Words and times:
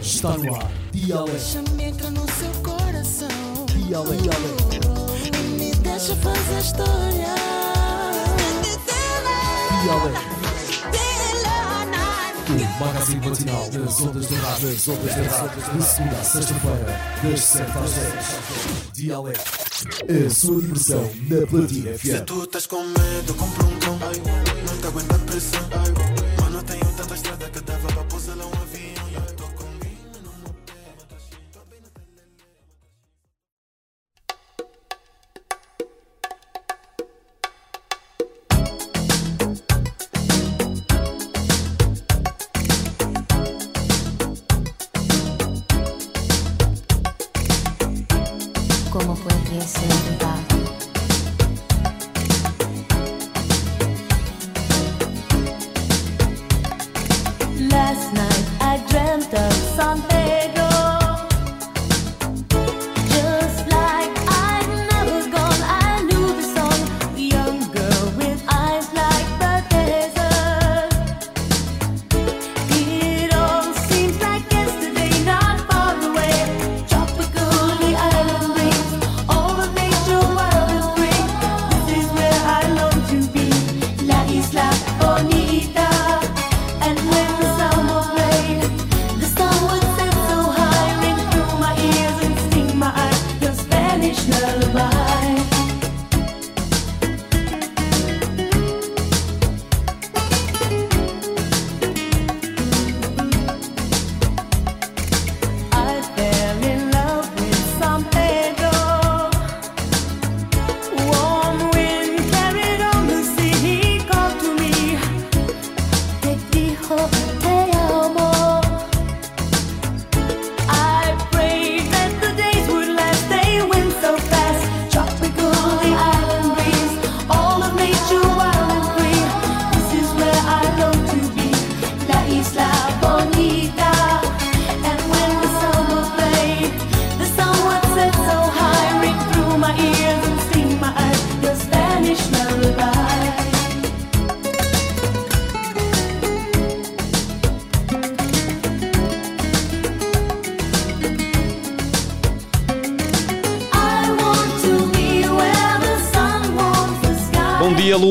Está 0.00 0.36
no 0.38 0.54
ar. 0.54 0.70
Dialeto. 0.92 1.30
Deixa-me 1.32 1.84
entrar 1.84 2.10
no 2.10 2.26
seu 2.32 2.50
coração. 2.62 3.28
Dialeto. 3.66 4.30
E 5.26 5.36
me 5.58 5.70
deixa 5.76 6.14
fazer 6.16 6.58
história. 6.60 7.34
Dialeto. 9.82 10.36
O 12.48 12.84
magazine 12.84 13.28
matinal 13.28 13.68
das 13.70 14.00
ondas 14.00 14.26
da 14.28 14.36
rádio. 14.36 14.68
Das 14.70 14.88
ondas 14.88 15.14
da 15.14 15.22
rádio. 15.22 15.78
De 15.78 15.82
segunda 15.84 16.16
a 16.16 16.24
sexta-feira, 16.24 17.00
das 17.22 17.40
7 17.40 17.62
às 17.78 17.92
10. 17.92 18.92
Dialeto. 18.92 19.40
A 20.26 20.30
sua 20.30 20.60
diversão 20.62 21.10
na 21.28 21.46
Platina 21.46 21.98
Se 21.98 22.10
FM. 22.16 22.24
tu 22.24 22.44
estás 22.44 22.66
com 22.66 22.82
medo, 22.82 23.34
compra 23.34 23.64
um 23.66 23.78
cão. 23.78 23.98
Não 23.98 24.78
te 24.78 24.86
aguenta 24.86 25.16
a 25.16 25.18
pressão. 25.18 25.60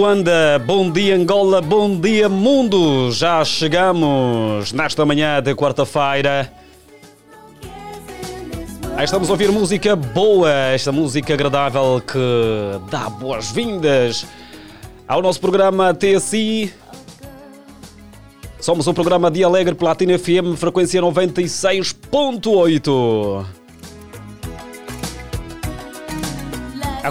Luanda, 0.05 0.61
bom 0.63 0.91
dia 0.91 1.16
Angola, 1.16 1.59
bom 1.61 1.99
dia 1.99 2.29
mundo! 2.29 3.11
Já 3.11 3.43
chegamos 3.43 4.71
nesta 4.71 5.03
manhã 5.03 5.41
de 5.41 5.55
quarta-feira. 5.55 6.53
Estamos 9.03 9.29
a 9.29 9.31
ouvir 9.31 9.51
música 9.51 9.95
boa, 9.95 10.51
esta 10.51 10.91
música 10.91 11.33
agradável 11.33 11.99
que 12.05 12.19
dá 12.91 13.09
boas-vindas 13.09 14.27
ao 15.07 15.23
nosso 15.23 15.41
programa 15.41 15.91
TSI. 15.91 16.72
Somos 18.59 18.85
o 18.85 18.93
programa 18.93 19.31
Dia 19.31 19.47
Alegre 19.47 19.73
Platina 19.73 20.19
FM, 20.19 20.55
frequência 20.55 21.01
96.8. 21.01 23.65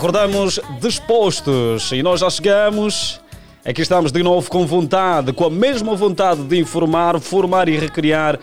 Acordamos 0.04 0.60
dispostos 0.82 1.90
e 1.90 2.02
nós 2.02 2.20
já 2.20 2.28
chegamos. 2.28 3.22
Aqui 3.64 3.80
estamos 3.80 4.12
de 4.12 4.22
novo 4.22 4.50
com 4.50 4.66
vontade, 4.66 5.32
com 5.32 5.46
a 5.46 5.50
mesma 5.50 5.96
vontade 5.96 6.42
de 6.42 6.58
informar, 6.58 7.18
formar 7.18 7.70
e 7.70 7.78
recriar 7.78 8.38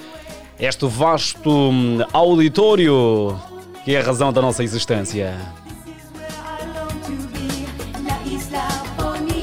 este 0.59 0.87
vasto 0.87 1.51
hum, 1.51 1.99
auditório 2.11 3.39
que 3.85 3.93
é 3.93 4.01
a 4.01 4.03
razão 4.03 4.33
da 4.33 4.41
nossa 4.41 4.63
existência. 4.63 5.37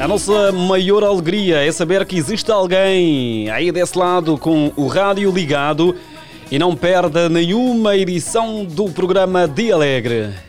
A 0.00 0.09
nossa 0.09 0.50
maior 0.50 1.05
alegria 1.05 1.65
é 1.65 1.71
saber 1.71 2.05
que 2.05 2.17
existe 2.17 2.50
alguém 2.50 3.49
aí 3.49 3.71
desse 3.71 3.97
lado 3.97 4.37
com 4.37 4.73
o 4.75 4.89
rádio 4.89 5.31
ligado 5.31 5.95
e 6.50 6.59
não 6.59 6.75
perde 6.75 7.29
nenhuma 7.29 7.97
edição 7.97 8.65
do 8.65 8.91
programa 8.91 9.47
Dia 9.47 9.77
Alegre. 9.77 10.47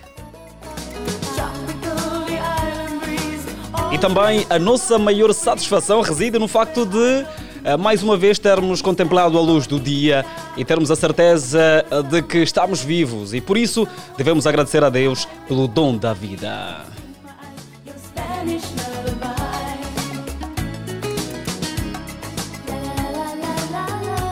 Também 3.99 4.45
a 4.49 4.57
nossa 4.57 4.97
maior 4.97 5.33
satisfação 5.33 5.99
reside 5.99 6.39
no 6.39 6.47
facto 6.47 6.85
de, 6.85 7.25
eh, 7.65 7.75
mais 7.75 8.01
uma 8.01 8.15
vez, 8.15 8.39
termos 8.39 8.81
contemplado 8.81 9.37
a 9.37 9.41
luz 9.41 9.67
do 9.67 9.77
dia 9.77 10.25
e 10.55 10.63
termos 10.63 10.89
a 10.89 10.95
certeza 10.95 11.85
eh, 11.91 12.03
de 12.03 12.21
que 12.21 12.37
estamos 12.37 12.81
vivos 12.81 13.33
e 13.33 13.41
por 13.41 13.57
isso 13.57 13.85
devemos 14.17 14.47
agradecer 14.47 14.81
a 14.85 14.89
Deus 14.89 15.27
pelo 15.49 15.67
dom 15.67 15.97
da 15.97 16.13
vida. 16.13 16.77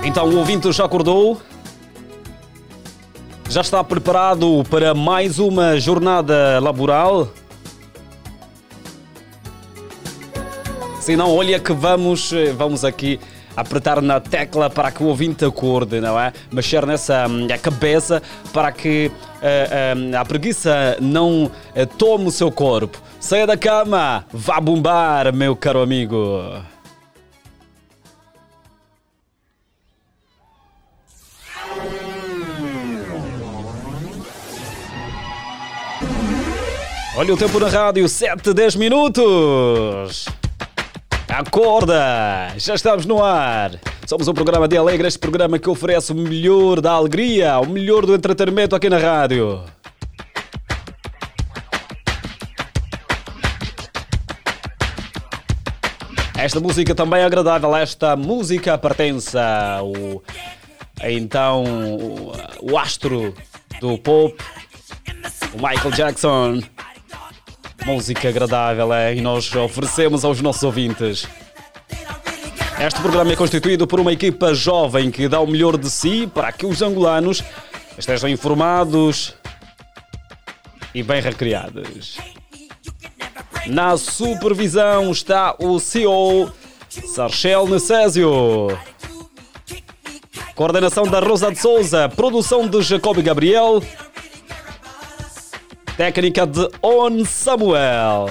Então 0.05 0.29
o 0.29 0.37
ouvinte 0.37 0.71
já 0.71 0.85
acordou? 0.85 1.41
Já 3.49 3.59
está 3.59 3.83
preparado 3.83 4.63
para 4.69 4.93
mais 4.93 5.39
uma 5.39 5.77
jornada 5.77 6.57
laboral? 6.61 7.27
Se 11.07 11.15
não, 11.15 11.33
olha 11.33 11.57
que 11.57 11.71
vamos, 11.71 12.33
eh, 12.33 12.51
vamos 12.51 12.83
aqui 12.83 13.17
apertar 13.55 14.01
na 14.01 14.19
tecla 14.19 14.69
para 14.69 14.91
que 14.91 15.01
o 15.01 15.05
ouvinte 15.05 15.45
acorde, 15.45 16.01
não 16.01 16.19
é? 16.19 16.33
Mexer 16.51 16.85
nessa 16.85 17.25
hum, 17.29 17.47
a 17.49 17.57
cabeça 17.57 18.21
para 18.51 18.73
que 18.73 19.09
eh, 19.41 19.93
hum, 19.95 20.11
a 20.13 20.25
preguiça 20.25 20.97
não 20.99 21.49
eh, 21.73 21.85
tome 21.85 22.25
o 22.25 22.29
seu 22.29 22.51
corpo. 22.51 23.01
Saia 23.21 23.47
da 23.47 23.55
cama, 23.55 24.25
vá 24.33 24.59
bombar, 24.59 25.33
meu 25.33 25.55
caro 25.55 25.81
amigo. 25.81 26.43
Olha 37.15 37.33
o 37.33 37.37
tempo 37.37 37.59
na 37.61 37.69
rádio, 37.69 38.09
7, 38.09 38.53
10 38.53 38.75
minutos. 38.75 40.27
Acorda! 41.29 42.53
Já 42.57 42.75
estamos 42.75 43.05
no 43.05 43.23
ar! 43.23 43.71
Somos 44.05 44.27
um 44.27 44.33
programa 44.33 44.67
de 44.67 44.77
alegre, 44.77 45.07
este 45.07 45.19
programa 45.19 45.59
que 45.59 45.69
oferece 45.69 46.13
o 46.13 46.15
melhor 46.15 46.79
da 46.79 46.93
alegria, 46.93 47.59
o 47.59 47.67
melhor 47.67 48.05
do 48.05 48.15
entretenimento 48.15 48.75
aqui 48.75 48.89
na 48.89 48.97
rádio. 48.97 49.61
Esta 56.37 56.59
música 56.61 56.95
também 56.95 57.21
é 57.21 57.25
agradável. 57.25 57.75
Esta 57.75 58.15
música 58.15 58.77
pertence 58.77 59.37
ao 59.37 60.23
Então, 61.03 61.63
o, 61.63 62.31
o 62.61 62.77
astro 62.77 63.33
do 63.81 63.97
pop, 63.97 64.33
o 65.53 65.57
Michael 65.57 65.91
Jackson. 65.91 66.61
Música 67.85 68.29
agradável, 68.29 68.93
é? 68.93 69.15
E 69.15 69.21
nós 69.21 69.53
oferecemos 69.55 70.25
aos 70.25 70.41
nossos 70.41 70.63
ouvintes. 70.63 71.27
Este 72.79 72.99
programa 73.01 73.31
é 73.31 73.35
constituído 73.35 73.87
por 73.87 73.99
uma 73.99 74.13
equipa 74.13 74.53
jovem 74.53 75.09
que 75.09 75.27
dá 75.27 75.39
o 75.39 75.47
melhor 75.47 75.77
de 75.77 75.89
si 75.89 76.27
para 76.27 76.51
que 76.51 76.65
os 76.65 76.81
angolanos 76.81 77.43
estejam 77.97 78.29
informados 78.29 79.33
e 80.93 81.01
bem 81.01 81.21
recriados. 81.21 82.17
Na 83.67 83.97
supervisão 83.97 85.11
está 85.11 85.55
o 85.59 85.79
CEO 85.79 86.51
Sarchel 86.89 87.67
Necésio. 87.67 88.77
Coordenação 90.55 91.03
da 91.05 91.19
Rosa 91.19 91.51
de 91.51 91.59
Souza, 91.59 92.09
produção 92.09 92.67
de 92.67 92.81
Jacob 92.81 93.17
Gabriel, 93.21 93.81
técnica 95.97 96.45
de 96.45 96.69
On 96.83 97.25
Samuel. 97.25 98.29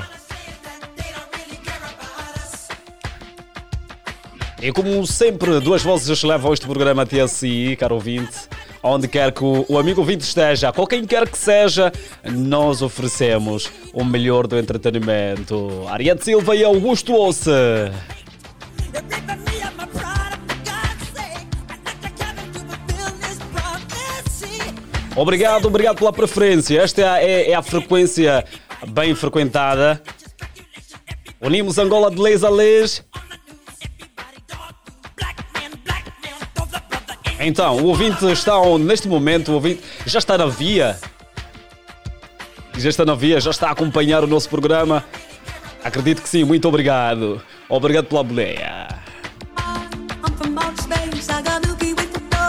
E 4.62 4.70
como 4.70 5.04
sempre, 5.04 5.58
duas 5.58 5.82
vozes 5.82 6.22
levam 6.22 6.54
este 6.54 6.64
programa 6.64 7.02
até 7.02 7.26
si, 7.26 7.76
caro 7.78 7.96
ouvinte. 7.96 8.48
Onde 8.82 9.08
quer 9.08 9.32
que 9.32 9.42
o, 9.42 9.78
amigo 9.78 10.00
ouvinte 10.00 10.22
esteja, 10.22 10.72
qual 10.72 10.86
quem 10.86 11.04
quer 11.04 11.28
que 11.28 11.36
seja, 11.36 11.92
nós 12.24 12.82
oferecemos 12.82 13.68
o 13.92 14.04
melhor 14.04 14.46
do 14.46 14.56
entretenimento. 14.56 15.84
Ariete 15.88 16.24
Silva 16.24 16.54
e 16.54 16.62
Augusto 16.62 17.14
Osse. 17.14 17.50
Obrigado, 25.16 25.66
obrigado 25.66 25.96
pela 25.96 26.12
preferência. 26.12 26.80
Esta 26.80 27.00
é, 27.00 27.08
a- 27.08 27.22
é- 27.22 27.50
é 27.50 27.54
a 27.54 27.62
frequência 27.62 28.44
bem 28.88 29.14
frequentada. 29.14 30.02
Unimos 31.40 31.78
Angola 31.78 32.10
de 32.10 32.20
leis 32.20 32.44
a 32.44 32.50
leis. 32.50 33.02
Então, 37.38 37.76
o 37.76 37.86
ouvinte 37.86 38.24
está? 38.32 38.54
Neste 38.78 39.08
momento, 39.08 39.50
o 39.52 39.54
ouvinte 39.54 39.82
já 40.06 40.18
está 40.18 40.36
na 40.38 40.46
via. 40.46 40.98
Já 42.76 42.88
está 42.90 43.04
na 43.04 43.14
via, 43.14 43.40
já 43.40 43.50
está 43.50 43.68
a 43.68 43.72
acompanhar 43.72 44.22
o 44.24 44.26
nosso 44.26 44.48
programa. 44.48 45.04
Acredito 45.84 46.20
que 46.22 46.28
sim, 46.28 46.44
muito 46.44 46.66
obrigado. 46.68 47.40
Obrigado 47.68 48.06
pela 48.06 48.22
boleia. 48.22 48.88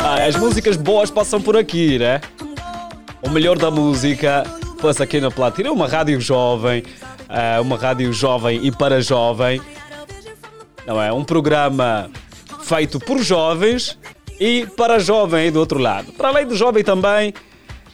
Ah, 0.02 0.24
as 0.26 0.36
músicas 0.36 0.76
boas 0.78 1.12
passam 1.12 1.42
por 1.42 1.56
aqui, 1.58 2.00
né? 2.00 2.22
O 3.22 3.30
melhor 3.30 3.58
da 3.58 3.72
música 3.72 4.44
passa 4.82 5.04
aqui 5.04 5.20
na 5.20 5.32
Platina. 5.32 5.70
É 5.70 5.72
uma 5.72 5.88
rádio 5.88 6.22
jovem, 6.22 6.84
ah, 7.28 7.60
uma 7.62 7.78
rádio 7.78 8.14
jovem 8.14 8.66
e 8.66 8.72
para 8.72 9.02
jovem. 9.02 9.62
Não 10.86 11.02
é? 11.02 11.12
Um 11.12 11.24
programa 11.24 12.10
feito 12.62 13.00
por 13.00 13.22
jovens 13.22 13.98
e 14.40 14.68
para 14.78 15.00
jovem 15.00 15.52
do 15.52 15.60
outro 15.60 15.80
lado. 15.80 16.12
Para 16.14 16.30
além 16.30 16.46
do 16.46 16.56
jovem 16.56 16.84
também, 16.84 17.34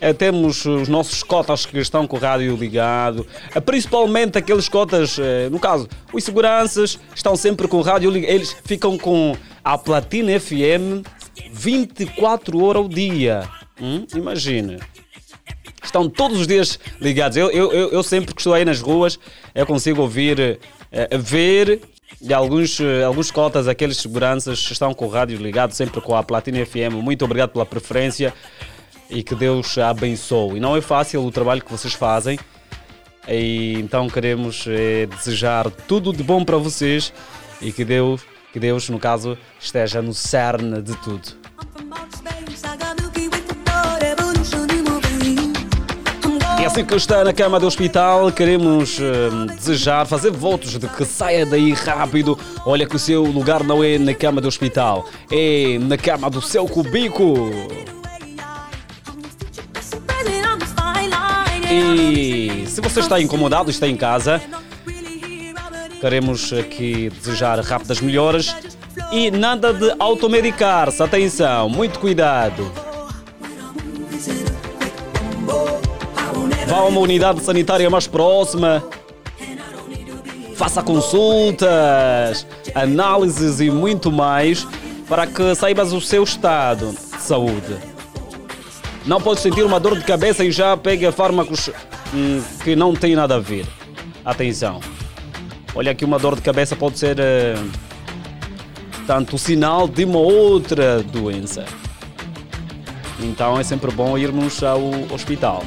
eh, 0.01 0.11
temos 0.11 0.65
os 0.65 0.89
nossos 0.89 1.23
cotas 1.23 1.65
que 1.65 1.77
estão 1.77 2.05
com 2.05 2.17
o 2.17 2.19
rádio 2.19 2.55
ligado, 2.57 3.25
eh, 3.55 3.59
principalmente 3.61 4.37
aqueles 4.37 4.67
cotas, 4.67 5.17
eh, 5.17 5.47
no 5.49 5.59
caso, 5.59 5.87
os 6.11 6.23
seguranças 6.23 6.99
estão 7.15 7.37
sempre 7.37 7.67
com 7.69 7.77
o 7.77 7.81
rádio 7.81 8.11
ligado, 8.11 8.31
eles 8.31 8.53
ficam 8.65 8.97
com 8.97 9.37
a 9.63 9.77
Platina 9.77 10.37
FM 10.37 11.07
24 11.51 12.61
horas 12.61 12.83
ao 12.83 12.89
dia. 12.89 13.47
Hum? 13.81 14.05
Imagina. 14.13 14.77
Estão 15.83 16.09
todos 16.09 16.39
os 16.39 16.47
dias 16.47 16.79
ligados. 16.99 17.37
Eu, 17.37 17.51
eu, 17.51 17.71
eu, 17.91 18.03
sempre 18.03 18.33
que 18.33 18.39
estou 18.39 18.53
aí 18.53 18.63
nas 18.63 18.81
ruas, 18.81 19.19
eu 19.53 19.65
consigo 19.65 20.01
ouvir, 20.01 20.59
eh, 20.91 21.17
ver 21.17 21.81
e 22.21 22.33
alguns, 22.33 22.79
eh, 22.79 23.03
alguns 23.03 23.31
cotas, 23.31 23.67
aqueles 23.67 23.97
seguranças 23.97 24.59
estão 24.71 24.93
com 24.93 25.05
o 25.05 25.09
rádio 25.09 25.37
ligado, 25.37 25.73
sempre 25.73 25.99
com 25.99 26.15
a 26.15 26.23
Platina 26.23 26.65
FM. 26.65 26.93
Muito 26.93 27.25
obrigado 27.25 27.51
pela 27.51 27.65
preferência 27.65 28.33
e 29.09 29.21
que 29.21 29.35
Deus 29.35 29.77
abençoe. 29.77 30.57
E 30.57 30.59
não 30.59 30.75
é 30.75 30.81
fácil 30.81 31.23
o 31.25 31.31
trabalho 31.31 31.63
que 31.63 31.71
vocês 31.71 31.93
fazem. 31.93 32.39
E 33.27 33.75
então 33.79 34.09
queremos 34.09 34.65
eh, 34.67 35.05
desejar 35.07 35.69
tudo 35.69 36.13
de 36.13 36.23
bom 36.23 36.43
para 36.43 36.57
vocês 36.57 37.13
e 37.61 37.71
que 37.71 37.85
Deus, 37.85 38.21
que 38.51 38.59
Deus, 38.59 38.89
no 38.89 38.99
caso, 38.99 39.37
esteja 39.59 40.01
no 40.01 40.13
cerne 40.13 40.81
de 40.81 40.95
tudo. 40.97 41.43
E 46.63 46.65
assim 46.65 46.85
que 46.85 46.95
está 46.95 47.25
na 47.25 47.33
cama 47.33 47.59
do 47.59 47.67
hospital, 47.67 48.31
queremos 48.31 48.97
hum, 48.97 49.47
desejar, 49.47 50.07
fazer 50.07 50.31
votos 50.31 50.79
de 50.79 50.87
que 50.87 51.03
saia 51.03 51.45
daí 51.45 51.73
rápido. 51.73 52.39
Olha 52.65 52.87
que 52.87 52.95
o 52.95 52.99
seu 52.99 53.21
lugar 53.23 53.65
não 53.65 53.83
é 53.83 53.97
na 53.97 54.13
cama 54.13 54.39
do 54.39 54.47
hospital, 54.47 55.05
é 55.29 55.77
na 55.77 55.97
cama 55.97 56.29
do 56.29 56.41
seu 56.41 56.65
cubico. 56.65 57.51
E 61.69 62.63
se 62.65 62.79
você 62.79 63.01
está 63.01 63.19
incomodado, 63.19 63.69
está 63.69 63.85
em 63.85 63.97
casa, 63.97 64.41
queremos 65.99 66.53
aqui 66.53 67.09
desejar 67.09 67.59
rápidas 67.59 67.99
melhoras 67.99 68.55
e 69.11 69.29
nada 69.29 69.73
de 69.73 69.93
automedicar-se. 69.99 71.03
Atenção, 71.03 71.67
muito 71.67 71.99
cuidado. 71.99 72.92
Vá 76.67 76.77
a 76.77 76.83
uma 76.85 76.99
unidade 76.99 77.41
sanitária 77.41 77.89
mais 77.89 78.07
próxima. 78.07 78.83
Faça 80.55 80.81
consultas, 80.81 82.45
análises 82.73 83.59
e 83.59 83.69
muito 83.69 84.11
mais 84.11 84.65
para 85.07 85.27
que 85.27 85.53
saibas 85.55 85.91
o 85.91 85.99
seu 85.99 86.23
estado 86.23 86.91
de 86.91 87.21
saúde. 87.21 87.77
Não 89.05 89.19
pode 89.19 89.41
sentir 89.41 89.63
uma 89.63 89.79
dor 89.79 89.97
de 89.97 90.05
cabeça 90.05 90.45
e 90.45 90.51
já 90.51 90.77
pega 90.77 91.11
fármacos 91.11 91.69
hum, 92.13 92.41
que 92.63 92.75
não 92.75 92.95
têm 92.95 93.15
nada 93.15 93.35
a 93.35 93.39
ver. 93.39 93.65
Atenção. 94.23 94.79
Olha 95.75 95.93
que 95.93 96.05
uma 96.05 96.17
dor 96.17 96.35
de 96.35 96.41
cabeça 96.41 96.75
pode 96.75 96.97
ser 96.97 97.19
eh, 97.19 97.55
tanto 99.05 99.37
sinal 99.37 99.87
de 99.87 100.05
uma 100.05 100.19
outra 100.19 101.03
doença. 101.03 101.65
Então 103.19 103.59
é 103.59 103.63
sempre 103.63 103.91
bom 103.91 104.17
irmos 104.17 104.63
ao 104.63 104.81
hospital. 105.11 105.63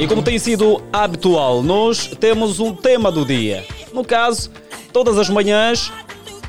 E 0.00 0.06
como 0.06 0.22
tem 0.22 0.38
sido 0.38 0.82
habitual, 0.90 1.62
nós 1.62 2.06
temos 2.18 2.58
um 2.58 2.74
tema 2.74 3.12
do 3.12 3.22
dia. 3.22 3.66
No 3.92 4.02
caso, 4.02 4.50
todas 4.94 5.18
as 5.18 5.28
manhãs, 5.28 5.92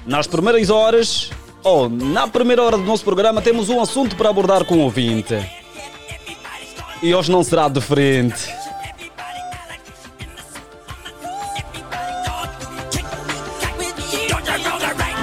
nas 0.05 0.25
primeiras 0.25 0.69
horas, 0.69 1.29
ou 1.61 1.89
na 1.89 2.29
primeira 2.29 2.63
hora 2.63 2.77
do 2.77 2.83
nosso 2.85 3.03
programa, 3.03 3.41
temos 3.41 3.67
um 3.67 3.81
assunto 3.81 4.15
para 4.15 4.29
abordar 4.29 4.63
com 4.63 4.75
o 4.75 4.83
ouvinte. 4.83 5.35
E 7.03 7.13
hoje 7.13 7.29
não 7.29 7.43
será 7.43 7.67
diferente. 7.67 8.47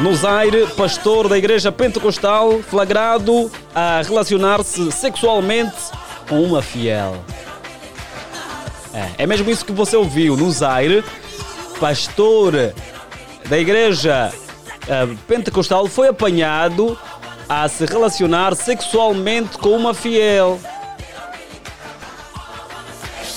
No 0.03 0.15
Zaire, 0.15 0.67
pastor 0.77 1.29
da 1.31 1.39
igreja 1.39 1.73
pentecostal 1.73 2.61
flagrado 2.63 3.51
a 3.75 4.03
relacionar-se 4.03 4.93
sexualmente 4.93 5.77
com 6.29 6.43
uma 6.43 6.61
fiel. 6.61 7.17
É, 8.99 9.23
é 9.23 9.27
mesmo 9.27 9.49
isso 9.49 9.65
que 9.65 9.71
você 9.71 9.97
ouviu. 9.97 10.37
No 10.37 10.51
Zaire, 10.51 11.05
pastor 11.79 12.75
da 13.49 13.57
igreja 13.57 14.33
eh, 14.89 15.09
pentecostal 15.29 15.87
foi 15.87 16.09
apanhado 16.09 16.99
a 17.49 17.69
se 17.69 17.87
relacionar 17.87 18.57
sexualmente 18.57 19.57
com 19.57 19.71
uma 19.71 19.95
fiel. 19.95 20.59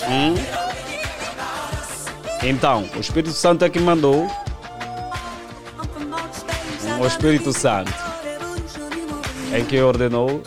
Hum? 0.10 0.34
Então, 2.44 2.90
o 2.96 3.00
Espírito 3.00 3.34
Santo 3.34 3.64
é 3.64 3.70
que 3.70 3.80
mandou. 3.80 4.28
O 7.00 7.06
Espírito 7.06 7.54
Santo 7.54 7.94
é 9.54 9.62
que 9.62 9.80
ordenou. 9.80 10.42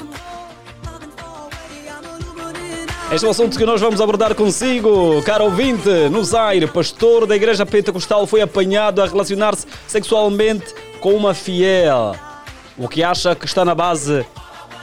Este 3.14 3.26
é 3.26 3.28
o 3.28 3.30
assunto 3.30 3.56
que 3.56 3.64
nós 3.64 3.80
vamos 3.80 4.00
abordar 4.00 4.34
consigo, 4.34 5.22
caro 5.22 5.44
ouvinte. 5.44 5.88
No 6.10 6.24
Zaire, 6.24 6.66
pastor 6.66 7.28
da 7.28 7.36
igreja 7.36 7.64
pentecostal 7.64 8.26
foi 8.26 8.40
apanhado 8.40 9.00
a 9.00 9.06
relacionar-se 9.06 9.68
sexualmente 9.86 10.74
com 11.00 11.14
uma 11.14 11.32
fiel. 11.32 12.16
O 12.76 12.88
que 12.88 13.04
acha 13.04 13.36
que 13.36 13.46
está 13.46 13.64
na 13.64 13.72
base 13.72 14.26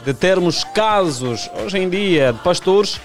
de 0.05 0.13
termos 0.13 0.63
casos, 0.63 1.50
hoje 1.61 1.77
em 1.77 1.89
dia, 1.89 2.31
de 2.31 2.39
pastores 2.39 3.01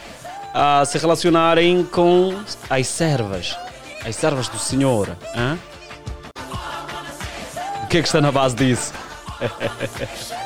a 0.54 0.84
se 0.84 0.96
relacionarem 0.96 1.82
com 1.82 2.32
as 2.70 2.86
servas, 2.86 3.58
as 4.06 4.14
servas 4.14 4.46
do 4.46 4.60
Senhor. 4.60 5.16
hã? 5.34 5.58
O 7.82 7.86
que 7.88 7.98
é 7.98 8.00
que 8.00 8.06
está 8.06 8.20
na 8.20 8.30
base 8.30 8.54
disso? 8.54 8.92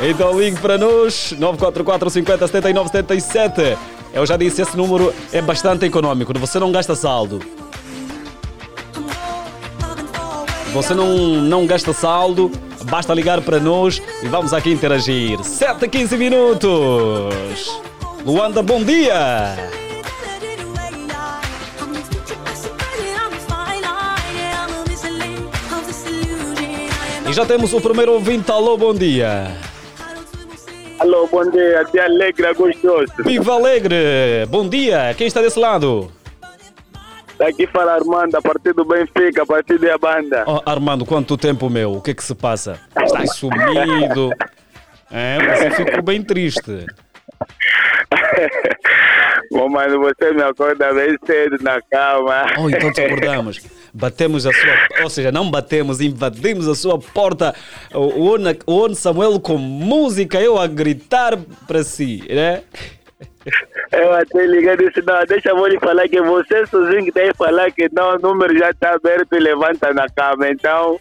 Então 0.00 0.38
ligue 0.38 0.60
para 0.60 0.76
nós, 0.76 1.32
944 1.32 2.10
50 2.10 2.46
79 2.46 2.90
77. 2.90 3.78
Eu 4.12 4.26
já 4.26 4.36
disse, 4.36 4.62
esse 4.62 4.76
número 4.76 5.12
é 5.32 5.40
bastante 5.40 5.86
econômico, 5.86 6.32
você 6.38 6.58
não 6.58 6.70
gasta 6.70 6.94
saldo. 6.94 7.40
Você 10.72 10.94
não, 10.94 11.16
não 11.40 11.66
gasta 11.66 11.94
saldo, 11.94 12.50
basta 12.84 13.14
ligar 13.14 13.40
para 13.40 13.58
nós 13.58 14.02
e 14.22 14.28
vamos 14.28 14.52
aqui 14.52 14.70
interagir. 14.70 15.42
7 15.42 15.86
a 15.86 15.88
15 15.88 16.16
minutos. 16.18 17.80
Luanda, 18.24 18.62
bom 18.62 18.82
dia! 18.84 19.56
E 27.28 27.32
já 27.32 27.44
temos 27.46 27.72
o 27.72 27.80
primeiro 27.80 28.12
ouvinte. 28.12 28.50
Alô, 28.52 28.76
bom 28.76 28.94
dia. 28.94 29.56
Alô, 30.98 31.26
bom 31.26 31.48
dia, 31.50 31.84
dia 31.92 32.04
alegre, 32.04 32.54
gostoso. 32.54 33.12
Viva 33.24 33.52
Alegre! 33.54 34.46
Bom 34.48 34.66
dia! 34.66 35.14
Quem 35.14 35.26
está 35.26 35.42
desse 35.42 35.58
lado? 35.58 36.10
Daqui 37.38 37.66
fala 37.66 37.96
Armando, 37.96 38.34
a 38.34 38.40
partir 38.40 38.72
do 38.72 38.82
Benfica, 38.84 39.42
a 39.42 39.46
partir 39.46 39.78
da 39.78 39.98
banda. 39.98 40.44
Oh, 40.46 40.62
Armando, 40.64 41.04
quanto 41.04 41.36
tempo, 41.36 41.68
meu? 41.68 41.92
O 41.92 42.00
que 42.00 42.12
é 42.12 42.14
que 42.14 42.24
se 42.24 42.34
passa? 42.34 42.80
Estás 42.98 43.36
sumido? 43.36 44.30
É, 45.10 45.38
você 45.38 45.70
ficou 45.84 46.02
bem 46.02 46.22
triste. 46.22 46.86
Bom, 49.52 49.68
mano, 49.68 50.00
você 50.00 50.32
me 50.32 50.42
acorda 50.42 50.94
bem 50.94 51.16
cedo 51.26 51.62
na 51.62 51.78
cama. 51.82 52.46
Oh, 52.58 52.70
então 52.70 52.90
te 52.90 53.02
acordamos. 53.02 53.60
Batemos 53.98 54.46
a 54.46 54.52
sua... 54.52 55.02
Ou 55.04 55.10
seja, 55.10 55.32
não 55.32 55.50
batemos, 55.50 56.02
invadimos 56.02 56.68
a 56.68 56.74
sua 56.74 56.98
porta. 56.98 57.54
O 57.94 58.36
o 58.36 58.36
o 58.66 58.94
Samuel 58.94 59.40
com 59.40 59.56
música, 59.56 60.38
eu 60.38 60.58
a 60.58 60.66
gritar 60.66 61.38
para 61.66 61.82
si, 61.82 62.22
né? 62.28 62.62
Eu 63.92 64.12
até 64.12 64.44
liguei 64.44 64.74
e 64.74 64.76
disse, 64.76 65.00
não, 65.06 65.24
deixa 65.26 65.48
eu 65.48 65.66
lhe 65.66 65.78
falar 65.78 66.08
que 66.08 66.20
você 66.20 66.66
sozinho 66.66 67.04
que 67.04 67.12
tem 67.12 67.30
que 67.30 67.36
falar 67.38 67.70
que 67.70 67.88
não, 67.92 68.16
o 68.16 68.18
número 68.18 68.58
já 68.58 68.70
está 68.70 68.94
aberto 68.94 69.34
e 69.34 69.40
levanta 69.40 69.94
na 69.94 70.06
cama. 70.08 70.50
Então, 70.50 71.00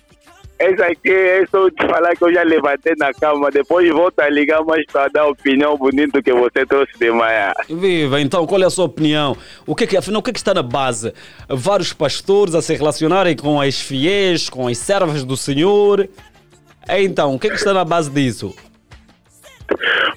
esse 0.58 0.82
aqui 0.82 1.12
é 1.12 1.46
só 1.48 1.70
te 1.70 1.86
falar 1.86 2.16
que 2.16 2.24
eu 2.24 2.34
já 2.34 2.44
levantei 2.44 2.94
na 2.98 3.14
cama. 3.14 3.52
Depois 3.52 3.90
volta 3.92 4.24
a 4.24 4.30
ligar 4.30 4.64
mais 4.64 4.86
para 4.86 5.10
dar 5.10 5.22
a 5.22 5.28
opinião 5.28 5.78
bonita 5.78 6.22
que 6.22 6.34
você 6.34 6.66
trouxe 6.66 6.98
de 6.98 7.12
manhã. 7.12 7.54
Viva, 7.70 8.22
então, 8.22 8.46
qual 8.48 8.62
é 8.62 8.66
a 8.66 8.70
sua 8.70 8.86
opinião? 8.86 9.36
O 9.66 9.76
que 9.76 9.84
é 9.84 9.88
que, 9.88 9.98
afinal, 9.98 10.20
o 10.20 10.24
que 10.24 10.30
é 10.30 10.34
que 10.34 10.40
está 10.40 10.54
na 10.54 10.64
base? 10.64 11.14
Vários 11.50 11.94
pastores 11.94 12.56
a 12.56 12.62
se 12.62 12.74
relacionarem 12.74 13.36
com 13.36 13.60
as 13.60 13.80
fiéis, 13.82 14.50
com 14.50 14.68
as 14.68 14.78
servas 14.78 15.24
do 15.24 15.36
Senhor. 15.36 16.08
Então, 16.88 17.36
o 17.36 17.40
que 17.40 17.48
é 17.48 17.50
que 17.50 17.58
está 17.58 17.74
na 17.74 17.84
base 17.84 18.10
disso? 18.10 18.56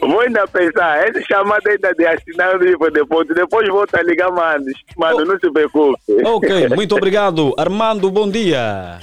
Vou 0.00 0.21
ainda 0.21 0.47
pensar, 0.47 1.09
essa 1.09 1.21
chamada 1.23 1.68
ainda 1.68 1.92
de 1.95 2.07
assinar 2.07 2.54
o 2.54 2.62
livro 2.62 2.90
de 2.90 3.04
ponto. 3.07 3.35
Depois 3.35 3.68
volta 3.68 3.99
a 3.99 4.02
ligar, 4.02 4.30
mano. 4.30 4.64
Mano, 4.97 5.25
não 5.25 5.38
se 5.38 5.50
preocupe. 5.50 5.99
Ok, 6.25 6.68
muito 6.68 6.95
obrigado. 6.95 7.54
Armando, 7.59 8.11
bom 8.11 8.30
dia. 8.30 9.00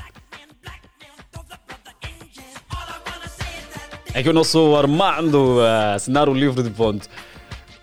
É 4.15 4.23
que 4.23 4.31
não 4.31 4.45
sou 4.45 4.77
Armando 4.77 5.59
a 5.59 5.95
assinar 5.95 6.29
o 6.29 6.33
livro 6.33 6.63
de 6.63 6.69
ponto. 6.69 7.05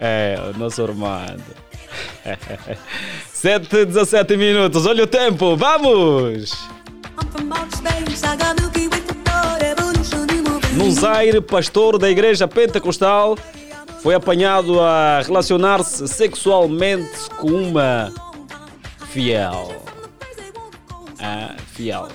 É, 0.00 0.38
não 0.56 0.70
sou 0.70 0.86
Armando. 0.86 1.44
7, 3.30 3.84
17 3.84 4.34
minutos, 4.38 4.86
olha 4.86 5.04
o 5.04 5.06
tempo, 5.06 5.54
vamos! 5.58 6.56
No 10.74 10.90
Zaire, 10.90 11.42
pastor 11.42 11.98
da 11.98 12.08
igreja 12.08 12.48
pentecostal, 12.48 13.36
foi 14.02 14.14
apanhado 14.14 14.80
a 14.80 15.20
relacionar-se 15.20 16.08
sexualmente 16.08 17.28
com 17.38 17.48
uma 17.48 18.10
fiel. 19.10 19.84
Ah, 21.20 21.54
fiel. 21.74 22.08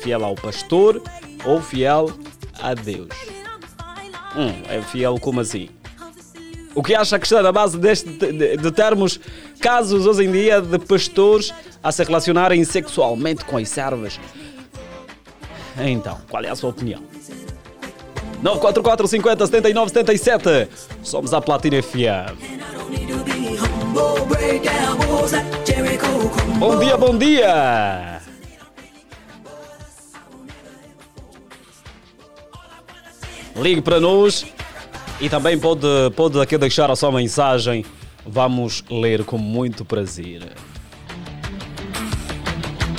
Fiel 0.00 0.24
ao 0.24 0.36
pastor 0.36 1.02
ou 1.44 1.60
fiel 1.60 2.12
a 2.62 2.72
Deus? 2.72 3.08
Hum, 4.36 4.52
é 4.68 4.82
fiel 4.82 5.18
como 5.20 5.40
assim? 5.40 5.68
O 6.74 6.82
que 6.82 6.94
acha 6.94 7.18
que 7.18 7.26
está 7.26 7.40
na 7.42 7.52
base 7.52 7.78
deste, 7.78 8.08
de, 8.08 8.56
de 8.56 8.70
termos 8.72 9.20
casos 9.60 10.06
hoje 10.06 10.24
em 10.24 10.32
dia 10.32 10.60
de 10.60 10.78
pastores 10.78 11.54
a 11.82 11.92
se 11.92 12.02
relacionarem 12.02 12.64
sexualmente 12.64 13.44
com 13.44 13.56
as 13.56 13.68
servas? 13.68 14.18
Então, 15.78 16.18
qual 16.28 16.42
é 16.42 16.50
a 16.50 16.56
sua 16.56 16.70
opinião? 16.70 17.00
944 18.42 19.08
50 19.08 19.46
79 19.46 19.90
77 19.90 20.68
Somos 21.02 21.32
a 21.32 21.40
Platina 21.40 21.82
FM. 21.82 22.34
Bom 26.58 26.78
dia, 26.78 26.96
bom 26.96 27.16
dia! 27.16 28.23
Ligue 33.56 33.80
para 33.80 34.00
nós 34.00 34.44
e 35.20 35.28
também 35.28 35.58
pode, 35.58 35.86
pode 36.16 36.40
aqui 36.40 36.58
deixar 36.58 36.90
a 36.90 36.96
sua 36.96 37.12
mensagem. 37.12 37.84
Vamos 38.26 38.82
ler 38.90 39.24
com 39.24 39.38
muito 39.38 39.84
prazer. 39.84 40.42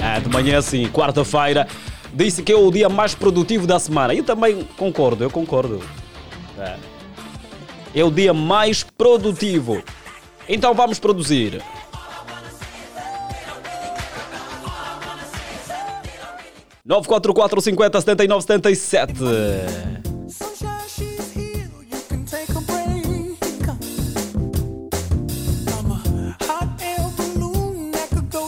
É, 0.01 0.19
de 0.19 0.29
manhã 0.29 0.59
assim, 0.59 0.87
quarta-feira, 0.87 1.67
disse 2.13 2.43
que 2.43 2.51
é 2.51 2.55
o 2.55 2.71
dia 2.71 2.87
mais 2.87 3.15
produtivo 3.15 3.67
da 3.67 3.79
semana. 3.79 4.13
Eu 4.13 4.23
também 4.23 4.63
concordo, 4.77 5.23
eu 5.23 5.29
concordo. 5.29 5.81
É, 6.57 6.75
é 7.95 8.03
o 8.03 8.11
dia 8.11 8.33
mais 8.33 8.83
produtivo. 8.83 9.83
Então 10.47 10.73
vamos 10.73 10.99
produzir. 10.99 11.61
Nove 16.85 17.07
quatro 17.07 17.33
quatro 17.33 17.59
cinquenta 17.59 17.99
setenta 17.99 18.23
e 18.23 18.27
nove 18.27 18.43
setenta 18.43 18.69
e 18.69 18.75
sete. 18.75 19.13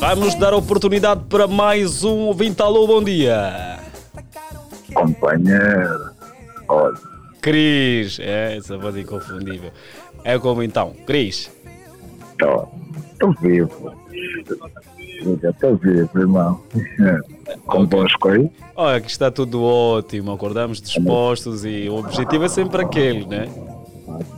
Vamos 0.09 0.35
dar 0.35 0.53
oportunidade 0.53 1.25
para 1.27 1.47
mais 1.47 2.05
um 2.05 2.27
ouvinte. 2.27 2.61
Alô, 2.61 2.87
bom 2.87 3.03
dia. 3.03 3.77
Companheiro, 4.93 6.11
olha, 6.69 6.95
Cris. 7.41 8.17
É, 8.17 8.55
essa 8.55 8.77
voz 8.77 8.95
é 8.95 9.01
inconfundível. 9.01 9.69
É 10.23 10.39
como 10.39 10.63
então? 10.63 10.93
Cris. 11.05 11.51
tô 12.39 13.31
vivo. 13.41 13.93
Tô 15.59 15.75
vivo, 15.75 16.09
irmão. 16.17 16.63
Convosco 17.67 18.29
aí? 18.29 18.49
Olha, 18.77 19.01
que 19.01 19.11
está 19.11 19.29
tudo 19.29 19.61
ótimo. 19.61 20.31
Acordamos 20.31 20.79
dispostos 20.79 21.65
e 21.65 21.89
o 21.89 21.95
objetivo 21.95 22.45
é 22.45 22.47
sempre 22.47 22.81
aquele, 22.81 23.25
né? 23.25 23.49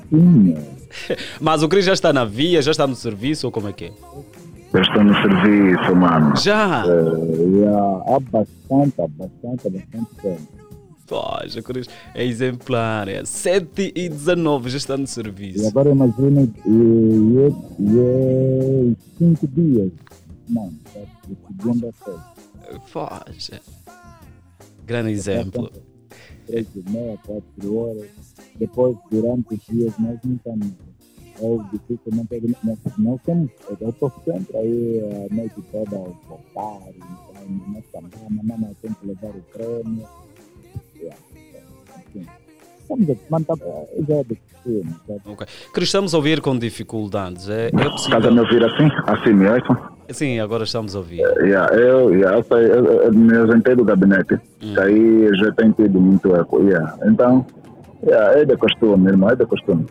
Sim, 0.10 0.58
Mas 1.40 1.62
o 1.64 1.70
Cris 1.70 1.86
já 1.86 1.94
está 1.94 2.12
na 2.12 2.26
via, 2.26 2.60
já 2.60 2.72
está 2.72 2.88
no 2.88 2.96
serviço 2.96 3.46
ou 3.46 3.52
como 3.52 3.68
é 3.68 3.74
que 3.74 3.86
é? 3.86 3.92
Eu 4.74 4.82
estou 4.82 5.04
no 5.04 5.14
serviço, 5.16 5.96
mano. 5.96 6.36
Já! 6.38 6.84
Eh, 6.86 7.62
já 7.62 8.16
há 8.16 8.20
bastante, 8.20 9.02
há 9.02 9.08
bastante, 9.08 9.68
há 9.68 9.72
bastante 9.72 10.16
tempo. 10.22 10.60
Poxa, 11.08 11.60
é 12.14 12.24
exemplar. 12.24 13.08
É 13.08 13.26
7 13.26 13.92
e 13.96 14.10
19 14.10 14.70
já 14.70 14.78
está 14.78 14.96
no 14.96 15.06
E 15.06 15.08
serviço. 15.08 15.68
agora 15.68 15.90
imagina, 15.90 16.42
e, 16.66 16.70
e, 16.70 17.50
e, 17.80 18.96
cinco 19.18 19.48
dias, 19.48 19.92
mano, 20.48 20.74
tá? 20.94 21.00
de 21.28 21.36
segunda 21.48 21.90
a 21.90 21.92
sexta. 21.92 22.82
Poxa. 22.94 23.62
Grande 24.86 25.12
exemplo. 25.12 25.72
três 26.46 26.68
e 26.76 26.90
meia, 26.92 27.18
quatro 27.26 27.76
horas. 27.76 28.08
Depois, 28.60 28.96
durante 29.10 29.56
os 29.56 29.60
dias, 29.68 29.94
nós 29.98 30.20
não 30.24 30.36
estamos. 30.36 30.68
É 31.42 31.58
dificilmente. 31.72 32.56
Nós, 32.64 32.78
nós 32.98 33.22
temos. 33.26 33.50
Eu 33.80 33.90
estou 33.90 34.12
sempre 34.26 34.58
aí 34.58 35.02
a 35.32 35.34
noite 35.36 35.56
toda 35.72 35.96
a 35.96 36.28
voltar. 36.28 36.90
Então, 36.96 37.74
nós 37.74 37.84
também, 37.92 38.28
a 38.28 38.44
mamãe 38.44 38.76
tem 38.82 38.94
que 38.94 39.08
levar 39.08 39.30
o 39.30 39.42
prêmio. 39.54 40.08
Yeah, 40.96 41.18
assim. 41.96 42.26
Estamos 42.82 43.10
a 43.10 43.16
manter. 43.30 43.56
Já 44.08 44.16
é 44.16 44.24
de 44.24 44.36
costume. 44.36 44.96
sabe? 45.08 45.22
Ok. 45.26 45.48
Cris, 45.74 45.88
estamos 45.88 46.14
a 46.14 46.18
ouvir 46.18 46.42
com 46.42 46.58
dificuldades. 46.58 47.48
É, 47.50 47.68
é 47.68 47.68
Estás 47.68 48.26
a 48.26 48.32
me 48.32 48.38
possível? 48.42 48.44
ouvir 48.44 48.64
assim? 48.66 48.90
Assim 49.08 49.34
mesmo? 49.34 49.78
Sim, 50.12 50.40
agora 50.40 50.64
estamos 50.64 50.96
a 50.96 51.00
ouvir. 51.00 51.20
Yeah, 51.20 51.74
eu, 51.76 52.12
yeah, 52.16 52.36
eu, 52.38 52.44
sei, 52.44 52.66
eu, 52.66 52.86
eu, 52.86 53.32
eu 53.32 53.52
sentei 53.52 53.76
do 53.76 53.86
gabinete. 53.86 54.40
Isso 54.60 54.80
aí 54.82 55.30
já 55.38 55.52
tem 55.54 55.72
tido 55.72 56.02
muito 56.02 56.36
eco. 56.36 56.62
Yeah. 56.64 56.98
Então, 57.06 57.46
yeah, 58.04 58.40
é 58.40 58.44
de 58.44 58.58
costume, 58.58 59.08
irmão, 59.08 59.30
é 59.30 59.36
de 59.36 59.46
costume. 59.46 59.86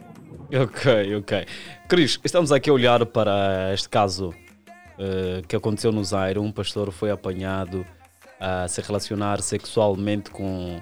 Ok, 0.62 1.16
ok. 1.16 1.46
Cris, 1.88 2.18
estamos 2.24 2.50
aqui 2.50 2.70
a 2.70 2.72
olhar 2.72 3.04
para 3.04 3.70
este 3.74 3.88
caso 3.88 4.32
eh, 4.98 5.42
que 5.46 5.54
aconteceu 5.54 5.92
no 5.92 6.02
Zaire. 6.02 6.38
Um 6.38 6.50
pastor 6.50 6.90
foi 6.90 7.10
apanhado 7.10 7.84
a 8.40 8.66
se 8.66 8.80
relacionar 8.80 9.42
sexualmente 9.42 10.30
com, 10.30 10.80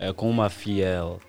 eh, 0.00 0.12
com 0.12 0.28
uma 0.28 0.50
fiel. 0.50 1.20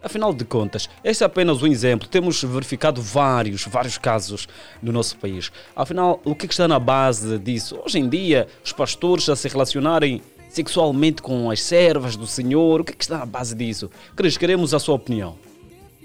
Afinal 0.00 0.32
de 0.32 0.44
contas, 0.44 0.88
este 1.02 1.22
é 1.22 1.26
apenas 1.26 1.62
um 1.62 1.66
exemplo. 1.66 2.08
Temos 2.08 2.42
verificado 2.42 3.00
vários, 3.00 3.64
vários 3.66 3.98
casos 3.98 4.48
no 4.80 4.92
nosso 4.92 5.16
país. 5.16 5.50
Afinal, 5.74 6.20
o 6.24 6.34
que 6.34 6.46
é 6.46 6.48
está 6.48 6.68
na 6.68 6.78
base 6.78 7.38
disso? 7.38 7.80
Hoje 7.84 7.98
em 7.98 8.08
dia, 8.08 8.46
os 8.64 8.72
pastores 8.72 9.28
a 9.28 9.34
se 9.34 9.48
relacionarem 9.48 10.22
sexualmente 10.48 11.22
com 11.22 11.50
as 11.50 11.60
servas 11.60 12.14
do 12.16 12.26
Senhor. 12.26 12.80
O 12.80 12.84
que 12.84 12.92
é 12.92 12.94
que 12.94 13.04
está 13.04 13.18
na 13.18 13.26
base 13.26 13.54
disso? 13.54 13.90
Cris, 14.14 14.36
queremos 14.36 14.74
a 14.74 14.78
sua 14.78 14.94
opinião. 14.94 15.36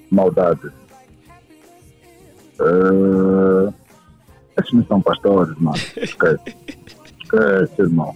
Maldade. 0.09 0.71
Uh, 2.59 3.73
esses 4.59 4.73
não 4.73 4.85
são 4.85 5.01
pastores, 5.01 5.55
mano. 5.59 5.77
Esquece. 5.97 6.55
Esquece, 7.21 7.81
irmão. 7.81 8.15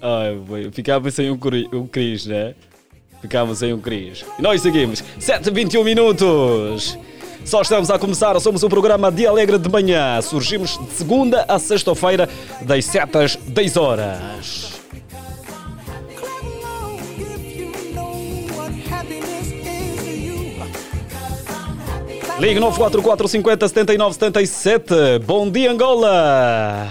Ai, 0.00 0.34
boi, 0.36 0.70
ficava 0.70 1.10
sem 1.10 1.30
um, 1.30 1.38
um 1.72 1.86
Cris, 1.86 2.26
né? 2.26 2.54
Ficava 3.22 3.54
sem 3.54 3.72
um 3.72 3.80
Cris. 3.80 4.24
E 4.38 4.42
nós 4.42 4.60
seguimos. 4.60 5.02
7h21 5.18 5.82
minutos. 5.82 6.98
Só 7.44 7.62
estamos 7.62 7.90
a 7.90 7.98
começar, 7.98 8.38
somos 8.40 8.62
o 8.62 8.68
programa 8.68 9.10
Dia 9.10 9.30
Alegre 9.30 9.58
de 9.58 9.68
Manhã. 9.68 10.20
Surgimos 10.22 10.78
de 10.78 10.90
segunda 10.92 11.44
a 11.48 11.58
sexta-feira, 11.58 12.28
das 12.62 12.84
7 12.84 13.18
às 13.18 13.36
10 13.36 13.76
horas. 13.76 14.73
Ligue 22.38 22.58
944 22.58 23.28
50 23.28 23.68
79 23.68 24.14
77. 24.14 25.18
Bom 25.24 25.48
dia, 25.50 25.70
Angola! 25.70 26.88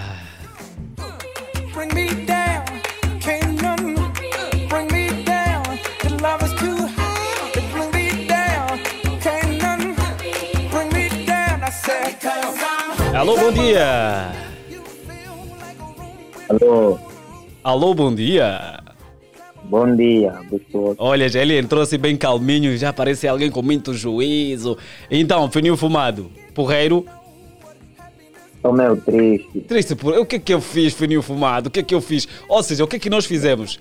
Alô, 13.14 13.36
bom 13.36 13.52
dia! 13.52 14.32
Alô, 16.48 16.98
Alô, 17.62 17.94
bom 17.94 18.14
dia! 18.14 18.83
Bom 19.64 19.94
dia, 19.94 20.32
pessoal. 20.50 20.94
Olha, 20.98 21.24
ele 21.24 21.58
entrou 21.58 21.82
assim 21.82 21.98
bem 21.98 22.16
calminho, 22.16 22.76
já 22.76 22.92
parece 22.92 23.26
alguém 23.26 23.50
com 23.50 23.62
muito 23.62 23.94
juízo. 23.94 24.76
Então, 25.10 25.50
fininho 25.50 25.76
fumado, 25.76 26.30
porreiro, 26.54 27.04
Estou 28.64 28.72
meio 28.72 28.96
triste. 28.96 29.60
Triste, 29.60 29.94
por... 29.94 30.16
o 30.16 30.24
que 30.24 30.36
é 30.36 30.38
que 30.38 30.54
eu 30.54 30.60
fiz, 30.60 30.94
fininho 30.94 31.20
fumado? 31.20 31.68
O 31.68 31.70
que 31.70 31.80
é 31.80 31.82
que 31.82 31.94
eu 31.94 32.00
fiz? 32.00 32.26
Ou 32.48 32.62
seja, 32.62 32.82
o 32.82 32.88
que 32.88 32.96
é 32.96 32.98
que 32.98 33.10
nós 33.10 33.26
fizemos? 33.26 33.78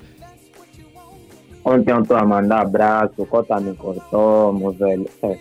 Ontem 1.63 1.91
eu 1.91 2.01
estou 2.01 2.17
a 2.17 2.25
mandar 2.25 2.63
abraço, 2.63 3.25
Cota 3.25 3.61
me 3.61 3.73
cortou, 3.75 4.51
meu 4.51 4.73
velho. 4.73 5.09
É. 5.21 5.37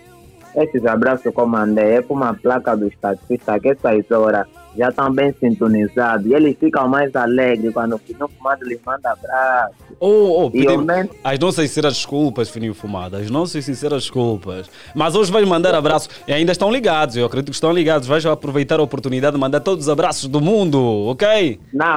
Esses 0.55 0.87
abraços 0.87 1.33
que 1.33 1.41
eu 1.41 1.47
mandei 1.47 1.97
é 1.97 2.03
para 2.03 2.15
uma 2.15 2.35
placa 2.35 2.77
do 2.77 2.87
estatística 2.87 3.59
que 3.59 3.71
essas 3.71 4.09
horas 4.13 4.47
já 4.77 4.89
estão 4.89 5.13
bem 5.13 5.35
sintonizados 5.39 6.27
e 6.27 6.35
eles 6.35 6.57
ficam 6.59 6.89
mais 6.89 7.15
alegres 7.15 7.73
quando 7.73 7.95
o 7.95 7.99
Fininho 7.99 8.29
Fumado 8.29 8.65
lhes 8.65 8.81
manda 8.85 9.11
abraço. 9.13 9.75
Oh, 10.01 10.45
oh, 10.47 10.51
pedimos- 10.51 10.85
menos- 10.87 11.17
As 11.23 11.39
nossas 11.39 11.69
sinceras 11.69 11.95
desculpas, 11.95 12.49
fininho 12.51 12.75
fumado. 12.75 13.17
As 13.17 13.31
nossas 13.31 13.65
sinceras 13.65 14.03
desculpas. 14.03 14.69
Mas 14.95 15.15
hoje 15.15 15.31
vais 15.31 15.47
mandar 15.47 15.75
abraço 15.75 16.09
e 16.27 16.33
ainda 16.33 16.53
estão 16.53 16.71
ligados. 16.73 17.17
Eu 17.17 17.27
acredito 17.27 17.51
que 17.51 17.55
estão 17.55 17.73
ligados. 17.73 18.09
Vais 18.09 18.25
aproveitar 18.27 18.81
a 18.81 18.83
oportunidade 18.83 19.35
de 19.35 19.41
mandar 19.41 19.61
todos 19.61 19.85
os 19.85 19.89
abraços 19.91 20.29
do 20.29 20.41
mundo, 20.41 20.81
ok? 21.09 21.61
Não, 21.73 21.97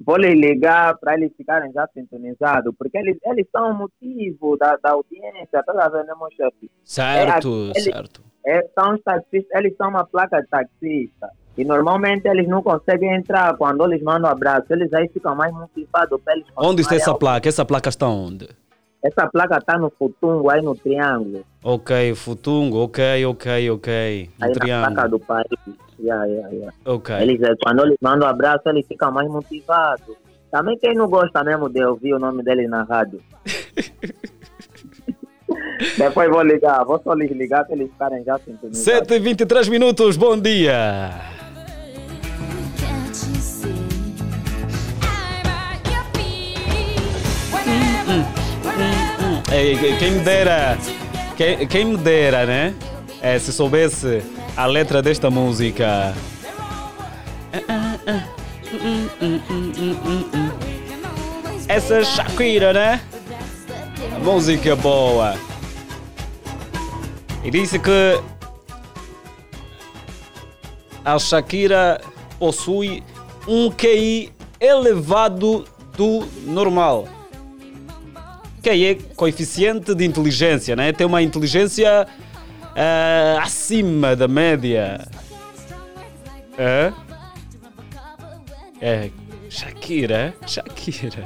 vou 0.00 0.16
ligar 0.16 0.96
para 0.98 1.14
eles 1.14 1.30
ficarem 1.36 1.72
já 1.72 1.86
sintonizados, 1.94 2.74
porque 2.78 2.98
eles, 2.98 3.16
eles 3.24 3.46
são 3.50 3.70
o 3.70 3.74
motivo 3.74 4.56
da, 4.56 4.76
da 4.82 4.90
audiência, 4.92 5.62
toda 5.64 5.88
vez, 5.88 6.06
né, 6.06 6.12
meu 6.18 6.28
chefe? 6.36 6.70
Certo, 6.84 7.72
É, 7.76 7.80
certo. 7.80 8.22
É, 8.46 8.64
são 8.74 8.96
eles 9.54 9.76
são 9.76 9.88
uma 9.88 10.04
placa 10.06 10.40
de 10.40 10.46
taxista. 10.48 11.28
E 11.56 11.64
normalmente 11.64 12.26
eles 12.28 12.46
não 12.46 12.62
conseguem 12.62 13.14
entrar 13.14 13.56
quando 13.56 13.84
eles 13.84 14.02
mandam 14.02 14.30
abraço. 14.30 14.66
Eles 14.70 14.92
aí 14.92 15.08
ficam 15.08 15.34
mais 15.34 15.52
motivados 15.52 16.20
para 16.22 16.34
eles 16.34 16.46
Onde 16.56 16.82
está 16.82 16.94
essa 16.96 17.14
placa? 17.14 17.48
Essa 17.48 17.64
placa 17.64 17.88
está 17.88 18.06
onde? 18.08 18.48
Essa 19.02 19.26
placa 19.28 19.56
está 19.58 19.78
no 19.78 19.90
Futungo, 19.90 20.50
aí 20.50 20.60
no 20.60 20.74
Triângulo. 20.74 21.44
Ok, 21.62 22.14
Futungo, 22.14 22.78
ok, 22.82 23.24
ok, 23.24 23.70
ok. 23.70 24.30
No 24.38 24.44
Aí 24.46 24.52
na 24.52 24.54
placa 24.54 24.60
triângulo. 24.60 25.08
do 25.08 25.20
país. 25.20 25.46
Yeah, 25.98 26.24
yeah, 26.26 26.48
yeah. 26.50 26.72
Ok. 26.84 27.14
Eles, 27.20 27.40
eh, 27.40 27.54
quando 27.62 27.84
eles 27.84 27.96
mandam 28.02 28.28
abraço, 28.28 28.68
eles 28.68 28.86
ficam 28.86 29.10
mais 29.12 29.28
motivados. 29.30 30.14
Também 30.50 30.76
quem 30.78 30.94
não 30.94 31.08
gosta 31.08 31.42
mesmo 31.42 31.68
de 31.68 31.82
ouvir 31.84 32.14
o 32.14 32.18
nome 32.18 32.42
deles 32.42 32.68
na 32.68 32.82
rádio. 32.82 33.20
Depois 35.96 36.28
vou 36.28 36.42
ligar, 36.42 36.84
vou 36.84 37.00
só 37.02 37.12
lhes 37.14 37.30
ligar 37.30 37.64
para 37.64 37.76
eles 37.76 37.90
ficarem 37.90 38.24
já 38.24 38.38
sintonizados. 38.38 38.78
7 38.78 39.14
e 39.14 39.18
23 39.18 39.68
minutos, 39.68 40.16
bom 40.16 40.38
dia! 40.38 41.35
Whenever, 48.06 48.24
whenever. 48.64 49.42
É, 49.52 49.96
quem 49.98 50.10
me 50.12 50.20
dera, 50.20 50.78
quem, 51.36 51.66
quem 51.66 51.84
me 51.86 51.96
dera, 51.96 52.46
né? 52.46 52.74
É, 53.20 53.36
se 53.38 53.52
soubesse 53.52 54.22
a 54.56 54.64
letra 54.66 55.02
desta 55.02 55.28
música. 55.28 56.14
Essa 61.66 62.04
Shakira, 62.04 62.72
né? 62.72 63.00
A 64.14 64.18
música 64.20 64.76
boa. 64.76 65.36
E 67.42 67.50
disse 67.50 67.78
que 67.78 68.20
a 71.04 71.18
Shakira 71.18 72.00
possui 72.38 73.02
um 73.48 73.70
QI 73.70 74.32
elevado 74.60 75.64
do 75.96 76.26
normal. 76.44 77.15
QI 78.66 78.84
é 78.84 78.94
coeficiente 79.14 79.94
de 79.94 80.04
inteligência, 80.04 80.74
né? 80.74 80.92
Tem 80.92 81.06
uma 81.06 81.22
inteligência 81.22 82.04
ah, 82.74 83.38
acima 83.40 84.16
da 84.16 84.26
média. 84.26 85.06
É? 86.58 86.92
É, 88.80 89.10
Shakira, 89.48 90.34
Shakira. 90.44 91.22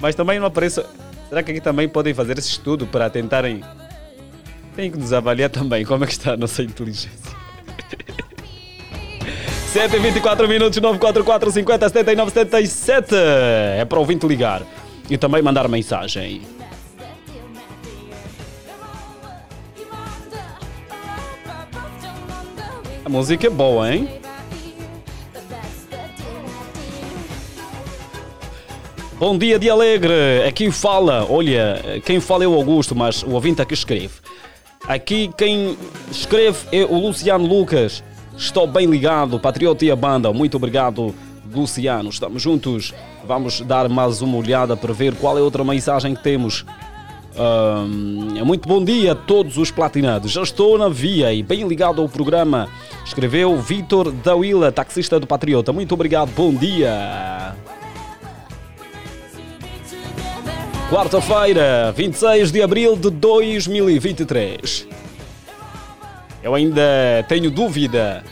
Mas 0.00 0.14
também 0.14 0.38
não 0.38 0.46
aparece. 0.46 0.84
Será 1.28 1.42
que 1.42 1.50
aqui 1.50 1.60
também 1.60 1.88
podem 1.88 2.14
fazer 2.14 2.38
esse 2.38 2.50
estudo 2.50 2.86
para 2.86 3.10
tentarem. 3.10 3.60
Tem 4.76 4.88
que 4.88 4.98
nos 4.98 5.12
avaliar 5.12 5.50
também 5.50 5.84
como 5.84 6.04
é 6.04 6.06
que 6.06 6.12
está 6.12 6.34
a 6.34 6.36
nossa 6.36 6.62
inteligência. 6.62 7.36
7 9.72 9.96
e 9.96 9.98
24 9.98 10.46
minutos, 10.46 10.80
944 10.80 11.50
50 11.50 11.88
79 11.88 12.30
77. 12.30 13.14
É 13.76 13.84
para 13.84 13.98
o 13.98 14.00
ouvinte 14.00 14.24
ligar 14.24 14.62
e 15.10 15.16
também 15.16 15.42
mandar 15.42 15.68
mensagem. 15.68 16.42
A 23.04 23.08
música 23.08 23.46
é 23.46 23.50
boa, 23.50 23.90
hein? 23.90 24.08
Bom 29.18 29.36
dia, 29.36 29.58
dia 29.58 29.72
alegre. 29.72 30.44
Aqui 30.46 30.70
fala, 30.70 31.26
olha, 31.28 32.00
quem 32.04 32.20
fala 32.20 32.44
é 32.44 32.46
o 32.46 32.54
Augusto, 32.54 32.94
mas 32.94 33.22
o 33.22 33.30
ouvinte 33.30 33.60
aqui 33.60 33.74
escreve. 33.74 34.10
Aqui 34.86 35.30
quem 35.36 35.76
escreve 36.10 36.58
é 36.70 36.84
o 36.84 37.00
Luciano 37.00 37.46
Lucas. 37.46 38.04
Estou 38.36 38.66
bem 38.66 38.86
ligado, 38.86 39.40
Patriota 39.40 39.84
e 39.84 39.90
a 39.90 39.96
banda. 39.96 40.32
Muito 40.32 40.56
obrigado, 40.56 41.14
Luciano. 41.52 42.08
Estamos 42.08 42.42
juntos. 42.42 42.94
Vamos 43.24 43.60
dar 43.60 43.88
mais 43.88 44.22
uma 44.22 44.36
olhada 44.36 44.76
para 44.76 44.92
ver 44.92 45.14
qual 45.14 45.38
é 45.38 45.40
outra 45.40 45.64
mensagem 45.64 46.14
que 46.14 46.22
temos. 46.22 46.64
Ahm, 47.36 48.44
muito 48.44 48.68
bom 48.68 48.84
dia 48.84 49.12
a 49.12 49.14
todos 49.14 49.56
os 49.58 49.70
platinados. 49.70 50.32
Já 50.32 50.42
estou 50.42 50.76
na 50.76 50.88
via 50.88 51.32
e 51.32 51.42
bem 51.42 51.66
ligado 51.66 52.02
ao 52.02 52.08
programa. 52.08 52.68
Escreveu 53.04 53.56
Vitor 53.56 54.10
da 54.10 54.34
Willa, 54.34 54.72
taxista 54.72 55.20
do 55.20 55.26
Patriota. 55.26 55.72
Muito 55.72 55.92
obrigado, 55.92 56.30
bom 56.34 56.52
dia. 56.52 57.54
Quarta-feira, 60.90 61.92
26 61.94 62.50
de 62.50 62.62
abril 62.62 62.96
de 62.96 63.10
2023. 63.10 64.88
Eu 66.42 66.54
ainda 66.54 66.82
tenho 67.28 67.50
dúvida. 67.50 68.24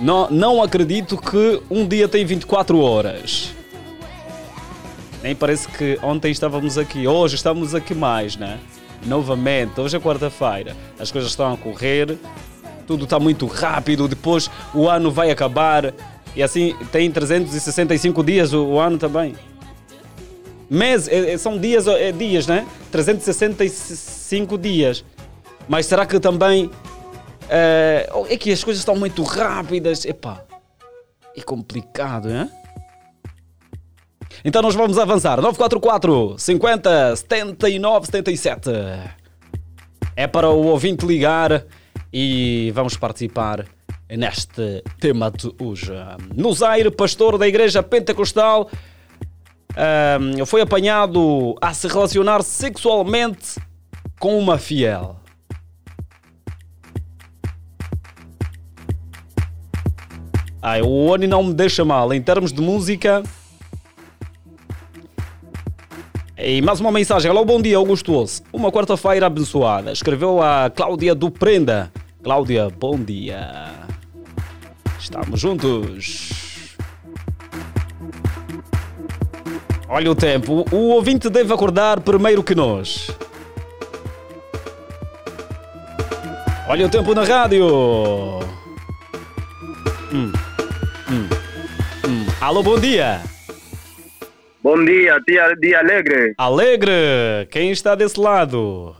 Não, 0.00 0.30
não 0.30 0.62
acredito 0.62 1.16
que 1.18 1.60
um 1.70 1.86
dia 1.86 2.08
tem 2.08 2.24
24 2.24 2.80
horas. 2.80 3.52
Nem 5.22 5.34
parece 5.34 5.68
que 5.68 5.98
ontem 6.02 6.30
estávamos 6.32 6.78
aqui, 6.78 7.06
hoje 7.06 7.34
estamos 7.34 7.74
aqui 7.74 7.94
mais, 7.94 8.36
né? 8.36 8.58
Novamente, 9.04 9.78
hoje 9.78 9.96
é 9.96 10.00
quarta-feira, 10.00 10.74
as 10.98 11.10
coisas 11.10 11.30
estão 11.30 11.52
a 11.52 11.56
correr, 11.56 12.16
tudo 12.86 13.04
está 13.04 13.18
muito 13.20 13.46
rápido, 13.46 14.08
depois 14.08 14.50
o 14.74 14.88
ano 14.88 15.10
vai 15.10 15.30
acabar 15.30 15.92
e 16.34 16.42
assim 16.42 16.74
tem 16.90 17.10
365 17.10 18.22
dias 18.24 18.52
o, 18.54 18.64
o 18.64 18.80
ano 18.80 18.96
também. 18.96 19.34
Mês, 20.68 21.08
é- 21.08 21.32
é- 21.32 21.38
são 21.38 21.58
dias, 21.58 21.86
é 21.86 22.12
dias, 22.12 22.46
né? 22.46 22.66
365 22.90 24.56
dias. 24.56 25.04
Mas 25.68 25.86
será 25.86 26.06
que 26.06 26.18
também 26.18 26.70
é, 27.50 28.08
é 28.28 28.36
que 28.36 28.52
as 28.52 28.62
coisas 28.62 28.80
estão 28.80 28.94
muito 28.94 29.22
rápidas? 29.22 30.04
Epá, 30.04 30.44
é 31.36 31.40
complicado, 31.42 32.28
né? 32.28 32.50
Então 34.44 34.62
nós 34.62 34.74
vamos 34.74 34.98
avançar. 34.98 35.40
944 35.40 36.36
50 36.38 37.16
79 37.16 38.06
77. 38.06 38.70
É 40.16 40.26
para 40.26 40.48
o 40.48 40.66
ouvinte 40.66 41.04
ligar 41.04 41.64
e 42.12 42.70
vamos 42.74 42.96
participar 42.96 43.66
neste 44.08 44.82
tema 45.00 45.30
de 45.30 45.52
hoje. 45.60 45.92
No 46.34 46.54
pastor 46.92 47.38
da 47.38 47.46
igreja 47.46 47.82
pentecostal, 47.82 48.68
ahm, 49.76 50.44
foi 50.46 50.60
apanhado 50.60 51.54
a 51.60 51.72
se 51.72 51.86
relacionar 51.86 52.42
sexualmente 52.42 53.60
com 54.18 54.38
uma 54.38 54.58
fiel. 54.58 55.16
Ai, 60.62 60.82
o 60.82 61.06
Oni 61.06 61.26
não 61.26 61.44
me 61.44 61.54
deixa 61.54 61.84
mal. 61.84 62.12
Em 62.12 62.20
termos 62.20 62.52
de 62.52 62.60
música, 62.60 63.22
E 66.42 66.62
mais 66.62 66.80
uma 66.80 66.90
mensagem. 66.90 67.30
Alô, 67.30 67.44
bom 67.44 67.60
dia, 67.60 67.76
Augusto 67.76 68.14
Osso. 68.14 68.42
Uma 68.50 68.72
quarta-feira 68.72 69.26
abençoada. 69.26 69.92
Escreveu 69.92 70.42
a 70.42 70.70
Cláudia 70.70 71.14
do 71.14 71.30
Prenda. 71.30 71.92
Cláudia, 72.22 72.70
bom 72.70 72.98
dia. 72.98 73.68
Estamos 74.98 75.38
juntos. 75.38 76.76
Olha 79.86 80.10
o 80.10 80.14
tempo. 80.14 80.64
O 80.72 80.88
ouvinte 80.94 81.28
deve 81.28 81.52
acordar 81.52 82.00
primeiro 82.00 82.42
que 82.42 82.54
nós. 82.54 83.10
Olha 86.66 86.86
o 86.86 86.88
tempo 86.88 87.14
na 87.14 87.24
rádio. 87.24 87.66
Hum. 90.10 90.32
Alô, 92.40 92.62
bom 92.62 92.78
dia. 92.78 93.20
Bom 94.62 94.82
dia, 94.84 95.18
dia, 95.26 95.54
dia 95.60 95.78
alegre. 95.78 96.34
Alegre, 96.38 96.92
quem 97.50 97.70
está 97.70 97.94
desse 97.94 98.18
lado? 98.18 98.96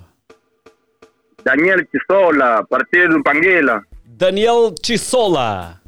Daniel 1.42 1.79
Tissola, 1.87 2.64
partido 2.68 3.22
Panguela. 3.22 3.83
Daniel 4.05 4.72
Tissola. 4.74 5.81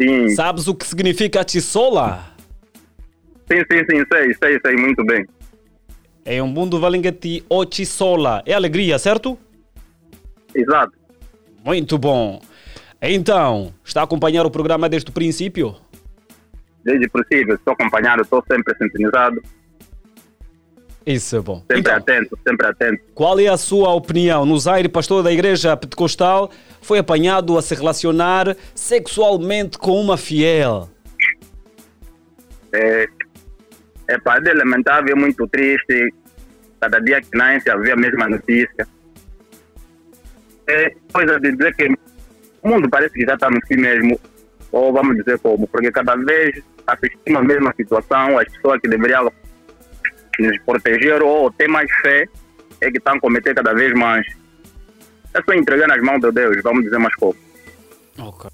Sim, 0.00 0.28
Sabes 0.30 0.66
o 0.66 0.74
que 0.74 0.84
significa 0.86 1.44
Tissola? 1.44 2.24
sim, 3.50 3.58
sim, 3.70 3.78
sim, 3.88 4.04
sei, 4.12 4.34
sei, 4.34 4.58
sei 4.64 4.76
muito 4.76 5.04
bem. 5.04 5.24
É 6.24 6.42
um 6.42 6.48
mundo 6.48 6.80
valengati 6.80 7.44
o 7.48 7.64
Tissola. 7.64 8.42
É 8.44 8.52
alegria, 8.52 8.98
certo? 8.98 9.38
Exato. 10.52 10.92
Muito 11.64 11.96
bom. 11.96 12.40
Então, 13.00 13.72
está 13.84 14.00
a 14.00 14.04
acompanhar 14.04 14.44
o 14.44 14.50
programa 14.50 14.88
desde 14.88 15.10
o 15.10 15.12
princípio? 15.12 15.76
Desde 16.86 17.06
o 17.06 17.10
princípio, 17.10 17.54
estou 17.56 17.72
acompanhado, 17.74 18.22
estou 18.22 18.44
sempre 18.48 18.72
sintonizado, 18.78 19.42
Isso 21.04 21.36
é 21.36 21.40
bom. 21.40 21.56
sempre 21.58 21.78
Então, 21.80 21.96
atento, 21.96 22.38
sempre 22.46 22.66
atento. 22.68 23.02
qual 23.12 23.40
é 23.40 23.48
a 23.48 23.56
sua 23.56 23.92
opinião? 23.92 24.46
No 24.46 24.56
Zaire, 24.56 24.88
pastor 24.88 25.20
da 25.24 25.32
igreja 25.32 25.76
pentecostal, 25.76 26.48
foi 26.80 27.00
apanhado 27.00 27.58
a 27.58 27.62
se 27.62 27.74
relacionar 27.74 28.56
sexualmente 28.72 29.78
com 29.78 30.00
uma 30.00 30.16
fiel. 30.16 30.88
É, 32.72 33.08
é 34.06 34.18
pá, 34.18 34.38
é 34.44 34.54
lamentável, 34.54 35.12
é 35.12 35.18
muito 35.18 35.44
triste. 35.48 36.14
Cada 36.80 37.00
dia 37.00 37.20
que 37.20 37.36
nasce 37.36 37.68
havia 37.68 37.94
a 37.94 37.96
mesma 37.96 38.28
notícia. 38.28 38.86
É 40.68 40.94
coisa 41.12 41.40
de 41.40 41.50
dizer 41.50 41.74
que 41.74 41.88
o 42.62 42.68
mundo 42.68 42.88
parece 42.88 43.12
que 43.14 43.26
já 43.26 43.34
está 43.34 43.50
no 43.50 43.58
fim 43.66 43.76
mesmo. 43.76 44.20
Ou 44.70 44.92
vamos 44.92 45.16
dizer 45.16 45.38
como, 45.40 45.66
porque 45.66 45.90
cada 45.90 46.14
vez 46.16 46.62
assistimos 46.86 47.40
a 47.40 47.44
mesma 47.44 47.74
situação, 47.76 48.38
as 48.38 48.48
pessoas 48.52 48.80
que 48.80 48.88
deveriam 48.88 49.32
nos 50.38 50.58
proteger 50.62 51.22
ou 51.22 51.50
ter 51.50 51.68
mais 51.68 51.90
fé 52.02 52.26
é 52.80 52.90
que 52.90 52.98
estão 52.98 53.14
a 53.14 53.20
cometer 53.20 53.54
cada 53.54 53.72
vez 53.74 53.92
mais. 53.94 54.26
É 55.34 55.42
só 55.42 55.52
entregar 55.52 55.86
nas 55.88 56.00
mãos 56.02 56.20
de 56.20 56.30
Deus, 56.32 56.62
vamos 56.62 56.84
dizer 56.84 56.98
mais 56.98 57.14
como. 57.16 57.36
Ok. 58.18 58.50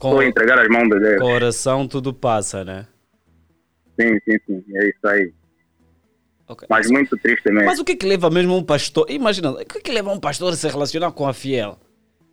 Só 0.00 0.10
Com 0.10 0.22
entregar 0.22 0.56
nas 0.56 0.68
mãos 0.68 0.88
de 0.88 0.98
Deus. 0.98 1.20
coração 1.20 1.86
tudo 1.88 2.12
passa, 2.12 2.64
né? 2.64 2.86
Sim, 4.00 4.18
sim, 4.24 4.38
sim, 4.46 4.64
é 4.74 4.88
isso 4.88 5.06
aí. 5.06 5.32
Ok. 6.48 6.66
Mas 6.68 6.90
muito 6.90 7.16
triste 7.18 7.50
mesmo. 7.50 7.66
Mas 7.66 7.78
o 7.78 7.84
que 7.84 7.92
é 7.92 7.96
que 7.96 8.06
leva 8.06 8.28
mesmo 8.28 8.56
um 8.56 8.62
pastor? 8.62 9.06
Imagina, 9.08 9.50
o 9.52 9.64
que 9.64 9.78
é 9.78 9.80
que 9.80 9.92
leva 9.92 10.12
um 10.12 10.20
pastor 10.20 10.52
a 10.52 10.56
se 10.56 10.68
relacionar 10.68 11.12
com 11.12 11.26
a 11.26 11.32
fiel? 11.32 11.78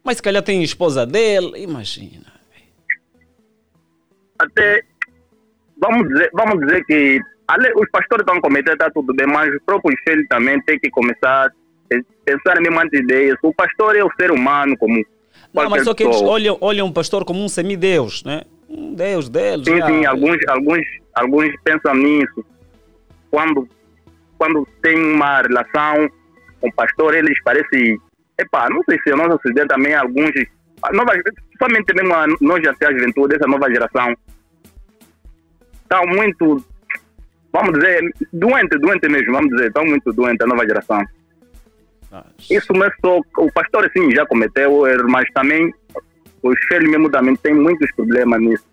Mas 0.04 0.18
se 0.18 0.24
calhar 0.24 0.44
tem 0.44 0.64
esposa 0.64 1.06
dele, 1.06 1.62
imagina. 1.62 2.34
até 4.40 4.84
vamos 5.82 6.08
dizer, 6.08 6.30
vamos 6.34 6.60
dizer 6.66 6.86
que 6.86 7.20
ale- 7.48 7.74
os 7.76 7.90
pastores 7.92 8.22
estão 8.22 8.38
a 8.38 8.42
cometer, 8.42 8.74
está 8.74 8.90
tudo 8.92 9.14
bem, 9.14 9.28
mas 9.28 9.54
os 9.54 9.62
próprios 9.66 10.00
filhos 10.08 10.26
também 10.30 10.62
têm 10.62 10.80
que 10.80 10.90
começar 10.90 11.48
a 11.48 11.52
pensar 12.24 12.62
mesmo 12.62 12.80
antes 12.80 13.06
disso. 13.06 13.40
O 13.44 13.54
pastor 13.54 13.96
é 13.96 14.04
o 14.04 14.12
ser 14.20 14.32
humano 14.32 14.78
comum. 14.78 15.04
Não, 15.54 15.70
mas 15.70 15.84
só 15.84 15.94
que 15.94 16.04
eles 16.04 16.22
olham, 16.22 16.58
olham 16.62 16.88
um 16.88 16.94
pastor 16.94 17.26
como 17.26 17.44
um 17.44 17.50
semideus, 17.50 18.24
né? 18.24 18.44
Um 18.70 18.94
deus 18.94 19.28
deles. 19.28 19.66
Sim, 19.66 19.78
já. 19.80 19.88
sim, 19.88 20.06
alguns, 20.06 20.38
alguns, 20.48 20.86
alguns 21.14 21.50
pensam 21.64 21.94
nisso. 21.96 22.46
Quando, 23.30 23.68
quando 24.38 24.66
tem 24.82 24.98
uma 24.98 25.42
relação 25.42 26.10
com 26.62 26.70
o 26.70 26.74
pastor, 26.74 27.16
eles 27.16 27.42
parecem. 27.44 28.00
Epá, 28.40 28.70
não 28.70 28.82
sei 28.90 28.98
se 29.02 29.12
a 29.12 29.16
nossa 29.18 29.34
sociedade 29.34 29.68
também, 29.68 29.94
alguns. 29.94 30.32
a 30.84 30.94
Nova, 30.94 31.12
somente 31.62 31.94
mesmo 31.94 32.14
a, 32.14 32.26
nós, 32.40 32.66
até 32.66 32.88
a 32.88 32.94
juventude, 32.94 33.36
essa 33.36 33.48
nova 33.48 33.70
geração, 33.70 34.16
estão 35.92 36.06
muito. 36.08 36.64
Vamos 37.52 37.74
dizer, 37.74 38.02
doente, 38.32 38.78
doente 38.78 39.10
mesmo, 39.10 39.34
vamos 39.34 39.50
dizer, 39.52 39.68
estão 39.68 39.84
muito 39.86 40.14
doente 40.14 40.42
a 40.42 40.48
nova 40.48 40.66
geração. 40.66 41.04
Isso 42.50 42.68
só. 43.02 43.20
O 43.38 43.52
pastor, 43.52 43.90
sim, 43.92 44.12
já 44.12 44.26
cometeu 44.26 44.88
erro, 44.88 45.10
mas 45.10 45.28
também 45.34 45.74
os 46.42 46.60
filhos 46.68 46.90
mesmo 46.90 47.10
também 47.10 47.36
têm 47.36 47.54
muitos 47.54 47.92
problemas 47.92 48.40
nisso. 48.40 48.66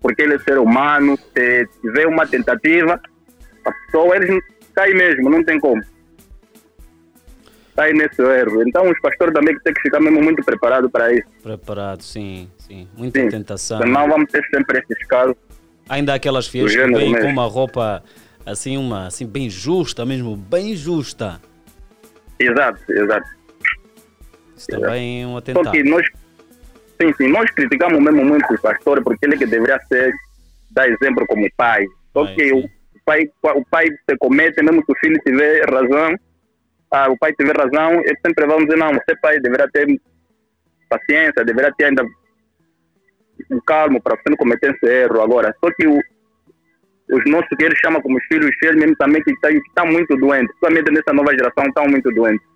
Porque 0.00 0.22
ele 0.22 0.34
é 0.34 0.38
ser 0.38 0.58
humano, 0.58 1.16
se 1.16 1.68
tiver 1.80 2.06
uma 2.06 2.26
tentativa, 2.26 3.00
a 3.64 3.72
pessoa, 3.72 4.16
eles 4.16 4.42
caem 4.74 4.94
mesmo, 4.94 5.28
não 5.30 5.42
tem 5.44 5.58
como. 5.58 5.82
Cai 7.74 7.92
nesse 7.92 8.22
erro. 8.22 8.62
Então, 8.66 8.88
os 8.88 8.98
pastores 9.00 9.34
também 9.34 9.58
têm 9.60 9.74
que 9.74 9.82
ficar 9.82 10.00
mesmo 10.00 10.22
muito 10.22 10.42
preparados 10.42 10.90
para 10.90 11.12
isso. 11.12 11.26
Preparado, 11.42 12.02
sim, 12.02 12.50
sim. 12.56 12.88
Muita 12.96 13.20
Sim. 13.20 13.28
tentação. 13.28 13.78
Senão, 13.78 14.08
vamos 14.08 14.30
ter 14.30 14.42
sempre 14.50 14.78
esses 14.78 15.06
casos. 15.06 15.36
Ainda 15.88 16.12
há 16.12 16.16
aquelas 16.16 16.48
fiéis 16.48 16.74
que 16.74 16.86
vêm 16.86 17.12
com 17.12 17.20
mesmo. 17.20 17.30
uma 17.30 17.44
roupa 17.44 18.02
assim, 18.44 18.76
uma 18.76 19.06
assim, 19.06 19.26
bem 19.26 19.48
justa 19.48 20.04
mesmo, 20.04 20.36
bem 20.36 20.74
justa. 20.74 21.40
Exato, 22.38 22.80
exato. 22.90 23.28
Isso 24.56 24.66
também 24.68 25.22
é 25.22 25.26
um 25.26 25.36
atentado. 25.36 25.72
nós, 25.84 26.06
sim, 27.00 27.12
sim, 27.16 27.28
nós 27.28 27.50
criticamos 27.50 28.00
mesmo 28.00 28.24
muito 28.24 28.52
o 28.52 28.60
pastor 28.60 29.02
porque 29.02 29.26
ele 29.26 29.36
que 29.36 29.46
deveria 29.46 29.78
ser, 29.88 30.12
dar 30.70 30.88
exemplo 30.88 31.26
como 31.26 31.48
pai. 31.56 31.84
Só 32.12 32.26
que 32.26 32.48
sim. 32.48 32.52
o 32.54 32.68
pai, 33.04 33.30
o 33.42 33.64
pai 33.66 33.86
se 33.88 34.16
comete, 34.18 34.62
mesmo 34.62 34.84
que 34.84 34.92
o 34.92 34.98
filho 34.98 35.18
tiver 35.24 35.68
razão, 35.70 36.16
ah, 36.90 37.08
o 37.10 37.18
pai 37.18 37.32
tiver 37.34 37.56
razão, 37.56 38.00
ele 38.00 38.18
sempre 38.24 38.46
vão 38.46 38.58
dizer, 38.58 38.76
não, 38.76 38.92
você 38.92 39.16
pai 39.20 39.38
deveria 39.40 39.68
ter 39.68 39.86
paciência, 40.88 41.44
deveria 41.44 41.72
ter 41.76 41.86
ainda 41.86 42.04
um 43.50 43.60
calmo 43.60 44.00
para 44.00 44.16
você 44.16 44.30
não 44.30 44.36
cometer 44.36 44.74
esse 44.74 44.86
erro 44.86 45.20
agora. 45.20 45.54
Só 45.62 45.70
que 45.72 45.86
o, 45.86 45.98
os 47.10 47.30
nossos 47.30 47.48
que 47.56 47.64
eles 47.64 47.78
chamam 47.78 48.00
como 48.02 48.18
filhos, 48.28 48.48
os 48.48 48.56
filhos 48.56 48.76
mesmo 48.76 48.96
também 48.96 49.22
que 49.22 49.30
estão 49.32 49.50
que 49.50 49.74
tá 49.74 49.84
muito 49.84 50.16
doentes, 50.16 50.54
somente 50.58 50.90
nessa 50.90 51.12
nova 51.12 51.32
geração 51.32 51.64
estão 51.66 51.86
muito 51.88 52.10
doentes. 52.12 52.46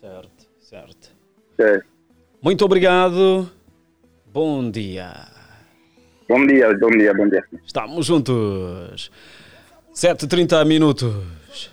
Certo, 0.00 0.48
certo. 0.60 1.10
É. 1.58 1.80
Muito 2.42 2.64
obrigado. 2.64 3.48
Bom 4.26 4.70
dia. 4.70 5.12
Bom 6.28 6.46
dia, 6.46 6.76
bom 6.78 6.90
dia, 6.90 7.14
bom 7.14 7.28
dia. 7.28 7.44
Estamos 7.64 8.06
juntos. 8.06 9.10
7h30 9.94 10.66
minutos. 10.66 11.70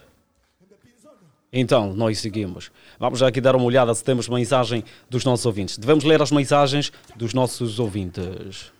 Então, 1.52 1.94
nós 1.96 2.20
seguimos. 2.20 2.72
Vamos 3.00 3.20
já 3.20 3.30
aqui 3.30 3.40
dar 3.40 3.56
uma 3.56 3.64
olhada 3.64 3.96
se 3.96 4.04
temos 4.04 4.28
mensagem 4.28 4.84
dos 5.10 5.24
nossos 5.24 5.46
ouvintes. 5.46 5.78
Devemos 5.78 6.04
ler 6.04 6.22
as 6.22 6.32
mensagens 6.32 6.92
dos 7.16 7.34
nossos 7.34 7.80
ouvintes. 7.80 8.74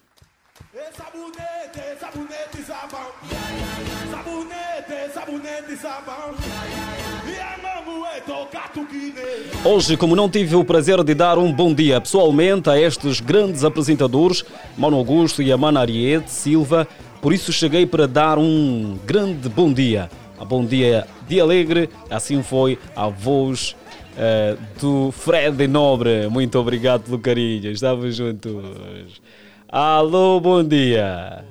Hoje, 9.64 9.96
como 9.96 10.18
não 10.18 10.30
tive 10.30 10.56
o 10.56 10.66
prazer 10.66 11.02
de 11.02 11.14
dar 11.14 11.38
um 11.38 11.54
bom 11.54 11.74
dia 11.74 12.02
pessoalmente 12.02 12.70
a 12.70 12.78
estes 12.78 13.22
grandes 13.22 13.64
apresentadores, 13.64 14.44
Mano 14.78 14.98
Augusto 14.98 15.42
e 15.42 15.50
a 15.50 15.58
Mana 15.58 15.80
Ariete 15.80 16.30
Silva, 16.30 16.86
por 17.22 17.32
isso 17.32 17.54
cheguei 17.54 17.86
para 17.86 18.06
dar 18.06 18.38
um 18.38 19.00
grande 19.06 19.48
bom 19.48 19.72
dia. 19.72 20.10
Bom 20.46 20.66
dia 20.66 21.06
de 21.28 21.40
alegre, 21.40 21.90
assim 22.10 22.42
foi 22.42 22.80
a 22.96 23.08
voz 23.08 23.76
eh, 24.20 24.58
do 24.82 25.12
Fred 25.12 25.66
Nobre. 25.68 26.28
Muito 26.28 26.60
obrigado 26.60 27.04
pelo 27.04 27.20
carinho, 27.20 27.72
estamos 27.72 28.18
juntos. 28.18 29.22
Alô, 29.70 30.42
bom 30.42 30.62
dia. 30.62 31.46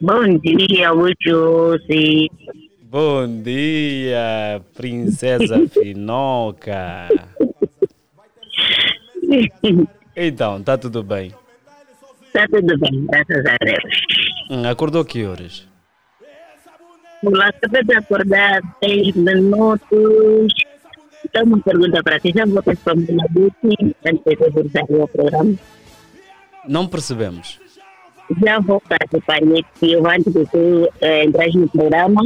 Bom 0.00 0.38
dia, 0.38 0.90
Luciose. 0.90 2.30
Bom 2.84 3.42
dia, 3.42 4.62
princesa 4.74 5.68
Finoca. 5.68 7.08
Então, 10.16 10.58
está 10.58 10.78
tudo 10.78 11.02
bem? 11.02 11.34
Está 12.26 12.46
tudo 12.48 12.78
bem, 12.78 13.06
graças 13.06 13.44
a 13.44 13.56
Deus. 13.62 14.02
Hum, 14.50 14.66
acordou 14.66 15.04
que 15.04 15.24
horas? 15.24 15.68
Olá, 17.22 17.48
acabei 17.48 17.84
de 17.84 17.94
acordar 17.94 18.60
10 18.80 19.16
minutos. 19.16 20.52
Então, 21.24 21.44
uma 21.44 21.58
pergunta 21.60 22.02
para 22.02 22.18
ti. 22.20 22.32
Já 22.34 22.44
votaste 22.46 22.82
para 22.84 22.94
Mona 22.94 23.26
Duque 23.30 23.94
antes 24.04 24.24
de 24.24 24.34
realizar 24.34 24.84
o 24.88 25.08
programa? 25.08 25.54
Não 26.68 26.86
percebemos. 26.86 27.60
Já 28.44 28.60
votaste 28.60 29.20
para 29.26 29.40
Silva 29.78 30.14
antes 30.16 30.32
de 30.32 30.44
tu 30.46 30.88
eh, 31.00 31.24
entrar 31.24 31.48
no 31.54 31.68
programa? 31.68 32.22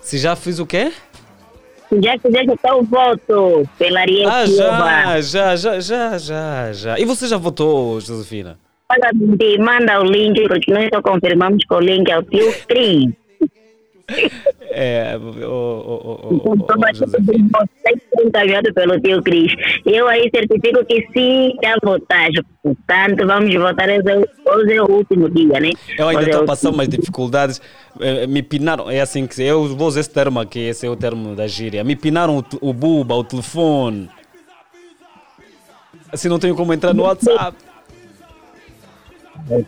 Se 0.00 0.18
já 0.18 0.34
fiz 0.34 0.58
o 0.58 0.66
quê? 0.66 0.92
Tu 1.88 2.00
já 2.02 2.18
fizeste 2.18 2.50
o 2.50 2.56
teu 2.56 2.82
voto 2.84 3.68
pela 3.78 4.00
Ariel 4.00 4.28
Ah, 4.28 4.46
Silva? 4.46 5.22
já, 5.22 5.56
já, 5.56 5.56
já, 5.56 5.80
já, 5.80 6.18
já, 6.18 6.72
já. 6.72 6.98
E 6.98 7.04
você 7.04 7.26
já 7.26 7.36
votou, 7.36 8.00
Josefina? 8.00 8.58
Manda 9.58 10.00
o 10.00 10.04
link, 10.04 10.48
porque 10.48 10.72
nós 10.72 10.88
só 10.92 11.00
confirmamos 11.02 11.62
que 11.64 11.74
o 11.74 11.80
link 11.80 12.10
é 12.10 12.18
o 12.18 12.22
tio 12.22 12.52
Cris. 12.66 13.12
É, 14.70 15.16
o, 15.18 15.20
o, 15.20 16.40
o, 16.50 16.54
Então, 16.54 16.76
vocês 16.78 17.10
foram 17.10 18.28
encaminhados 18.28 18.72
pelo 18.72 19.00
tio 19.00 19.22
Cris. 19.22 19.52
Eu 19.84 20.08
aí 20.08 20.30
certifico 20.34 20.84
que 20.86 21.06
sim, 21.12 21.54
já 21.62 21.76
votaste. 21.82 22.42
Portanto, 22.62 23.26
vamos 23.26 23.54
votar 23.54 23.88
hoje, 23.88 24.08
é- 24.08 24.50
hoje 24.50 24.72
é 24.74 24.82
o 24.82 24.90
último 24.90 25.28
dia, 25.30 25.60
né? 25.60 25.70
Eu 25.98 26.08
ainda 26.08 26.22
é 26.22 26.26
estou 26.26 26.42
o 26.42 26.46
passando 26.46 26.74
umas 26.74 26.88
dificuldades. 26.88 27.60
Eh, 28.00 28.26
Me 28.26 28.42
pinaram, 28.42 28.90
é 28.90 29.00
assim 29.00 29.26
que 29.26 29.42
eu 29.42 29.66
vou 29.76 29.88
usar 29.88 30.00
esse 30.00 30.10
termo 30.10 30.40
aqui, 30.40 30.60
esse 30.60 30.86
é 30.86 30.90
o 30.90 30.96
termo 30.96 31.34
da 31.34 31.46
gíria. 31.46 31.82
Me 31.84 31.96
pinaram 31.96 32.38
o, 32.38 32.44
o 32.70 32.72
buba, 32.72 33.14
o 33.14 33.24
telefone. 33.24 34.08
Assim 36.12 36.28
não 36.28 36.38
tenho 36.38 36.54
como 36.54 36.72
entrar 36.72 36.94
no 36.94 37.02
WhatsApp. 37.02 37.56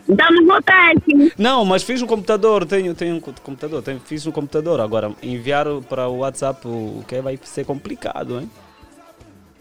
Não 0.07 0.45
votaste. 0.45 1.33
Não, 1.37 1.65
mas 1.65 1.83
fiz 1.83 2.01
no 2.01 2.07
computador, 2.07 2.65
tenho, 2.65 2.93
tenho 2.93 3.15
um 3.15 3.19
co- 3.19 3.33
computador, 3.43 3.81
tenho, 3.81 3.99
fiz 3.99 4.25
no 4.25 4.31
computador. 4.31 4.79
Agora, 4.79 5.11
enviar 5.23 5.65
para 5.89 6.07
o 6.07 6.17
WhatsApp 6.19 6.67
o 6.67 7.03
que 7.07 7.21
vai 7.21 7.39
ser 7.43 7.65
complicado, 7.65 8.39
hein? 8.39 8.49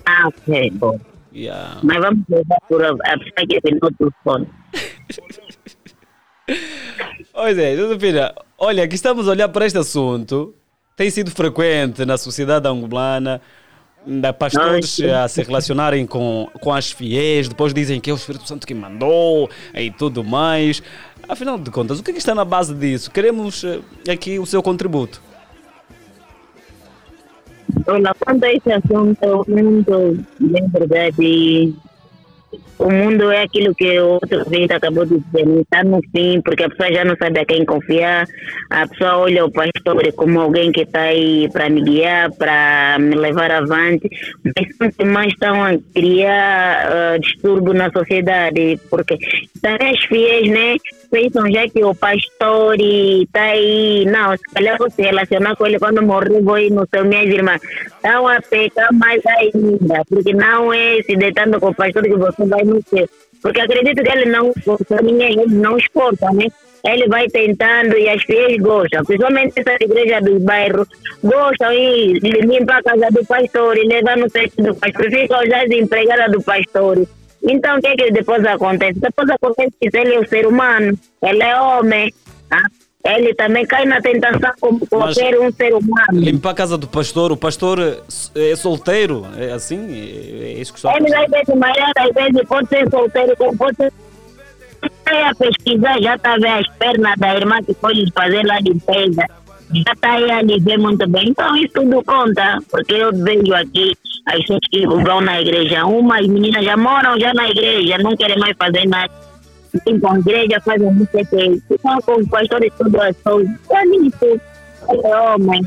Ah, 0.04 0.28
ok, 0.28 0.70
bom. 0.72 0.98
Yeah. 1.32 1.78
Mas 1.82 1.98
vamos 1.98 2.24
votar 2.28 2.58
por 2.68 2.84
a 2.84 2.88
pessoa 2.94 3.46
que 3.48 3.60
tem 3.60 3.78
no 3.80 3.92
telefone. 3.92 4.48
Pois 7.32 7.56
é, 7.58 7.76
Josefina, 7.76 8.34
olha, 8.58 8.82
aqui 8.84 8.96
estamos 8.96 9.28
a 9.28 9.30
olhar 9.30 9.48
para 9.48 9.66
este 9.66 9.78
assunto. 9.78 10.54
Tem 10.96 11.08
sido 11.10 11.30
frequente 11.30 12.04
na 12.04 12.18
sociedade 12.18 12.66
angolana, 12.68 13.40
da 14.06 14.32
pastores 14.32 15.00
a 15.00 15.28
se 15.28 15.42
relacionarem 15.42 16.06
com, 16.06 16.48
com 16.60 16.72
as 16.72 16.90
fiéis, 16.90 17.48
depois 17.48 17.74
dizem 17.74 18.00
que 18.00 18.10
é 18.10 18.12
o 18.12 18.16
Espírito 18.16 18.48
Santo 18.48 18.66
que 18.66 18.74
mandou 18.74 19.48
e 19.74 19.90
tudo 19.90 20.24
mais. 20.24 20.82
Afinal 21.28 21.58
de 21.58 21.70
contas, 21.70 22.00
o 22.00 22.02
que, 22.02 22.10
é 22.10 22.14
que 22.14 22.18
está 22.18 22.34
na 22.34 22.44
base 22.44 22.74
disso? 22.74 23.10
Queremos 23.10 23.62
eh, 23.62 23.80
aqui 24.10 24.38
o 24.38 24.46
seu 24.46 24.62
contributo. 24.62 25.22
Olha, 27.86 28.14
quanto 28.18 28.44
a 28.44 28.52
esse 28.52 28.72
assunto, 28.72 29.24
o 29.24 29.50
mundo, 29.50 30.24
na 30.40 30.66
verdade, 30.68 31.74
o 32.78 32.90
mundo 32.90 33.30
é 33.30 33.42
aquilo 33.42 33.74
que 33.74 33.98
o 34.00 34.08
outro 34.08 34.44
vinte 34.48 34.72
acabou 34.72 35.04
de 35.04 35.18
dizer, 35.18 35.46
está 35.60 35.84
no 35.84 36.00
fim, 36.10 36.40
porque 36.42 36.64
a 36.64 36.68
pessoa 36.70 36.92
já 36.92 37.04
não 37.04 37.14
sabe 37.16 37.38
a 37.38 37.44
quem 37.44 37.64
confiar, 37.64 38.26
a 38.70 38.86
pessoa 38.88 39.18
olha 39.18 39.44
o 39.44 39.50
pastor 39.50 40.12
como 40.14 40.40
alguém 40.40 40.72
que 40.72 40.82
está 40.82 41.02
aí 41.02 41.48
para 41.52 41.68
me 41.68 41.82
guiar, 41.82 42.32
para 42.32 42.96
me 42.98 43.14
levar 43.14 43.50
avante, 43.50 44.08
mas 44.44 44.76
sempre 44.76 45.04
mais 45.06 45.32
estão 45.32 45.62
a 45.62 45.78
criar 45.94 46.88
ah, 46.90 47.18
distúrbio 47.18 47.74
na 47.74 47.90
sociedade, 47.90 48.80
porque 48.88 49.18
também 49.62 49.90
as 49.90 50.04
fiéis, 50.04 50.50
né, 50.50 50.76
pensam 51.10 51.50
já 51.52 51.68
que 51.68 51.84
o 51.84 51.94
pastor 51.94 52.76
está 52.80 53.42
aí, 53.42 54.04
não, 54.06 54.36
se 54.36 54.44
calhar 54.54 54.78
vou 54.78 54.90
se 54.90 55.02
relacionar 55.02 55.56
com 55.56 55.66
ele 55.66 55.78
quando 55.78 56.02
morrer, 56.02 56.40
vou 56.40 56.58
ir 56.58 56.70
no 56.70 56.86
céu, 56.88 57.04
minhas 57.04 57.26
irmãs, 57.26 57.60
estão 57.62 58.28
a 58.28 58.40
pecar 58.40 58.92
mais 58.94 59.20
ainda, 59.26 60.02
porque 60.08 60.32
não 60.32 60.72
é 60.72 61.02
se 61.02 61.16
deitando 61.16 61.60
com 61.60 61.68
o 61.68 61.74
pastor 61.74 62.02
que 62.04 62.16
você 62.16 62.44
vai 62.46 62.62
no 62.62 62.82
céu, 62.82 63.08
porque 63.42 63.60
acredito 63.60 64.02
que 64.02 64.10
ele 64.10 64.30
não 64.30 64.52
ninguém, 65.02 65.40
ele 65.40 65.54
não 65.54 65.76
esforça, 65.76 66.30
né? 66.32 66.46
Ele 66.82 67.06
vai 67.08 67.28
tentando 67.28 67.94
e 67.98 68.08
as 68.08 68.22
fiéis 68.22 68.56
gostam, 68.62 69.04
principalmente 69.04 69.52
essa 69.60 69.76
igreja 69.78 70.20
dos 70.22 70.42
bairros, 70.42 70.88
gostam 71.22 71.72
e 71.74 72.18
limpar 72.18 72.78
a 72.78 72.82
casa 72.82 73.08
do 73.10 73.26
pastor 73.26 73.76
e 73.76 73.86
levar 73.86 74.16
no 74.16 74.30
teto 74.30 74.62
do 74.62 74.74
pastor, 74.74 75.10
ficam 75.10 75.46
já 75.46 75.66
desempregadas 75.66 76.32
do 76.32 76.42
pastor. 76.42 77.06
Então, 77.42 77.78
o 77.78 77.80
que 77.80 77.88
é 77.88 77.96
que 77.96 78.10
depois 78.10 78.44
acontece? 78.44 79.00
Depois 79.00 79.28
acontece 79.30 79.72
que 79.80 79.96
ele 79.96 80.14
é 80.14 80.20
um 80.20 80.26
ser 80.26 80.46
humano, 80.46 80.98
ele 81.22 81.42
é 81.42 81.60
homem, 81.60 82.12
tá? 82.48 82.62
ele 83.04 83.34
também 83.34 83.66
cai 83.66 83.86
na 83.86 84.00
tentação 84.00 84.52
como 84.60 84.86
qualquer 84.86 85.38
um 85.40 85.50
ser 85.52 85.74
humano. 85.74 86.12
Limpar 86.12 86.50
a 86.50 86.54
casa 86.54 86.76
do 86.76 86.86
pastor, 86.86 87.32
o 87.32 87.36
pastor 87.36 87.78
eh, 87.80 88.50
é 88.52 88.56
solteiro, 88.56 89.26
é 89.36 89.52
assim? 89.52 89.90
É, 89.90 90.50
é 90.50 90.60
isso 90.60 90.72
que 90.74 90.80
só. 90.80 90.94
Ele 90.94 91.08
vai 91.08 91.26
ver 91.28 91.44
que 91.46 91.54
Maria, 91.54 91.90
às 91.96 92.12
vezes, 92.12 92.46
pode 92.46 92.68
ser 92.68 92.88
solteiro, 92.90 93.34
pode 93.56 93.76
ser. 93.76 93.92
A 95.06 95.34
pesquisar, 95.34 96.00
já 96.00 96.14
está 96.14 96.34
vendo 96.34 96.46
as 96.46 96.68
pernas 96.76 97.18
da 97.18 97.34
irmã 97.34 97.62
que 97.62 97.74
foi 97.74 97.94
lhe 97.94 98.10
fazer 98.12 98.46
lá 98.46 98.58
limpeza. 98.60 99.26
Já 99.72 99.92
está 99.92 100.12
aí 100.12 100.30
a 100.30 100.42
ver 100.42 100.78
muito 100.78 101.08
bem. 101.08 101.28
Então, 101.28 101.56
isso 101.56 101.72
tudo 101.74 102.02
conta, 102.04 102.58
porque 102.70 102.94
eu 102.94 103.12
vejo 103.12 103.54
aqui 103.54 103.92
as 104.26 104.40
pessoas 104.40 104.60
que 104.70 104.86
vão 104.86 105.20
na 105.20 105.40
igreja. 105.40 105.86
Umas 105.86 106.26
meninas 106.26 106.64
já 106.64 106.76
moram 106.76 107.18
já 107.20 107.32
na 107.32 107.48
igreja, 107.48 107.98
não 107.98 108.16
querem 108.16 108.38
mais 108.38 108.56
fazer 108.56 108.86
nada. 108.88 109.12
Ficam 109.70 110.00
com 110.00 110.12
a 110.12 110.18
igreja, 110.18 110.60
fazem 110.60 110.92
não 110.92 111.06
sei 111.06 111.22
o 111.22 111.26
quê. 111.26 111.62
Ficam 111.68 112.00
com 112.02 112.20
os 112.20 112.28
pastores 112.28 112.72
tudo 112.76 113.00
assim. 113.00 113.56
É 113.70 113.86
isso. 113.86 114.40
É 114.88 115.20
homem. 115.20 115.62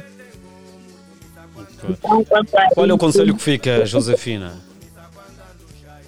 Então, 1.89 2.24
quanto 2.26 2.58
a 2.58 2.70
Qual 2.74 2.86
é 2.86 2.94
o 2.94 2.98
conselho 2.98 3.36
que 3.36 3.42
fica, 3.42 3.86
Josefina? 3.86 4.62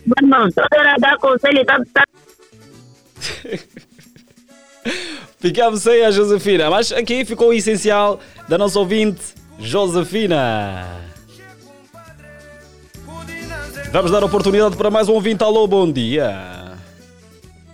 Mas 0.05 0.29
não, 0.29 0.51
toda 0.51 0.67
hora 0.77 0.95
dá 0.99 1.17
conselho, 1.17 1.65
tá, 1.65 1.81
tá 1.93 2.03
Ficamos 5.45 5.83
sem 5.83 6.03
a 6.03 6.09
Josefina, 6.09 6.71
mas 6.71 6.91
aqui 6.91 7.23
ficou 7.23 7.49
o 7.49 7.53
essencial 7.53 8.19
da 8.49 8.57
nossa 8.57 8.79
ouvinte, 8.79 9.21
Josefina. 9.59 10.83
Vamos 13.91 14.09
dar 14.09 14.23
oportunidade 14.23 14.75
para 14.75 14.89
mais 14.89 15.07
um 15.07 15.13
ouvinte. 15.13 15.43
Alô, 15.43 15.67
bom 15.67 15.91
dia. 15.91 16.73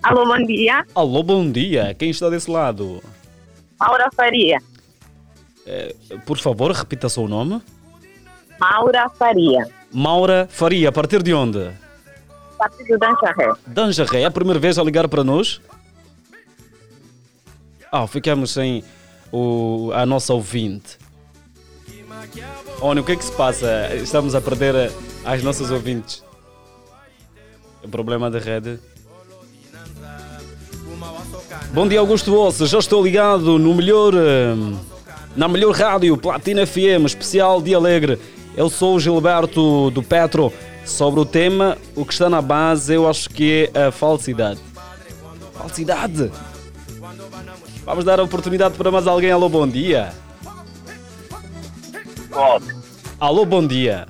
Alô, 0.04 0.26
bom 0.26 0.46
dia. 0.46 0.84
Alô, 0.94 1.24
bom 1.24 1.50
dia. 1.50 1.96
Quem 1.98 2.10
está 2.10 2.30
desse 2.30 2.52
lado? 2.52 3.02
Maura 3.80 4.10
Faria. 4.14 4.58
Eh, 5.66 5.96
por 6.26 6.38
favor, 6.40 6.72
repita 6.72 7.08
seu 7.08 7.26
nome. 7.26 7.62
Maura 8.60 9.08
Faria. 9.18 9.66
Maura 9.94 10.46
Faria, 10.52 10.90
a 10.90 10.92
partir 10.92 11.24
de 11.24 11.34
onde? 11.34 11.72
Partido 12.58 12.98
Dancharré. 13.00 13.54
Danjaré, 13.66 14.24
é 14.24 14.26
a 14.26 14.32
primeira 14.32 14.60
vez 14.60 14.78
a 14.78 14.84
ligar 14.84 15.08
para 15.08 15.24
nós? 15.24 15.62
Ah, 17.94 18.08
ficamos 18.08 18.52
sem 18.52 18.86
o, 19.34 19.92
a 19.94 20.06
nossa 20.06 20.34
ouvinte. 20.34 20.98
Olha, 22.80 23.02
o 23.02 23.04
que 23.04 23.12
é 23.12 23.16
que 23.18 23.26
se 23.26 23.34
passa? 23.34 23.94
Estamos 23.96 24.34
a 24.34 24.40
perder 24.40 24.74
eh, 24.74 24.92
as 25.26 25.44
nossas 25.44 25.70
ouvintes. 25.72 26.24
É 27.84 27.88
problema 27.88 28.32
de 28.32 28.40
rede. 28.40 28.80
Bom 31.74 31.86
dia, 31.86 32.00
Augusto 32.00 32.34
Osso. 32.34 32.66
Já 32.66 32.80
estou 32.80 33.04
ligado 33.04 33.60
no 33.60 33.76
melhor, 33.76 34.14
eh, 34.16 34.56
na 35.36 35.50
melhor 35.50 35.76
rádio, 35.76 36.16
Platina 36.16 36.66
FM, 36.66 37.06
especial 37.06 37.62
de 37.62 37.76
Alegre. 37.76 38.18
Eu 38.56 38.70
sou 38.70 38.96
o 38.96 39.00
Gilberto 39.02 39.92
do 39.92 40.02
Petro. 40.02 40.54
Sobre 40.86 41.20
o 41.20 41.26
tema, 41.26 41.78
o 41.94 42.06
que 42.06 42.14
está 42.14 42.30
na 42.30 42.42
base, 42.42 42.94
eu 42.94 43.08
acho 43.08 43.30
que 43.30 43.70
é 43.74 43.88
a 43.88 43.92
falsidade. 43.92 44.60
Falsidade? 45.54 46.32
Vamos 47.92 48.06
dar 48.06 48.22
a 48.22 48.24
oportunidade 48.24 48.78
para 48.78 48.90
mais 48.90 49.06
alguém. 49.06 49.32
Alô, 49.32 49.50
bom 49.50 49.68
dia. 49.68 50.14
pode. 52.30 52.74
Alô, 53.20 53.44
bom 53.44 53.68
dia. 53.68 54.08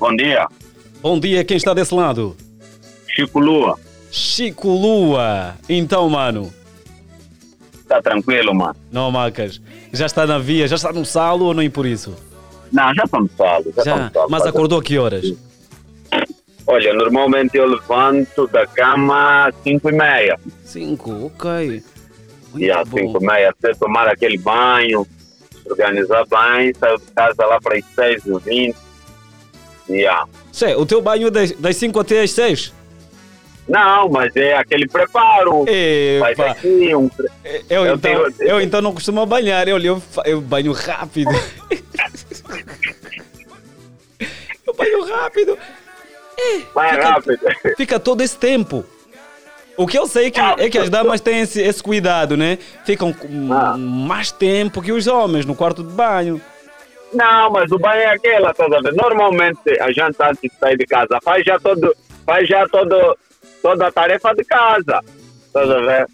Bom 0.00 0.16
dia. 0.16 0.48
Bom 1.00 1.20
dia, 1.20 1.44
quem 1.44 1.56
está 1.56 1.72
desse 1.74 1.94
lado? 1.94 2.36
Chico 3.06 3.38
Lua. 3.38 3.78
Chico 4.10 4.68
Lua. 4.68 5.54
Então, 5.68 6.10
mano. 6.10 6.52
Tá 7.86 8.02
tranquilo, 8.02 8.52
mano? 8.52 8.74
Não, 8.90 9.12
Macas. 9.12 9.62
Já 9.92 10.06
está 10.06 10.26
na 10.26 10.40
via, 10.40 10.66
já 10.66 10.74
está 10.74 10.92
no 10.92 11.04
salo 11.04 11.44
ou 11.44 11.54
nem 11.54 11.70
por 11.70 11.86
isso? 11.86 12.16
Não, 12.72 12.92
já 12.96 13.04
estamos 13.04 13.30
salo. 13.38 13.64
Já, 13.76 13.82
Já. 13.84 13.92
estamos 13.92 14.12
salo. 14.12 14.28
Mas 14.28 14.44
acordou 14.44 14.80
a 14.80 14.82
que 14.82 14.98
horas? 14.98 15.32
Olha, 16.66 16.92
normalmente 16.94 17.56
eu 17.56 17.66
levanto 17.66 18.48
da 18.48 18.66
cama 18.66 19.46
às 19.46 19.54
5 19.62 19.88
e 19.88 19.92
meia. 19.92 20.40
5, 20.64 21.26
ok. 21.26 21.84
E 22.56 22.70
às 22.70 22.88
5 22.88 23.18
e 23.22 23.26
meia, 23.26 23.50
até 23.50 23.72
tomar 23.74 24.08
aquele 24.08 24.38
banho, 24.38 25.06
organizar 25.64 26.24
bem, 26.26 26.72
saio 26.74 26.98
de 26.98 27.04
casa 27.14 27.46
lá 27.46 27.60
para 27.60 27.76
as 27.78 27.84
6 27.94 28.26
e 28.26 28.38
20. 28.38 28.76
Yeah. 29.88 30.26
Sei, 30.52 30.74
o 30.74 30.86
teu 30.86 31.00
banho 31.02 31.28
é 31.28 31.30
das- 31.30 31.52
das 31.52 31.76
5 31.76 31.98
até 32.00 32.20
às 32.22 32.30
6? 32.32 32.72
Não, 33.68 34.08
mas 34.08 34.34
é 34.36 34.54
aquele 34.54 34.86
preparo. 34.88 35.64
Epa. 35.68 36.50
aqui 36.50 36.94
um... 36.94 37.08
Eu, 37.70 37.86
Eu 37.86 37.94
então, 37.94 37.98
tenho- 38.32 38.48
eu 38.50 38.60
então 38.60 38.82
não 38.82 38.92
costumo 38.92 39.24
banhar, 39.24 39.68
eu, 39.68 39.78
eu, 39.78 40.02
eu 40.24 40.40
banho 40.40 40.72
rápido. 40.72 41.30
eu 44.66 44.74
banho 44.74 45.04
rápido. 45.04 45.58
Vai 46.74 46.90
fica, 46.90 47.08
rápido. 47.08 47.38
Fica 47.76 48.00
todo 48.00 48.20
esse 48.20 48.36
tempo. 48.36 48.84
O 49.76 49.86
que 49.86 49.98
eu 49.98 50.06
sei 50.06 50.30
que, 50.30 50.38
é 50.40 50.68
que 50.68 50.78
as 50.78 50.90
damas 50.90 51.20
têm 51.20 51.40
esse, 51.40 51.60
esse 51.60 51.82
cuidado, 51.82 52.36
né? 52.36 52.58
Ficam 52.84 53.14
Ah. 53.50 53.76
mais 53.78 54.30
tempo 54.30 54.82
que 54.82 54.92
os 54.92 55.06
homens 55.06 55.46
no 55.46 55.54
quarto 55.54 55.82
de 55.82 55.92
banho. 55.92 56.40
Não, 57.12 57.50
mas 57.50 57.70
o 57.72 57.78
banho 57.78 58.00
é 58.00 58.06
aquela, 58.06 58.50
estás 58.50 58.72
a 58.72 58.80
ver? 58.80 58.92
Normalmente 58.94 59.58
a 59.80 59.88
gente 59.88 60.16
antes 60.20 60.40
de 60.42 60.50
sair 60.58 60.76
de 60.76 60.86
casa 60.86 61.18
faz 61.22 61.44
já 61.44 61.58
todo, 61.58 61.94
faz 62.24 62.48
já 62.48 62.66
todo, 62.68 63.16
toda 63.62 63.86
a 63.86 63.92
tarefa 63.92 64.34
de 64.34 64.44
casa. 64.44 65.00
Estás 65.46 65.70
a 65.70 65.80
ver? 65.80 66.06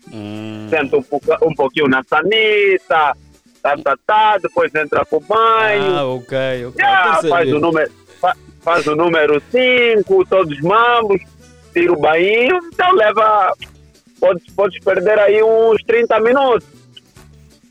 Senta 0.70 0.96
um, 0.96 1.04
um 1.48 1.54
pouquinho 1.54 1.88
na 1.88 2.02
sanita, 2.04 3.16
tá, 3.62 3.76
tá, 3.82 3.96
tá, 4.06 4.38
depois 4.38 4.74
entra 4.74 5.04
pro 5.04 5.20
banho. 5.20 5.96
Ah, 5.96 6.04
ok, 6.04 6.66
ok. 6.66 6.84
Já, 6.84 7.20
faz 7.28 7.52
o 7.52 7.58
número 7.60 7.90
fa- 8.20 8.36
faz 8.62 8.86
o 8.86 8.96
número 8.96 9.40
5, 9.50 10.24
todos 10.28 10.52
os 10.56 10.60
mambos, 10.62 11.20
tira 11.72 11.92
o 11.92 12.00
banho, 12.00 12.60
então 12.72 12.92
leva. 12.92 13.52
Podes, 14.20 14.52
podes 14.54 14.82
perder 14.82 15.18
aí 15.18 15.42
uns 15.42 15.82
30 15.84 16.20
minutos. 16.20 16.68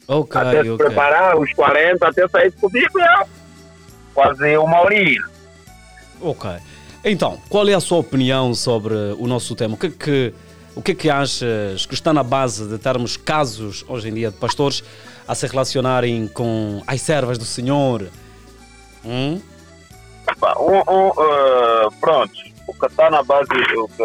Ok, 0.08 0.40
até 0.40 0.64
se 0.64 0.70
ok. 0.70 0.86
preparar, 0.86 1.38
uns 1.38 1.54
40, 1.54 2.08
até 2.08 2.28
sair 2.30 2.52
comigo, 2.54 3.00
é 3.00 3.26
quase 4.14 4.58
uma 4.58 4.82
horinha. 4.82 5.22
Ok. 6.22 6.50
Então, 7.04 7.38
qual 7.50 7.68
é 7.68 7.74
a 7.74 7.80
sua 7.80 7.98
opinião 7.98 8.54
sobre 8.54 8.94
o 9.20 9.28
nosso 9.28 9.56
tema? 9.56 9.76
O 9.76 9.78
que 9.78 9.88
é 9.88 9.90
que, 9.90 10.34
o 10.76 10.82
que, 10.82 10.92
é 10.94 10.96
que 10.96 11.10
achas 11.10 11.86
que 11.86 11.94
está 11.94 12.14
na 12.14 12.24
base 12.24 12.68
de 12.68 12.78
termos 12.78 13.18
casos, 13.18 13.84
hoje 13.88 14.10
em 14.10 14.14
dia, 14.14 14.32
de 14.32 14.38
pastores 14.38 14.84
a 15.28 15.36
se 15.36 15.46
relacionarem 15.46 16.28
com 16.28 16.82
as 16.88 17.02
servas 17.02 17.38
do 17.38 17.46
Senhor? 17.46 18.08
Hum? 19.06 19.42
Um, 20.60 20.92
um, 20.92 21.08
eh, 21.10 21.88
pronto, 22.02 22.34
o 22.68 22.74
que 22.74 22.86
está 22.86 23.10
na 23.10 23.24
base, 23.24 23.50
o 23.78 23.88
que, 23.88 24.04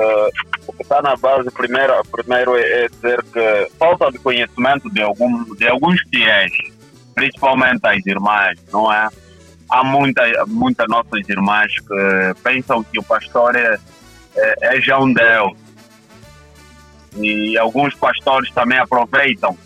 o 0.68 0.72
que 0.72 0.82
está 0.82 1.02
na 1.02 1.16
base 1.16 1.50
primeiro, 1.50 2.00
primeiro 2.10 2.56
é, 2.56 2.84
é 2.84 2.88
dizer 2.88 3.22
que 3.24 3.68
falta 3.76 4.10
de 4.10 4.18
conhecimento 4.18 4.88
de, 4.88 5.02
algum, 5.02 5.44
de 5.56 5.68
alguns 5.68 6.00
fiéis, 6.08 6.52
principalmente 7.14 7.80
as 7.84 8.06
irmãs, 8.06 8.58
não 8.72 8.90
é? 8.92 9.08
Há 9.68 9.82
muita, 9.82 10.22
muitas 10.46 10.86
nossas 10.88 11.28
irmãs 11.28 11.72
que 11.80 12.42
pensam 12.42 12.84
que 12.84 12.98
o 12.98 13.02
pastor 13.02 13.56
é, 13.56 13.78
é, 14.36 14.76
é 14.76 14.80
já 14.80 14.98
um 14.98 15.12
Deus. 15.12 15.52
E 17.16 17.58
alguns 17.58 17.94
pastores 17.94 18.50
também 18.52 18.78
aproveitam 18.78 19.56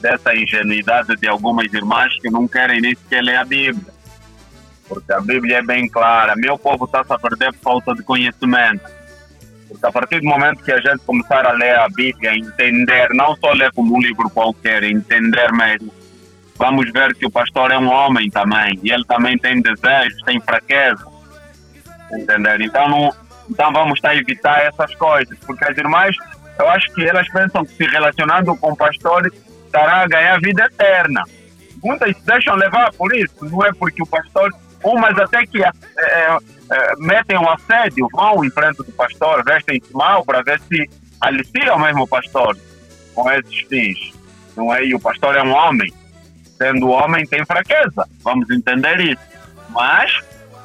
dessa 0.00 0.34
ingenuidade 0.34 1.14
de 1.16 1.28
algumas 1.28 1.72
irmãs 1.72 2.16
que 2.20 2.30
não 2.30 2.48
querem 2.48 2.80
nem 2.80 2.94
sequer 2.94 3.22
ler 3.22 3.36
a 3.36 3.44
Bíblia 3.44 3.99
porque 4.90 5.12
a 5.12 5.20
Bíblia 5.20 5.58
é 5.58 5.62
bem 5.62 5.88
clara. 5.88 6.34
Meu 6.34 6.58
povo 6.58 6.84
está 6.84 7.04
a 7.08 7.18
perder 7.18 7.52
por 7.52 7.62
falta 7.62 7.94
de 7.94 8.02
conhecimento. 8.02 8.82
Porque 9.68 9.86
a 9.86 9.92
partir 9.92 10.20
do 10.20 10.26
momento 10.26 10.64
que 10.64 10.72
a 10.72 10.80
gente 10.80 10.98
começar 11.06 11.46
a 11.46 11.52
ler 11.52 11.78
a 11.78 11.88
Bíblia, 11.88 12.36
entender, 12.36 13.08
não 13.14 13.36
só 13.36 13.52
ler 13.52 13.72
como 13.72 13.96
um 13.96 14.00
livro 14.00 14.28
qualquer, 14.28 14.82
entender 14.82 15.52
mesmo, 15.52 15.94
vamos 16.58 16.90
ver 16.90 17.14
que 17.14 17.24
o 17.24 17.30
pastor 17.30 17.70
é 17.70 17.78
um 17.78 17.88
homem 17.88 18.28
também, 18.28 18.80
e 18.82 18.90
ele 18.90 19.04
também 19.04 19.38
tem 19.38 19.62
desejos, 19.62 20.20
tem 20.24 20.40
fraqueza. 20.40 21.06
Entender? 22.12 22.60
Então, 22.62 22.88
não, 22.88 23.14
então 23.48 23.72
vamos 23.72 23.94
estar 23.94 24.10
a 24.10 24.16
evitar 24.16 24.60
essas 24.66 24.92
coisas, 24.96 25.38
porque 25.46 25.64
as 25.64 25.78
irmãs, 25.78 26.16
eu 26.58 26.68
acho 26.68 26.92
que 26.92 27.08
elas 27.08 27.28
pensam 27.30 27.64
que 27.64 27.74
se 27.74 27.84
relacionando 27.84 28.56
com 28.56 28.72
o 28.72 28.76
pastor, 28.76 29.32
estará 29.66 30.02
a 30.02 30.08
ganhar 30.08 30.40
vida 30.40 30.64
eterna 30.64 31.22
muitas 31.82 32.16
se 32.16 32.24
deixam 32.24 32.54
levar 32.56 32.92
por 32.92 33.14
isso, 33.14 33.34
não 33.42 33.64
é 33.64 33.72
porque 33.72 34.02
o 34.02 34.06
pastor, 34.06 34.50
umas 34.82 35.18
até 35.18 35.46
que 35.46 35.62
é, 35.62 35.70
é, 35.98 36.38
é, 36.72 36.92
metem 36.98 37.38
um 37.38 37.48
assédio, 37.48 38.08
vão 38.12 38.44
em 38.44 38.50
frente 38.50 38.78
do 38.78 38.92
pastor, 38.92 39.44
vestem-se 39.44 39.92
mal 39.92 40.24
para 40.24 40.42
ver 40.42 40.60
se 40.60 40.88
aliciam 41.20 41.78
mesmo 41.78 42.04
o 42.04 42.08
pastor 42.08 42.56
com 43.14 43.30
esses 43.30 43.60
fins, 43.68 44.12
não 44.56 44.72
é? 44.72 44.84
E 44.84 44.94
o 44.94 45.00
pastor 45.00 45.36
é 45.36 45.42
um 45.42 45.52
homem, 45.52 45.92
sendo 46.56 46.88
homem 46.88 47.26
tem 47.26 47.44
fraqueza, 47.44 48.06
vamos 48.22 48.48
entender 48.50 49.00
isso. 49.00 49.22
Mas 49.70 50.12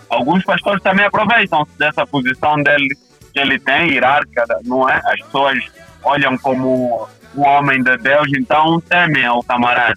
alguns 0.09 0.43
pastores 0.43 0.81
também 0.81 1.05
aproveitam-se 1.05 1.71
dessa 1.77 2.05
posição 2.05 2.61
dele, 2.61 2.95
que 3.33 3.39
ele 3.39 3.59
tem, 3.59 3.91
hierárquica, 3.91 4.45
não 4.63 4.89
é? 4.89 5.01
As 5.05 5.19
pessoas 5.21 5.57
olham 6.03 6.37
como 6.37 7.07
um 7.35 7.41
homem 7.41 7.83
de 7.83 7.97
Deus, 7.97 8.27
então 8.37 8.79
temem 8.81 9.25
ao 9.25 9.43
camarada. 9.43 9.95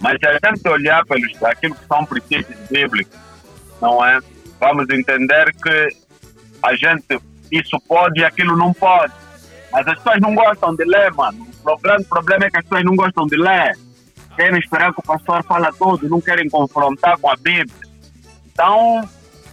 Mas 0.00 0.18
se 0.18 0.26
a 0.26 0.32
gente 0.32 0.68
olhar 0.68 1.04
pelos 1.06 1.42
aquilo 1.42 1.74
que 1.74 1.86
são 1.86 2.04
princípios 2.04 2.58
bíblicos, 2.70 3.18
não 3.80 4.04
é? 4.04 4.20
Vamos 4.60 4.88
entender 4.90 5.54
que 5.54 5.88
a 6.62 6.74
gente 6.74 7.20
isso 7.50 7.80
pode 7.86 8.20
e 8.20 8.24
aquilo 8.24 8.56
não 8.56 8.72
pode. 8.72 9.12
Mas 9.72 9.86
as 9.86 9.96
pessoas 9.96 10.20
não 10.20 10.34
gostam 10.34 10.74
de 10.74 10.84
ler, 10.84 11.12
mano. 11.12 11.46
O 11.64 11.76
grande 11.78 12.04
problema 12.04 12.46
é 12.46 12.50
que 12.50 12.58
as 12.58 12.64
pessoas 12.64 12.84
não 12.84 12.96
gostam 12.96 13.26
de 13.26 13.36
ler. 13.36 13.76
Querem 14.36 14.58
esperar 14.58 14.92
que 14.92 15.00
o 15.00 15.02
pastor 15.02 15.42
fale 15.44 15.66
tudo, 15.78 16.08
não 16.08 16.20
querem 16.20 16.48
confrontar 16.48 17.18
com 17.18 17.30
a 17.30 17.36
Bíblia. 17.36 17.88
Então, 18.52 19.02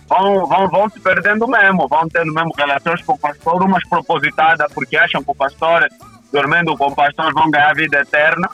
vão, 0.07 0.45
vão, 0.47 0.67
vão 0.69 0.89
se 0.89 0.99
perdendo 0.99 1.47
mesmo, 1.47 1.87
vão 1.87 2.07
tendo 2.07 2.33
mesmo 2.33 2.51
relações 2.55 3.01
com 3.03 3.13
o 3.13 3.17
pastor, 3.17 3.63
umas 3.63 3.87
propositadas 3.87 4.71
porque 4.73 4.95
acham 4.95 5.23
que 5.23 5.31
o 5.31 5.35
pastor, 5.35 5.87
dormindo 6.31 6.77
com 6.77 6.87
o 6.87 6.95
pastor, 6.95 7.33
vão 7.33 7.49
ganhar 7.49 7.73
vida 7.73 7.99
eterna, 7.99 8.47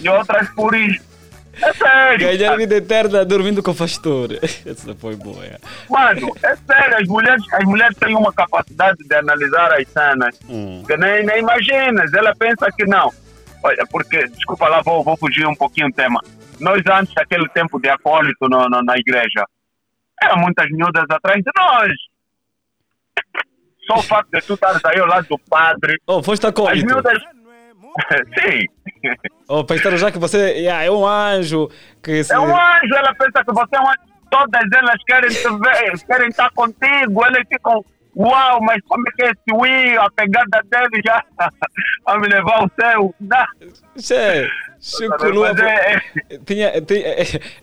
e 0.00 0.08
outras 0.08 0.48
por 0.50 0.74
isso. 0.74 1.09
É 1.62 1.72
sério. 1.74 2.26
Ganhar 2.26 2.56
vida 2.56 2.76
eterna 2.76 3.24
dormindo 3.24 3.62
com 3.62 3.70
o 3.72 3.74
pastor. 3.74 4.30
Essa 4.64 4.94
foi 4.94 5.16
boa. 5.16 5.44
é. 5.44 5.58
Mano, 5.88 6.32
é 6.42 6.56
sério, 6.56 6.96
as 6.98 7.06
mulheres, 7.08 7.42
as 7.52 7.64
mulheres 7.64 7.96
têm 7.98 8.14
uma 8.16 8.32
capacidade 8.32 8.98
de 9.06 9.14
analisar 9.14 9.72
as 9.72 9.86
cenas 9.88 10.38
Hum. 10.48 10.82
que 10.86 10.96
nem, 10.96 11.24
nem 11.24 11.38
imaginas. 11.40 12.12
Ela 12.14 12.34
pensa 12.36 12.70
que 12.76 12.84
não. 12.86 13.12
Olha, 13.62 13.84
porque, 13.90 14.26
desculpa 14.28 14.68
lá, 14.68 14.80
vou, 14.82 15.04
vou 15.04 15.16
fugir 15.16 15.46
um 15.46 15.54
pouquinho 15.54 15.88
do 15.88 15.94
tema. 15.94 16.20
Nós, 16.58 16.82
antes 16.90 17.12
daquele 17.14 17.48
tempo 17.50 17.78
de 17.80 17.88
acólito 17.90 18.48
no, 18.48 18.68
no- 18.68 18.82
na 18.82 18.96
igreja, 18.96 19.44
eram 20.22 20.38
muitas 20.38 20.70
miúdas 20.70 21.04
atrás 21.10 21.42
de 21.42 21.50
nós. 21.56 21.92
Só 23.86 23.94
o 23.98 24.02
facto 24.02 24.30
de 24.30 24.40
tu 24.42 24.54
estares 24.54 24.84
aí 24.84 25.00
ao 25.00 25.06
lado 25.06 25.26
do 25.28 25.38
padre. 25.38 25.98
Oh, 26.06 26.22
foste 26.22 26.46
As 26.46 26.50
acólito. 26.50 26.86
miúdas. 26.86 27.18
Sim. 28.38 28.66
Oh, 29.48 29.64
pensaram 29.64 29.96
já 29.96 30.10
que 30.10 30.18
você 30.18 30.52
yeah, 30.58 30.84
é 30.84 30.90
um 30.90 31.06
anjo. 31.06 31.68
Que 32.02 32.22
se... 32.24 32.32
É 32.32 32.38
um 32.38 32.44
anjo, 32.54 32.94
ela 32.94 33.14
pensa 33.14 33.44
que 33.44 33.52
você 33.52 33.76
é 33.76 33.80
um 33.80 33.88
anjo. 33.88 33.98
Todas 34.30 34.62
elas 34.72 35.02
querem 35.06 35.28
te 35.30 35.42
ver, 35.58 36.06
querem 36.06 36.28
estar 36.28 36.50
contigo. 36.52 37.24
Elas 37.24 37.42
ficam, 37.52 37.84
uau, 38.16 38.60
mas 38.62 38.80
como 38.88 39.02
é 39.08 39.12
que 39.12 39.22
é 39.24 39.26
esse 39.30 39.52
Wii? 39.52 39.96
A 39.98 40.08
pegada 40.10 40.62
dele 40.70 41.02
já 41.04 41.22
vai 42.06 42.18
me 42.20 42.28
levar 42.28 42.60
ao 42.60 42.70
céu. 42.80 43.14
Che, 43.98 44.48
Chico 44.80 45.16
Mas 45.20 45.30
Lua. 45.34 45.50
é- 45.50 46.00
Tinha, 46.46 46.80
tinha, 46.80 47.04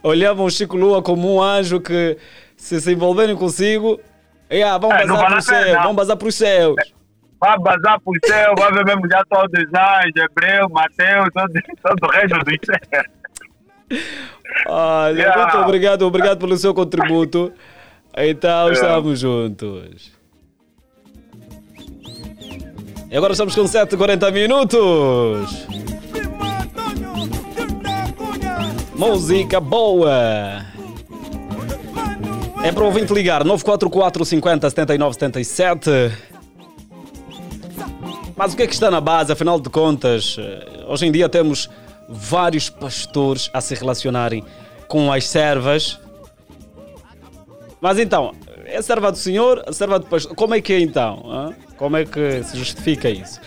olhavam 0.03 0.45
o 0.45 0.51
Chico 0.51 0.75
Lua 0.75 1.01
como 1.01 1.35
um 1.35 1.41
anjo 1.41 1.79
que, 1.79 2.17
se 2.57 2.81
se 2.81 2.91
envolverem 2.91 3.35
consigo, 3.35 3.99
yeah, 4.51 4.77
vão 4.77 4.91
É, 4.91 5.05
bazar 5.05 5.15
vale 5.15 5.25
para 5.27 5.35
a 5.35 5.39
os 5.39 5.45
céus. 5.45 5.65
pena. 5.65 5.83
Vão 5.83 5.95
bazar 5.95 6.17
para 6.17 6.27
os 6.27 6.35
céus. 6.35 6.75
Vai 7.39 7.57
bazar 7.59 7.99
pro 8.01 8.13
céu, 8.25 8.53
vai 8.57 8.71
ver 8.73 8.85
mesmo 8.85 9.07
já 9.09 9.23
todos 9.29 9.51
os 9.51 9.67
anjos, 9.67 10.11
Hebreu, 10.15 10.69
Mateus, 10.69 11.29
todo, 11.33 11.53
todo 11.83 12.03
o 12.07 12.11
resto 12.11 12.37
dos 12.39 12.57
céus. 12.65 13.07
Olha, 14.67 15.17
Yeah. 15.19 15.43
muito 15.43 15.57
obrigado, 15.59 16.01
obrigado 16.03 16.39
pelo 16.39 16.57
seu 16.57 16.73
contributo. 16.73 17.53
Então, 18.17 18.69
Yeah. 18.69 18.73
estamos 18.73 19.19
juntos. 19.19 20.11
E 23.09 23.15
agora 23.15 23.31
estamos 23.33 23.55
com 23.55 23.63
7h40 23.67 24.31
minutos. 24.31 25.67
Música 28.95 29.59
boa. 29.59 30.65
É 32.63 32.71
para 32.71 32.83
o 32.83 32.87
ouvinte 32.87 33.13
ligar 33.13 33.43
944 33.45 34.25
50 34.25 34.69
79 34.69 35.13
77. 35.13 35.89
Mas 38.37 38.53
o 38.53 38.57
que 38.57 38.63
é 38.63 38.67
que 38.67 38.73
está 38.73 38.91
na 38.91 39.01
base, 39.01 39.31
afinal 39.33 39.59
de 39.59 39.67
contas? 39.69 40.37
eh, 40.39 40.85
Hoje 40.87 41.07
em 41.07 41.11
dia 41.11 41.27
temos 41.27 41.69
vários 42.07 42.69
pastores 42.69 43.49
a 43.51 43.59
se 43.59 43.73
relacionarem 43.73 44.45
com 44.87 45.11
as 45.11 45.27
servas. 45.27 45.99
Mas 47.81 47.97
então, 47.97 48.33
é 48.65 48.79
serva 48.81 49.11
do 49.11 49.17
Senhor, 49.17 49.63
serva 49.73 49.97
do 49.99 50.05
pastor. 50.05 50.35
Como 50.35 50.53
é 50.53 50.61
que 50.61 50.71
é 50.73 50.79
então? 50.79 51.53
Como 51.77 51.97
é 51.97 52.05
que 52.05 52.43
se 52.43 52.57
justifica 52.57 53.09
isso? 53.09 53.41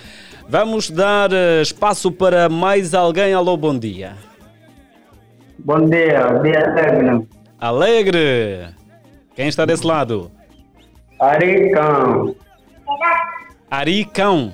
Vamos 0.49 0.91
dar 0.91 1.33
eh, 1.33 1.63
espaço 1.63 2.11
para 2.11 2.49
mais 2.49 2.93
alguém. 2.93 3.33
Alô, 3.33 3.57
bom 3.57 3.79
dia. 3.79 4.17
Bom 5.61 5.85
dia, 5.87 6.41
dia 6.43 6.67
Alegre. 6.67 7.29
Alegre! 7.61 8.75
Quem 9.37 9.47
está 9.47 9.65
desse 9.65 9.87
lado? 9.87 10.33
Aricão. 11.21 12.35
Aricão. 13.71 14.53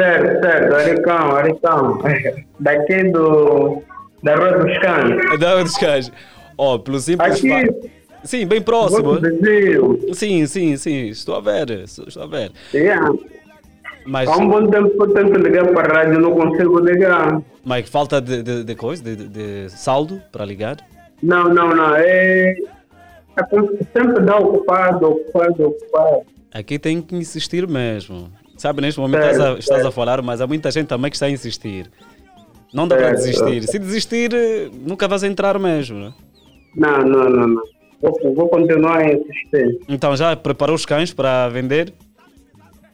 Certo, 0.00 0.40
certo, 0.40 0.74
Aricão, 0.74 1.36
Aricão. 1.36 1.98
Daqui 2.58 3.04
do. 3.10 3.82
da 4.22 4.34
Rua 4.34 4.58
dos 4.64 4.78
Cães. 4.78 5.40
Da 5.40 5.52
Rua 5.52 5.64
dos 5.64 5.76
Cães. 5.76 6.12
Ó, 6.56 6.78
pelo 6.78 6.98
simples 7.00 7.32
Aqui. 7.38 7.48
fa- 7.48 7.88
Sim, 8.24 8.46
bem 8.46 8.60
próximo. 8.62 9.18
Sim, 10.14 10.46
sim, 10.46 10.76
sim. 10.76 11.08
Estou 11.08 11.36
a 11.36 11.40
ver. 11.40 11.70
Estou 11.70 12.22
a 12.22 12.26
ver. 12.26 12.52
Yeah. 12.74 13.10
Mas, 14.06 14.28
Há 14.28 14.36
um 14.36 14.48
bom 14.48 14.66
tempo 14.68 14.90
que 14.90 15.02
eu 15.02 15.12
tento 15.14 15.38
ligar 15.38 15.66
para 15.72 15.92
a 15.92 15.98
rádio, 16.04 16.18
não 16.20 16.32
consigo 16.32 16.78
ligar. 16.80 17.40
mas 17.64 17.88
falta 17.88 18.20
de, 18.20 18.42
de, 18.42 18.64
de 18.64 18.74
coisa, 18.74 19.02
de, 19.02 19.16
de- 19.28 19.68
saldo 19.70 20.20
para 20.32 20.44
ligar? 20.44 20.76
Não, 21.22 21.44
não, 21.52 21.74
não. 21.74 21.94
É. 21.96 22.52
é 22.52 23.44
sempre 23.92 24.22
dá 24.22 24.38
ocupado, 24.38 25.10
ocupado, 25.10 25.66
ocupado. 25.68 26.22
Aqui 26.52 26.78
tem 26.78 27.00
que 27.02 27.14
insistir 27.14 27.66
mesmo. 27.68 28.30
Sabe, 28.60 28.82
neste 28.82 29.00
momento 29.00 29.22
Certo, 29.22 29.36
estás, 29.36 29.54
a, 29.54 29.58
estás 29.58 29.86
a 29.86 29.90
falar, 29.90 30.20
mas 30.20 30.38
há 30.42 30.46
muita 30.46 30.70
gente 30.70 30.86
também 30.86 31.10
que 31.10 31.16
está 31.16 31.24
a 31.24 31.30
insistir. 31.30 31.90
Não 32.74 32.86
dá 32.86 32.94
para 32.94 33.12
desistir. 33.12 33.62
Se 33.62 33.78
desistir, 33.78 34.30
nunca 34.86 35.08
vais 35.08 35.22
entrar 35.22 35.58
mesmo. 35.58 35.98
Né? 35.98 36.12
Não, 36.76 36.98
não, 36.98 37.30
não, 37.30 37.48
não. 37.48 37.62
Vou, 38.02 38.34
vou 38.34 38.48
continuar 38.50 38.98
a 38.98 39.14
insistir. 39.14 39.78
Então 39.88 40.14
já 40.14 40.36
preparou 40.36 40.76
os 40.76 40.84
cães 40.84 41.10
para 41.10 41.48
vender? 41.48 41.94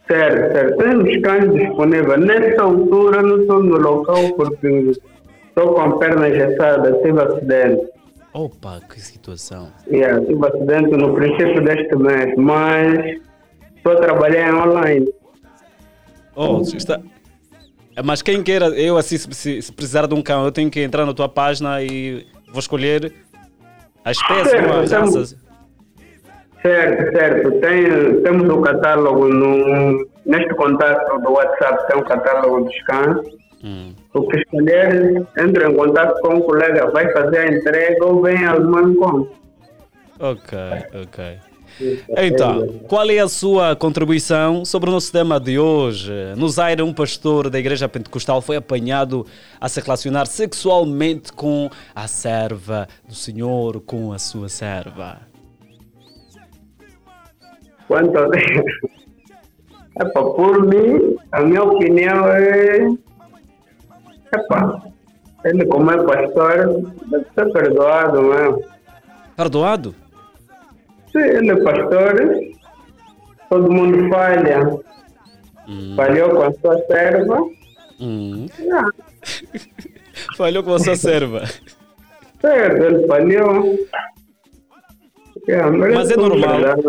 Certo, 0.06 0.52
certo. 0.52 0.76
Temos 0.76 1.20
cães 1.20 1.52
disponíveis. 1.52 2.20
Nessa 2.20 2.62
altura 2.62 3.22
não 3.22 3.40
estou 3.40 3.60
no 3.60 3.76
local 3.76 4.34
porque 4.36 4.92
estou 5.48 5.74
com 5.74 5.80
a 5.80 5.98
perna 5.98 6.28
engessada, 6.28 6.92
tive 7.02 7.20
acidente. 7.20 7.88
Opa, 8.32 8.80
que 8.88 9.00
situação. 9.00 9.72
Yeah, 9.90 10.24
tive 10.24 10.46
acidente 10.46 10.96
no 10.96 11.12
princípio 11.12 11.60
deste 11.64 11.96
mês, 11.96 12.36
mas 12.36 13.20
estou 13.76 13.94
a 13.94 13.96
trabalhar 13.96 14.54
online. 14.54 15.06
Oh, 16.36 16.60
está... 16.60 17.00
Mas 18.04 18.20
quem 18.20 18.42
queira, 18.42 18.66
eu 18.68 18.98
assim, 18.98 19.16
se, 19.16 19.62
se- 19.62 19.72
precisar 19.72 20.06
de 20.06 20.14
um 20.14 20.20
cão, 20.22 20.44
eu 20.44 20.52
tenho 20.52 20.70
que 20.70 20.80
entrar 20.82 21.06
na 21.06 21.14
tua 21.14 21.28
página 21.30 21.82
e 21.82 22.26
vou 22.48 22.58
escolher 22.60 23.10
a 24.04 24.10
espécie, 24.10 24.50
Certo, 24.50 24.72
as 24.74 24.84
estamos- 24.84 25.14
raças. 25.14 25.36
Certo, 26.62 27.16
certo. 27.16 27.50
Tem, 27.60 28.22
temos 28.22 28.48
o 28.50 28.60
catálogo 28.60 29.28
no, 29.28 30.06
neste 30.26 30.52
contato 30.54 31.18
do 31.22 31.32
WhatsApp, 31.32 31.86
tem 31.88 31.96
um 31.98 32.04
catálogo 32.04 32.64
dos 32.64 32.82
cães. 32.82 33.16
Hum. 33.64 33.94
O 34.12 34.28
que 34.28 34.36
escolher, 34.38 35.26
entre 35.38 35.66
em 35.68 35.74
contato 35.74 36.20
com 36.20 36.34
o 36.36 36.42
colega, 36.42 36.90
vai 36.90 37.10
fazer 37.12 37.38
a 37.38 37.46
entrega 37.48 38.04
ou 38.04 38.20
vem 38.20 38.44
ao 38.44 38.60
meu 38.60 38.90
encontro. 38.90 39.30
Ok, 40.20 40.58
ok. 41.02 41.38
Então, 42.16 42.68
qual 42.88 43.08
é 43.10 43.18
a 43.18 43.28
sua 43.28 43.76
contribuição 43.76 44.64
sobre 44.64 44.88
o 44.88 44.92
nosso 44.92 45.12
tema 45.12 45.38
de 45.38 45.58
hoje? 45.58 46.12
No 46.36 46.48
Zaire, 46.48 46.82
um 46.82 46.92
pastor 46.92 47.50
da 47.50 47.58
Igreja 47.58 47.88
Pentecostal 47.88 48.40
foi 48.40 48.56
apanhado 48.56 49.26
a 49.60 49.68
se 49.68 49.80
relacionar 49.80 50.26
sexualmente 50.26 51.32
com 51.32 51.68
a 51.94 52.08
serva 52.08 52.88
do 53.06 53.14
Senhor, 53.14 53.80
com 53.80 54.12
a 54.12 54.18
sua 54.18 54.48
serva. 54.48 55.18
Quanto 57.86 58.18
a... 58.18 58.28
Epa, 59.98 60.22
por 60.22 60.66
mim, 60.66 61.16
a 61.32 61.40
minha 61.40 61.62
opinião 61.62 62.28
é. 62.28 62.86
Epa, 64.34 64.82
ele, 65.44 65.64
como 65.66 65.90
é 65.90 65.96
pastor, 66.04 66.92
deve 67.10 67.26
ser 67.34 67.52
perdoado 67.52 68.22
mesmo. 68.22 68.62
Perdoado? 69.34 69.94
Se 71.16 71.22
ele 71.36 71.50
é 71.50 71.56
pastor, 71.62 72.14
todo 73.48 73.72
mundo 73.72 74.08
falha. 74.10 74.60
Falhou 75.96 76.30
com 76.30 76.42
a 76.42 76.52
sua 76.52 76.78
serva. 76.86 77.38
Hum. 78.00 78.46
Ah, 78.72 78.90
Falhou 80.36 80.62
com 80.62 80.74
a 80.74 80.78
sua 80.78 80.96
serva. 80.96 81.42
certo, 82.40 82.82
ele 82.82 83.06
falhou. 83.06 83.78
Yeah, 85.48 85.70
Mas 85.70 86.10
é 86.10 86.14
tudo 86.14 86.28
normal. 86.36 86.58
verdade. 86.60 86.82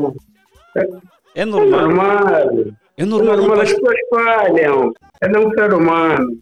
É 1.35 1.41
É 1.41 1.45
normal. 1.45 1.81
normal. 1.81 2.27
É 2.97 3.05
normal. 3.05 3.33
É 3.33 3.37
normal, 3.37 3.61
as 3.61 3.71
pessoas 3.73 3.97
falham. 4.09 4.93
É 5.21 5.39
um 5.39 5.49
ser 5.51 5.73
humano. 5.73 6.37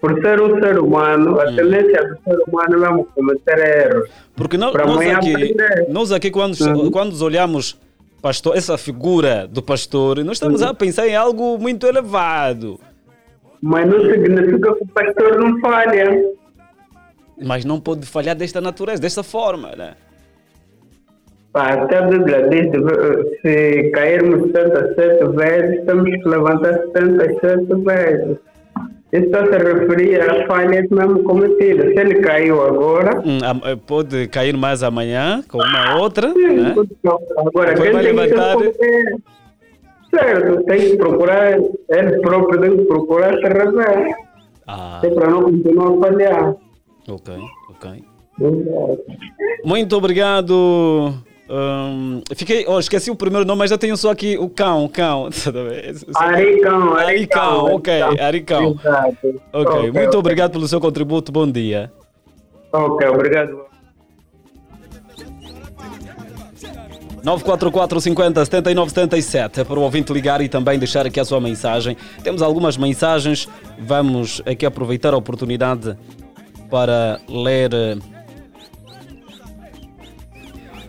Por 0.00 0.20
ser 0.20 0.40
um 0.40 0.60
ser 0.60 0.78
humano, 0.78 1.40
a 1.40 1.46
tendência 1.46 2.02
do 2.06 2.18
ser 2.22 2.38
humano 2.48 2.74
é 2.74 2.78
mesmo 2.88 3.04
cometer 3.14 3.58
erros. 3.58 4.08
Porque 4.36 4.56
nós, 4.58 4.74
nós 4.74 5.00
aqui, 5.10 5.32
aprender. 5.34 5.86
nós 5.88 6.12
aqui 6.12 6.30
quando, 6.30 6.60
Uhum. 6.60 6.90
quando 6.90 7.20
olhamos 7.22 7.78
pastor, 8.20 8.56
essa 8.56 8.76
figura 8.76 9.46
do 9.46 9.62
pastor, 9.62 10.18
nós 10.22 10.36
estamos 10.36 10.60
Uhum. 10.60 10.68
a 10.68 10.74
pensar 10.74 11.06
em 11.08 11.16
algo 11.16 11.58
muito 11.58 11.86
elevado. 11.86 12.78
Mas 13.62 13.88
não 13.88 14.00
significa 14.00 14.74
que 14.74 14.84
o 14.84 14.86
pastor 14.88 15.38
não 15.38 15.58
falha. 15.60 16.24
Mas 17.42 17.64
não 17.64 17.80
pode 17.80 18.06
falhar 18.06 18.36
desta 18.36 18.60
natureza, 18.60 19.00
desta 19.00 19.22
forma, 19.22 19.72
né? 19.76 19.94
Pá, 21.52 21.70
Até 21.72 21.98
a 21.98 22.02
Bíblia 22.02 22.48
diz 22.50 22.66
eh, 22.66 23.38
se 23.40 23.90
cairmos 23.92 24.52
77 24.52 25.26
vezes, 25.36 25.84
temos 25.86 26.04
que 26.10 26.28
levantar 26.28 26.74
77 26.92 27.74
vezes. 27.82 28.36
Está 29.12 29.44
se 29.46 29.56
referir 29.56 30.20
a 30.20 30.46
falhas 30.46 30.88
mesmo 30.90 31.22
cometidas. 31.22 31.94
Se 31.94 32.00
ele 32.00 32.20
caiu 32.20 32.60
agora, 32.62 33.20
Hum, 33.24 33.38
eh, 33.64 33.76
Pode 33.86 34.26
cair 34.28 34.56
mais 34.56 34.82
amanhã 34.82 35.42
com 35.48 35.58
uma 35.58 35.96
outra, 36.00 36.32
sim, 36.32 36.56
né? 36.56 36.74
agora 37.38 37.70
Depois 37.74 37.90
quem 37.90 37.92
vai 37.92 38.02
levantar. 38.02 38.56
certo, 40.10 40.64
tem 40.64 40.78
que 40.90 40.96
procurar, 40.96 41.52
ele 41.52 42.20
próprio 42.20 42.60
tem 42.60 42.76
que 42.78 42.84
procurar 42.84 43.34
se 43.36 43.42
rever. 43.42 44.14
Ah, 44.66 45.00
É 45.04 45.08
para 45.10 45.30
não 45.30 45.42
continuar 45.42 45.92
a 45.94 46.00
falhar. 46.00 46.54
ok, 47.08 47.34
ok. 47.70 48.04
Muito 49.64 49.96
obrigado. 49.96 51.14
Hum, 51.48 52.22
fiquei, 52.34 52.64
oh, 52.66 52.78
esqueci 52.80 53.08
o 53.10 53.14
primeiro 53.14 53.46
nome, 53.46 53.60
mas 53.60 53.70
já 53.70 53.78
tenho 53.78 53.96
só 53.96 54.10
aqui 54.10 54.36
o 54.36 54.48
cão, 54.48 54.88
cão. 54.88 55.28
Aricão, 56.16 56.94
Aricão, 56.94 57.64
ok, 57.74 58.02
Aricão. 58.20 58.76
Exato. 58.80 59.42
Ok, 59.52 59.92
muito 59.92 60.18
obrigado 60.18 60.52
pelo 60.52 60.66
seu 60.66 60.80
contributo, 60.80 61.30
bom 61.30 61.48
dia. 61.50 61.92
Ok, 62.72 63.08
obrigado. 63.08 63.66
944 67.22 68.00
50 68.00 68.44
79 68.44 68.90
77 68.90 69.60
é 69.60 69.64
para 69.64 69.80
o 69.80 69.82
ouvinte 69.82 70.12
ligar 70.12 70.40
e 70.40 70.48
também 70.48 70.78
deixar 70.78 71.06
aqui 71.06 71.18
a 71.18 71.24
sua 71.24 71.40
mensagem. 71.40 71.96
Temos 72.22 72.40
algumas 72.40 72.76
mensagens, 72.76 73.48
vamos 73.78 74.40
aqui 74.46 74.64
aproveitar 74.64 75.12
a 75.12 75.16
oportunidade 75.16 75.96
para 76.70 77.20
ler. 77.28 77.70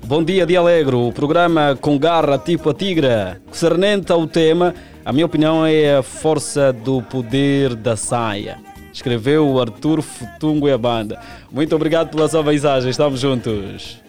Bom 0.08 0.24
dia, 0.24 0.46
Dia 0.46 0.60
Alegro, 0.60 1.06
o 1.06 1.12
programa 1.12 1.78
com 1.82 2.00
garra 2.00 2.38
tipo 2.38 2.70
a 2.70 2.74
tigra, 2.74 3.42
concernente 3.46 4.10
ao 4.10 4.26
tema, 4.26 4.74
a 5.04 5.12
minha 5.12 5.26
opinião 5.26 5.66
é 5.66 5.98
a 5.98 6.02
força 6.02 6.72
do 6.72 7.02
poder 7.02 7.76
da 7.76 7.98
saia. 7.98 8.58
Escreveu 8.94 9.46
o 9.46 9.60
Arthur 9.60 10.02
Futungo 10.02 10.66
e 10.70 10.72
a 10.72 10.78
banda. 10.78 11.20
Muito 11.52 11.76
obrigado 11.76 12.10
pela 12.10 12.30
sua 12.30 12.42
mensagem, 12.42 12.90
estamos 12.90 13.20
juntos. 13.20 14.02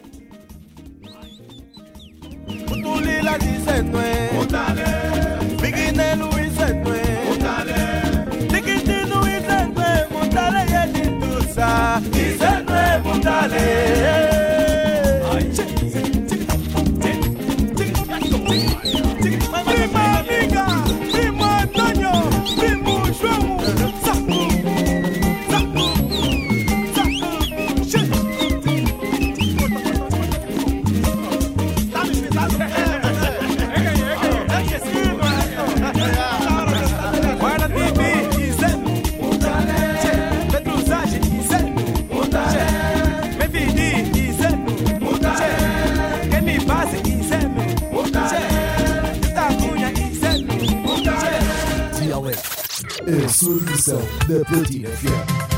A 53.09 53.27
sua 53.27 53.59
diversão 53.59 53.99
na 54.27 54.45
Platina 54.45 54.87
FM. 54.89 55.49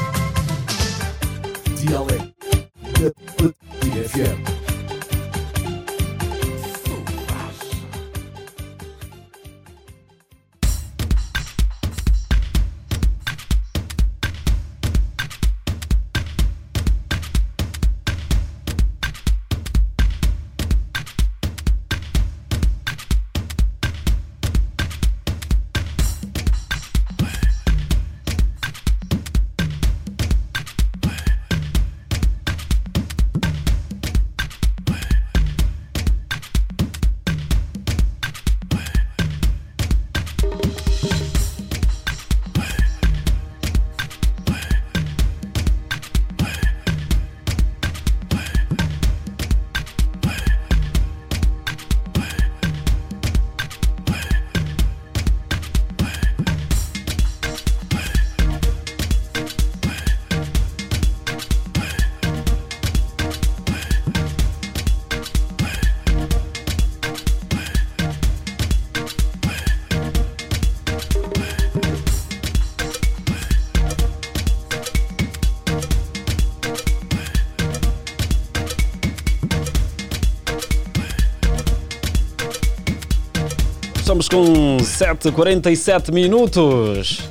47 85.02 86.12
minutos. 86.12 87.22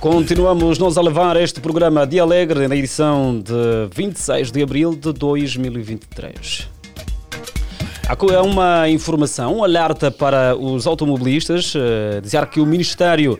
Continuamos 0.00 0.78
nós 0.78 0.98
a 0.98 1.00
levar 1.00 1.36
este 1.36 1.60
programa 1.60 2.04
de 2.04 2.18
Alegre 2.18 2.66
na 2.66 2.74
edição 2.74 3.40
de 3.40 3.52
26 3.94 4.50
de 4.50 4.60
abril 4.60 4.96
de 4.96 5.12
2023. 5.12 6.68
Há 8.04 8.34
é 8.34 8.40
uma 8.40 8.88
informação, 8.88 9.58
um 9.58 9.64
alerta 9.64 10.10
para 10.10 10.56
os 10.56 10.88
automobilistas, 10.88 11.72
eh, 11.76 12.20
dizer 12.20 12.44
que 12.46 12.60
o 12.60 12.66
Ministério 12.66 13.38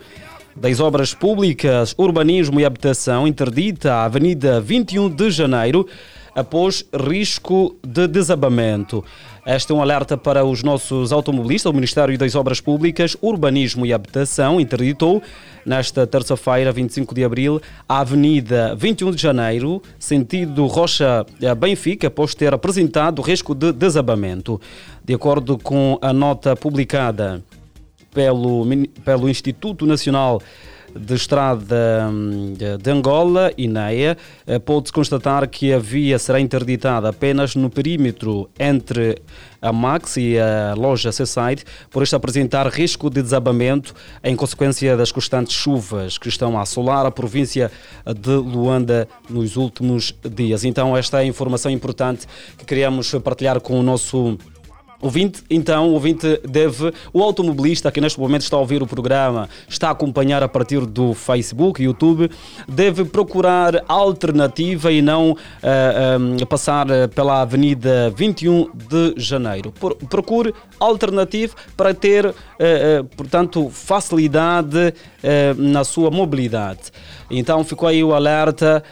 das 0.54 0.78
Obras 0.78 1.12
Públicas, 1.12 1.92
Urbanismo 1.98 2.60
e 2.60 2.64
Habitação 2.64 3.26
interdita 3.26 3.92
a 3.92 4.04
Avenida 4.04 4.60
21 4.60 5.08
de 5.08 5.32
Janeiro 5.32 5.84
após 6.32 6.84
risco 6.94 7.76
de 7.84 8.06
desabamento. 8.06 9.04
Este 9.46 9.72
é 9.72 9.74
um 9.74 9.80
alerta 9.80 10.18
para 10.18 10.44
os 10.44 10.62
nossos 10.62 11.12
automobilistas. 11.12 11.70
O 11.70 11.74
Ministério 11.74 12.16
das 12.18 12.34
Obras 12.34 12.60
Públicas, 12.60 13.16
Urbanismo 13.22 13.86
e 13.86 13.92
Habitação 13.92 14.60
interditou 14.60 15.22
nesta 15.64 16.06
terça-feira, 16.06 16.70
25 16.70 17.14
de 17.14 17.24
abril, 17.24 17.60
a 17.88 18.00
Avenida 18.00 18.74
21 18.76 19.12
de 19.12 19.22
Janeiro, 19.22 19.82
sentido 19.98 20.66
Rocha 20.66 21.24
Benfica, 21.56 22.08
após 22.08 22.34
ter 22.34 22.52
apresentado 22.52 23.22
risco 23.22 23.54
de 23.54 23.72
desabamento. 23.72 24.60
De 25.02 25.14
acordo 25.14 25.56
com 25.56 25.98
a 26.02 26.12
nota 26.12 26.54
publicada 26.54 27.42
pelo, 28.12 28.66
pelo 29.04 29.28
Instituto 29.28 29.86
Nacional 29.86 30.40
de 30.94 31.14
Estrada 31.14 32.08
hum, 32.10 32.54
de 32.54 32.90
Angola, 32.90 33.52
INEA, 33.56 34.16
eh, 34.46 34.58
pode-se 34.58 34.92
constatar 34.92 35.48
que 35.48 35.72
a 35.72 35.78
via 35.78 36.18
será 36.18 36.40
interditada 36.40 37.08
apenas 37.08 37.54
no 37.54 37.70
perímetro 37.70 38.48
entre 38.58 39.20
a 39.60 39.72
Max 39.72 40.16
e 40.16 40.38
a 40.38 40.74
loja 40.74 41.12
Seaside, 41.12 41.64
por 41.90 42.02
este 42.02 42.16
apresentar 42.16 42.66
risco 42.68 43.10
de 43.10 43.22
desabamento 43.22 43.94
em 44.24 44.34
consequência 44.34 44.96
das 44.96 45.12
constantes 45.12 45.54
chuvas 45.54 46.16
que 46.16 46.28
estão 46.28 46.58
a 46.58 46.62
assolar 46.62 47.04
a 47.04 47.10
província 47.10 47.70
de 48.06 48.30
Luanda 48.30 49.06
nos 49.28 49.56
últimos 49.56 50.14
dias. 50.34 50.64
Então, 50.64 50.96
esta 50.96 51.18
é 51.18 51.20
a 51.22 51.24
informação 51.24 51.70
importante 51.70 52.26
que 52.56 52.64
queríamos 52.64 53.12
partilhar 53.22 53.60
com 53.60 53.78
o 53.78 53.82
nosso 53.82 54.38
Ouvinte, 55.02 55.42
então, 55.48 55.88
o 55.88 55.92
ouvinte 55.92 56.38
deve, 56.46 56.92
o 57.10 57.22
automobilista 57.22 57.90
que 57.90 58.02
neste 58.02 58.20
momento 58.20 58.42
está 58.42 58.58
a 58.58 58.60
ouvir 58.60 58.82
o 58.82 58.86
programa, 58.86 59.48
está 59.66 59.88
a 59.88 59.92
acompanhar 59.92 60.42
a 60.42 60.48
partir 60.48 60.84
do 60.84 61.14
Facebook, 61.14 61.82
YouTube, 61.82 62.30
deve 62.68 63.06
procurar 63.06 63.82
alternativa 63.88 64.92
e 64.92 65.00
não 65.00 65.30
uh, 65.32 65.36
um, 66.20 66.46
passar 66.46 66.86
pela 67.14 67.40
Avenida 67.40 68.12
21 68.14 68.70
de 68.74 69.14
Janeiro. 69.16 69.72
Procure 70.10 70.54
alternativa 70.78 71.54
para 71.74 71.94
ter, 71.94 72.26
uh, 72.26 72.30
uh, 72.30 73.04
portanto, 73.16 73.70
facilidade 73.70 74.92
na 75.56 75.84
sua 75.84 76.10
mobilidade. 76.10 76.92
Então, 77.30 77.62
ficou 77.62 77.88
aí 77.88 78.02
o 78.02 78.14
alerta, 78.14 78.82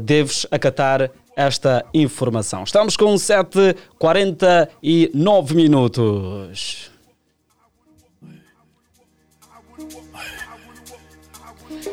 deves 0.00 0.46
acatar 0.50 1.10
esta 1.36 1.84
informação. 1.92 2.64
Estamos 2.64 2.96
com 2.96 3.14
7h49 3.14 5.54
minutos. 5.54 6.90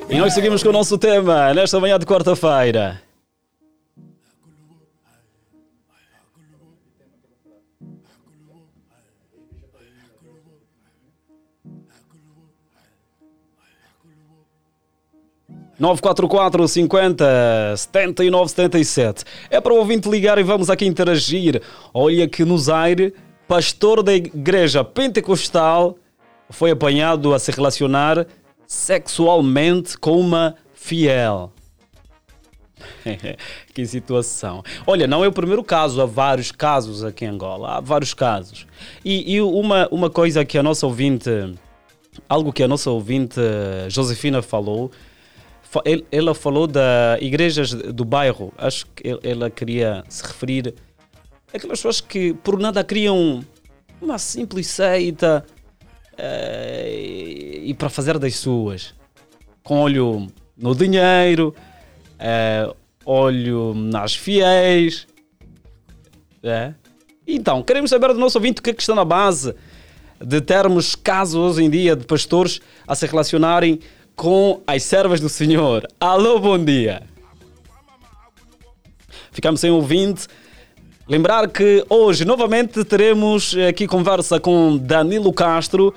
E 0.09 0.17
nós 0.17 0.33
seguimos 0.33 0.61
com 0.61 0.69
o 0.69 0.73
nosso 0.73 0.97
tema 0.97 1.53
nesta 1.53 1.79
manhã 1.79 1.97
de 1.97 2.05
quarta-feira. 2.05 3.01
944 15.81 16.67
50 16.67 17.25
79 17.75 18.49
77. 18.49 19.23
É 19.49 19.59
para 19.59 19.73
o 19.73 19.77
ouvinte 19.77 20.07
ligar 20.07 20.37
e 20.37 20.43
vamos 20.43 20.69
aqui 20.69 20.85
interagir. 20.85 21.59
Olha 21.91 22.27
que 22.27 22.45
no 22.45 22.55
Zaire, 22.55 23.15
pastor 23.47 24.03
da 24.03 24.13
igreja 24.13 24.83
pentecostal 24.83 25.95
foi 26.51 26.69
apanhado 26.69 27.33
a 27.33 27.39
se 27.39 27.51
relacionar 27.51 28.27
sexualmente 28.67 29.97
com 29.97 30.19
uma 30.19 30.55
fiel. 30.75 31.51
que 33.73 33.83
situação. 33.83 34.61
Olha, 34.85 35.07
não 35.07 35.25
é 35.25 35.27
o 35.27 35.31
primeiro 35.31 35.63
caso, 35.63 35.99
há 35.99 36.05
vários 36.05 36.51
casos 36.51 37.03
aqui 37.03 37.25
em 37.25 37.29
Angola, 37.29 37.77
há 37.77 37.79
vários 37.79 38.13
casos. 38.13 38.67
E, 39.03 39.33
e 39.33 39.41
uma, 39.41 39.87
uma 39.89 40.11
coisa 40.11 40.45
que 40.45 40.59
a 40.59 40.63
nossa 40.63 40.85
ouvinte, 40.85 41.29
algo 42.29 42.53
que 42.53 42.61
a 42.61 42.67
nossa 42.67 42.91
ouvinte 42.91 43.41
Josefina 43.89 44.43
falou, 44.43 44.91
ela 46.11 46.35
falou 46.35 46.67
da 46.67 47.17
igrejas 47.21 47.73
do 47.73 48.03
bairro. 48.03 48.53
Acho 48.57 48.85
que 48.87 49.17
ela 49.23 49.49
queria 49.49 50.03
se 50.09 50.23
referir 50.23 50.73
àquelas 51.53 51.79
pessoas 51.79 52.01
que 52.01 52.33
por 52.33 52.59
nada 52.59 52.83
criam 52.83 53.43
uma 54.01 54.17
simples 54.17 54.67
seita 54.67 55.45
uh, 56.13 57.63
e 57.63 57.73
para 57.77 57.89
fazer 57.89 58.17
das 58.19 58.35
suas. 58.35 58.93
Com 59.63 59.79
olho 59.79 60.27
no 60.57 60.75
dinheiro, 60.75 61.55
uh, 62.19 62.75
olho 63.05 63.73
nas 63.73 64.15
fiéis. 64.15 65.07
É? 66.43 66.73
Então, 67.27 67.61
queremos 67.61 67.91
saber 67.91 68.09
do 68.09 68.19
nosso 68.19 68.37
ouvinte 68.37 68.59
o 68.59 68.63
que 68.63 68.71
é 68.71 68.73
que 68.73 68.81
está 68.81 68.95
na 68.95 69.05
base 69.05 69.55
de 70.19 70.41
termos 70.41 70.95
casos 70.95 71.35
hoje 71.35 71.63
em 71.63 71.69
dia 71.69 71.95
de 71.95 72.05
pastores 72.05 72.59
a 72.87 72.95
se 72.95 73.05
relacionarem 73.05 73.79
com 74.21 74.61
as 74.67 74.83
servas 74.83 75.19
do 75.19 75.27
Senhor. 75.27 75.87
Alô, 75.99 76.37
bom 76.39 76.63
dia. 76.63 77.01
Ficamos 79.31 79.59
sem 79.59 79.71
ouvinte. 79.71 80.27
Lembrar 81.07 81.49
que 81.49 81.83
hoje 81.89 82.23
novamente 82.23 82.83
teremos 82.85 83.55
aqui 83.67 83.87
conversa 83.87 84.39
com 84.39 84.77
Danilo 84.77 85.33
Castro 85.33 85.91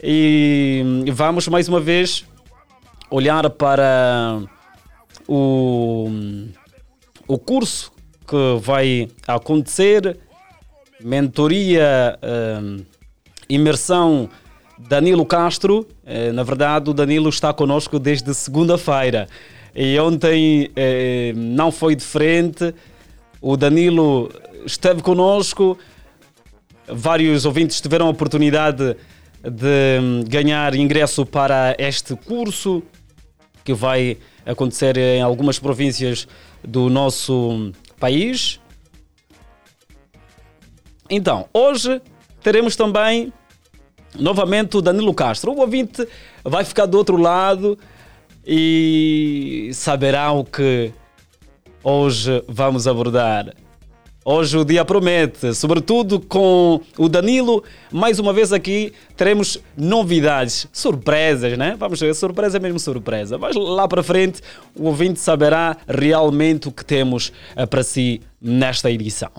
e 0.00 1.02
vamos 1.12 1.48
mais 1.48 1.66
uma 1.66 1.80
vez 1.80 2.24
olhar 3.10 3.50
para 3.50 4.40
o, 5.26 6.08
o 7.26 7.36
curso 7.36 7.90
que 8.28 8.60
vai 8.60 9.08
acontecer, 9.26 10.16
mentoria, 11.00 12.16
hum, 12.62 12.84
imersão 13.48 14.30
Danilo 14.78 15.26
Castro. 15.26 15.84
Eh, 16.12 16.32
na 16.32 16.42
verdade, 16.42 16.90
o 16.90 16.92
Danilo 16.92 17.28
está 17.28 17.52
conosco 17.52 17.96
desde 17.96 18.34
segunda-feira. 18.34 19.28
E 19.72 19.96
ontem 20.00 20.68
eh, 20.74 21.32
não 21.36 21.70
foi 21.70 21.94
diferente. 21.94 22.74
O 23.40 23.56
Danilo 23.56 24.28
esteve 24.66 25.02
conosco. 25.02 25.78
Vários 26.88 27.44
ouvintes 27.46 27.80
tiveram 27.80 28.08
a 28.08 28.10
oportunidade 28.10 28.96
de 29.40 30.00
hum, 30.02 30.24
ganhar 30.26 30.74
ingresso 30.74 31.24
para 31.24 31.76
este 31.78 32.16
curso 32.16 32.82
que 33.62 33.72
vai 33.72 34.18
acontecer 34.44 34.96
em 34.96 35.22
algumas 35.22 35.60
províncias 35.60 36.26
do 36.66 36.90
nosso 36.90 37.70
país. 38.00 38.58
Então, 41.08 41.48
hoje 41.54 42.02
teremos 42.42 42.74
também 42.74 43.32
novamente 44.18 44.76
o 44.76 44.82
Danilo 44.82 45.14
Castro. 45.14 45.52
O 45.52 45.60
ouvinte 45.60 46.06
vai 46.44 46.64
ficar 46.64 46.86
do 46.86 46.96
outro 46.96 47.16
lado 47.16 47.78
e 48.46 49.70
saberá 49.72 50.32
o 50.32 50.44
que 50.44 50.92
hoje 51.82 52.42
vamos 52.48 52.86
abordar. 52.86 53.54
Hoje 54.22 54.58
o 54.58 54.64
dia 54.66 54.84
promete, 54.84 55.54
sobretudo 55.54 56.20
com 56.20 56.80
o 56.98 57.08
Danilo. 57.08 57.64
Mais 57.90 58.18
uma 58.18 58.34
vez 58.34 58.52
aqui 58.52 58.92
teremos 59.16 59.58
novidades, 59.74 60.68
surpresas, 60.72 61.56
né? 61.56 61.74
Vamos 61.78 61.98
ver, 61.98 62.14
surpresa 62.14 62.58
é 62.58 62.60
mesmo 62.60 62.78
surpresa. 62.78 63.38
Mas 63.38 63.56
lá 63.56 63.88
para 63.88 64.02
frente 64.02 64.42
o 64.76 64.88
ouvinte 64.88 65.18
saberá 65.18 65.74
realmente 65.88 66.68
o 66.68 66.72
que 66.72 66.84
temos 66.84 67.32
eh, 67.56 67.64
para 67.64 67.82
si 67.82 68.20
nesta 68.40 68.90
edição. 68.90 69.32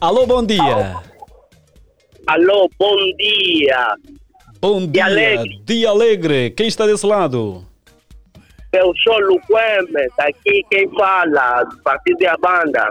Alô, 0.00 0.24
bom 0.24 0.44
dia. 0.44 1.15
Alô, 2.26 2.68
bom 2.76 2.96
dia. 3.18 3.94
Bom 4.60 4.84
dia. 4.84 5.04
alegre. 5.04 5.60
Dia 5.64 5.90
alegre. 5.90 6.50
Quem 6.50 6.66
está 6.66 6.84
desse 6.84 7.06
lado? 7.06 7.64
Eu 8.72 8.92
sou 9.04 9.18
Luqueme, 9.20 10.08
daqui 10.18 10.64
quem 10.68 10.90
fala, 10.90 11.62
do 11.62 11.78
Partido 11.82 12.18
da 12.18 12.36
Banda. 12.36 12.88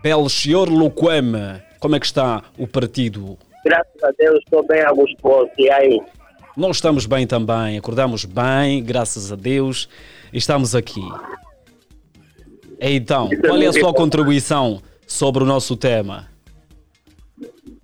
Belchior 0.00 0.68
Luqueme. 0.70 1.60
Como 1.80 1.96
é 1.96 2.00
que 2.00 2.06
está 2.06 2.44
o 2.56 2.68
partido? 2.68 3.36
Graças 3.64 4.04
a 4.04 4.10
Deus 4.16 4.38
estou 4.44 4.64
bem 4.64 4.80
a 4.80 4.92
gostoso. 4.92 5.50
E 5.58 5.68
aí? 5.70 6.00
Nós 6.56 6.76
estamos 6.76 7.04
bem 7.04 7.26
também, 7.26 7.78
acordamos 7.78 8.24
bem, 8.24 8.82
graças 8.82 9.32
a 9.32 9.36
Deus, 9.36 9.88
estamos 10.32 10.76
aqui. 10.76 11.02
Então, 12.80 13.28
qual 13.44 13.60
é 13.60 13.66
a 13.66 13.72
sua 13.72 13.92
contribuição 13.92 14.80
sobre 15.04 15.42
o 15.42 15.46
nosso 15.46 15.76
tema? 15.76 16.28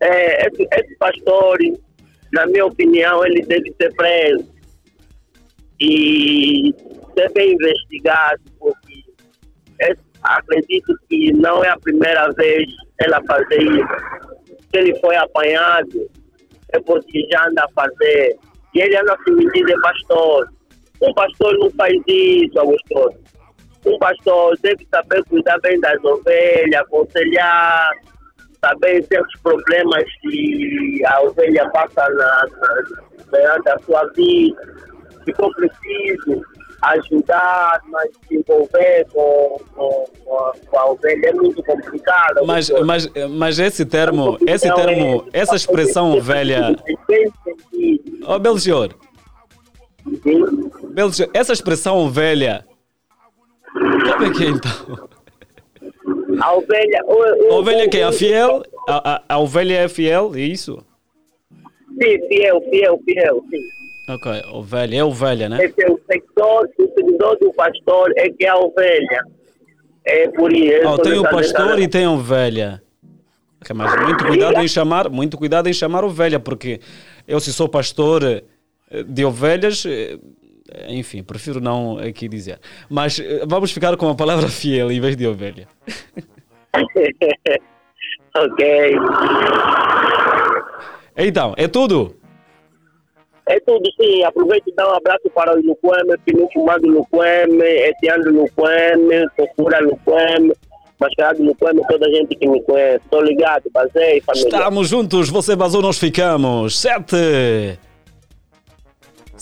É, 0.00 0.46
esse, 0.46 0.66
esse 0.72 0.96
pastor, 0.98 1.58
na 2.32 2.46
minha 2.46 2.66
opinião, 2.66 3.24
ele 3.24 3.42
deve 3.42 3.72
ser 3.80 3.92
preso. 3.94 4.52
E 5.80 6.72
deve 7.16 7.52
investigado, 7.52 8.42
porque 8.58 8.94
esse- 9.80 10.00
acredito 10.22 10.94
que 11.08 11.32
não 11.32 11.62
é 11.64 11.68
a 11.68 11.78
primeira 11.78 12.30
vez 12.32 12.64
ela 13.00 13.20
fazer 13.26 13.60
isso. 13.62 14.54
Se 14.72 14.78
ele 14.78 14.98
foi 15.00 15.16
apanhado, 15.16 16.10
é 16.72 16.80
porque 16.80 17.26
já 17.30 17.46
anda 17.48 17.64
a 17.64 17.68
fazer. 17.82 18.36
E 18.74 18.80
ele 18.80 18.96
anda 18.96 19.16
se 19.24 19.30
mentir 19.32 19.64
de 19.66 19.80
pastor. 19.80 20.48
Um 21.02 21.12
pastor 21.14 21.56
não 21.58 21.70
faz 21.72 21.92
isso, 22.06 22.58
Augusto. 22.58 23.14
Um 23.86 23.98
pastor 23.98 24.56
deve 24.62 24.86
saber 24.90 25.22
cuidar 25.24 25.58
bem 25.60 25.78
das 25.80 26.02
ovelhas, 26.02 26.80
aconselhar, 26.80 27.90
saber 28.64 29.04
certos 29.04 29.40
problemas 29.42 30.04
que 30.22 31.02
a 31.06 31.20
ovelha 31.22 31.68
passa 31.70 32.08
na, 32.08 32.46
na, 32.46 32.82
durante 33.30 33.68
a 33.68 33.78
sua 33.80 34.04
vida. 34.16 34.74
For 35.36 35.54
preciso, 35.54 36.42
ajudar, 36.82 37.80
mas 37.88 38.10
se 38.28 38.36
envolver 38.36 39.06
com, 39.12 39.58
com, 39.74 40.04
com, 40.66 40.78
a, 40.78 40.90
ovelha 40.90 41.28
é 41.28 41.32
muito 41.32 41.62
complicado. 41.62 42.44
Mas, 42.46 42.70
mas, 42.84 43.10
mas 43.30 43.58
esse 43.58 43.86
termo, 43.86 44.36
esse 44.46 44.72
termo, 44.74 45.26
essa 45.32 45.56
expressão 45.56 46.20
velha. 46.20 46.76
Oh, 48.26 48.38
Belchior. 48.38 48.90
Belchior, 50.90 51.30
essa 51.32 51.52
expressão 51.52 52.10
velha. 52.10 52.66
Como 53.72 54.24
é 54.24 54.30
que 54.30 54.44
é 54.44 54.48
então? 54.48 55.13
A 56.40 56.54
ovelha. 56.54 57.04
O, 57.06 57.52
A 57.52 57.56
ovelha 57.58 57.88
que 57.88 57.98
é 57.98 58.04
a 58.04 58.12
fiel? 58.12 58.62
A, 58.88 59.14
a, 59.14 59.22
a 59.28 59.38
ovelha 59.38 59.74
é 59.74 59.88
fiel, 59.88 60.32
é 60.34 60.40
isso? 60.40 60.84
Sim, 62.02 62.28
fiel, 62.28 62.60
fiel, 62.70 63.00
fiel, 63.04 63.44
sim. 63.50 63.62
Ok, 64.06 64.30
ovelha, 64.52 64.96
é 64.98 65.04
ovelha, 65.04 65.48
né? 65.48 65.64
Esse 65.64 65.82
é 65.82 65.90
o 65.90 65.98
seguidor, 66.10 66.68
o 66.78 66.94
seguidor 66.94 67.38
do 67.38 67.52
pastor 67.54 68.12
é 68.16 68.28
que 68.28 68.44
é 68.44 68.48
a 68.48 68.56
ovelha. 68.56 69.24
É 70.04 70.28
por 70.28 70.52
isso. 70.52 70.86
Oh, 70.86 70.98
tem 70.98 71.18
o 71.18 71.22
pastor 71.22 71.78
e 71.80 71.88
tem 71.88 72.04
a 72.04 72.10
ovelha. 72.10 72.82
Ok, 73.62 73.74
mas 73.74 74.02
muito 74.02 74.26
cuidado 74.26 74.60
em 74.60 74.68
chamar, 74.68 75.08
muito 75.08 75.38
cuidado 75.38 75.68
em 75.68 75.72
chamar 75.72 76.04
ovelha, 76.04 76.38
porque 76.38 76.80
eu 77.26 77.40
se 77.40 77.50
sou 77.50 77.66
pastor 77.66 78.22
eh, 78.22 79.02
de 79.02 79.24
ovelhas, 79.24 79.86
eh, 79.86 80.18
enfim, 80.88 81.22
prefiro 81.22 81.60
não 81.60 81.98
aqui 81.98 82.28
dizer. 82.28 82.58
Mas 82.88 83.18
eh, 83.18 83.42
vamos 83.46 83.72
ficar 83.72 83.96
com 83.96 84.08
a 84.08 84.14
palavra 84.14 84.48
fiel 84.50 84.90
em 84.90 85.00
vez 85.00 85.16
de 85.16 85.26
ovelha. 85.26 85.68
ok. 88.36 88.96
Então, 91.16 91.54
é 91.56 91.68
tudo? 91.68 92.16
É 93.46 93.60
tudo, 93.60 93.84
sim. 94.00 94.24
Aproveito 94.24 94.68
e 94.68 94.74
dá 94.74 94.90
um 94.90 94.96
abraço 94.96 95.28
para 95.34 95.52
o 95.54 95.62
Luqueme, 95.62 96.16
Pinu 96.24 96.48
Fumado 96.52 96.88
Luqueme, 96.88 97.62
Etiano 97.62 98.30
Luqueme, 98.30 99.28
Procura 99.36 99.80
Luqueme, 99.80 100.52
Mascarado 100.98 101.42
Luqueme, 101.42 101.82
toda 101.88 102.06
a 102.06 102.10
gente 102.10 102.34
que 102.34 102.48
me 102.48 102.62
conhece. 102.62 103.04
Estou 103.04 103.22
ligado, 103.22 103.64
basei, 103.70 104.22
família. 104.22 104.48
Estamos 104.48 104.88
juntos, 104.88 105.28
você 105.28 105.54
vazou, 105.54 105.82
nós 105.82 105.98
ficamos. 105.98 106.80
Sete. 106.80 107.78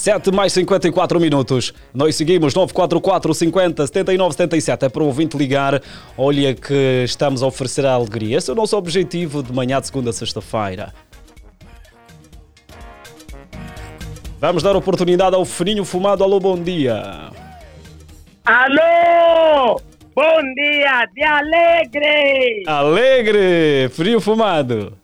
7 0.03 0.33
mais 0.33 0.53
54 0.53 1.21
minutos. 1.21 1.73
Nós 1.95 2.17
seguimos 2.17 2.53
944 2.55 3.33
50 3.33 3.87
79 3.87 4.33
77. 4.35 4.87
É 4.87 4.89
para 4.89 5.01
o 5.01 5.07
ouvinte 5.07 5.39
ligar. 5.39 5.81
Olha 6.19 6.53
que 6.57 7.05
estamos 7.05 7.41
a 7.41 7.47
oferecer 7.47 7.87
a 7.87 7.93
alegria. 7.93 8.37
Esse 8.37 8.51
é 8.51 8.53
o 8.53 8.57
nosso 8.57 8.77
objetivo 8.77 9.45
de 9.45 9.53
manhã 9.53 9.81
de 9.81 9.87
segunda 9.87 10.11
a 10.11 10.13
sexta-feira. 10.13 10.93
Vamos 14.41 14.65
dar 14.65 14.75
oportunidade 14.75 15.37
ao 15.37 15.45
Fininho 15.45 15.85
Fumado. 15.85 16.25
Alô, 16.25 16.41
bom 16.41 16.61
dia. 16.61 17.31
Alô! 18.45 19.81
Bom 20.17 20.43
dia, 20.57 21.07
de 21.15 21.23
alegre! 21.23 22.65
Alegre! 22.67 23.89
Frio 23.91 24.21
Fumado. 24.21 24.99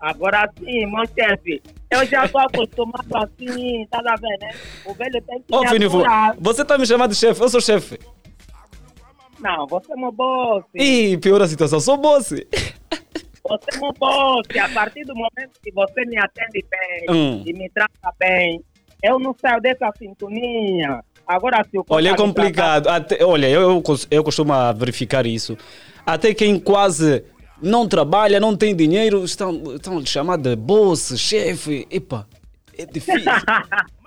Agora 0.00 0.50
sim, 0.58 0.84
meu 0.86 1.06
chefe. 1.16 1.62
Eu 1.92 2.06
já 2.06 2.24
estou 2.24 2.40
acostumado 2.40 3.06
assim, 3.16 3.86
tá 3.90 3.98
a 3.98 4.16
ver, 4.16 4.38
né? 4.40 4.50
O 4.84 4.94
velho 4.94 5.22
tem 5.22 5.42
que 5.42 5.54
Ô, 5.54 5.58
aturar. 5.62 6.34
você 6.38 6.62
está 6.62 6.78
me 6.78 6.86
chamando 6.86 7.10
de 7.10 7.16
chefe? 7.16 7.40
Eu 7.42 7.48
sou 7.48 7.60
chefe. 7.60 7.98
Não, 9.40 9.66
você 9.66 9.92
é 9.92 9.96
meu 9.96 10.12
boss. 10.12 10.64
Ih, 10.74 11.18
pior 11.18 11.42
a 11.42 11.48
situação. 11.48 11.80
Sou 11.80 11.96
boss. 11.96 12.28
Você 12.30 12.44
é 13.74 13.78
meu 13.80 13.92
boss. 13.98 14.46
A 14.62 14.68
partir 14.68 15.04
do 15.04 15.14
momento 15.14 15.50
que 15.62 15.72
você 15.72 16.04
me 16.06 16.16
atende 16.18 16.64
bem 16.70 17.06
Hum. 17.10 17.42
e 17.44 17.52
me 17.52 17.68
trata 17.70 18.14
bem, 18.18 18.62
eu 19.02 19.18
não 19.18 19.34
saio 19.40 19.60
dessa 19.60 19.90
sintonia. 19.98 21.00
Agora, 21.26 21.64
se 21.68 21.76
o 21.78 21.84
Olha, 21.88 22.10
é 22.10 22.16
complicado. 22.16 22.88
Até- 22.88 23.24
olha, 23.24 23.48
eu, 23.48 23.60
eu, 23.62 23.82
eu 24.10 24.24
costumo 24.24 24.52
verificar 24.76 25.26
isso. 25.26 25.56
Até 26.06 26.32
quem 26.34 26.58
quase 26.58 27.24
não 27.62 27.86
trabalha, 27.88 28.40
não 28.40 28.56
tem 28.56 28.74
dinheiro, 28.74 29.24
estão, 29.24 29.74
estão 29.76 30.04
chamar 30.04 30.36
de 30.38 30.54
boss, 30.56 31.14
chefe. 31.18 31.86
Epa, 31.90 32.26
é 32.76 32.84
difícil. 32.84 33.22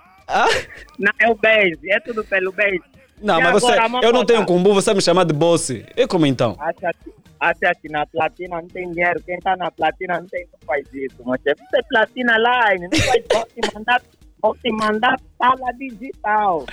Não, 0.98 1.12
é 1.20 1.28
o 1.30 1.36
beijo, 1.36 1.78
é 1.88 2.00
tudo 2.00 2.24
pelo 2.24 2.50
beijo. 2.50 2.82
Não, 3.22 3.38
E 3.40 3.44
mas 3.44 3.52
você, 3.62 3.76
eu 4.02 4.12
não 4.12 4.24
tenho 4.26 4.44
combo, 4.44 4.74
você 4.74 4.92
me 4.92 5.00
chamar 5.00 5.24
de 5.24 5.32
boss. 5.32 5.70
E 5.70 6.06
como 6.08 6.26
então? 6.26 6.56
Acha 6.58 6.92
que, 7.02 7.12
acha 7.38 7.74
que 7.80 7.88
na 7.88 8.04
platina 8.06 8.60
não 8.60 8.68
tem 8.68 8.90
dinheiro. 8.90 9.22
Quem 9.24 9.38
tá 9.38 9.56
na 9.56 9.70
platina 9.70 10.18
não, 10.20 10.26
tem, 10.26 10.46
não 10.52 10.58
faz 10.66 10.84
isso. 10.92 11.14
Mas 11.24 11.40
você 11.42 11.50
é 11.78 11.82
platina 11.88 12.36
line, 12.36 12.88
não 12.92 12.98
faz 12.98 13.22
vou 13.32 13.46
te 13.46 13.74
mandar, 13.74 14.02
vou 14.42 14.54
te 14.56 14.72
mandar 14.72 15.20
sala 15.38 15.72
digital. 15.78 16.66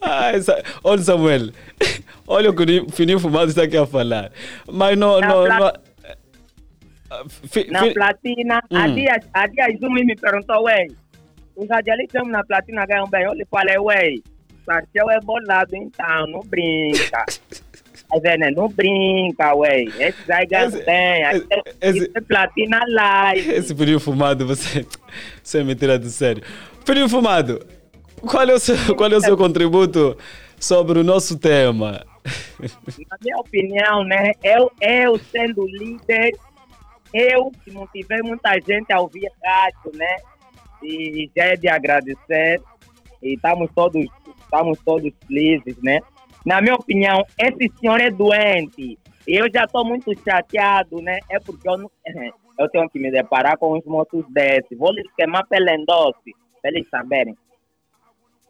Ah, 0.00 0.30
essa- 0.32 0.62
olha, 0.82 1.02
Samuel, 1.02 1.50
olha 2.26 2.50
o 2.50 2.54
que 2.56 2.80
o 2.80 2.90
Fininho 2.90 3.18
Fumado 3.18 3.50
está 3.50 3.64
aqui 3.64 3.76
a 3.76 3.84
falar. 3.86 4.30
Mas 4.70 4.96
não. 4.96 5.20
Na 5.20 5.26
não, 5.28 5.44
pla- 5.44 5.58
não 5.58 5.91
fi- 7.28 7.70
Na 7.70 7.80
fi- 7.84 7.94
platina, 7.94 8.62
Hum. 8.70 8.94
dias, 8.94 9.24
há 9.32 9.46
dias 9.46 9.82
um 9.82 9.90
me 9.90 10.14
perguntou, 10.16 10.62
ué, 10.64 10.86
os 11.56 11.68
radialistas 11.68 12.26
na 12.28 12.42
platina 12.44 12.84
ganham 12.86 13.08
bem. 13.08 13.24
Eu 13.24 13.34
lhe 13.34 13.44
falei, 13.50 13.78
ué, 13.78 14.14
Sarcel 14.64 15.10
é 15.10 15.20
bolado 15.20 15.74
então, 15.76 16.26
não 16.28 16.40
brinca. 16.40 17.24
Tá 17.26 18.18
vendo? 18.22 18.54
Não 18.56 18.68
brinca, 18.68 19.54
ué. 19.54 19.82
Esse 19.98 20.32
aí 20.32 20.46
tem. 20.84 21.24
Aí 21.24 21.46
esse- 21.80 21.98
Isso 21.98 22.10
é 22.14 22.20
platina 22.20 22.80
live. 22.88 23.50
Esse 23.52 23.74
filhinho 23.74 24.00
fumado, 24.00 24.46
você, 24.46 24.86
você 25.42 25.58
é 25.60 25.64
me 25.64 25.74
tira 25.74 25.98
de 25.98 26.10
sério. 26.10 26.42
Filhinho 26.84 27.08
fumado, 27.08 27.64
qual 28.20 28.48
é, 28.48 28.54
o 28.54 28.58
seu, 28.58 28.94
qual 28.96 29.10
é 29.10 29.16
o 29.16 29.20
seu 29.20 29.36
contributo 29.36 30.16
sobre 30.58 30.98
o 31.00 31.04
nosso 31.04 31.38
tema? 31.38 32.04
Na 32.60 33.16
minha 33.20 33.36
opinião, 33.38 34.04
né? 34.04 34.30
Eu, 34.44 34.70
eu 34.80 35.18
sendo 35.18 35.66
líder, 35.66 36.30
eu, 37.12 37.50
se 37.62 37.70
não 37.72 37.86
tiver 37.88 38.22
muita 38.22 38.52
gente 38.60 38.92
a 38.92 39.00
ouvir 39.00 39.30
rádio, 39.44 39.92
né? 39.94 40.16
E 40.82 41.30
já 41.36 41.44
é 41.44 41.56
de 41.56 41.68
agradecer. 41.68 42.60
E 43.22 43.34
estamos 43.34 43.70
todos, 43.74 44.04
estamos 44.40 44.78
todos 44.80 45.12
felizes, 45.26 45.76
né? 45.82 46.00
Na 46.44 46.60
minha 46.60 46.74
opinião, 46.74 47.24
esse 47.38 47.70
senhor 47.78 48.00
é 48.00 48.10
doente. 48.10 48.98
Eu 49.26 49.46
já 49.52 49.64
estou 49.64 49.84
muito 49.84 50.12
chateado, 50.24 51.00
né? 51.00 51.20
É 51.30 51.38
porque 51.38 51.68
eu, 51.68 51.78
não, 51.78 51.90
eu 52.58 52.68
tenho 52.68 52.88
que 52.90 52.98
me 52.98 53.10
deparar 53.10 53.56
com 53.58 53.76
uns 53.76 53.84
motos 53.84 54.24
desses. 54.30 54.76
Vou 54.76 54.92
lhes 54.92 55.06
queimar 55.14 55.46
pela 55.46 55.72
endosse, 55.74 56.32
para 56.60 56.70
eles 56.72 56.88
saberem. 56.88 57.36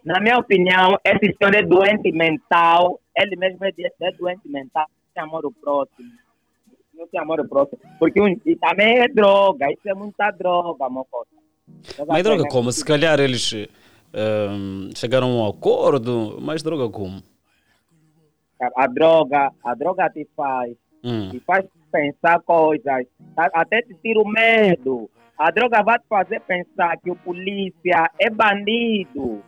Na 0.04 0.18
minha 0.20 0.38
opinião, 0.38 0.98
esse 1.04 1.36
senhor 1.36 1.54
é 1.54 1.62
doente 1.62 2.10
mental. 2.10 2.98
Ele 3.16 3.36
mesmo 3.36 3.64
é, 3.64 3.70
de- 3.70 3.86
é 4.00 4.12
doente 4.12 4.48
mental. 4.48 4.86
Tem 5.14 5.22
amor 5.22 5.44
ao 5.44 5.52
próximo. 5.52 6.10
Não 7.02 7.08
tem 7.08 7.20
amor 7.20 7.46
próximo. 7.48 7.80
Porque 7.98 8.20
um, 8.20 8.28
e 8.46 8.54
também 8.54 9.00
é 9.00 9.08
droga. 9.08 9.66
Isso 9.72 9.88
é 9.88 9.92
muita 9.94 10.30
droga, 10.30 10.88
mocosa. 10.88 11.26
Mas 12.06 12.22
droga 12.22 12.44
como? 12.48 12.70
Se 12.70 12.84
calhar 12.84 13.18
eles 13.18 13.52
ehm, 14.14 14.90
chegaram 14.94 15.26
a 15.26 15.34
um 15.46 15.48
acordo, 15.50 16.38
mas 16.40 16.62
droga 16.62 16.88
como? 16.88 17.20
A 18.76 18.86
droga, 18.86 19.50
a 19.64 19.74
droga 19.74 20.08
te 20.10 20.28
faz. 20.36 20.76
Hum. 21.02 21.30
Te 21.30 21.40
faz 21.40 21.64
pensar 21.90 22.40
coisas. 22.42 23.04
A- 23.36 23.60
Até 23.62 23.82
te 23.82 23.94
tira 24.00 24.20
o 24.20 24.28
medo. 24.28 25.10
A 25.36 25.50
droga 25.50 25.82
vai 25.82 25.98
te 25.98 26.04
fazer 26.08 26.40
pensar 26.42 26.96
que 26.98 27.10
o 27.10 27.16
polícia 27.16 28.08
é 28.20 28.30
bandido. 28.30 29.42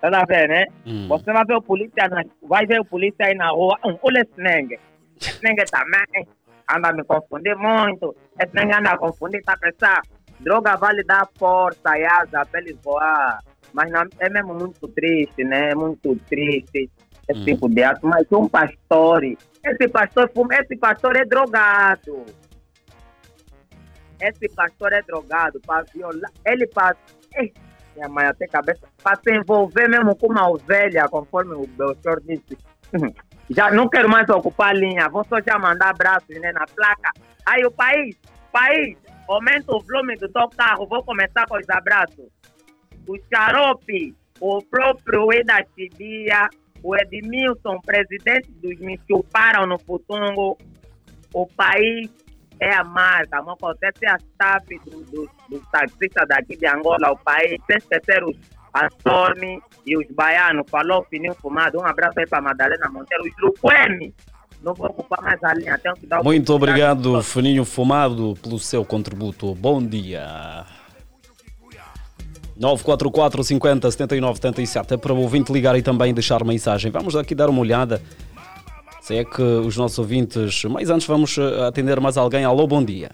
Tá 0.00 0.08
a 0.20 0.24
ver, 0.24 0.48
né? 0.48 0.66
Hum. 0.84 1.06
Você 1.06 1.32
vai 1.32 1.44
ver 1.44 1.54
o 1.54 1.62
polícia, 1.62 2.08
na, 2.08 2.24
vai 2.42 2.66
ver 2.66 2.80
o 2.80 2.84
polícia 2.84 3.24
aí 3.24 3.36
na 3.36 3.50
rua. 3.50 3.78
Hum, 3.84 3.96
olha 4.02 4.22
esse 4.22 4.32
nengue. 4.42 4.80
Esse 5.20 5.40
nengue 5.44 5.64
também 5.66 6.26
anda 6.70 6.88
a 6.88 6.92
me 6.92 7.04
confundir 7.04 7.56
muito. 7.56 8.14
Esse 8.40 8.54
nengue 8.54 8.74
anda 8.74 8.90
a 8.90 8.98
confundir, 8.98 9.42
tá 9.42 9.56
pensando? 9.56 10.02
Droga 10.40 10.76
vai 10.76 10.94
lhe 10.94 11.04
dar 11.04 11.28
força 11.38 11.96
e 11.96 12.04
asa 12.04 12.44
pra 12.46 12.60
ele 12.60 12.76
voar. 12.82 13.38
Mas 13.72 13.90
não, 13.90 14.02
é 14.18 14.28
mesmo 14.28 14.54
muito 14.54 14.88
triste, 14.88 15.44
né? 15.44 15.70
É 15.70 15.74
muito 15.74 16.16
triste 16.28 16.90
esse 17.28 17.44
tipo 17.44 17.68
de 17.68 17.82
ato. 17.82 18.06
Mas 18.06 18.26
um 18.32 18.48
pastor, 18.48 19.24
esse 19.24 19.88
pastor 19.88 20.30
fuma, 20.34 20.54
esse 20.56 20.76
pastor 20.76 21.16
é 21.16 21.24
drogado. 21.24 22.24
Esse 24.20 24.48
pastor 24.54 24.92
é 24.92 25.02
drogado 25.02 25.60
para 25.60 25.84
violar. 25.92 26.30
Ele 26.44 26.66
passa. 26.66 26.98
Minha 27.94 28.08
mãe 28.08 28.26
até 28.26 28.46
cabeça. 28.46 28.86
Para 29.02 29.16
se 29.16 29.34
envolver 29.34 29.88
mesmo 29.88 30.16
com 30.16 30.28
uma 30.28 30.48
ovelha, 30.48 31.08
conforme 31.08 31.54
o 31.54 31.66
Belchior 31.66 32.20
disse. 32.22 32.56
Já 33.54 33.70
não 33.70 33.88
quero 33.88 34.08
mais 34.08 34.28
ocupar 34.28 34.70
a 34.70 34.72
linha. 34.72 35.08
Vou 35.08 35.24
só 35.24 35.40
já 35.40 35.58
mandar 35.58 35.90
abraços 35.90 36.28
né, 36.40 36.52
na 36.52 36.66
placa. 36.66 37.12
Aí 37.46 37.64
o 37.64 37.70
país, 37.70 38.16
país, 38.50 38.96
aumenta 39.28 39.74
o 39.74 39.80
volume 39.80 40.16
do 40.16 40.28
teu 40.28 40.48
carro. 40.50 40.86
Vou 40.86 41.02
começar 41.04 41.46
com 41.46 41.56
os 41.56 41.68
abraços. 41.68 42.28
O 43.06 43.16
Xarope, 43.32 44.14
o 44.40 44.62
próprio 44.62 45.32
Eda 45.32 45.64
Chibia, 45.74 46.48
o 46.82 46.96
Edmilson, 46.96 47.80
presidente 47.80 48.50
dos 48.52 48.78
Me 48.80 48.98
Chuparam 49.08 49.66
no 49.66 49.78
Futungo, 49.78 50.56
o 51.34 51.46
país 51.46 52.10
é 52.60 52.74
a 52.74 52.84
marca, 52.84 53.38
acontece 53.38 54.06
a 54.06 54.16
staff 54.16 54.66
dos 54.84 55.10
do, 55.10 55.28
do 55.48 55.60
taxistas 55.72 56.28
daqui 56.28 56.56
de 56.56 56.66
Angola, 56.66 57.10
o 57.10 57.16
país, 57.18 57.60
sem 57.66 57.76
esquecer 57.76 58.22
os 58.22 58.36
Astorme 58.72 59.60
e 59.86 59.96
os 59.96 60.06
baianos, 60.14 60.64
falou 60.70 61.04
fininho 61.04 61.34
fumado, 61.34 61.78
um 61.78 61.86
abraço 61.86 62.18
aí 62.18 62.26
para 62.26 62.40
Madalena 62.40 62.88
Monteiro, 62.88 63.24
os 63.24 63.42
Luquemi, 63.42 64.14
não 64.62 64.74
vou 64.74 64.86
ocupar 64.86 65.20
mais 65.20 65.42
a 65.42 65.52
linha, 65.54 65.76
tenho 65.76 65.94
que 65.96 66.06
dar 66.06 66.22
Muito 66.22 66.52
obrigado, 66.54 67.20
Fininho 67.22 67.64
Fumado, 67.64 68.38
pelo 68.40 68.58
seu 68.58 68.84
contributo. 68.84 69.54
Bom 69.54 69.82
dia. 69.82 70.64
944 72.56 73.42
50 73.42 73.90
79 73.90 74.36
77 74.36 74.94
é 74.94 74.96
para 74.96 75.12
o 75.12 75.18
ouvinte 75.18 75.52
ligar 75.52 75.76
e 75.76 75.82
também 75.82 76.14
deixar 76.14 76.44
mensagem. 76.44 76.92
Vamos 76.92 77.16
aqui 77.16 77.34
dar 77.34 77.50
uma 77.50 77.60
olhada. 77.60 78.00
Se 79.00 79.16
é 79.16 79.24
que 79.24 79.42
os 79.42 79.76
nossos 79.76 79.98
ouvintes. 79.98 80.64
Mas 80.66 80.88
antes 80.88 81.08
vamos 81.08 81.36
eh, 81.36 81.66
atender 81.66 81.98
mais 81.98 82.16
alguém. 82.16 82.44
Alô, 82.44 82.68
bom 82.68 82.84
dia. 82.84 83.10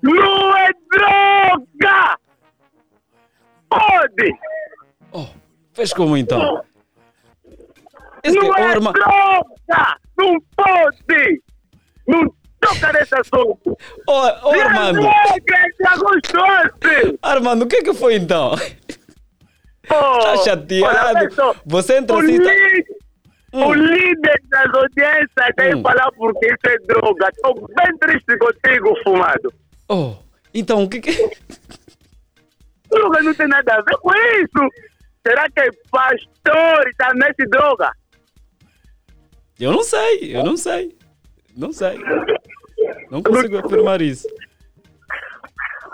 Não 0.00 0.56
é 0.56 0.68
droga! 0.88 2.16
Pode! 3.78 5.30
Fez 5.74 5.92
como 5.92 6.16
então? 6.16 6.62
Esse 8.22 8.36
não 8.36 8.54
é 8.56 8.66
oh, 8.68 8.70
irmão- 8.70 8.92
droga! 8.92 9.98
Não 10.18 10.36
pode! 10.56 11.42
Não 12.06 12.34
toca 12.60 12.92
nesse 12.92 13.14
assunto! 13.14 13.76
Ô, 14.06 14.12
ô, 14.12 14.50
Armando! 14.60 15.00
Armando! 15.84 17.18
Armando, 17.22 17.62
o 17.64 17.66
que 17.66 17.76
é 17.76 17.82
que 17.82 17.94
foi 17.94 18.14
então? 18.16 18.54
Está 19.82 20.36
chateado? 20.44 21.56
Você 21.66 21.96
entra 21.96 22.16
o, 22.16 22.20
assim. 22.20 22.38
tá- 22.38 22.44
líder, 22.44 22.84
o 23.52 23.72
líder 23.74 24.42
das 24.50 24.74
audiências 24.74 25.54
tem 25.56 25.74
Hum. 25.74 25.76
que 25.78 25.82
falar 25.82 26.12
porque 26.12 26.46
isso 26.46 26.66
é 26.66 26.78
droga. 26.86 27.28
Estou 27.34 27.54
bem 27.54 27.98
triste 27.98 28.38
contigo, 28.38 28.94
fumado. 29.02 29.52
Oh, 29.88 30.14
então 30.54 30.84
o 30.84 30.88
que 30.88 31.00
que. 31.00 31.30
Droga 32.92 33.22
não 33.22 33.34
tem 33.34 33.48
nada 33.48 33.74
a 33.74 33.80
ver 33.80 33.96
com 33.98 34.14
isso. 34.14 34.92
Será 35.26 35.48
que 35.50 35.70
pastor 35.90 36.88
está 36.88 37.12
nesse 37.14 37.48
droga? 37.48 37.90
Eu 39.58 39.72
não 39.72 39.82
sei, 39.82 40.36
eu 40.36 40.44
não 40.44 40.56
sei. 40.56 40.96
Não 41.56 41.72
sei. 41.72 41.98
Não 43.10 43.22
consigo 43.22 43.58
afirmar 43.58 44.00
isso. 44.02 44.28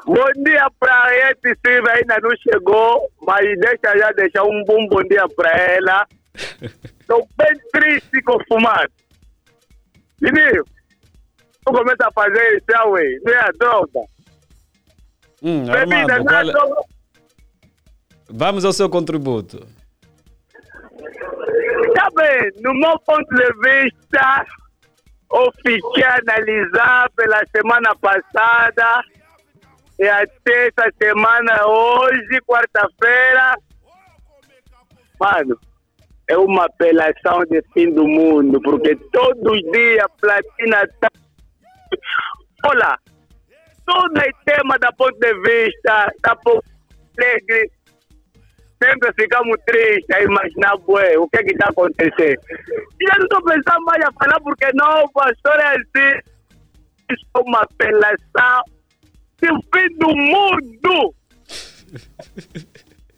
Bom 0.06 0.42
dia 0.42 0.66
para 0.80 1.30
esse 1.30 1.58
Silvia, 1.64 1.92
ainda 1.92 2.18
não 2.22 2.30
chegou, 2.38 3.10
mas 3.20 3.44
deixa 3.60 3.98
já 3.98 4.10
deixar 4.12 4.42
um 4.44 4.64
bom 4.64 4.86
bom 4.88 5.02
dia 5.02 5.28
para 5.36 5.50
ela. 5.50 6.06
Estou 7.00 7.28
bem 7.36 7.54
triste 7.72 8.22
com 8.22 8.38
fumado. 8.48 8.90
Menino, 10.22 10.64
tu 11.66 11.72
começa 11.72 12.08
a 12.08 12.12
fazer 12.12 12.56
isso, 12.56 12.88
ué, 12.88 13.18
não 13.22 13.32
é 13.34 13.38
a 13.38 13.50
droga. 13.58 14.00
Hum, 15.42 15.64
Armando, 15.70 16.10
é 16.10 16.24
qual 16.24 16.40
é- 16.40 16.52
droga. 16.52 16.80
vamos 18.30 18.64
ao 18.64 18.72
seu 18.72 18.88
contributo. 18.90 19.58
Tá 21.94 22.08
bem, 22.14 22.50
no 22.60 22.72
meu 22.74 22.98
ponto 23.00 23.28
de 23.34 23.52
vista, 23.62 24.44
eu 25.32 25.52
fiquei 25.64 26.04
a 26.04 26.18
analisar 26.18 27.10
pela 27.16 27.40
semana 27.54 27.94
passada 27.96 29.02
e 29.98 30.08
até 30.08 30.68
essa 30.68 30.90
semana, 31.00 31.66
hoje, 31.66 32.40
quarta-feira. 32.46 33.56
Mano, 35.20 35.58
é 36.28 36.36
uma 36.36 36.66
apelação 36.66 37.40
de 37.50 37.62
fim 37.72 37.92
do 37.92 38.06
mundo, 38.06 38.60
porque 38.62 38.94
todos 39.12 39.42
os 39.52 39.72
dias 39.72 40.06
platina 40.20 40.86
tá. 41.00 41.08
Olha, 42.66 42.98
tudo 43.88 44.20
é 44.20 44.30
tema 44.44 44.78
da 44.78 44.92
ponto 44.92 45.18
de 45.18 45.34
vista 45.40 46.12
da 46.22 46.36
alegre 47.18 47.70
sempre 48.82 49.12
ficamos 49.18 49.56
tristes 49.66 50.10
a 50.14 50.22
imaginar 50.22 50.76
bué, 50.78 51.18
o 51.18 51.28
que 51.28 51.38
é 51.38 51.42
que 51.42 51.52
está 51.52 51.68
acontecendo. 51.68 52.40
E 53.00 53.04
eu 53.04 53.18
não 53.18 53.24
estou 53.24 53.42
pensando 53.42 53.84
mais 53.84 54.04
a 54.04 54.12
falar 54.12 54.40
porque 54.40 54.66
não, 54.74 55.08
pastor 55.08 55.58
é 55.58 55.76
assim. 55.76 56.20
Isso 57.10 57.26
é 57.34 57.40
uma 57.40 57.62
apelação 57.62 58.62
de 59.40 59.48
fim 59.48 59.98
do 59.98 60.16
mundo. 60.16 61.14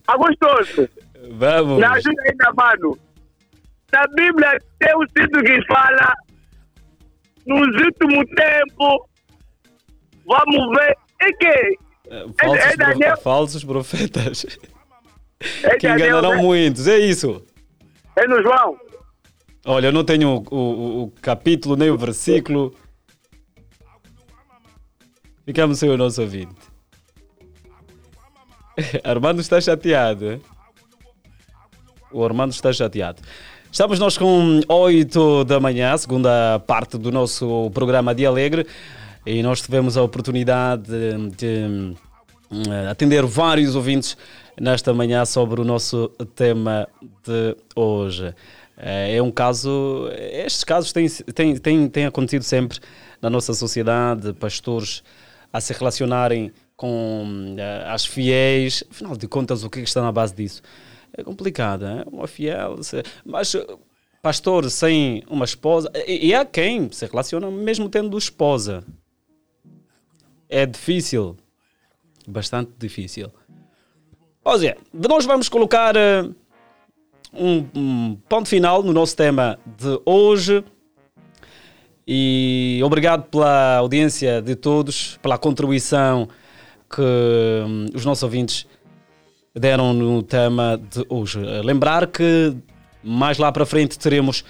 Tá 0.06 0.16
gostoso? 0.16 0.88
Vamos. 1.32 1.78
Me 1.78 1.84
ajuda 1.84 2.22
ainda, 2.22 2.52
mano. 2.56 2.98
Na 3.92 4.06
Bíblia 4.14 4.58
tem 4.78 4.96
um 4.96 5.06
sítio 5.08 5.42
que 5.44 5.66
fala 5.66 6.14
nos 7.46 7.68
últimos 7.82 8.24
tempos, 8.36 9.09
vamos 10.30 10.78
ver, 10.78 10.96
é 11.20 11.32
que 11.32 11.78
Falsos, 12.40 12.58
é 12.58 12.62
profe- 12.62 12.76
Daniel. 12.76 13.16
falsos 13.18 13.64
profetas. 13.64 14.46
é 15.62 15.76
Que 15.76 15.88
Daniel, 15.88 16.08
enganarão 16.08 16.36
né? 16.36 16.42
muitos, 16.42 16.86
é 16.88 16.98
isso. 16.98 17.42
É 18.16 18.26
no 18.26 18.42
João. 18.42 18.76
Olha, 19.66 19.88
eu 19.88 19.92
não 19.92 20.04
tenho 20.04 20.42
o, 20.50 20.54
o- 20.56 21.02
o 21.04 21.10
capítulo 21.20 21.76
nem 21.76 21.90
o 21.90 21.98
versículo. 21.98 22.74
Ficamos 25.44 25.78
sem 25.78 25.88
o 25.90 25.96
nosso 25.96 26.20
ouvinte. 26.22 26.54
Armando 29.04 29.40
está 29.40 29.60
chateado. 29.60 30.32
hein? 30.32 30.42
O 32.12 32.24
Armando 32.24 32.52
está 32.52 32.72
chateado. 32.72 33.22
Estamos 33.70 33.98
nós 34.00 34.18
com 34.18 34.60
8 34.68 35.44
da 35.44 35.60
manhã, 35.60 35.96
segunda 35.96 36.58
parte 36.66 36.98
do 36.98 37.12
nosso 37.12 37.70
programa 37.72 38.12
Dia 38.14 38.28
Alegre, 38.28 38.66
e 39.24 39.42
nós 39.42 39.60
tivemos 39.60 39.96
a 39.96 40.02
oportunidade 40.02 40.84
de, 40.84 41.30
de 41.36 41.96
eh, 42.52 42.88
atender 42.90 43.24
vários 43.24 43.76
ouvintes 43.76 44.16
nesta 44.60 44.92
manhã 44.92 45.24
sobre 45.24 45.60
o 45.60 45.64
nosso 45.64 46.08
tema 46.34 46.88
de 47.24 47.56
hoje. 47.76 48.34
Eh, 48.76 49.16
É 49.16 49.22
um 49.22 49.30
caso, 49.30 50.08
estes 50.16 50.64
casos 50.64 50.92
têm, 50.92 51.08
têm, 51.08 51.56
têm, 51.56 51.88
têm 51.88 52.06
acontecido 52.06 52.42
sempre 52.42 52.78
na 53.20 53.28
nossa 53.28 53.52
sociedade, 53.54 54.32
pastores 54.32 55.02
a 55.52 55.60
se 55.60 55.72
relacionarem 55.72 56.52
com 56.76 57.56
eh, 57.58 57.84
as 57.86 58.06
fiéis, 58.06 58.82
afinal 58.90 59.16
de 59.16 59.28
contas, 59.28 59.62
o 59.62 59.70
que 59.70 59.80
é 59.80 59.82
que 59.82 59.88
está 59.88 60.02
na 60.02 60.10
base 60.10 60.34
disso? 60.34 60.62
É 61.16 61.22
complicado, 61.22 61.84
é? 61.84 62.04
uma 62.10 62.26
fiel, 62.26 62.76
mas 63.24 63.54
pastor 64.22 64.70
sem 64.70 65.22
uma 65.28 65.44
esposa, 65.44 65.90
e, 66.06 66.28
e 66.28 66.34
há 66.34 66.44
quem 66.44 66.90
se 66.90 67.04
relaciona 67.06 67.50
mesmo 67.50 67.88
tendo 67.88 68.16
esposa. 68.16 68.84
É 70.52 70.66
difícil, 70.66 71.36
bastante 72.26 72.72
difícil. 72.76 73.30
Ou 74.42 74.58
seja, 74.58 74.76
nós 74.92 75.24
vamos 75.24 75.48
colocar 75.48 75.96
eh, 75.96 76.28
um, 77.32 77.64
um 77.72 78.18
ponto 78.28 78.48
final 78.48 78.82
no 78.82 78.92
nosso 78.92 79.16
tema 79.16 79.60
de 79.64 80.00
hoje. 80.04 80.64
E 82.04 82.80
obrigado 82.82 83.28
pela 83.30 83.76
audiência 83.76 84.42
de 84.42 84.56
todos, 84.56 85.18
pela 85.22 85.38
contribuição 85.38 86.28
que 86.92 87.00
hum, 87.00 87.86
os 87.94 88.04
nossos 88.04 88.24
ouvintes 88.24 88.66
deram 89.54 89.92
no 89.92 90.20
tema 90.20 90.76
de 90.90 91.06
hoje. 91.08 91.38
Eh, 91.46 91.62
Lembrar 91.62 92.08
que 92.08 92.56
mais 93.04 93.38
lá 93.38 93.52
para 93.52 93.64
frente 93.64 93.96
teremos 93.96 94.44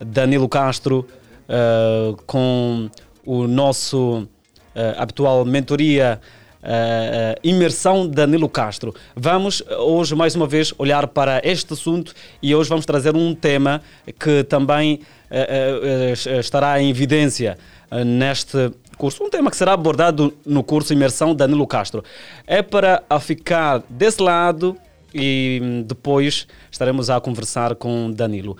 Danilo 0.00 0.48
Castro 0.48 1.06
eh, 1.48 2.14
com 2.26 2.90
o 3.24 3.46
nosso 3.46 4.28
eh, 4.74 4.94
habitual 4.98 5.44
mentoria 5.44 6.20
eh, 6.66 7.38
imersão 7.44 8.08
Danilo 8.08 8.48
Castro. 8.48 8.94
Vamos 9.14 9.62
hoje 9.68 10.14
mais 10.14 10.34
uma 10.34 10.46
vez 10.46 10.72
olhar 10.78 11.06
para 11.08 11.42
este 11.44 11.74
assunto 11.74 12.14
e 12.40 12.54
hoje 12.54 12.70
vamos 12.70 12.86
trazer 12.86 13.14
um 13.14 13.34
tema 13.34 13.82
que 14.18 14.42
também 14.44 15.00
eh, 15.30 16.14
eh, 16.26 16.38
estará 16.40 16.80
em 16.80 16.88
evidência 16.88 17.58
neste 18.06 18.72
curso. 18.96 19.22
Um 19.22 19.28
tema 19.28 19.50
que 19.50 19.58
será 19.58 19.74
abordado 19.74 20.32
no 20.46 20.64
curso 20.64 20.94
Imersão 20.94 21.34
Danilo 21.34 21.66
Castro. 21.66 22.02
É 22.46 22.62
para 22.62 23.02
ficar 23.20 23.82
desse 23.90 24.22
lado 24.22 24.74
e 25.14 25.60
hum, 25.62 25.82
depois 25.82 26.46
estaremos 26.70 27.10
a 27.10 27.20
conversar 27.20 27.74
com 27.74 28.10
Danilo. 28.10 28.56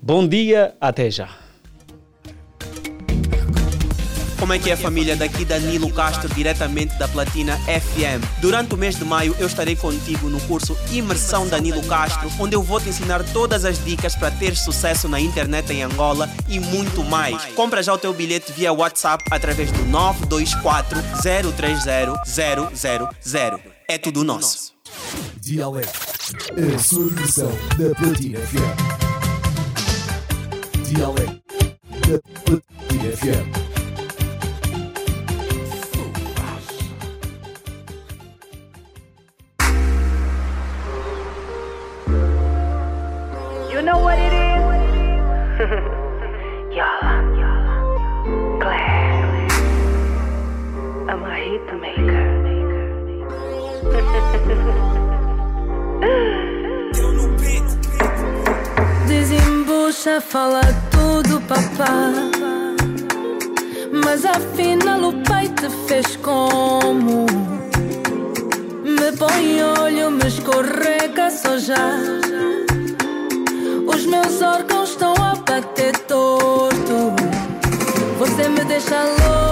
Bom 0.00 0.26
dia, 0.26 0.74
até 0.80 1.10
já. 1.10 1.43
Como 4.44 4.52
é 4.52 4.58
que 4.58 4.70
é 4.70 4.76
família? 4.76 5.16
Daqui 5.16 5.42
Danilo 5.42 5.90
Castro, 5.90 6.28
diretamente 6.34 6.98
da 6.98 7.08
Platina 7.08 7.56
FM. 7.60 8.22
Durante 8.42 8.74
o 8.74 8.76
mês 8.76 8.94
de 8.94 9.02
maio 9.02 9.34
eu 9.38 9.46
estarei 9.46 9.74
contigo 9.74 10.28
no 10.28 10.38
curso 10.42 10.76
Imersão 10.92 11.48
Danilo 11.48 11.82
Castro, 11.84 12.30
onde 12.38 12.54
eu 12.54 12.62
vou 12.62 12.78
te 12.78 12.90
ensinar 12.90 13.24
todas 13.32 13.64
as 13.64 13.82
dicas 13.82 14.14
para 14.14 14.30
ter 14.30 14.54
sucesso 14.54 15.08
na 15.08 15.18
internet 15.18 15.72
em 15.72 15.82
Angola 15.82 16.28
e 16.46 16.60
muito 16.60 17.02
mais. 17.02 17.42
Compra 17.54 17.82
já 17.82 17.94
o 17.94 17.98
teu 17.98 18.12
bilhete 18.12 18.52
via 18.52 18.70
WhatsApp 18.70 19.24
através 19.30 19.72
do 19.72 19.82
924 19.86 20.98
030 21.56 21.80
000. 22.26 23.58
É 23.88 23.96
tudo 23.96 24.22
nosso. 24.22 24.74
Dialeto, 25.40 25.88
a 26.74 26.78
sua 26.78 27.08
da 27.78 27.94
Platina 27.94 28.40
FM. 28.40 28.76
Dialeto 30.86 31.42
da 32.06 32.20
Platina 32.44 33.16
FM. 33.16 33.83
Know 43.84 43.98
what 43.98 44.18
it 44.18 44.32
is? 44.32 44.62
Yala, 46.78 47.14
yala, 47.40 47.76
glad. 48.58 49.50
I'm 51.10 51.22
a 51.22 51.24
hit 51.44 51.66
maker. 51.82 52.24
Desembucha, 59.06 60.20
fala 60.20 60.62
tudo, 60.90 61.40
papá. 61.42 62.10
Mas 63.92 64.24
afinal 64.24 65.04
o 65.04 65.12
pai 65.22 65.48
te 65.50 65.68
fez 65.86 66.16
como? 66.16 67.26
Me 68.82 69.12
põe 69.12 69.62
olho, 69.62 70.10
me 70.10 70.26
escorrega 70.26 71.30
só 71.30 71.56
já. 71.58 72.00
Os 74.04 74.10
meus 74.10 74.42
órgãos 74.42 74.90
estão 74.90 75.14
a 75.14 75.34
bater 75.34 75.96
torto. 76.00 77.14
Você 78.18 78.48
me 78.50 78.62
deixa 78.66 79.02
louca. 79.02 79.43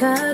Que 0.00 0.29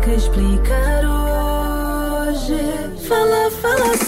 que 0.00 0.14
explicar 0.14 1.04
hoje. 1.04 2.58
Fala, 3.06 3.50
fala 3.50 3.99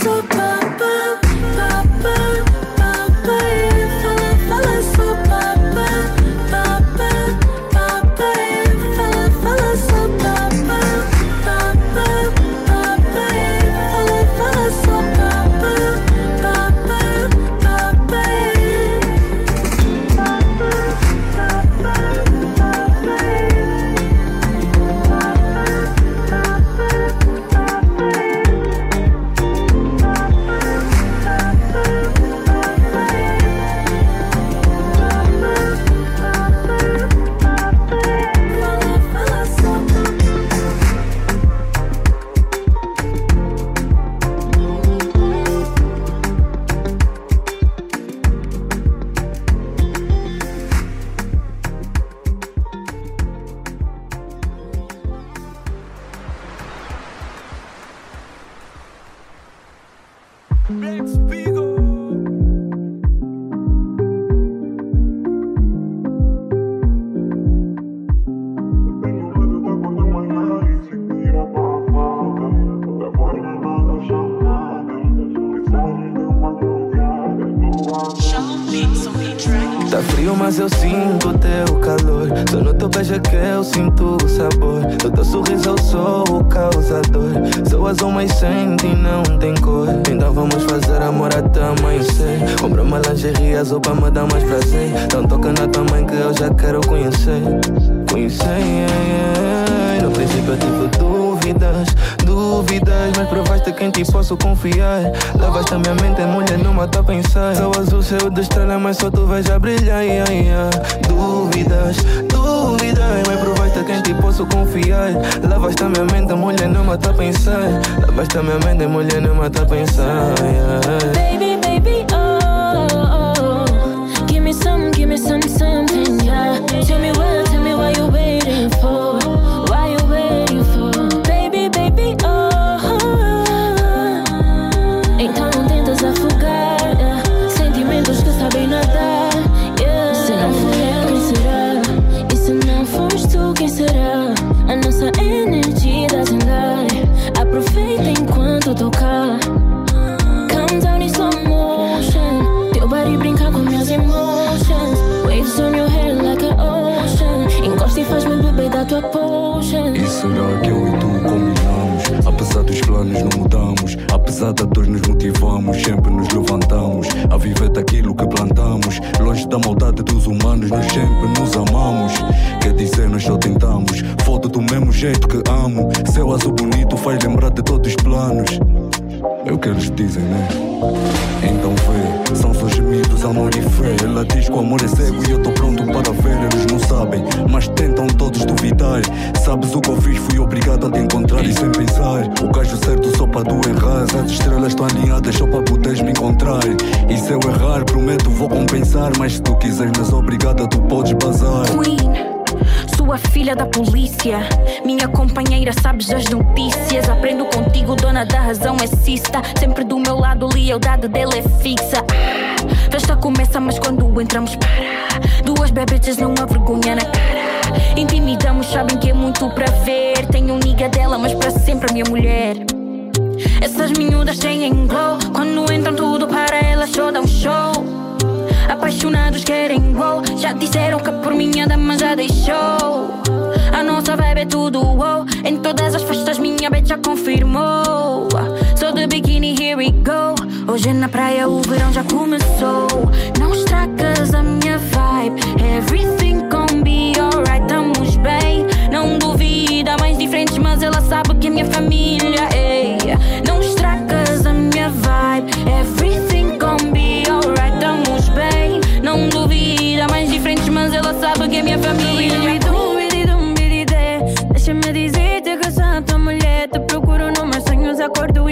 brilhar. 109.62 109.91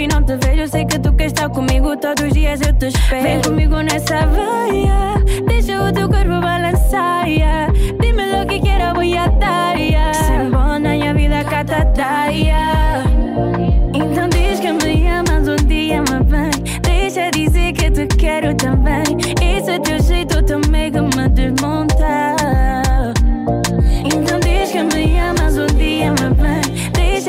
e 0.01 0.07
não 0.07 0.23
te 0.23 0.35
vejo. 0.37 0.67
Sei 0.67 0.85
que 0.85 0.99
tu 0.99 1.13
queres 1.13 1.33
estar 1.33 1.49
comigo, 1.49 1.95
todos 1.97 2.25
os 2.25 2.33
dias 2.33 2.61
eu 2.61 2.73
te 2.73 2.87
espero. 2.87 3.23
Vem 3.23 3.41
comigo 3.41 3.75
nessa 3.81 4.25
veia, 4.25 5.23
deixa 5.47 5.81
o 5.81 5.91
teu 5.91 6.09
corpo 6.09 6.41
balançar. 6.41 7.27
Yeah. 7.27 7.71
Dime 7.99 8.41
o 8.41 8.45
que 8.47 8.59
quero, 8.59 8.93
vou 8.95 9.17
a 9.17 9.27
dar. 9.27 9.77
Yeah. 9.77 10.13
Sem 10.13 10.49
bona, 10.49 10.89
minha 10.89 11.13
vida 11.13 11.43
catatá. 11.43 12.27
Yeah. 12.27 13.03
Então 13.93 14.29
diz 14.29 14.59
que 14.59 14.71
me 14.71 15.07
amas, 15.07 15.47
um 15.47 15.67
dia 15.67 16.01
me 16.01 16.23
vem. 16.25 16.79
Deixa 16.81 17.29
dizer 17.31 17.73
que 17.73 17.91
te 17.91 18.07
quero 18.07 18.55
também. 18.55 19.03
Esse 19.41 19.71
é 19.71 19.79
teu 19.79 19.99
jeito 20.01 20.41
também 20.43 20.91
que 20.91 21.01
me 21.01 21.29
desmonta. 21.29 22.35
Então 24.05 24.39
diz 24.39 24.71
que 24.71 24.83
me 24.83 25.19
amas, 25.19 25.57
um 25.57 25.67
dia 25.77 26.11
me 26.11 26.33
vem. 26.41 26.60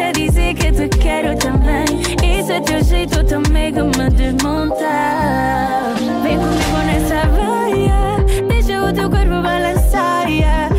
Quer 0.02 0.14
dizer 0.14 0.54
que 0.54 0.72
te 0.72 0.88
quero 0.98 1.38
também. 1.38 1.84
e 2.24 2.52
é 2.52 2.60
teu 2.60 2.82
jeito 2.82 3.22
também 3.22 3.72
que 3.72 3.82
me 3.82 4.10
desmontar. 4.10 5.94
Vem 6.24 6.38
comigo 6.38 6.78
nessa 6.86 7.22
veia, 7.28 8.48
deixa 8.48 8.82
o 8.82 8.92
teu 8.92 9.08
corpo 9.08 9.40
balançar. 9.42 10.28
Yeah. 10.28 10.71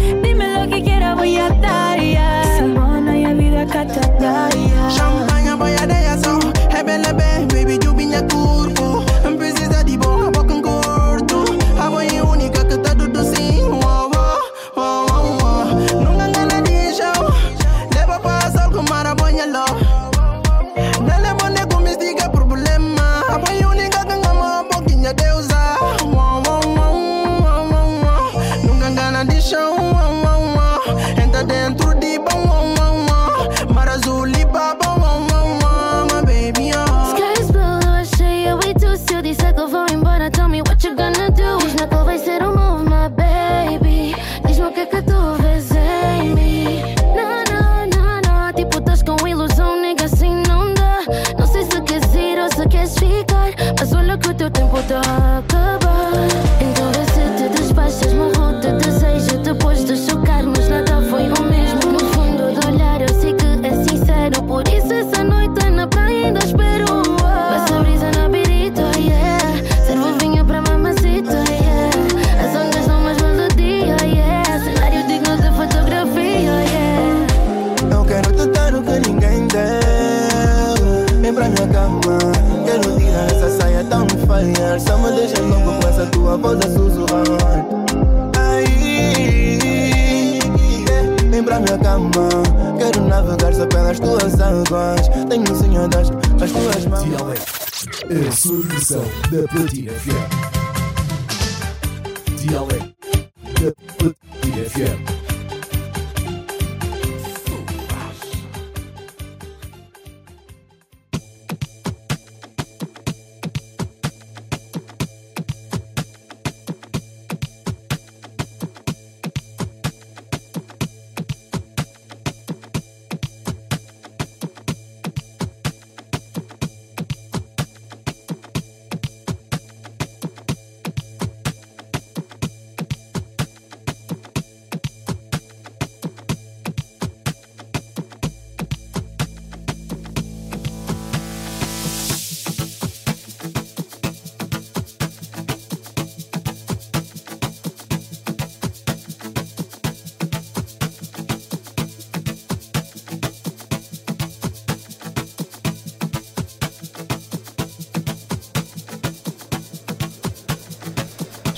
Diversão 99.33 99.82
na 99.82 99.82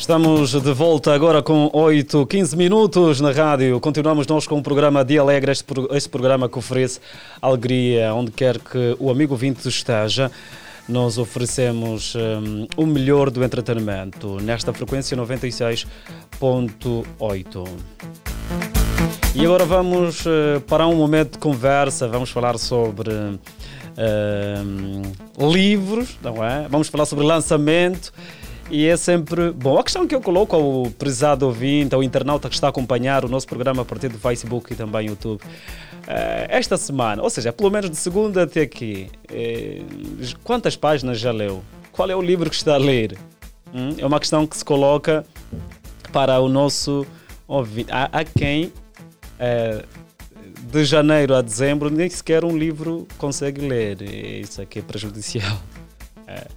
Estamos 0.05 0.51
de 0.51 0.71
volta 0.71 1.15
agora 1.15 1.41
com 1.41 1.67
8, 1.73 2.27
15 2.27 2.55
minutos 2.55 3.19
na 3.19 3.31
rádio. 3.31 3.79
Continuamos 3.79 4.27
nós 4.27 4.45
com 4.45 4.59
o 4.59 4.61
programa 4.61 5.03
Dia 5.03 5.19
Alegre, 5.19 5.51
este, 5.51 5.65
este 5.89 6.09
programa 6.09 6.47
que 6.47 6.59
oferece 6.59 6.99
alegria 7.41 8.13
onde 8.13 8.29
quer 8.29 8.59
que 8.59 8.95
o 8.99 9.09
amigo 9.09 9.35
vinte 9.35 9.67
esteja. 9.67 10.31
Nós 10.87 11.17
oferecemos 11.17 12.13
hum, 12.13 12.67
o 12.77 12.85
melhor 12.85 13.31
do 13.31 13.43
entretenimento 13.43 14.39
nesta 14.39 14.71
frequência 14.71 15.17
96.8. 15.17 17.67
E 19.33 19.43
agora 19.43 19.65
vamos 19.65 20.23
eh, 20.27 20.59
para 20.67 20.85
um 20.85 20.97
momento 20.97 21.31
de 21.31 21.39
conversa, 21.39 22.07
vamos 22.07 22.29
falar 22.29 22.59
sobre 22.59 23.09
hum, 23.11 23.39
livros, 25.51 26.19
não 26.21 26.45
é? 26.45 26.67
Vamos 26.69 26.89
falar 26.89 27.07
sobre 27.07 27.25
lançamento. 27.25 28.13
E 28.69 28.87
é 28.87 28.97
sempre. 28.97 29.51
Bom, 29.51 29.77
a 29.77 29.83
questão 29.83 30.07
que 30.07 30.15
eu 30.15 30.21
coloco 30.21 30.55
ao 30.55 30.91
prezado 30.91 31.45
ouvinte, 31.45 31.93
ao 31.93 32.03
internauta 32.03 32.49
que 32.49 32.55
está 32.55 32.67
a 32.67 32.69
acompanhar 32.69 33.23
o 33.23 33.27
nosso 33.29 33.47
programa 33.47 33.83
a 33.83 33.85
partir 33.85 34.09
do 34.09 34.17
Facebook 34.17 34.73
e 34.73 34.75
também 34.75 35.07
YouTube. 35.07 35.41
eh, 36.07 36.47
esta 36.49 36.77
semana, 36.77 37.21
ou 37.21 37.29
seja, 37.29 37.53
pelo 37.53 37.69
menos 37.71 37.89
de 37.89 37.95
segunda 37.95 38.43
até 38.43 38.61
aqui, 38.61 39.09
eh, 39.29 39.81
quantas 40.43 40.75
páginas 40.75 41.19
já 41.19 41.31
leu? 41.31 41.63
Qual 41.91 42.09
é 42.09 42.15
o 42.15 42.21
livro 42.21 42.49
que 42.49 42.55
está 42.55 42.75
a 42.75 42.77
ler? 42.77 43.17
Hum? 43.73 43.95
É 43.97 44.05
uma 44.05 44.19
questão 44.19 44.45
que 44.47 44.57
se 44.57 44.65
coloca 44.65 45.25
para 46.11 46.39
o 46.39 46.49
nosso 46.49 47.05
ouvinte. 47.47 47.89
Há, 47.91 48.23
quem, 48.23 48.71
eh, 49.39 49.83
de 50.71 50.85
janeiro 50.85 51.35
a 51.35 51.41
dezembro, 51.41 51.89
nem 51.89 52.09
sequer 52.09 52.43
um 52.43 52.57
livro 52.57 53.07
consegue 53.17 53.61
ler. 53.61 54.01
Isso 54.01 54.61
aqui 54.61 54.79
é 54.79 54.81
prejudicial. 54.81 55.57
É 56.27 56.47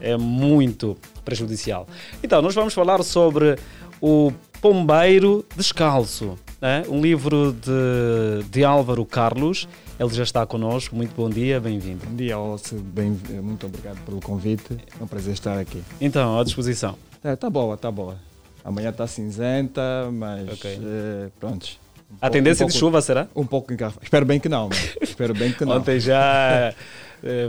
é 0.00 0.16
muito 0.16 0.96
prejudicial. 1.28 1.86
Então, 2.22 2.40
nós 2.40 2.54
vamos 2.54 2.72
falar 2.72 3.02
sobre 3.02 3.56
o 4.00 4.32
Pombeiro 4.62 5.44
Descalço, 5.54 6.38
né? 6.58 6.84
um 6.88 7.02
livro 7.02 7.52
de, 7.52 8.48
de 8.48 8.64
Álvaro 8.64 9.04
Carlos. 9.04 9.68
Ele 10.00 10.08
já 10.14 10.22
está 10.22 10.46
connosco. 10.46 10.96
Muito 10.96 11.14
bom 11.14 11.28
dia, 11.28 11.60
bem-vindo. 11.60 12.06
Bom 12.06 12.16
dia, 12.16 12.34
Alce. 12.34 12.74
Bem, 12.76 13.10
muito 13.42 13.66
obrigado 13.66 13.98
pelo 14.06 14.20
convite. 14.22 14.78
É 14.98 15.04
um 15.04 15.06
prazer 15.06 15.34
estar 15.34 15.58
aqui. 15.58 15.82
Então, 16.00 16.40
à 16.40 16.44
disposição. 16.44 16.96
É, 17.22 17.36
tá 17.36 17.50
boa, 17.50 17.76
tá 17.76 17.90
boa. 17.90 18.16
Amanhã 18.64 18.88
está 18.88 19.06
cinzenta, 19.06 20.08
mas 20.10 20.48
Ok. 20.48 20.80
eh, 20.82 21.28
pronto. 21.38 21.66
Um 22.10 22.16
A 22.22 22.30
tendência 22.30 22.64
de 22.64 22.72
chuva, 22.72 23.02
será? 23.02 23.28
Um 23.36 23.44
pouco 23.44 23.70
engarrafado. 23.70 24.02
Espero 24.02 24.24
bem 24.24 24.40
que 24.40 24.48
não. 24.48 24.70
Espero 25.02 25.34
bem 25.34 25.52
que 25.52 25.62
não. 25.66 25.76
Ontem 25.78 26.00
já 26.00 26.72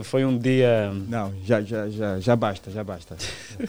foi 0.04 0.26
um 0.26 0.38
dia. 0.38 0.92
Não, 1.08 1.34
já, 1.46 1.62
já, 1.62 1.90
já, 1.90 2.20
já 2.20 2.36
basta, 2.36 2.72
já 2.72 2.84
basta. 2.84 3.16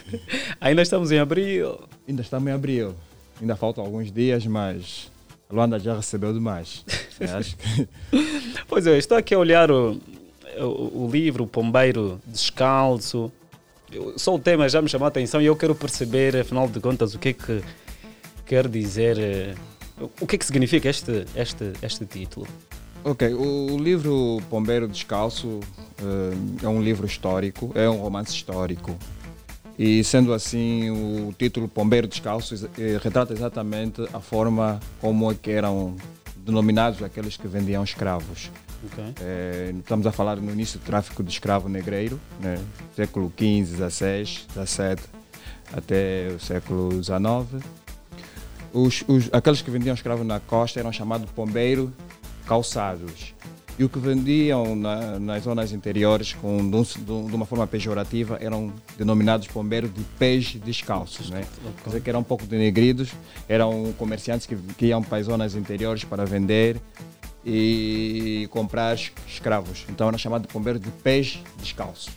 Ainda 0.61 0.83
estamos 0.83 1.11
em 1.13 1.19
abril. 1.19 1.79
Ainda 2.09 2.23
estamos 2.23 2.49
em 2.49 2.53
abril. 2.53 2.95
Ainda 3.41 3.57
faltam 3.57 3.85
alguns 3.85 4.11
dias, 4.13 4.45
mas 4.47 5.11
a 5.49 5.55
Luanda 5.55 5.79
já 5.79 5.95
recebeu 5.97 6.33
demais. 6.33 6.85
É, 7.19 7.25
acho 7.27 7.57
que 7.57 7.89
Pois 8.69 8.87
é, 8.87 8.97
estou 8.99 9.17
aqui 9.17 9.35
a 9.35 9.39
olhar 9.39 9.71
o, 9.71 9.99
o, 10.59 11.05
o 11.07 11.11
livro, 11.11 11.45
o 11.45 11.47
Pombeiro 11.47 12.21
Descalço. 12.27 13.31
Eu- 13.93 14.19
Só 14.19 14.35
o 14.35 14.39
tema 14.39 14.69
já 14.69 14.81
me 14.81 14.89
chamou 14.89 15.07
a 15.07 15.09
atenção 15.09 15.41
e 15.41 15.47
eu 15.47 15.57
quero 15.57 15.75
perceber, 15.75 16.37
afinal 16.37 16.69
de 16.69 16.79
contas, 16.81 17.15
o 17.15 17.19
que 17.19 17.31
é 17.31 17.33
que 17.33 17.63
quer 18.47 18.69
dizer, 18.69 19.19
eh, 19.19 19.55
o 20.21 20.27
que 20.27 20.37
é 20.37 20.39
que 20.39 20.45
significa 20.47 20.89
este, 20.89 21.25
este, 21.35 21.73
este 21.83 22.05
título. 22.07 22.47
Ok, 23.03 23.23
o, 23.35 23.79
livro 23.79 24.39
Pombeiro 24.51 24.87
Descalço 24.87 25.61
eh, 25.99 26.65
é 26.65 26.69
um 26.69 26.83
livro 26.83 27.07
histórico, 27.07 27.73
é 27.75 27.89
um 27.89 27.97
romance 27.97 28.33
histórico. 28.33 28.97
E 29.79 30.05
sendo 30.05 30.35
assim, 30.35 30.91
o 30.91 31.33
título 31.39 31.67
Pombeiro 31.67 32.07
Descalço 32.07 32.55
eh, 32.79 32.99
retrata 33.03 33.33
exatamente 33.33 34.03
a 34.13 34.21
forma 34.21 34.79
como 35.01 35.31
é 35.31 35.35
que 35.35 35.51
eram 35.51 35.97
denominados 36.37 37.03
aqueles 37.03 37.37
que 37.39 37.49
vendiam 37.49 37.83
escravos. 37.83 38.51
Ok. 38.93 39.03
Eh, 39.21 39.73
estamos 39.79 40.07
a 40.07 40.13
falar 40.13 40.37
no 40.37 40.53
início 40.53 40.79
do 40.79 40.85
tráfico 40.85 41.23
de 41.23 41.31
escravo 41.31 41.71
negreiro, 41.71 42.21
né? 42.39 42.59
século 42.95 43.33
XV, 43.35 43.77
XVI, 43.91 44.27
XVII 44.67 44.97
até 45.73 46.29
o 46.37 46.39
século 46.39 47.03
XIX. 47.03 47.65
Os, 48.75 49.03
os- 49.09 49.31
aqueles 49.33 49.63
que 49.63 49.71
vendiam 49.71 49.95
escravo 49.95 50.23
na 50.23 50.39
costa 50.39 50.79
eram 50.79 50.93
chamados 50.93 51.31
pombeiro 51.31 51.93
calçados. 52.61 53.33
E 53.79 53.85
o 53.85 53.89
que 53.89 53.99
vendiam 54.01 54.75
na- 54.75 55.19
nas 55.21 55.45
zonas 55.45 55.71
interiores 55.73 56.33
com, 56.35 56.69
de, 56.69 56.77
um- 56.77 57.13
um- 57.15 57.35
uma 57.37 57.47
forma 57.47 57.65
pejorativa 57.67 58.37
eram 58.41 58.73
denominados 58.99 59.47
pombeiros 59.47 59.89
de 59.95 60.03
pés 60.19 60.57
descalços. 60.57 61.31
Né? 61.31 61.45
Quer 61.85 61.91
dizer 61.91 62.01
que 62.03 62.11
eram 62.11 62.21
um 62.21 62.25
pouco 62.25 62.45
denegridos, 62.45 63.11
eram 63.49 63.95
comerciantes 63.97 64.47
que, 64.47 64.57
que 64.77 64.87
iam 64.87 65.01
para 65.01 65.19
as 65.19 65.27
zonas 65.27 65.55
interiores 65.55 66.03
para 66.03 66.27
vender 66.27 66.77
e 67.47 68.49
comprar 68.51 68.95
es- 68.97 69.13
escravos. 69.29 69.87
Então 69.89 70.09
era 70.09 70.19
chamado 70.19 70.43
de 70.43 70.49
pombeiro 70.49 70.79
de 70.81 70.91
pés 70.91 71.39
descalços. 71.59 72.11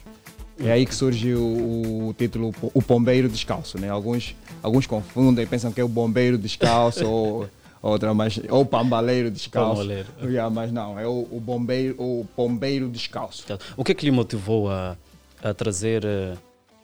É 0.59 0.71
aí 0.71 0.85
que 0.85 0.93
surge 0.95 1.33
o, 1.35 2.09
o 2.09 2.15
título 2.17 2.53
O 2.73 2.81
Pombeiro 2.81 3.29
Descalço. 3.29 3.79
Né? 3.79 3.89
Alguns, 3.89 4.35
alguns 4.63 4.85
confundem, 4.87 5.45
pensam 5.47 5.71
que 5.71 5.79
é 5.79 5.83
o 5.83 5.87
bombeiro 5.87 6.37
descalço 6.37 7.05
ou 7.07 7.47
outra 7.83 8.13
mais 8.13 8.39
ou 8.49 8.61
o 8.61 8.65
pambaleiro 8.65 9.29
descalço. 9.29 9.81
Pambaleiro. 9.81 10.07
Yeah, 10.23 10.49
mas 10.49 10.71
não, 10.71 10.97
é 10.97 11.05
o, 11.05 11.27
o 11.29 11.39
bombeiro, 11.39 11.95
o 11.99 12.25
pombeiro 12.35 12.87
descalço. 12.87 13.45
O 13.75 13.83
que 13.83 13.91
é 13.91 13.95
que 13.95 14.05
lhe 14.05 14.11
motivou 14.11 14.71
a, 14.71 14.95
a 15.43 15.53
trazer 15.53 16.03
eh, 16.05 16.37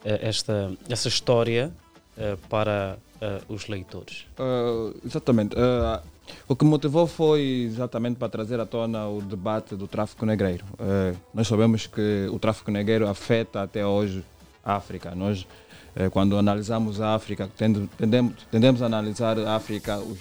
esta, 0.04 0.70
essa 0.88 1.08
história 1.08 1.72
eh, 2.18 2.36
para 2.50 2.98
eh, 3.20 3.40
os 3.48 3.66
leitores? 3.66 4.26
Uh, 4.38 4.94
exatamente. 5.04 5.56
Uh, 5.56 6.00
o 6.46 6.54
que 6.54 6.64
motivou 6.64 7.06
foi 7.06 7.66
exatamente 7.66 8.16
para 8.16 8.28
trazer 8.28 8.60
à 8.60 8.66
tona 8.66 9.08
o 9.08 9.22
debate 9.22 9.74
do 9.74 9.88
tráfico 9.88 10.26
negreiro. 10.26 10.64
Uh, 10.74 11.16
nós 11.32 11.48
sabemos 11.48 11.86
que 11.86 12.28
o 12.30 12.38
tráfico 12.38 12.70
negreiro 12.70 13.08
afeta 13.08 13.62
até 13.62 13.84
hoje 13.86 14.22
a 14.62 14.76
África. 14.76 15.14
Nós, 15.14 15.46
quando 16.12 16.36
analisamos 16.38 17.00
a 17.00 17.14
África, 17.14 17.48
tende- 17.56 17.88
tendemos, 17.96 18.34
tendemos 18.50 18.82
a 18.82 18.86
analisar 18.86 19.38
a 19.40 19.56
África, 19.56 19.96
os, 19.98 20.18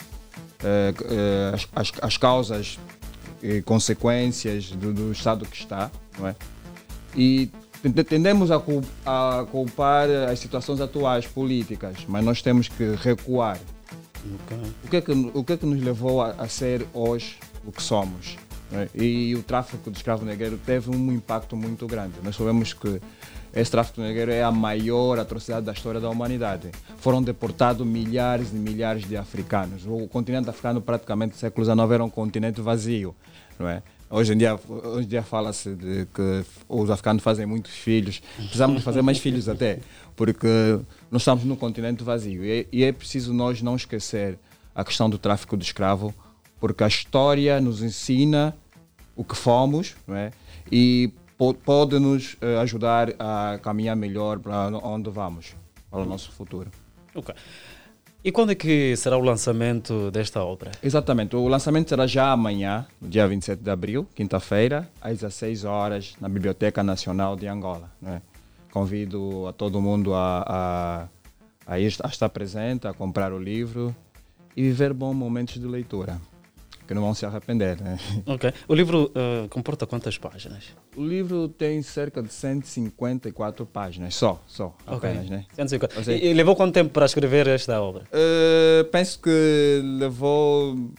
as, 1.53 1.67
as, 1.75 1.91
as 2.01 2.17
causas 2.17 2.79
e 3.41 3.61
consequências 3.61 4.71
do, 4.71 4.93
do 4.93 5.11
estado 5.11 5.45
que 5.45 5.55
está, 5.57 5.89
não 6.17 6.27
é? 6.27 6.35
E 7.15 7.49
tende- 7.81 8.03
tendemos 8.03 8.51
a, 8.51 8.61
a 9.05 9.45
culpar 9.45 10.09
as 10.29 10.39
situações 10.39 10.81
atuais 10.81 11.25
políticas, 11.25 11.97
mas 12.07 12.23
nós 12.23 12.41
temos 12.41 12.67
que 12.67 12.95
recuar. 12.95 13.57
O 14.83 14.89
que 14.89 14.97
é 14.97 15.01
que, 15.01 15.11
o 15.11 15.43
que, 15.43 15.53
é 15.53 15.57
que 15.57 15.65
nos 15.65 15.81
levou 15.81 16.21
a, 16.21 16.31
a 16.31 16.47
ser 16.49 16.85
hoje 16.93 17.37
o 17.65 17.71
que 17.71 17.81
somos? 17.81 18.37
é? 18.73 18.87
E 18.93 19.33
o 19.35 19.41
tráfico 19.41 19.89
de 19.89 19.97
escravo 19.97 20.25
negreiro 20.25 20.59
teve 20.65 20.91
um 20.91 21.11
impacto 21.11 21.55
muito 21.55 21.87
grande. 21.87 22.13
Nós 22.23 22.35
sabemos 22.35 22.73
que 22.73 23.01
esse 23.53 23.71
tráfico 23.71 24.01
negreiro 24.01 24.31
é 24.31 24.43
a 24.43 24.51
maior 24.51 25.19
atrocidade 25.19 25.65
da 25.65 25.71
história 25.71 25.99
da 25.99 26.09
humanidade. 26.09 26.69
Foram 26.97 27.21
deportados 27.21 27.85
milhares 27.85 28.51
e 28.51 28.55
milhares 28.55 29.07
de 29.07 29.17
africanos. 29.17 29.85
O 29.87 30.07
continente 30.07 30.49
africano, 30.49 30.81
praticamente, 30.81 31.33
no 31.33 31.39
século 31.39 31.65
XIX, 31.65 31.91
era 31.91 32.03
um 32.03 32.09
continente 32.09 32.61
vazio. 32.61 33.15
Não 33.57 33.67
é? 33.67 33.81
Hoje 34.11 34.33
em 34.33 34.37
dia, 34.37 34.59
hoje 34.67 35.05
em 35.05 35.09
dia 35.09 35.21
fala-se 35.21 35.77
que 36.13 36.45
os 36.67 36.89
africanos 36.89 37.21
fazem 37.21 37.45
muitos 37.45 37.71
filhos. 37.71 38.21
Precisamos 38.35 38.83
fazer 38.83 39.01
mais 39.01 39.19
filhos 39.19 39.47
até, 39.47 39.79
porque 40.15 40.79
nós 41.11 41.21
estamos 41.21 41.43
num 41.43 41.55
continente 41.55 42.03
vazio. 42.03 42.43
E 42.43 42.51
é, 42.51 42.65
e 42.71 42.83
é 42.83 42.91
preciso 42.91 43.33
nós 43.33 43.61
não 43.61 43.75
esquecer 43.75 44.37
a 44.73 44.83
questão 44.83 45.09
do 45.09 45.17
tráfico 45.17 45.55
de 45.55 45.63
escravo, 45.63 46.13
porque 46.59 46.83
a 46.83 46.87
história 46.87 47.61
nos 47.61 47.83
ensina 47.83 48.55
o 49.15 49.23
que 49.23 49.35
fomos, 49.35 49.95
não 50.07 50.15
é? 50.15 50.31
E 50.71 51.11
pode 51.63 51.97
nos 51.99 52.35
eh, 52.41 52.57
ajudar 52.59 53.13
a 53.17 53.57
caminhar 53.63 53.95
melhor 53.95 54.39
para 54.39 54.67
onde 54.83 55.09
vamos, 55.09 55.55
para 55.89 56.01
o 56.01 56.05
nosso 56.05 56.31
futuro. 56.31 56.69
Ok. 57.15 57.33
E 58.21 58.31
quando 58.33 58.51
é 58.51 58.55
que 58.55 58.95
será 58.97 59.17
o 59.17 59.21
lançamento 59.21 60.11
desta 60.11 60.43
obra? 60.43 60.71
Exatamente, 60.83 61.37
o 61.37 61.47
lançamento 61.47 61.87
será 61.87 62.05
já 62.05 62.31
amanhã, 62.31 62.85
no 63.01 63.07
dia 63.07 63.25
27 63.25 63.63
de 63.63 63.69
abril, 63.71 64.05
quinta-feira, 64.13 64.89
às 65.01 65.13
16 65.19 65.63
horas, 65.63 66.15
na 66.19 66.27
Biblioteca 66.27 66.83
Nacional 66.83 67.37
de 67.37 67.47
Angola. 67.47 67.89
né? 68.01 68.21
Convido 68.71 69.47
a 69.47 69.53
todo 69.53 69.81
mundo 69.81 70.13
a, 70.13 71.07
a, 71.65 71.73
a, 71.73 71.79
ir- 71.79 71.95
a 72.03 72.07
estar 72.09 72.27
presente, 72.29 72.87
a 72.87 72.93
comprar 72.93 73.31
o 73.31 73.39
livro 73.39 73.95
e 74.55 74.63
viver 74.63 74.93
bons 74.93 75.13
momentos 75.15 75.55
de 75.59 75.65
leitura, 75.65 76.19
que 76.89 76.93
não 76.95 77.03
vão 77.03 77.13
se 77.13 77.23
arrepender. 77.23 77.79
Né? 77.79 77.99
Ok. 78.25 78.51
O 78.67 78.73
livro 78.73 79.11
eh, 79.13 79.47
comporta 79.47 79.85
quantas 79.85 80.17
páginas? 80.17 80.63
O 80.97 81.05
livro 81.05 81.47
tem 81.47 81.83
cerca 81.83 82.19
de 82.23 82.33
154 82.33 83.63
páginas, 83.67 84.15
só, 84.15 84.41
só, 84.47 84.75
apenas, 84.87 85.29
né? 85.29 85.45
150. 85.53 85.95
Ou 85.99 86.03
seja, 86.03 86.17
E, 86.25 86.29
e 86.31 86.33
levou 86.33 86.55
quanto 86.55 86.73
tempo 86.73 86.89
para 86.89 87.05
escrever 87.05 87.45
esta 87.47 87.79
obra? 87.79 88.05
Eh, 88.11 88.83
penso 88.91 89.19
que 89.19 89.81
levou, 89.99 90.89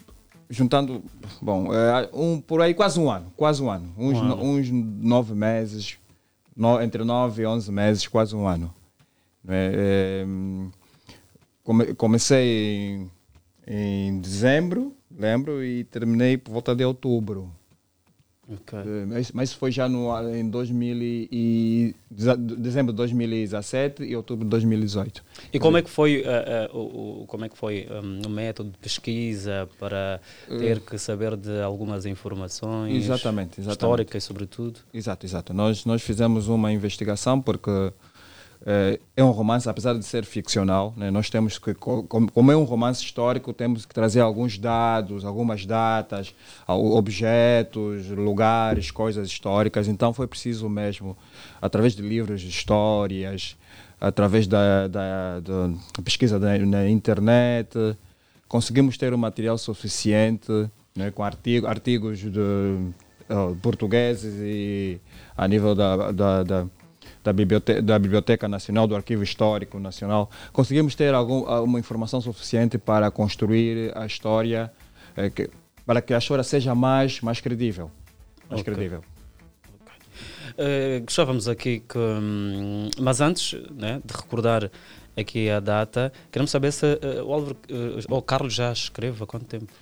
juntando, 0.48 1.02
bom, 1.42 1.74
eh, 1.74 2.08
um, 2.12 2.40
por 2.40 2.62
aí 2.62 2.72
quase 2.72 3.00
um 3.00 3.10
ano, 3.10 3.32
quase 3.36 3.60
um 3.60 3.68
ano, 3.68 3.92
uns, 3.98 4.16
Um 4.18 4.22
no- 4.24 4.32
ano. 4.34 4.44
uns 4.44 4.70
nove 4.70 5.34
meses, 5.34 5.98
no- 6.56 6.80
entre 6.80 7.02
nove 7.02 7.42
e 7.42 7.46
onze 7.46 7.72
meses, 7.72 8.06
quase 8.06 8.36
um 8.36 8.46
ano. 8.46 8.72
Eh, 9.48 10.24
come- 11.64 11.94
comecei 11.94 12.46
em, 12.46 13.10
em 13.66 14.20
dezembro, 14.20 14.94
lembro, 15.16 15.64
e 15.64 15.84
terminei 15.84 16.36
por 16.36 16.52
volta 16.52 16.74
de 16.74 16.84
outubro. 16.84 17.52
Eh, 18.50 19.06
Mas, 19.06 19.30
mas 19.32 19.52
foi 19.52 19.70
já 19.70 19.88
no, 19.88 20.10
em 20.34 20.48
2000 20.48 20.96
e, 21.30 21.94
dezembro 22.10 22.92
de 22.92 22.96
2017 22.96 24.02
e 24.02 24.16
outubro 24.16 24.44
de 24.44 24.50
2018. 24.50 25.22
E 25.52 25.58
como 25.58 25.76
é 25.76 25.82
que 25.82 25.90
foi, 25.90 26.22
eh, 26.22 26.24
eh, 26.26 26.70
o, 26.72 27.24
como 27.28 27.44
é 27.44 27.48
que 27.48 27.56
foi 27.56 27.86
um, 27.90 28.26
o 28.26 28.30
método 28.30 28.70
de 28.70 28.78
pesquisa 28.78 29.68
para 29.78 30.20
ter 30.48 30.80
que 30.80 30.98
saber 30.98 31.36
de 31.36 31.60
algumas 31.62 32.06
informações 32.06 33.04
Exatamente, 33.04 33.60
exatamente. 33.60 33.70
históricas, 33.70 34.24
sobretudo? 34.24 34.80
Exato, 34.92 35.26
exato. 35.26 35.54
Nós, 35.54 35.84
nós 35.84 36.02
fizemos 36.02 36.48
uma 36.48 36.72
investigação 36.72 37.40
porque 37.40 37.92
é 39.16 39.24
um 39.24 39.30
romance, 39.30 39.68
apesar 39.68 39.94
de 39.94 40.04
ser 40.04 40.24
ficcional, 40.24 40.92
né, 40.96 41.10
nós 41.10 41.30
temos 41.30 41.58
que, 41.58 41.72
co- 41.72 42.02
como, 42.02 42.52
é 42.52 42.56
um 42.56 42.64
romance 42.64 43.02
histórico, 43.02 43.52
temos 43.54 43.86
que 43.86 43.94
trazer 43.94 44.20
alguns 44.20 44.58
dados, 44.58 45.24
algumas 45.24 45.64
datas, 45.64 46.34
objetos, 46.94 48.08
lugares, 48.08 48.90
coisas 48.90 49.28
históricas. 49.28 49.88
Então 49.88 50.12
foi 50.12 50.26
preciso 50.26 50.68
mesmo, 50.68 51.16
através 51.60 51.94
de 51.94 52.02
livros 52.02 52.42
histórias, 52.42 53.56
através 54.00 54.46
da, 54.46 54.86
da, 54.88 55.40
da 55.40 56.02
pesquisa 56.04 56.38
na, 56.38 56.58
na 56.58 56.88
internet, 56.88 57.96
conseguimos 58.48 58.96
ter 58.98 59.12
o 59.14 59.18
material 59.18 59.56
suficiente 59.56 60.50
né, 60.94 61.10
com 61.10 61.22
artigo, 61.22 61.66
artigos 61.66 62.18
de 62.18 62.30
eh, 63.28 63.54
portugueses 63.62 64.34
e 64.40 64.98
a 65.36 65.46
nível 65.46 65.74
da, 65.74 66.10
da, 66.12 66.66
da, 67.22 67.32
biblioteca, 67.32 67.82
da 67.82 67.98
Biblioteca 67.98 68.48
Nacional, 68.48 68.86
do 68.86 68.96
Arquivo 68.96 69.22
Histórico 69.22 69.78
Nacional. 69.78 70.30
Conseguimos 70.52 70.94
ter 70.94 71.14
algum, 71.14 71.46
alguma 71.46 71.78
informação 71.78 72.20
suficiente 72.20 72.78
para 72.78 73.10
construir 73.10 73.96
a 73.96 74.06
história, 74.06 74.72
eh, 75.16 75.30
que, 75.30 75.50
para 75.84 76.00
que 76.00 76.14
a 76.14 76.18
história 76.18 76.44
seja 76.44 76.74
mais, 76.74 77.20
mais 77.20 77.40
credível. 77.40 77.90
Mais 78.48 78.60
Ok. 78.60 78.72
credível. 78.72 79.02
Eh, 80.58 81.00
gostávamos 81.04 81.48
aqui 81.48 81.80
que. 81.80 81.98
hum, 81.98 82.90
mas 82.98 83.20
antes 83.20 83.54
né, 83.70 84.00
de 84.04 84.14
recordar 84.14 84.70
aqui 85.16 85.48
a 85.50 85.60
data, 85.60 86.12
queremos 86.30 86.50
saber 86.50 86.72
se 86.72 86.86
eh, 86.86 87.22
o 87.22 87.32
Álvaro 87.32 87.56
eh, 87.68 88.04
ou 88.08 88.18
o 88.18 88.22
Carlos 88.22 88.54
já 88.54 88.72
escreve 88.72 89.22
há 89.22 89.26
quanto 89.26 89.46
tempo? 89.46 89.72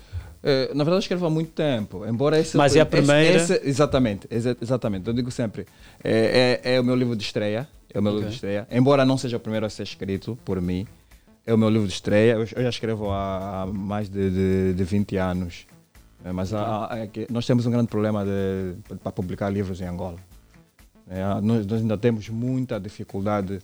Eh, 0.42 0.70
na 0.74 0.84
verdade, 0.84 1.02
escrevo 1.04 1.26
há 1.26 1.30
muito 1.30 1.50
tempo, 1.52 2.06
embora 2.06 2.38
esse. 2.38 2.56
Mas 2.56 2.76
é 2.76 2.80
a 2.80 2.86
primeira? 2.86 3.38
exatamente, 3.64 4.26
exa- 4.30 4.56
exatamente. 4.62 5.06
Eu 5.08 5.12
digo 5.12 5.30
sempre, 5.30 5.66
é, 6.02 6.60
é, 6.64 6.74
é 6.76 6.80
o 6.80 6.84
meu 6.84 6.94
livro 6.94 7.16
de 7.16 7.24
estreia, 7.24 7.68
é 7.92 7.98
o 7.98 8.02
meu 8.02 8.12
livro 8.12 8.26
Ok. 8.26 8.30
de 8.30 8.34
estreia, 8.36 8.68
embora 8.70 9.04
não 9.04 9.16
seja 9.18 9.36
o 9.36 9.40
primeiro 9.40 9.66
a 9.66 9.70
ser 9.70 9.82
escrito 9.82 10.38
por 10.44 10.60
mim, 10.60 10.86
é 11.44 11.52
o 11.52 11.58
meu 11.58 11.68
livro 11.68 11.88
de 11.88 11.94
estreia. 11.94 12.32
Eu, 12.34 12.40
eu 12.40 12.62
já 12.62 12.68
escrevo 12.68 13.10
há, 13.10 13.62
há 13.62 13.66
mais 13.66 14.08
de, 14.08 14.30
de, 14.30 14.74
de 14.74 14.84
20 14.84 15.16
anos, 15.16 15.66
Eh, 16.24 16.32
mas 16.32 16.52
há- 16.52 16.88
há- 16.92 16.98
é 16.98 17.08
nós 17.30 17.46
temos 17.46 17.64
um 17.64 17.70
grande 17.70 17.86
problema 17.88 18.24
para 19.02 19.12
publicar 19.12 19.50
livros 19.50 19.80
em 19.80 19.84
Angola. 19.86 20.18
É, 21.08 21.22
nós, 21.40 21.64
nós 21.64 21.80
ainda 21.80 21.96
temos 21.96 22.28
muita 22.28 22.78
dificuldade 22.80 23.60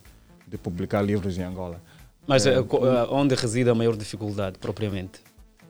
de 0.47 0.57
publicar 0.57 1.03
livros 1.03 1.37
em 1.37 1.43
Angola. 1.43 1.81
Mas 2.27 2.47
É, 2.47 2.55
eh, 2.55 2.59
eh, 2.59 3.07
onde 3.11 3.35
reside 3.35 3.69
a 3.71 3.75
maior 3.75 3.97
dificuldade, 3.97 4.57
propriamente? 4.59 5.21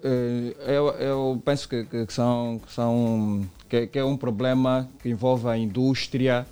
Eh, 0.05 0.55
Eu, 0.77 0.89
eu 0.91 1.43
penso 1.45 1.69
que, 1.69 1.85
que 1.85 2.13
são, 2.13 2.61
que 2.65 2.71
são 2.73 3.49
que, 3.69 3.87
que 3.87 3.99
é 3.99 4.05
um 4.05 4.17
problema 4.17 4.89
que 5.03 5.09
envolve 5.09 5.49
a 5.49 5.57
indústria 5.57 6.47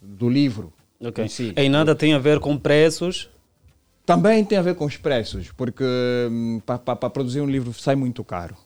do 0.00 0.28
livro. 0.28 0.72
Ok. 1.00 1.24
em 1.24 1.28
si. 1.28 1.52
Em 1.56 1.68
nada 1.68 1.94
tem 1.94 2.12
a 2.12 2.18
ver 2.18 2.38
com 2.38 2.56
preços. 2.56 3.30
Também 4.04 4.44
tem 4.44 4.58
a 4.58 4.62
ver 4.62 4.74
com 4.74 4.84
os 4.84 4.96
preços, 4.96 5.50
porque 5.52 5.84
para 6.66 7.08
produzir 7.08 7.40
um 7.40 7.46
livro 7.48 7.72
sai 7.72 7.94
muito 7.94 8.22
caro. 8.24 8.56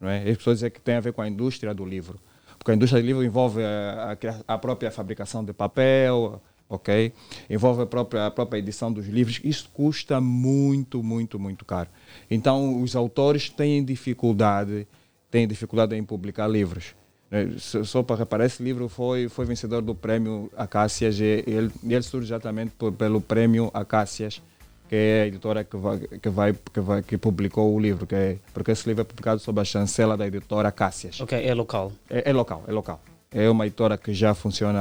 Não 0.00 0.08
é? 0.08 0.28
As 0.30 0.36
pessoas 0.36 0.58
dizem 0.58 0.70
que 0.70 0.80
tem 0.80 0.94
a 0.94 1.00
ver 1.00 1.12
com 1.12 1.20
a 1.20 1.28
indústria 1.28 1.74
do 1.74 1.84
livro. 1.84 2.18
Porque 2.58 2.70
a 2.70 2.74
indústria 2.74 3.02
do 3.02 3.06
livro 3.06 3.22
envolve 3.24 3.60
a, 3.62 4.16
a 4.46 4.54
a 4.54 4.58
própria 4.58 4.90
fabricação 4.90 5.44
de 5.44 5.52
papel, 5.52 6.40
ok? 6.74 7.12
Envolve 7.48 7.82
a 7.82 7.86
própria, 7.86 8.26
a 8.26 8.30
própria 8.30 8.58
edição 8.58 8.92
dos 8.92 9.06
livros. 9.06 9.40
Isso 9.44 9.68
custa 9.72 10.20
muito, 10.20 11.02
muito, 11.02 11.38
muito 11.38 11.64
caro. 11.64 11.88
Então, 12.30 12.82
os 12.82 12.94
autores 12.94 13.48
têm 13.50 13.84
dificuldade, 13.84 14.86
têm 15.30 15.46
dificuldade 15.48 15.94
em 15.96 16.04
publicar 16.04 16.46
livros. 16.48 16.94
né? 17.30 17.50
Só 17.58 18.02
para 18.02 18.16
reparar, 18.16 18.44
esse 18.46 18.62
livro 18.62 18.88
foi, 18.88 19.28
foi 19.28 19.44
vencedor 19.44 19.82
do 19.82 19.94
prêmio 19.94 20.50
Acácias 20.56 21.18
e 21.18 21.42
ele, 21.46 21.70
ele 21.82 22.02
surge 22.02 22.26
exatamente 22.28 22.72
por- 22.78 22.92
pelo 22.92 23.20
prêmio 23.20 23.70
Acácias, 23.74 24.40
que 24.88 24.94
é 24.94 25.22
a 25.22 25.26
editora 25.26 25.64
que 25.64 25.76
vai, 25.76 25.98
que 25.98 26.28
vai, 26.28 26.52
que 26.72 26.80
vai 26.80 27.02
que 27.02 27.16
publicou 27.16 27.74
o 27.74 27.80
livro, 27.80 28.06
que 28.06 28.14
é, 28.14 28.36
porque 28.52 28.70
esse 28.70 28.86
livro 28.86 29.00
é 29.00 29.04
publicado 29.04 29.40
sob 29.40 29.60
a 29.60 29.64
chancela 29.64 30.16
da 30.16 30.26
editora 30.26 30.68
Acácias. 30.68 31.20
Ok, 31.20 31.36
é 31.42 31.54
local. 31.54 31.90
É, 32.10 32.30
é 32.30 32.32
local, 32.32 32.62
é 32.68 32.72
local. 32.72 33.00
É 33.34 33.50
uma 33.50 33.66
editora 33.66 33.98
que 33.98 34.14
já 34.14 34.32
funciona 34.32 34.78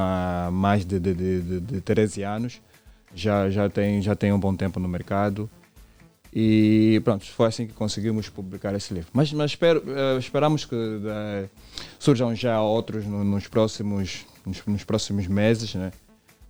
há 0.48 0.52
mais 0.52 0.86
de, 0.86 1.00
de, 1.00 1.14
de, 1.14 1.42
de, 1.42 1.60
de 1.60 1.82
13 1.82 2.22
anos, 2.24 2.62
já, 3.16 3.50
já, 3.50 3.68
tem, 3.68 4.00
já 4.02 4.16
tem 4.16 4.32
um 4.32 4.40
bom 4.40 4.56
tempo 4.56 4.80
no 4.80 4.88
mercado. 4.88 5.50
E 6.32 7.02
pronto, 7.04 7.26
foi 7.26 7.48
assim 7.48 7.68
que 7.68 7.74
conseguimos 7.74 8.30
publicar 8.30 8.74
esse 8.76 8.94
livro. 8.94 9.10
Mas, 9.14 9.32
mas 9.34 9.52
espero, 9.52 9.84
eh, 9.88 10.18
esperamos 10.18 10.66
que 10.66 10.76
eh, 10.76 11.48
surjam 12.00 12.34
já 12.36 12.60
outros 12.62 13.06
no- 13.06 13.24
nos, 13.24 13.48
próximos, 13.48 14.26
nos, 14.46 14.64
nos 14.66 14.84
próximos 14.84 15.28
meses, 15.28 15.76
né? 15.76 15.92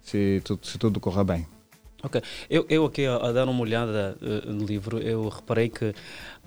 se, 0.02 0.42
tudo, 0.46 0.66
se 0.66 0.78
tudo 0.78 1.00
correr 1.02 1.24
bem. 1.26 1.48
Ok. 2.02 2.22
Eu, 2.50 2.66
eu 2.70 2.86
aqui 2.86 3.06
a, 3.06 3.16
a 3.18 3.32
dar 3.34 3.48
uma 3.48 3.62
olhada 3.62 4.18
eh, 4.22 4.50
no 4.50 4.66
livro, 4.66 5.00
eu 5.00 5.28
reparei 5.30 5.68
que 5.70 5.94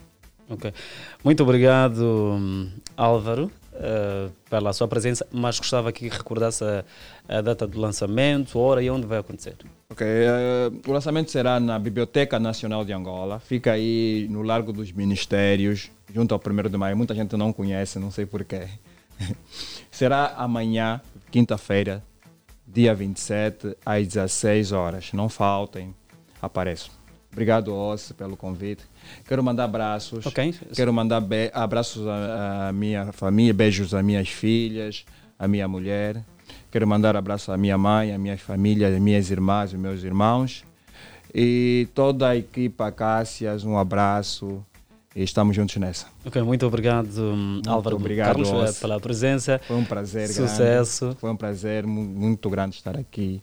Ok. 0.50 0.74
Muito 1.24 1.42
obrigado, 1.44 2.04
hum, 2.04 2.70
Álvaro, 2.98 3.50
eh, 3.76 4.30
pela 4.50 4.72
sua 4.72 4.88
presença, 4.88 5.26
mas 5.32 5.58
gostava 5.58 5.92
que 5.92 6.08
recordasse 6.08 6.64
a, 6.64 6.84
a 7.28 7.42
data 7.42 7.66
do 7.66 7.80
lançamento, 7.80 8.58
a 8.58 8.62
hora 8.62 8.84
e 8.84 8.90
onde 8.90 9.08
vai 9.08 9.20
acontecer. 9.20 9.56
Ok, 9.90 10.06
eh, 10.06 10.72
o 10.88 10.92
lançamento 10.92 11.32
será 11.32 11.60
na 11.60 11.80
Biblioteca 11.80 12.40
Nacional 12.40 12.86
de 12.86 12.94
Angola, 12.94 13.40
fica 13.40 13.72
aí 13.72 14.28
no 14.30 14.42
Largo 14.42 14.72
dos 14.72 14.92
Ministérios, 14.92 15.90
junto 16.14 16.34
ao 16.34 16.40
1 16.40 16.70
de 16.70 16.78
Maio. 16.78 16.96
Muita 16.96 17.16
gente 17.16 17.36
não 17.36 17.52
conhece, 17.52 17.98
não 17.98 18.12
sei 18.12 18.26
porquê. 18.26 18.68
será 19.90 20.34
amanhã, 20.38 21.02
quinta-feira, 21.32 22.04
dia 22.68 22.94
27, 22.94 23.76
às 23.86 24.08
16 24.08 24.72
horas. 24.72 25.14
Não 25.14 25.30
faltem, 25.30 25.96
apareçam. 26.42 26.92
Obrigado, 27.32 27.74
Ossi, 27.74 28.14
pelo 28.14 28.38
convite. 28.38 28.84
Quero 29.28 29.44
mandar 29.44 29.66
abraços. 29.66 30.26
Ok. 30.26 30.54
Quero 30.76 30.94
mandar 30.94 31.22
abraços 31.54 32.08
à, 32.08 32.70
à 32.70 32.74
minha 32.74 33.12
família, 33.12 33.54
beijos 33.54 33.94
às 33.94 34.04
minhas 34.04 34.28
filhas, 34.30 35.06
à 35.38 35.48
minha 35.48 35.68
mulher. 35.68 36.24
Quero 36.72 36.88
mandar 36.88 37.16
abraço 37.16 37.52
à 37.52 37.58
minha 37.58 37.78
mãe, 37.78 38.14
à 38.14 38.18
minha 38.18 38.38
família, 38.38 38.88
às 38.88 39.00
minhas 39.00 39.30
irmãs, 39.30 39.72
aos 39.74 39.80
meus 39.82 40.04
irmãos. 40.04 40.64
E 41.34 41.88
toda 41.94 42.30
a 42.30 42.36
equipa 42.38 42.92
Cássias, 42.92 43.64
um 43.64 43.78
abraço. 43.78 44.64
E 45.16 45.22
estamos 45.22 45.56
juntos 45.56 45.76
nessa. 45.78 46.08
Ok, 46.26 46.42
muito 46.42 46.66
obrigado, 46.66 47.08
hum, 47.22 47.62
Álvaro 47.68 47.98
obrigado, 47.98 48.44
Carlos, 48.44 48.50
eh, 48.78 48.80
pela 48.82 49.00
presença. 49.00 49.62
Foi 49.68 49.76
um 49.78 49.86
prazer 49.86 50.28
Sucesso. 50.28 51.06
grande. 51.06 51.20
Foi 51.20 51.30
um 51.30 51.36
prazer 51.36 51.86
mu- 51.86 52.04
muito 52.04 52.50
grande 52.50 52.76
estar 52.78 52.98
aqui. 52.98 53.40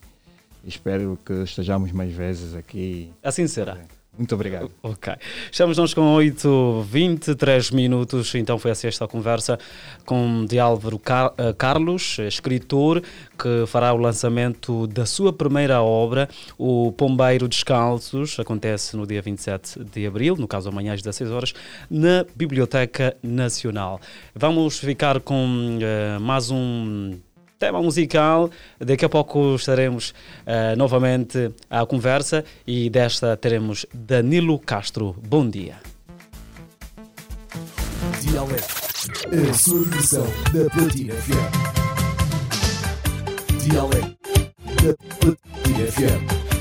Espero 0.64 1.16
que 1.24 1.32
estejamos 1.44 1.92
mais 1.92 2.12
vezes 2.12 2.56
aqui. 2.56 3.12
Assim 3.22 3.46
será. 3.46 3.78
Muito 4.20 4.34
obrigado. 4.34 4.70
Ok. 4.82 5.14
Estamos 5.50 5.78
nós 5.78 5.94
com 5.94 6.12
8, 6.12 6.82
23 6.90 7.70
minutos, 7.70 8.34
então 8.34 8.58
foi 8.58 8.70
assim 8.70 8.86
esta 8.86 9.08
conversa 9.08 9.58
com 10.04 10.44
de 10.44 10.58
Álvaro 10.58 10.98
Car- 10.98 11.32
eh, 11.38 11.54
Carlos, 11.56 12.18
escritor, 12.18 13.02
que 13.38 13.64
fará 13.66 13.94
o 13.94 13.96
lançamento 13.96 14.86
da 14.88 15.06
sua 15.06 15.32
primeira 15.32 15.80
obra, 15.80 16.28
O 16.58 16.92
Pombeiro 16.92 17.48
Descalços, 17.48 18.38
acontece 18.38 18.94
no 18.94 19.06
dia 19.06 19.22
27 19.22 19.82
de 19.84 20.06
abril, 20.06 20.36
no 20.36 20.46
caso 20.46 20.68
amanhã 20.68 20.92
às 20.92 21.00
16 21.00 21.30
horas, 21.30 21.54
na 21.90 22.26
Biblioteca 22.36 23.16
Nacional. 23.22 23.98
Vamos 24.34 24.78
ficar 24.78 25.18
com 25.20 25.78
eh, 25.80 26.18
mais 26.18 26.50
um 26.50 27.16
tema 27.60 27.80
musical. 27.80 28.50
Daqui 28.80 29.04
a 29.04 29.08
pouco 29.08 29.54
estaremos 29.54 30.14
eh, 30.46 30.74
novamente 30.76 31.52
à 31.68 31.84
conversa 31.84 32.42
e 32.66 32.88
desta 32.88 33.36
teremos 33.36 33.86
Danilo 33.94 34.58
Castro. 34.58 35.14
Bom 35.22 35.48
dia. 35.48 35.76
A 38.26 38.44
na 40.52 40.70
Platina 40.70 41.14
FM. 41.14 41.50
Na 44.82 44.94
Platina 45.20 45.86
FM. 45.86 46.59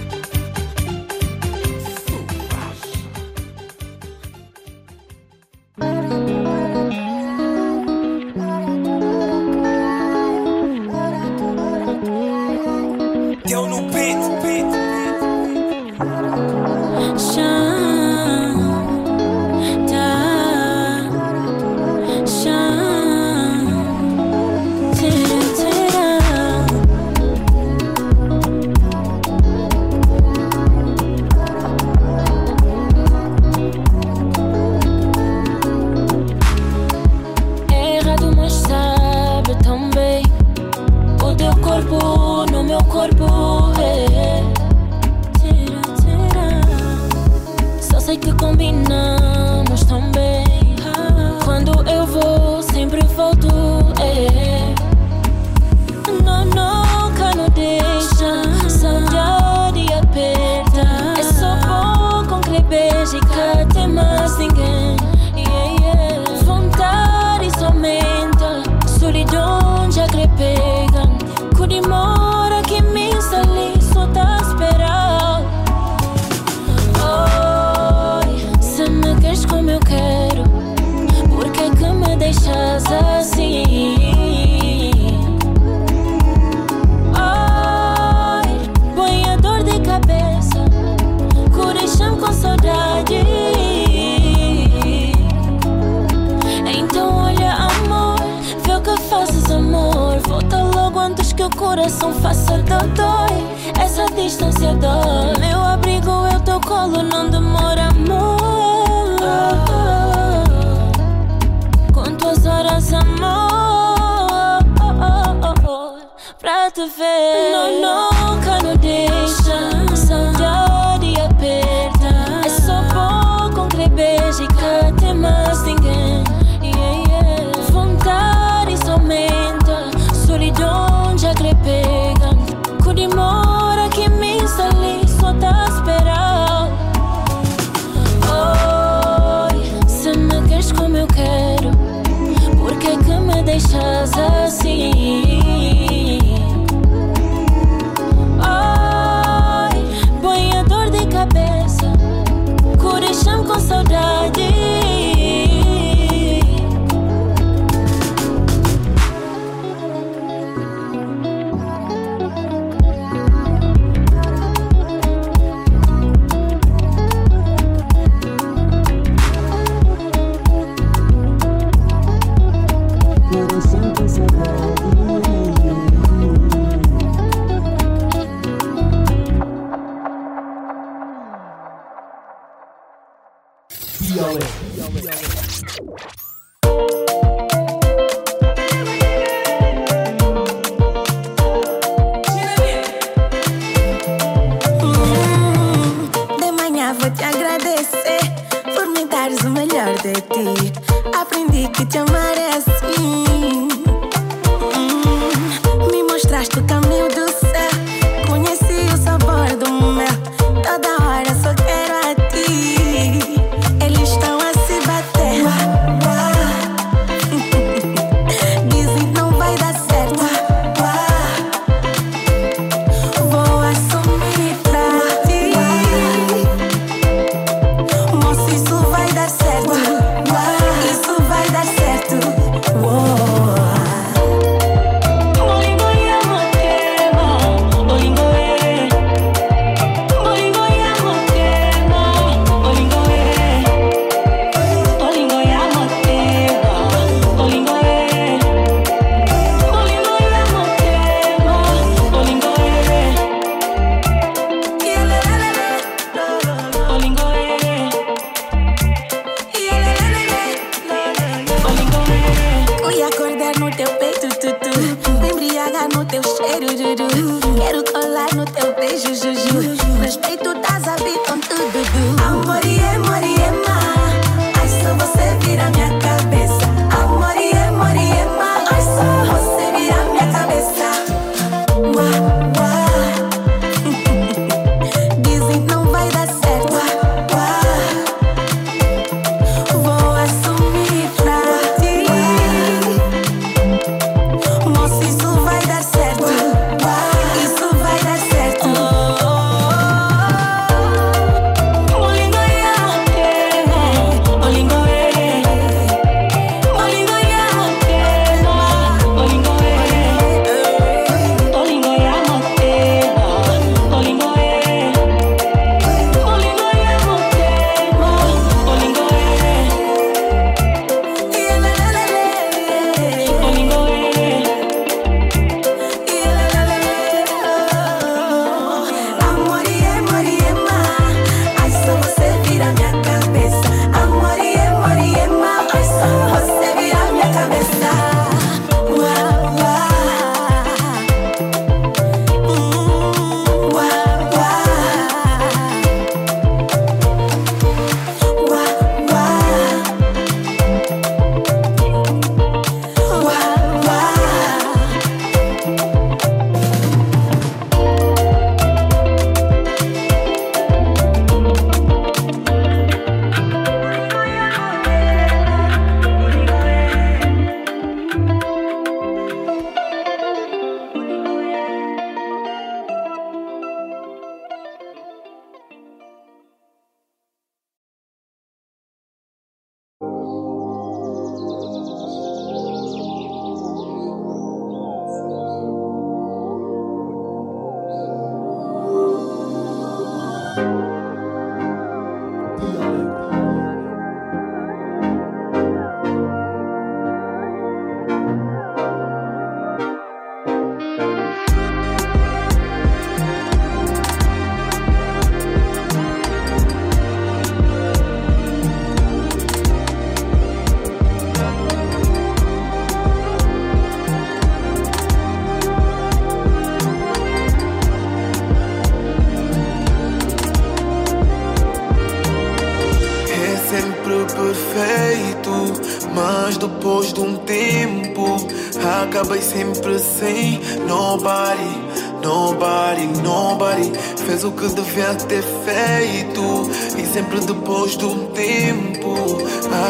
Ter 435.27 435.43
feito 435.43 436.69
e 436.97 437.05
sempre 437.05 437.39
depois 437.39 437.97
de 437.97 438.05
um 438.05 438.25
tempo 438.27 439.15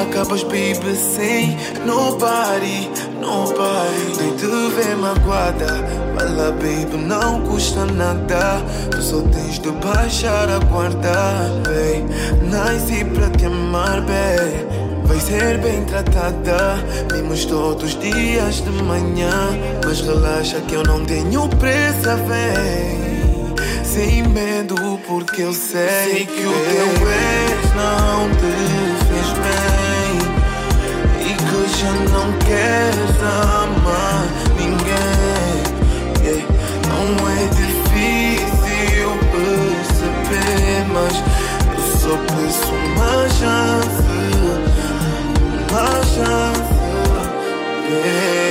acabas 0.02 0.44
baby 0.44 0.96
sem 0.96 1.58
nobody, 1.86 2.90
nobody 3.20 4.18
nem 4.20 4.36
te 4.36 4.46
ver 4.46 4.96
magoada, 4.98 5.66
lá 6.38 6.52
baby 6.52 6.98
não 6.98 7.42
custa 7.42 7.86
nada, 7.86 8.62
tu 8.92 9.02
só 9.02 9.22
tens 9.22 9.60
de 9.60 9.72
baixar 9.72 10.50
a 10.50 10.60
guarda, 10.60 11.50
baby. 11.64 12.50
Nasci 12.50 13.04
pra 13.06 13.30
te 13.30 13.46
amar, 13.46 14.02
baby. 14.02 14.90
Vai 15.06 15.20
ser 15.20 15.58
bem 15.58 15.84
tratada. 15.86 16.76
Vimos 17.12 17.46
todos 17.46 17.96
os 17.96 18.00
dias 18.00 18.62
de 18.64 18.70
manhã. 18.84 19.50
Mas 19.84 20.02
relaxa 20.02 20.62
que 20.62 20.76
eu 20.76 20.84
não 20.84 21.04
tenho 21.04 21.50
pressa, 21.50 22.16
vem 22.16 23.09
sem 24.00 24.24
medo, 24.30 24.98
porque 25.06 25.42
eu 25.42 25.52
sei, 25.52 25.90
sei 25.90 26.26
que, 26.26 26.34
que 26.34 26.46
o 26.46 26.52
teu 26.54 27.10
ex 27.10 27.74
não 27.76 28.30
te 28.30 28.54
fez 29.08 29.30
bem 29.44 30.16
e 31.20 31.30
que 31.36 31.60
já 31.78 31.92
não 32.14 32.32
queres 32.40 33.18
amar 33.22 34.24
ninguém. 34.56 35.60
Yeah. 36.24 36.48
Não 36.88 37.10
é 37.28 37.44
difícil 37.60 39.10
perceber, 39.34 40.80
mas 40.94 41.16
eu 41.76 41.82
só 42.00 42.16
penso 42.34 42.72
uma 42.72 43.16
chance, 43.28 44.08
uma 45.70 45.90
chance. 46.06 46.80
Yeah 47.90 48.49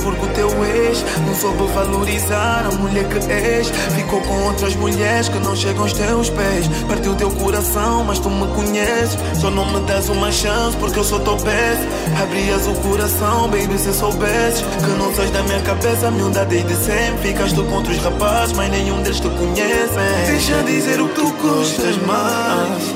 que 0.00 0.24
o 0.24 0.28
teu 0.28 0.64
ex 0.64 1.04
não 1.26 1.34
soube 1.34 1.72
valorizar 1.72 2.66
a 2.66 2.74
mulher 2.76 3.04
que 3.08 3.18
és. 3.30 3.68
Ficou 3.94 4.20
com 4.22 4.44
outras 4.44 4.74
mulheres 4.76 5.28
que 5.28 5.38
não 5.38 5.54
chegam 5.54 5.82
aos 5.82 5.92
teus 5.92 6.30
pés. 6.30 6.68
Partiu 6.88 7.14
teu 7.14 7.30
coração, 7.30 8.04
mas 8.04 8.18
tu 8.18 8.30
me 8.30 8.46
conheces. 8.54 9.18
Só 9.38 9.50
não 9.50 9.66
me 9.66 9.80
das 9.86 10.08
uma 10.08 10.32
chance 10.32 10.76
porque 10.78 10.98
eu 10.98 11.04
sou 11.04 11.20
teu 11.20 11.36
best. 11.36 11.82
Abrias 12.22 12.66
o 12.66 12.74
coração, 12.74 13.48
baby, 13.48 13.78
se 13.78 13.92
soubesses 13.92 14.62
que 14.62 14.90
não 14.98 15.14
sais 15.14 15.30
da 15.30 15.42
minha 15.42 15.60
cabeça, 15.60 16.10
miúda 16.10 16.44
desde 16.44 16.74
sempre. 16.74 17.28
Ficas 17.28 17.52
tu 17.52 17.64
com 17.64 17.76
outros 17.76 17.98
rapazes, 17.98 18.56
mas 18.56 18.70
nenhum 18.70 19.02
deles 19.02 19.20
te 19.20 19.28
conhece. 19.28 20.26
Deixa 20.26 20.62
dizer 20.62 21.00
o 21.00 21.08
que 21.08 21.14
tu 21.14 21.32
gostas 21.42 21.96
mais. 22.06 22.94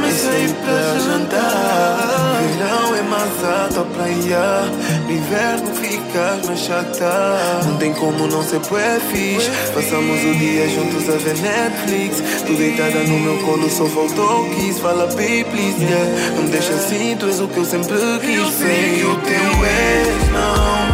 Mas 0.00 0.14
sair 0.14 0.54
para 0.54 0.98
jantar. 1.00 2.40
Verão 2.56 2.94
é 2.94 3.02
mais 3.02 3.44
alta 3.44 3.84
praia. 3.94 4.62
No 5.04 5.10
inverno 5.10 5.70
ficas 6.08 6.46
mais 6.46 6.60
chata. 6.60 7.62
Não 7.66 7.76
tem 7.76 7.92
como 7.92 8.26
não 8.26 8.42
ser 8.42 8.58
bué 8.60 8.98
fixe. 9.10 9.50
Passamos 9.74 10.24
o 10.24 10.34
dia 10.34 10.68
juntos 10.68 11.08
a 11.08 11.16
ver 11.18 11.36
Netflix. 11.38 12.22
Tu 12.46 12.54
deitada 12.54 12.98
no 13.04 13.18
meu 13.20 13.36
colo, 13.44 13.68
só 13.68 13.84
faltou 13.86 14.42
o 14.42 14.50
kiss. 14.54 14.80
Fala, 14.80 15.06
baby, 15.06 15.44
please, 15.44 15.84
yeah. 15.84 16.34
Não 16.36 16.44
me 16.44 16.50
deixa 16.50 16.72
assim, 16.72 17.16
tu 17.18 17.26
és 17.26 17.40
o 17.40 17.48
que 17.48 17.58
eu 17.58 17.64
sempre 17.64 17.94
quis. 18.20 18.36
Eu 18.36 18.46
sei 18.50 18.98
que 18.98 19.04
o 19.04 19.16
teu 19.16 19.66
ex 19.66 20.28
não 20.32 20.88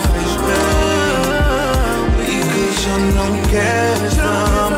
te 0.00 0.08
fez 0.12 0.32
bem. 0.44 0.74
E 2.28 2.38
que 2.52 2.64
já 2.82 2.96
não 2.98 3.30
queres 3.50 4.18
amar 4.18 4.73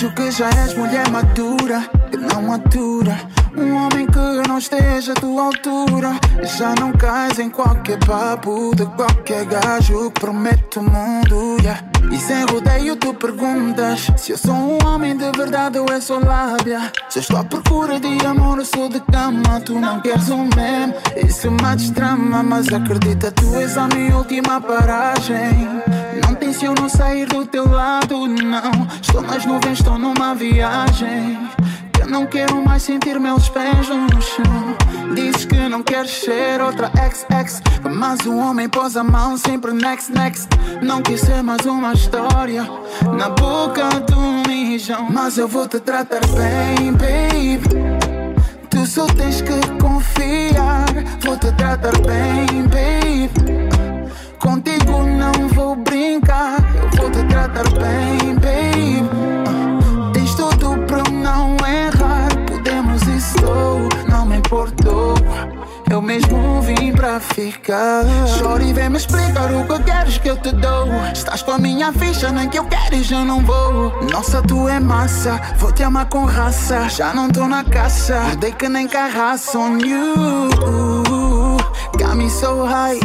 Vejo 0.00 0.14
que 0.14 0.30
já 0.30 0.48
és 0.48 0.72
mulher 0.72 1.06
madura, 1.10 1.82
que 2.10 2.16
não 2.16 2.54
atura. 2.54 3.18
Um 3.54 3.74
homem 3.74 4.06
que 4.06 4.48
não 4.48 4.56
esteja 4.56 5.12
à 5.12 5.14
tua 5.14 5.42
altura. 5.42 6.18
Já 6.56 6.74
não 6.80 6.90
cais 6.92 7.38
em 7.38 7.50
qualquer 7.50 7.98
papo 7.98 8.74
de 8.74 8.86
qualquer 8.96 9.44
gajo 9.44 10.10
que 10.10 10.20
promete 10.20 10.78
o 10.78 10.82
mundo. 10.82 11.58
Yeah. 11.60 11.84
E 12.10 12.16
sem 12.16 12.46
rodeio 12.46 12.96
tu 12.96 13.12
perguntas 13.12 14.10
se 14.16 14.32
eu 14.32 14.38
sou 14.38 14.54
um 14.54 14.78
homem 14.86 15.14
de 15.14 15.30
verdade 15.32 15.78
ou 15.78 15.92
é 15.92 16.00
só 16.00 16.18
lábia. 16.18 16.90
Se 17.10 17.18
eu 17.18 17.20
estou 17.20 17.36
à 17.36 17.44
procura 17.44 18.00
de 18.00 18.24
amor 18.24 18.58
ou 18.58 18.64
sou 18.64 18.88
de 18.88 19.00
cama, 19.00 19.60
tu 19.60 19.78
não 19.78 20.00
queres 20.00 20.30
um 20.30 20.48
meme. 20.56 20.94
Isso 21.28 21.50
me 21.50 21.76
destrama, 21.76 22.42
mas 22.42 22.72
acredita, 22.72 23.30
tu 23.32 23.54
és 23.54 23.76
a 23.76 23.86
minha 23.88 24.16
última 24.16 24.62
paragem. 24.62 25.68
Não 26.30 26.36
tenciono 26.36 26.88
sair 26.88 27.26
do 27.26 27.44
teu 27.44 27.68
lado, 27.68 28.28
não. 28.28 28.86
Estou 29.02 29.20
nas 29.20 29.44
nuvens, 29.44 29.80
estou 29.80 29.98
numa 29.98 30.32
viagem. 30.32 31.36
Eu 31.98 32.06
não 32.06 32.24
quero 32.24 32.64
mais 32.64 32.84
sentir 32.84 33.18
meus 33.18 33.48
pés 33.48 33.88
no 33.88 34.22
chão. 34.22 34.76
Dizes 35.12 35.44
que 35.44 35.68
não 35.68 35.82
queres 35.82 36.22
ser 36.22 36.60
outra 36.60 36.88
ex-ex. 37.02 37.60
Mas 37.82 38.20
o 38.20 38.36
homem 38.36 38.68
pôs 38.68 38.96
a 38.96 39.02
mão 39.02 39.36
sempre 39.36 39.72
next, 39.72 40.12
next. 40.12 40.46
Não 40.80 41.02
quis 41.02 41.20
ser 41.20 41.42
mais 41.42 41.66
uma 41.66 41.94
história 41.94 42.62
na 43.18 43.28
boca 43.30 43.88
do 44.06 44.48
mijão. 44.48 45.08
Mas 45.10 45.36
eu 45.36 45.48
vou 45.48 45.66
te 45.66 45.80
tratar 45.80 46.20
bem, 46.28 46.92
babe. 46.92 48.38
Tu 48.70 48.86
só 48.86 49.04
tens 49.06 49.42
que 49.42 49.58
confiar. 49.82 50.86
Vou 51.24 51.36
te 51.36 51.50
tratar 51.50 51.98
bem, 52.02 52.62
babe. 52.68 53.59
Contigo 55.00 55.06
não 55.06 55.48
vou 55.48 55.76
brincar, 55.76 56.58
eu 56.74 57.00
vou 57.00 57.10
te 57.10 57.24
tratar 57.24 57.68
bem. 57.78 58.36
Ah, 59.46 60.10
tens 60.12 60.34
tudo 60.34 60.76
pra 60.86 61.02
não 61.10 61.56
errar, 61.66 62.28
podemos 62.46 63.02
e 63.02 63.16
estou, 63.16 63.88
não 64.08 64.26
me 64.26 64.36
importou. 64.36 65.14
Eu 65.90 66.00
mesmo 66.00 66.60
vim 66.62 66.92
pra 66.92 67.18
ficar. 67.18 68.04
Chora 68.38 68.62
e 68.62 68.72
vem 68.72 68.90
me 68.90 68.96
explicar 68.96 69.50
o 69.52 69.66
que 69.66 69.82
queres 69.82 70.18
que 70.18 70.28
eu 70.28 70.36
te 70.36 70.52
dou. 70.52 70.86
Estás 71.12 71.42
com 71.42 71.52
a 71.52 71.58
minha 71.58 71.92
ficha, 71.92 72.30
nem 72.30 72.48
que 72.48 72.58
eu 72.58 72.64
queres, 72.66 73.10
eu 73.10 73.24
não 73.24 73.40
vou. 73.40 73.92
Nossa, 74.10 74.42
tu 74.42 74.68
é 74.68 74.78
massa, 74.78 75.40
vou 75.56 75.72
te 75.72 75.82
amar 75.82 76.06
com 76.06 76.24
raça. 76.24 76.88
Já 76.88 77.12
não 77.12 77.28
tô 77.28 77.48
na 77.48 77.64
caça, 77.64 78.20
dei 78.38 78.52
que 78.52 78.68
nem 78.68 78.86
carraça 78.86 79.58
on 79.58 79.78
you. 79.78 80.50
Got 81.98 82.14
me 82.14 82.30
so 82.30 82.64
high, 82.64 82.98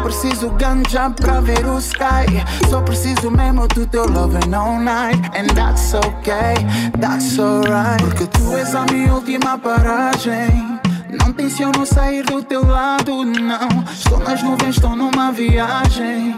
nem 0.00 0.02
preciso 0.02 0.50
ganja 0.50 1.10
pra 1.10 1.40
ver 1.40 1.64
o 1.66 1.78
sky. 1.78 2.42
Só 2.68 2.80
preciso 2.80 3.30
mesmo 3.30 3.66
do 3.68 3.86
teu 3.86 4.08
love 4.08 4.36
and 4.36 4.56
all 4.56 4.78
night. 4.78 5.20
And 5.36 5.46
that's 5.54 5.94
okay, 5.94 6.54
that's 6.98 7.38
alright. 7.38 8.02
Porque 8.02 8.26
tu 8.26 8.56
és 8.56 8.74
a 8.74 8.84
minha 8.90 9.14
última 9.14 9.58
paragem. 9.58 10.80
Não 11.10 11.32
tenciono 11.32 11.84
sair 11.84 12.24
do 12.24 12.42
teu 12.42 12.64
lado, 12.66 13.24
não. 13.24 13.68
Estou 13.92 14.18
nas 14.20 14.42
nuvens, 14.42 14.76
estou 14.76 14.96
numa 14.96 15.32
viagem. 15.32 16.34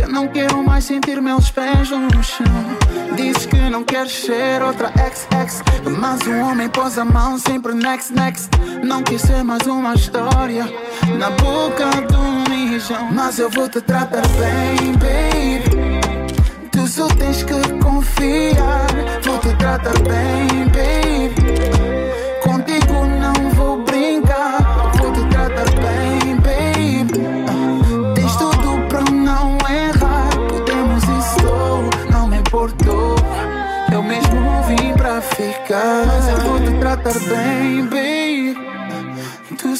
Eu 0.00 0.08
não 0.08 0.28
quero 0.28 0.62
mais 0.62 0.84
sentir 0.84 1.20
meus 1.20 1.50
pés 1.50 1.90
no 1.90 2.22
chão. 2.22 2.46
Dizes 3.16 3.46
que 3.46 3.56
não 3.70 3.84
queres 3.84 4.12
ser 4.12 4.62
outra 4.62 4.90
ex-ex. 5.04 5.62
Mas 5.98 6.20
o 6.26 6.38
homem 6.40 6.68
pôs 6.68 6.98
a 6.98 7.04
mão 7.04 7.38
sempre 7.38 7.74
next, 7.74 8.12
next. 8.12 8.48
Não 8.82 9.02
quis 9.02 9.20
ser 9.20 9.42
mais 9.42 9.66
uma 9.66 9.94
história 9.94 10.64
na 11.18 11.30
boca 11.30 11.90
do 12.08 12.33
mijão. 12.74 13.08
Mas 13.12 13.38
eu 13.38 13.48
vou 13.50 13.68
te 13.68 13.80
tratar 13.80 14.26
bem, 14.28 14.92
babe. 14.94 16.00
Tu 16.72 16.86
só 16.88 17.06
tens 17.08 17.42
que 17.44 17.60
confiar. 17.80 18.86
Vou 19.22 19.38
te 19.38 19.54
tratar 19.56 19.98
bem, 20.00 20.66
babe. 20.74 21.34
Contigo 22.42 23.06
não 23.06 23.50
vou 23.50 23.82
brincar. 23.84 24.58
Vou 24.98 25.12
te 25.12 25.24
tratar 25.28 25.70
bem, 25.84 26.36
babe. 26.36 27.20
Ah, 27.48 28.14
Tens 28.14 28.36
tudo 28.36 28.88
pra 28.88 29.02
não 29.02 29.56
errar. 29.70 30.30
Podemos 30.48 31.04
e 31.04 31.18
estou, 31.18 31.90
não 32.10 32.26
me 32.26 32.38
importou. 32.38 33.16
Eu 33.92 34.02
mesmo 34.02 34.62
vim 34.66 34.92
pra 34.94 35.20
ficar. 35.20 36.06
Mas 36.06 36.28
eu 36.28 36.38
vou 36.38 36.60
te 36.60 36.72
tratar 36.80 37.18
bem, 37.20 37.84
babe. 37.86 38.23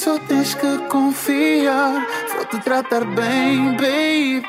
Só 0.05 0.19
tens 0.19 0.53
que 0.53 0.77
confiar. 0.91 2.07
Vou 2.35 2.45
te 2.45 2.59
tratar 2.59 3.07
bem, 3.07 3.75
babe. 3.75 4.47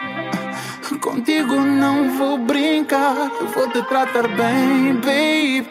Contigo 0.99 1.55
não 1.61 2.17
vou 2.17 2.37
brincar. 2.37 3.31
Vou 3.53 3.65
te 3.69 3.81
tratar 3.83 4.27
bem, 4.27 4.95
babe. 4.95 5.65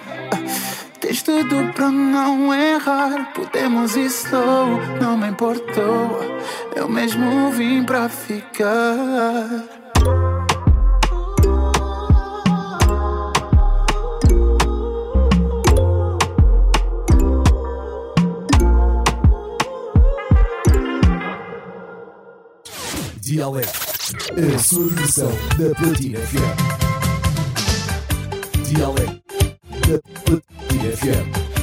Tens 0.98 1.23
tudo 1.23 1.70
pra 1.74 1.90
não 1.90 2.55
errar. 2.55 3.31
Podemos 3.35 3.94
e 3.94 4.06
estou, 4.06 4.81
não 5.02 5.19
me 5.19 5.28
importou. 5.28 6.19
Eu 6.74 6.89
mesmo 6.89 7.51
vim 7.51 7.85
pra 7.85 8.09
ficar. 8.09 9.84
Dialeto, 23.35 23.81
a 24.55 24.59
sua 24.61 24.86
versão 24.90 25.32
da 25.59 25.74
Platina 25.74 26.20
FM. 26.20 26.56
Dialeto 28.62 29.24
da 29.89 29.98
Platina 30.23 30.97
FM. 30.97 31.53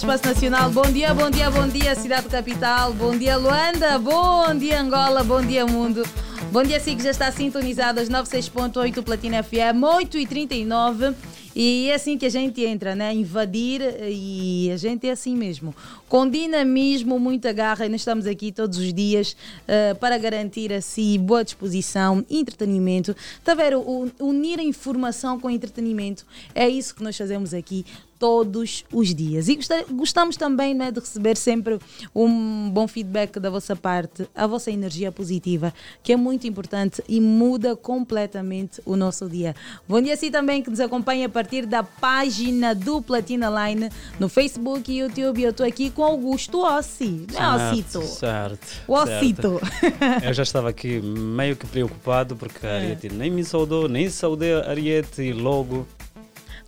Espaço 0.00 0.24
nacional. 0.24 0.70
Bom 0.70 0.90
dia, 0.90 1.12
bom 1.12 1.30
dia, 1.30 1.50
bom 1.50 1.68
dia, 1.68 1.94
cidade 1.94 2.26
capital. 2.26 2.94
Bom 2.94 3.16
dia, 3.18 3.36
Luanda. 3.36 3.98
Bom 3.98 4.56
dia, 4.56 4.80
Angola. 4.80 5.22
Bom 5.22 5.42
dia, 5.42 5.66
mundo. 5.66 6.02
Bom 6.50 6.62
dia, 6.62 6.80
SIC 6.80 7.02
já 7.02 7.10
está 7.10 7.30
sintonizado 7.30 8.00
às 8.00 8.08
96.8 8.08 9.02
Platina 9.02 9.42
FM, 9.42 9.82
8 9.82 10.18
e 10.18 10.26
39 10.26 11.14
é 11.54 11.94
assim 11.94 12.16
que 12.16 12.24
a 12.24 12.30
gente 12.30 12.64
entra, 12.64 12.94
né? 12.94 13.12
Invadir 13.12 13.82
e 14.08 14.70
a 14.72 14.76
gente 14.76 15.06
é 15.06 15.10
assim 15.10 15.36
mesmo. 15.36 15.74
Com 16.08 16.28
dinamismo, 16.28 17.18
muita 17.18 17.52
garra, 17.52 17.86
e 17.86 17.88
nós 17.88 18.00
estamos 18.00 18.26
aqui 18.26 18.52
todos 18.52 18.78
os 18.78 18.94
dias 18.94 19.36
eh, 19.66 19.94
para 19.94 20.16
garantir 20.16 20.72
assim 20.72 21.18
boa 21.18 21.44
disposição, 21.44 22.24
entretenimento. 22.30 23.14
Está 23.38 23.52
a 23.52 23.54
ver? 23.54 23.74
Unir 24.18 24.60
a 24.60 24.62
informação 24.62 25.38
com 25.40 25.50
entretenimento 25.50 26.24
é 26.54 26.68
isso 26.68 26.94
que 26.94 27.02
nós 27.02 27.16
fazemos 27.16 27.52
aqui 27.52 27.84
todos 28.20 28.84
os 28.92 29.14
dias. 29.14 29.48
E 29.48 29.58
gostamos 29.90 30.36
também 30.36 30.74
né, 30.74 30.90
de 30.92 31.00
receber 31.00 31.38
sempre 31.38 31.78
um 32.14 32.68
bom 32.70 32.86
feedback 32.86 33.40
da 33.40 33.48
vossa 33.48 33.74
parte, 33.74 34.28
a 34.34 34.46
vossa 34.46 34.70
energia 34.70 35.10
positiva, 35.10 35.72
que 36.02 36.12
é 36.12 36.16
muito 36.16 36.46
importante 36.46 37.02
e 37.08 37.18
muda 37.18 37.74
completamente 37.74 38.82
o 38.84 38.94
nosso 38.94 39.26
dia. 39.26 39.56
Bom 39.88 40.02
dia 40.02 40.12
a 40.12 40.16
si 40.18 40.30
também 40.30 40.62
que 40.62 40.68
nos 40.68 40.80
acompanha 40.80 41.26
a 41.26 41.28
partir 41.30 41.64
da 41.64 41.82
página 41.82 42.74
do 42.74 43.00
Platina 43.00 43.48
Line 43.48 43.88
no 44.18 44.28
Facebook 44.28 44.92
e 44.92 44.98
YouTube. 44.98 45.42
Eu 45.42 45.50
estou 45.50 45.66
aqui 45.66 45.88
com 45.88 46.04
Augusto 46.04 46.60
Ossi. 46.60 47.26
Não 47.32 47.58
é 47.58 47.70
Ossito? 47.70 48.02
Certo. 48.02 48.82
O 48.86 49.06
certo. 49.06 49.18
Ossito. 49.18 49.60
Eu 50.22 50.34
já 50.34 50.42
estava 50.42 50.68
aqui 50.68 51.00
meio 51.00 51.56
que 51.56 51.66
preocupado 51.66 52.36
porque 52.36 52.66
É. 52.66 52.70
a 52.70 52.74
Ariete 52.74 53.08
nem 53.08 53.30
me 53.30 53.42
saudou, 53.42 53.88
nem 53.88 54.10
saudei 54.10 54.52
a 54.52 54.68
Ariete 54.68 55.22
e 55.22 55.32
logo 55.32 55.86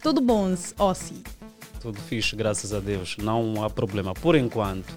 Tudo 0.03 0.23
bom, 0.23 0.55
Ossi? 0.79 1.23
Tudo 1.83 2.01
fixe, 2.01 2.37
graças 2.37 2.73
a 2.73 2.79
Deus. 2.79 3.17
Não 3.19 3.65
há 3.65 3.69
problema 3.69 4.15
por 4.15 4.37
enquanto. 4.37 4.97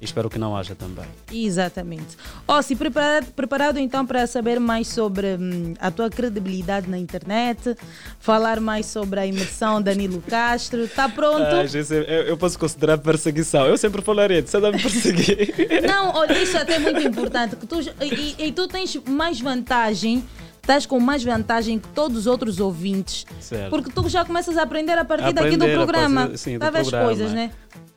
Espero 0.00 0.28
que 0.28 0.38
não 0.38 0.54
haja 0.54 0.74
também. 0.74 1.06
Exatamente. 1.32 2.18
Ossi, 2.46 2.76
preparado, 2.76 3.32
preparado 3.32 3.78
então 3.78 4.04
para 4.04 4.26
saber 4.26 4.60
mais 4.60 4.88
sobre 4.88 5.28
hum, 5.28 5.72
a 5.80 5.90
tua 5.90 6.10
credibilidade 6.10 6.90
na 6.90 6.98
internet, 6.98 7.74
falar 8.20 8.60
mais 8.60 8.84
sobre 8.84 9.18
a 9.18 9.26
imersão 9.26 9.80
Danilo 9.82 10.20
Castro. 10.28 10.84
Está 10.84 11.08
pronto? 11.08 11.42
Ah, 11.42 11.64
eu, 11.64 12.22
eu 12.24 12.36
posso 12.36 12.58
considerar 12.58 12.98
perseguição. 12.98 13.66
Eu 13.66 13.78
sempre 13.78 14.02
falo, 14.02 14.20
Ariete, 14.20 14.50
você 14.50 14.60
deve 14.60 14.76
me 14.76 14.82
perseguir. 14.82 15.54
Não, 15.88 16.14
olha, 16.14 16.36
isso 16.42 16.54
é 16.54 16.60
até 16.60 16.78
muito 16.78 17.00
importante. 17.00 17.56
Que 17.56 17.66
tu, 17.66 17.80
e, 18.02 18.48
e 18.48 18.52
tu 18.52 18.68
tens 18.68 18.94
mais 19.08 19.40
vantagem, 19.40 20.22
estás 20.64 20.86
com 20.86 20.98
mais 20.98 21.22
vantagem 21.22 21.78
que 21.78 21.88
todos 21.88 22.18
os 22.18 22.26
outros 22.26 22.58
ouvintes. 22.58 23.26
Certo. 23.38 23.70
Porque 23.70 23.90
tu 23.90 24.08
já 24.08 24.24
começas 24.24 24.56
a 24.56 24.62
aprender 24.62 24.98
a 24.98 25.04
partir 25.04 25.32
daqui 25.32 25.56
do 25.56 25.64
Aprender 25.64 25.74
programa. 25.74 26.36
sim, 26.36 26.58
do 26.58 26.66
programa. 26.66 27.04
coisas, 27.04 27.32
né? 27.32 27.50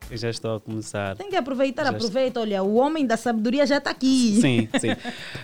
Eu 0.09 0.15
já 0.17 0.29
estou 0.29 0.55
a 0.55 0.59
começar. 0.61 1.17
Tem 1.17 1.29
que 1.29 1.35
aproveitar, 1.35 1.83
Já 1.83 1.89
aproveita. 1.89 2.39
Olha, 2.39 2.63
o 2.63 2.75
homem 2.75 3.05
da 3.05 3.17
sabedoria 3.17 3.65
já 3.67 3.77
está 3.77 3.89
aqui. 3.89 4.39
Sim, 4.39 4.69
sim. 4.79 4.95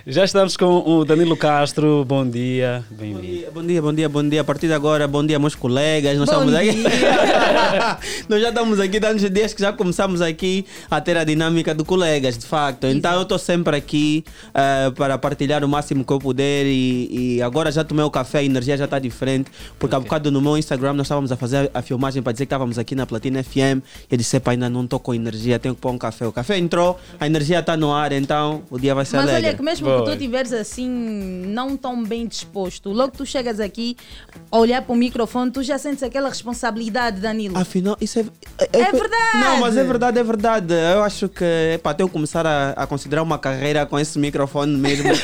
Já 0.06 0.24
estamos 0.24 0.56
com 0.56 0.82
o 0.88 1.04
Danilo 1.04 1.36
Castro. 1.36 2.02
Bom 2.06 2.26
dia, 2.26 2.82
bem-vindo. 2.90 3.52
Bom 3.52 3.62
dia, 3.62 3.82
bom 3.82 3.92
dia, 3.92 4.08
bom 4.08 4.26
dia. 4.26 4.40
A 4.40 4.44
partir 4.44 4.66
de 4.66 4.72
agora, 4.72 5.06
bom 5.06 5.24
dia, 5.24 5.38
meus 5.38 5.54
colegas. 5.54 6.16
Nós 6.16 6.30
Bom 6.30 6.48
estamos 6.48 6.54
aqui. 6.54 6.72
dia. 6.72 7.98
Nós 8.26 8.40
já 8.40 8.48
estamos 8.48 8.80
aqui, 8.80 8.98
tantos 8.98 9.30
dias 9.30 9.52
que 9.52 9.60
já 9.60 9.70
começamos 9.70 10.22
aqui 10.22 10.64
a 10.90 10.98
ter 10.98 11.18
a 11.18 11.24
dinâmica 11.24 11.74
de 11.74 11.84
colegas, 11.84 12.38
de 12.38 12.46
facto. 12.46 12.86
Então 12.86 13.12
eu 13.16 13.22
estou 13.22 13.38
sempre 13.38 13.76
aqui 13.76 14.24
eh, 14.54 14.90
para 14.96 15.18
partilhar 15.18 15.62
o 15.62 15.68
máximo 15.68 16.06
que 16.06 16.12
eu 16.12 16.18
puder 16.18 16.64
e, 16.64 17.36
e 17.36 17.42
agora 17.42 17.70
já 17.70 17.84
tomei 17.84 18.04
o 18.04 18.10
café, 18.10 18.38
a 18.38 18.44
energia 18.44 18.78
já 18.78 18.86
está 18.86 18.98
diferente. 18.98 19.50
Porque 19.78 19.94
há 19.94 20.00
bocado 20.00 20.30
no 20.30 20.40
meu 20.40 20.56
Instagram 20.56 20.94
nós 20.94 21.06
estávamos 21.06 21.30
a 21.30 21.36
fazer 21.36 21.70
a 21.74 21.82
filmagem 21.82 22.22
para 22.22 22.32
dizer 22.32 22.46
que 22.46 22.48
estávamos 22.48 22.78
aqui 22.78 22.94
na 22.94 23.04
Platina 23.04 23.42
FM. 23.44 23.84
E 24.10 24.12
eu 24.12 24.16
disse, 24.16 24.38
"Epa, 24.38 24.53
ainda 24.54 24.68
não 24.68 24.84
estou 24.84 24.98
com 24.98 25.14
energia, 25.14 25.58
tenho 25.58 25.74
que 25.74 25.80
pôr 25.80 25.90
um 25.90 25.98
café. 25.98 26.26
O 26.26 26.32
café 26.32 26.58
entrou, 26.58 26.98
a 27.20 27.26
energia 27.26 27.60
está 27.60 27.76
no 27.76 27.92
ar, 27.92 28.12
então 28.12 28.62
o 28.70 28.78
dia 28.78 28.94
vai 28.94 29.04
ser 29.04 29.16
Mas 29.16 29.28
alegre. 29.28 29.48
olha, 29.48 29.56
que 29.56 29.62
mesmo 29.62 29.86
que 29.98 30.04
tu 30.04 30.10
estiveres 30.10 30.52
assim, 30.52 30.88
não 30.88 31.76
tão 31.76 32.02
bem 32.02 32.26
disposto, 32.26 32.90
logo 32.90 33.12
que 33.12 33.18
tu 33.18 33.26
chegas 33.26 33.60
aqui, 33.60 33.96
a 34.50 34.58
olhar 34.58 34.82
para 34.82 34.92
o 34.92 34.96
microfone, 34.96 35.50
tu 35.50 35.62
já 35.62 35.78
sentes 35.78 36.02
aquela 36.02 36.28
responsabilidade, 36.28 37.20
Danilo. 37.20 37.56
Afinal, 37.56 37.96
isso 38.00 38.18
é. 38.18 38.24
É 38.72 38.92
verdade! 38.92 39.38
Não, 39.38 39.60
mas 39.60 39.76
é 39.76 39.84
verdade, 39.84 40.18
é 40.18 40.22
verdade. 40.22 40.74
Eu 40.74 41.02
acho 41.02 41.28
que 41.28 41.44
é 41.44 41.78
para 41.78 41.94
tenho 41.94 42.08
que 42.08 42.12
começar 42.12 42.46
a, 42.46 42.70
a 42.70 42.86
considerar 42.86 43.22
uma 43.22 43.38
carreira 43.38 43.84
com 43.86 43.98
esse 43.98 44.18
microfone 44.18 44.76
mesmo. 44.76 45.10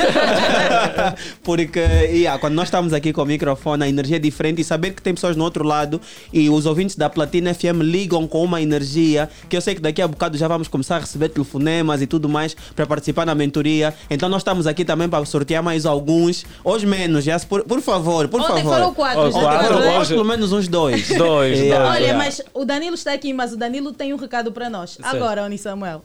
Porque 1.42 1.80
yeah, 1.80 2.38
quando 2.38 2.54
nós 2.54 2.68
estamos 2.68 2.92
aqui 2.92 3.12
com 3.12 3.22
o 3.22 3.26
microfone, 3.26 3.84
a 3.84 3.88
energia 3.88 4.16
é 4.16 4.18
diferente 4.18 4.60
e 4.60 4.64
saber 4.64 4.92
que 4.92 5.02
tem 5.02 5.14
pessoas 5.14 5.36
no 5.36 5.44
outro 5.44 5.64
lado 5.64 6.00
e 6.32 6.48
os 6.48 6.66
ouvintes 6.66 6.96
da 6.96 7.08
Platina 7.08 7.52
FM 7.54 7.82
ligam 7.82 8.26
com 8.26 8.42
uma 8.44 8.60
energia 8.60 9.19
que 9.48 9.56
eu 9.56 9.60
sei 9.60 9.74
que 9.74 9.80
daqui 9.80 10.00
a 10.00 10.08
bocado 10.08 10.36
já 10.36 10.46
vamos 10.46 10.68
começar 10.68 10.96
a 10.96 11.00
receber 11.00 11.28
telefonemas 11.28 12.00
e 12.02 12.06
tudo 12.06 12.28
mais 12.28 12.54
para 12.74 12.86
participar 12.86 13.24
na 13.26 13.34
mentoria. 13.34 13.94
Então 14.08 14.28
nós 14.28 14.40
estamos 14.42 14.66
aqui 14.66 14.84
também 14.84 15.08
para 15.08 15.24
sortear 15.24 15.62
mais 15.62 15.86
alguns, 15.86 16.44
hoje 16.64 16.86
menos, 16.86 17.24
já, 17.24 17.38
por, 17.40 17.62
por 17.64 17.80
favor, 17.80 18.28
por 18.28 18.40
Ontem 18.40 18.62
favor. 18.62 18.74
foram 18.74 18.94
quatro, 18.94 19.20
Ontem 19.22 19.40
já 19.40 19.80
né? 19.80 19.98
hoje 19.98 20.14
pelo 20.14 20.24
menos 20.24 20.52
uns 20.52 20.68
dois. 20.68 21.08
Dois, 21.08 21.58
Yeah. 21.70 21.90
Olha, 21.90 22.16
mas 22.16 22.42
o 22.54 22.64
Danilo 22.64 22.94
está 22.94 23.12
aqui, 23.12 23.32
mas 23.32 23.52
o 23.52 23.56
Danilo 23.56 23.92
tem 23.92 24.12
um 24.12 24.16
recado 24.16 24.50
para 24.50 24.68
nós. 24.68 24.98
Agora, 25.02 25.44
Oni 25.44 25.58
Samuel. 25.58 26.02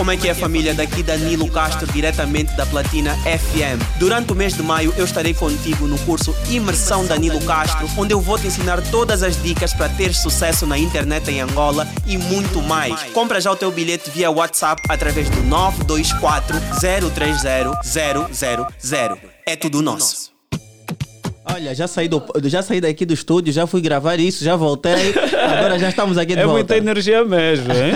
Como 0.00 0.10
é 0.10 0.16
que 0.16 0.30
é 0.30 0.34
família? 0.34 0.72
Daqui 0.72 1.02
Danilo 1.02 1.46
Castro, 1.50 1.86
diretamente 1.92 2.56
da 2.56 2.64
Platina 2.64 3.14
FM. 3.16 3.98
Durante 3.98 4.32
o 4.32 4.34
mês 4.34 4.54
de 4.54 4.62
maio 4.62 4.94
eu 4.96 5.04
estarei 5.04 5.34
contigo 5.34 5.86
no 5.86 5.98
curso 5.98 6.34
Imersão 6.48 7.04
Danilo 7.04 7.38
Castro, 7.42 7.86
onde 7.98 8.14
eu 8.14 8.18
vou 8.18 8.38
te 8.38 8.46
ensinar 8.46 8.80
todas 8.90 9.22
as 9.22 9.36
dicas 9.42 9.74
para 9.74 9.90
ter 9.90 10.14
sucesso 10.14 10.66
na 10.66 10.78
internet 10.78 11.30
em 11.30 11.42
Angola 11.42 11.86
e 12.06 12.16
muito 12.16 12.62
mais. 12.62 13.02
Compra 13.12 13.42
já 13.42 13.52
o 13.52 13.56
teu 13.56 13.70
bilhete 13.70 14.08
via 14.08 14.30
WhatsApp 14.30 14.80
através 14.88 15.28
do 15.28 15.42
924 15.42 16.56
030 16.80 17.82
000. 17.84 19.18
É 19.44 19.54
tudo 19.54 19.82
nosso. 19.82 20.29
Olha, 21.44 21.74
já 21.74 21.88
saí, 21.88 22.06
do, 22.06 22.22
já 22.44 22.62
saí 22.62 22.80
daqui 22.80 23.04
do 23.06 23.14
estúdio, 23.14 23.52
já 23.52 23.66
fui 23.66 23.80
gravar 23.80 24.20
isso, 24.20 24.44
já 24.44 24.54
voltei. 24.56 24.92
Agora 25.42 25.78
já 25.78 25.88
estamos 25.88 26.18
aqui 26.18 26.34
de 26.34 26.40
É 26.40 26.44
volta. 26.44 26.52
muita 26.58 26.76
energia 26.76 27.24
mesmo, 27.24 27.72
hein? 27.72 27.92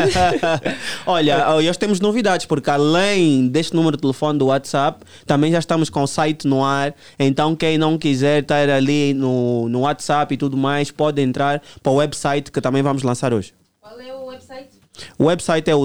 Olha, 1.07 1.51
hoje 1.55 1.79
temos 1.79 2.01
novidades, 2.01 2.47
porque 2.47 2.71
além 2.71 3.47
deste 3.49 3.77
número 3.77 3.97
de 3.97 4.01
telefone 4.01 4.39
do 4.39 4.47
WhatsApp, 4.47 5.05
também 5.27 5.53
já 5.53 5.59
estamos 5.59 5.91
com 5.91 6.03
o 6.03 6.07
site 6.07 6.49
no 6.49 6.65
ar. 6.65 6.95
Então, 7.19 7.55
quem 7.55 7.77
não 7.77 7.99
quiser 7.99 8.43
estar 8.43 8.69
ali 8.71 9.13
no, 9.15 9.69
no 9.69 9.81
WhatsApp 9.81 10.33
e 10.35 10.37
tudo 10.37 10.57
mais, 10.57 10.91
pode 10.91 11.21
entrar 11.21 11.63
para 11.83 11.93
o 11.93 11.97
website 11.97 12.51
que 12.51 12.61
também 12.61 12.83
vamos 12.83 13.03
lançar 13.03 13.33
hoje. 13.33 13.53
Qual 13.81 14.01
é 14.01 14.13
o 14.15 14.27
website? 14.27 14.69
O 15.19 15.25
website 15.25 15.69
é 15.69 15.75
o 15.75 15.85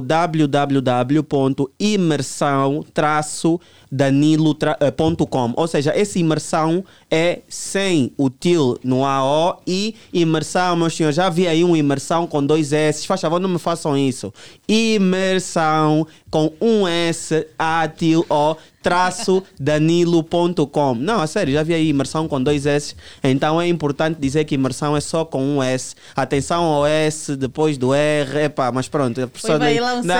www.imersão-danilo.com. 3.91 5.53
Ou 5.55 5.67
seja, 5.67 5.91
essa 5.95 6.17
imersão 6.19 6.83
é 7.09 7.39
sem 7.47 8.11
o 8.17 8.29
til 8.29 8.77
no 8.83 9.05
AO 9.05 9.61
e 9.65 9.95
imersão, 10.13 10.75
meus 10.75 10.95
senhores. 10.95 11.15
Já 11.15 11.29
vi 11.29 11.47
aí 11.47 11.63
uma 11.63 11.77
imersão 11.77 12.27
com 12.27 12.45
dois 12.45 12.71
S. 12.73 13.07
Faz 13.07 13.21
favor, 13.21 13.39
não 13.39 13.49
me 13.49 13.59
façam 13.59 13.97
isso. 13.97 14.31
Imersão 14.67 16.05
com 16.29 16.51
um 16.61 16.87
S, 16.87 17.47
A, 17.57 17.87
til, 17.87 18.23
O, 18.29 18.55
traço 18.83 19.41
danilo.com. 19.59 20.93
Não, 20.95 21.21
a 21.21 21.27
sério, 21.27 21.53
já 21.53 21.63
vi 21.63 21.73
aí 21.73 21.89
imersão 21.89 22.27
com 22.27 22.41
dois 22.41 22.65
S. 22.67 22.95
Então 23.23 23.59
é 23.59 23.67
importante 23.67 24.19
dizer 24.19 24.45
que 24.45 24.53
imersão 24.55 24.95
é 24.95 25.01
só 25.01 25.25
com 25.25 25.43
um 25.43 25.63
S. 25.63 25.95
Atenção 26.15 26.63
ao 26.63 26.85
S 26.85 27.35
depois 27.35 27.77
do 27.77 27.93
R. 27.93 28.43
Epá, 28.43 28.71
mas 28.71 28.87
pronto. 28.87 29.19
A 29.21 29.27
pessoa 29.27 29.57
vai 29.57 29.71
nem- 29.73 29.79
lá 29.81 29.95
um 29.95 30.03
Não, 30.03 30.15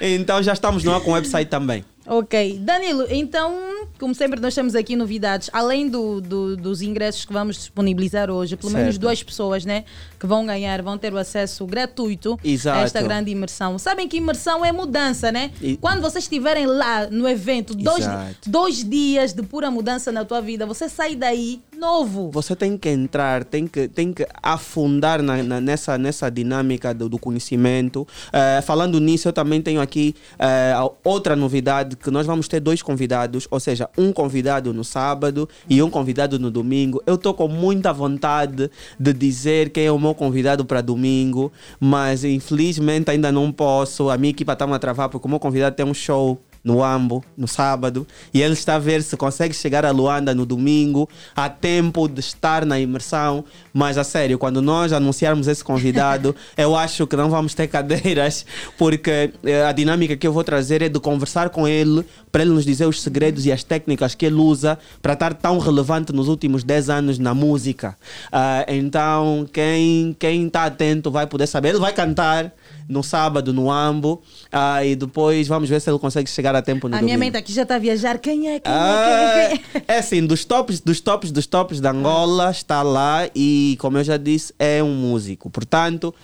então 0.00 0.42
já 0.42 0.52
estamos 0.54 0.82
no 0.84 0.92
com 1.02 1.10
o 1.10 1.14
website 1.14 1.48
também. 1.48 1.84
Ok. 2.06 2.58
Danilo, 2.60 3.06
então, 3.10 3.54
como 3.98 4.14
sempre, 4.14 4.40
nós 4.40 4.54
temos 4.54 4.74
aqui 4.74 4.96
novidades. 4.96 5.48
Além 5.52 5.88
do, 5.88 6.20
do- 6.20 6.56
dos 6.56 6.82
ingressos 6.82 7.24
que 7.24 7.32
vamos 7.32 7.56
disponibilizar 7.56 8.30
hoje, 8.30 8.56
pelo 8.56 8.72
menos 8.72 8.94
Certo. 8.94 9.00
duas 9.00 9.22
pessoas 9.22 9.64
né, 9.64 9.84
que 10.18 10.26
vão 10.26 10.44
ganhar, 10.44 10.82
vão 10.82 10.98
ter 10.98 11.12
o 11.14 11.18
acesso 11.18 11.64
gratuito 11.66 12.38
Exato. 12.42 12.78
a 12.78 12.82
esta 12.82 13.00
grande 13.02 13.30
imersão. 13.30 13.78
Sabem 13.78 14.08
que 14.08 14.16
imersão 14.16 14.64
é 14.64 14.72
mudança, 14.72 15.30
né? 15.30 15.52
E- 15.60 15.76
Quando 15.76 16.00
vocês 16.00 16.24
estiverem 16.24 16.66
lá 16.66 17.06
no 17.08 17.28
evento, 17.28 17.74
dois, 17.74 18.00
Exato. 18.00 18.50
dois 18.50 18.82
dias 18.88 19.32
de 19.32 19.42
pura 19.42 19.70
mudança 19.70 20.10
na 20.10 20.24
tua 20.24 20.40
vida, 20.40 20.66
você 20.66 20.88
sai 20.88 21.14
daí 21.14 21.60
novo. 21.78 22.30
Você 22.32 22.54
tem 22.56 22.76
que 22.76 22.88
entrar, 22.88 23.44
tem 23.44 23.66
que, 23.66 23.88
tem 23.88 24.12
que 24.12 24.26
afundar 24.42 25.22
na- 25.22 25.42
na- 25.42 25.60
nessa, 25.60 25.96
nessa 25.98 26.30
dinâmica 26.30 26.92
do, 26.94 27.08
do 27.08 27.18
conhecimento. 27.18 28.06
Eh, 28.32 28.60
falando 28.62 29.00
nisso, 29.00 29.28
eu 29.28 29.32
também 29.32 29.60
tenho 29.62 29.80
aqui 29.80 30.14
a- 30.38 30.88
outra 31.04 31.34
novidade, 31.36 31.91
que 31.96 32.10
nós 32.10 32.26
vamos 32.26 32.48
ter 32.48 32.60
dois 32.60 32.82
convidados, 32.82 33.46
ou 33.50 33.60
seja, 33.60 33.88
um 33.96 34.12
convidado 34.12 34.72
no 34.72 34.84
sábado 34.84 35.48
e 35.68 35.82
um 35.82 35.90
convidado 35.90 36.38
no 36.38 36.50
domingo. 36.50 37.02
Eu 37.06 37.14
estou 37.14 37.34
com 37.34 37.48
muita 37.48 37.92
vontade 37.92 38.70
de 38.98 39.12
dizer 39.12 39.70
quem 39.70 39.86
é 39.86 39.92
o 39.92 39.98
meu 39.98 40.14
convidado 40.14 40.64
para 40.64 40.80
domingo, 40.80 41.52
mas 41.80 42.24
infelizmente 42.24 43.10
ainda 43.10 43.30
não 43.32 43.52
posso. 43.52 44.10
A 44.10 44.16
minha 44.16 44.30
equipa 44.30 44.52
está-me 44.52 44.74
a 44.74 44.78
travar 44.78 45.08
porque 45.08 45.26
o 45.26 45.30
meu 45.30 45.40
convidado 45.40 45.76
tem 45.76 45.86
um 45.86 45.94
show 45.94 46.40
no 46.64 46.82
Ambo, 46.82 47.24
no 47.36 47.48
sábado, 47.48 48.06
e 48.32 48.40
ele 48.40 48.54
está 48.54 48.76
a 48.76 48.78
ver 48.78 49.02
se 49.02 49.16
consegue 49.16 49.54
chegar 49.54 49.84
a 49.84 49.90
Luanda 49.90 50.34
no 50.34 50.46
domingo, 50.46 51.08
a 51.34 51.48
tempo 51.48 52.08
de 52.08 52.20
estar 52.20 52.64
na 52.64 52.78
imersão. 52.78 53.44
Mas 53.72 53.98
a 53.98 54.04
sério, 54.04 54.38
quando 54.38 54.62
nós 54.62 54.92
anunciarmos 54.92 55.48
esse 55.48 55.64
convidado, 55.64 56.34
eu 56.56 56.76
acho 56.76 57.06
que 57.06 57.16
não 57.16 57.28
vamos 57.28 57.54
ter 57.54 57.66
cadeiras, 57.66 58.46
porque 58.78 59.32
eh, 59.44 59.64
a 59.64 59.72
dinâmica 59.72 60.16
que 60.16 60.26
eu 60.26 60.32
vou 60.32 60.44
trazer 60.44 60.82
é 60.82 60.88
de 60.88 61.00
conversar 61.00 61.50
com 61.50 61.66
ele, 61.66 62.04
para 62.30 62.42
ele 62.42 62.52
nos 62.52 62.64
dizer 62.64 62.86
os 62.86 63.02
segredos 63.02 63.44
e 63.44 63.52
as 63.52 63.64
técnicas 63.64 64.14
que 64.14 64.24
ele 64.24 64.36
usa 64.36 64.78
para 65.00 65.14
estar 65.14 65.34
tão 65.34 65.58
relevante 65.58 66.12
nos 66.12 66.28
últimos 66.28 66.64
10 66.64 66.90
anos 66.90 67.18
na 67.18 67.34
música. 67.34 67.96
Ah, 68.30 68.64
então, 68.68 69.46
quem 69.52 70.16
quem 70.18 70.46
está 70.46 70.64
atento 70.64 71.10
vai 71.10 71.26
poder 71.26 71.46
saber. 71.46 71.70
Ele 71.70 71.78
vai 71.78 71.92
cantar 71.92 72.52
no 72.88 73.02
sábado 73.02 73.52
no 73.52 73.70
Ambo, 73.70 74.22
ah, 74.50 74.84
e 74.84 74.94
depois 74.96 75.46
vamos 75.48 75.68
ver 75.68 75.80
se 75.80 75.90
ele 75.90 75.98
consegue 75.98 76.28
chegar 76.30 76.54
a 76.54 76.62
tempo 76.62 76.88
no 76.88 76.96
a 76.96 76.98
minha 77.02 77.16
domingo. 77.16 77.32
mente 77.32 77.36
aqui 77.42 77.52
já 77.52 77.62
está 77.62 77.76
a 77.76 77.78
viajar. 77.78 78.18
Quem 78.18 78.48
é? 78.50 78.60
Quem 78.60 78.72
Ah, 78.72 79.04
é? 79.06 79.48
Quem 79.48 79.56
é? 79.56 79.58
Quem 79.58 79.82
é? 79.88 79.94
é 79.94 79.98
assim, 79.98 80.26
dos 80.26 80.44
tops, 80.44 80.80
dos 80.80 81.00
tops, 81.00 81.30
dos 81.30 81.46
tops 81.46 81.80
da 81.80 81.90
Angola, 81.90 82.50
está 82.50 82.82
lá 82.82 83.28
e, 83.34 83.76
como 83.80 83.98
eu 83.98 84.04
já 84.04 84.16
disse, 84.16 84.54
é 84.58 84.82
um 84.82 84.94
músico. 84.94 85.48
Portanto, 85.50 86.14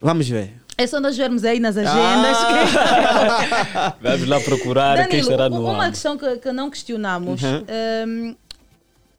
vamos 0.00 0.28
ver. 0.28 0.52
É 0.76 0.86
só 0.88 0.98
nós 1.00 1.16
vermos 1.16 1.44
aí 1.44 1.60
nas 1.60 1.76
agendas. 1.76 2.36
Ah. 2.36 3.94
Vamos 4.02 4.26
lá 4.28 4.40
procurar 4.40 4.96
quem 5.08 5.20
Danilo, 5.20 5.30
estará 5.30 5.46
u- 5.46 5.50
no 5.50 5.60
uma 5.70 5.84
ar. 5.84 5.90
questão 5.90 6.18
que, 6.18 6.36
que 6.38 6.52
não 6.52 6.68
questionamos. 6.68 7.40
Uhum. 7.42 7.64
Hum, 8.08 8.36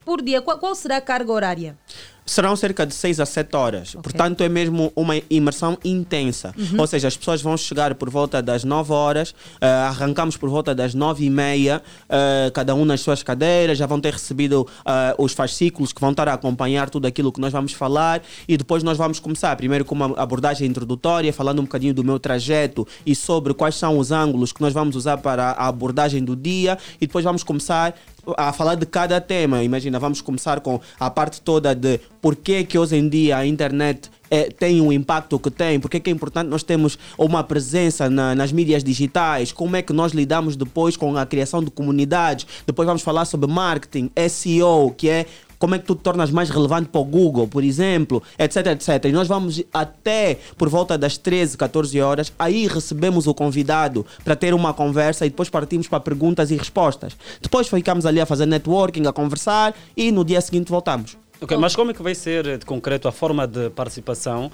por 0.03 0.21
dia, 0.21 0.41
qual, 0.41 0.57
qual 0.59 0.75
será 0.75 0.97
a 0.97 1.01
carga 1.01 1.31
horária? 1.31 1.77
Serão 2.25 2.55
cerca 2.55 2.87
de 2.87 2.93
6 2.93 3.19
a 3.19 3.25
7 3.25 3.55
horas. 3.55 3.95
Portanto, 4.01 4.41
é 4.41 4.49
mesmo 4.49 4.91
uma 4.95 5.15
imersão 5.29 5.77
intensa. 5.85 6.55
Uhum. 6.57 6.79
Ou 6.79 6.87
seja, 6.87 7.07
as 7.07 7.15
pessoas 7.15 7.41
vão 7.41 7.55
chegar 7.55 7.93
por 7.93 8.09
volta 8.09 8.41
das 8.41 8.63
9 8.63 8.91
horas, 8.91 9.35
eh, 9.61 9.67
arrancamos 9.67 10.35
por 10.35 10.49
volta 10.49 10.73
das 10.73 10.95
9 10.95 11.23
e 11.23 11.29
meia, 11.29 11.83
eh, 12.09 12.51
cada 12.51 12.73
um 12.73 12.83
nas 12.83 13.01
suas 13.01 13.21
cadeiras, 13.21 13.77
já 13.77 13.85
vão 13.85 14.01
ter 14.01 14.13
recebido 14.13 14.67
eh, 14.85 15.15
os 15.19 15.33
fascículos 15.33 15.93
que 15.93 16.01
vão 16.01 16.11
estar 16.11 16.27
a 16.27 16.33
acompanhar 16.33 16.89
tudo 16.89 17.05
aquilo 17.05 17.31
que 17.31 17.39
nós 17.39 17.53
vamos 17.53 17.73
falar 17.73 18.23
e 18.47 18.57
depois 18.57 18.81
nós 18.81 18.97
vamos 18.97 19.19
começar 19.19 19.55
primeiro 19.55 19.85
com 19.85 19.93
uma 19.93 20.19
abordagem 20.19 20.67
introdutória, 20.67 21.31
falando 21.31 21.59
um 21.59 21.63
bocadinho 21.63 21.93
do 21.93 22.03
meu 22.03 22.19
trajeto 22.19 22.87
e 23.05 23.13
sobre 23.15 23.53
quais 23.53 23.75
são 23.75 23.99
os 23.99 24.11
ângulos 24.11 24.51
que 24.51 24.61
nós 24.61 24.73
vamos 24.73 24.95
usar 24.95 25.17
para 25.17 25.51
a 25.51 25.67
abordagem 25.67 26.23
do 26.23 26.35
dia 26.35 26.77
e 26.99 27.05
depois 27.05 27.23
vamos 27.23 27.43
começar 27.43 27.93
a 28.37 28.51
falar 28.53 28.75
de 28.75 28.85
cada 28.85 29.19
tema. 29.21 29.63
Imagina, 29.63 29.99
vamos 29.99 30.21
começar 30.21 30.59
com 30.59 30.79
a 30.99 31.09
parte 31.09 31.41
toda 31.41 31.73
de 31.75 31.99
por 32.21 32.35
que 32.35 32.63
que 32.63 32.77
hoje 32.77 32.95
em 32.95 33.07
dia 33.07 33.37
a 33.37 33.45
internet 33.45 34.09
eh, 34.31 34.49
tem 34.49 34.81
o 34.81 34.91
impacto 34.91 35.37
que 35.37 35.51
tem, 35.51 35.79
porque 35.79 35.99
que 35.99 36.09
é 36.09 36.13
importante 36.13 36.47
nós 36.49 36.63
termos 36.63 36.97
uma 37.17 37.43
presença 37.43 38.09
na- 38.09 38.33
nas 38.33 38.51
mídias 38.51 38.83
digitais, 38.83 39.51
como 39.51 39.75
é 39.75 39.81
que 39.83 39.93
nós 39.93 40.13
lidamos 40.13 40.55
depois 40.55 40.97
com 40.97 41.15
a 41.15 41.25
criação 41.27 41.63
de 41.63 41.69
comunidades. 41.69 42.47
Depois 42.65 42.87
vamos 42.87 43.03
falar 43.03 43.25
sobre 43.25 43.47
marketing, 43.47 44.09
SEO, 44.27 44.91
que 44.97 45.07
é 45.09 45.25
como 45.59 45.75
é 45.75 45.79
que 45.79 45.85
tu 45.85 45.95
te 45.95 46.01
tornas 46.01 46.31
mais 46.31 46.49
relevante 46.49 46.89
para 46.89 47.01
o 47.01 47.05
Google, 47.05 47.47
por 47.47 47.63
exemplo, 47.63 48.21
etc, 48.37 48.67
etc. 48.67 49.05
E 49.05 49.11
nós 49.11 49.27
vamos 49.27 49.63
até 49.73 50.37
por 50.57 50.69
volta 50.69 50.97
das 50.97 51.17
13, 51.17 51.57
14 51.57 51.99
horas, 52.01 52.33
aí 52.37 52.67
recebemos 52.67 53.27
o 53.27 53.33
convidado 53.33 54.05
para 54.23 54.35
ter 54.35 54.53
uma 54.53 54.73
conversa 54.73 55.25
e 55.25 55.29
depois 55.29 55.49
partimos 55.49 55.87
para 55.87 55.99
perguntas 55.99 56.51
e 56.51 56.55
respostas. 56.55 57.15
Depois 57.41 57.67
ficamos 57.67 58.05
ali 58.05 58.19
a 58.21 58.25
fazer 58.25 58.45
networking, 58.45 59.05
a 59.07 59.13
conversar 59.13 59.73
e 59.95 60.11
no 60.11 60.23
dia 60.23 60.41
seguinte 60.41 60.69
voltamos. 60.69 61.17
Ok, 61.41 61.57
mas 61.57 61.75
como 61.75 61.91
é 61.91 61.93
que 61.93 62.01
vai 62.01 62.15
ser 62.15 62.47
eh, 62.47 62.57
de 62.57 62.65
concreto 62.65 63.07
a 63.07 63.11
forma 63.11 63.45
de 63.45 63.69
participação 63.71 64.49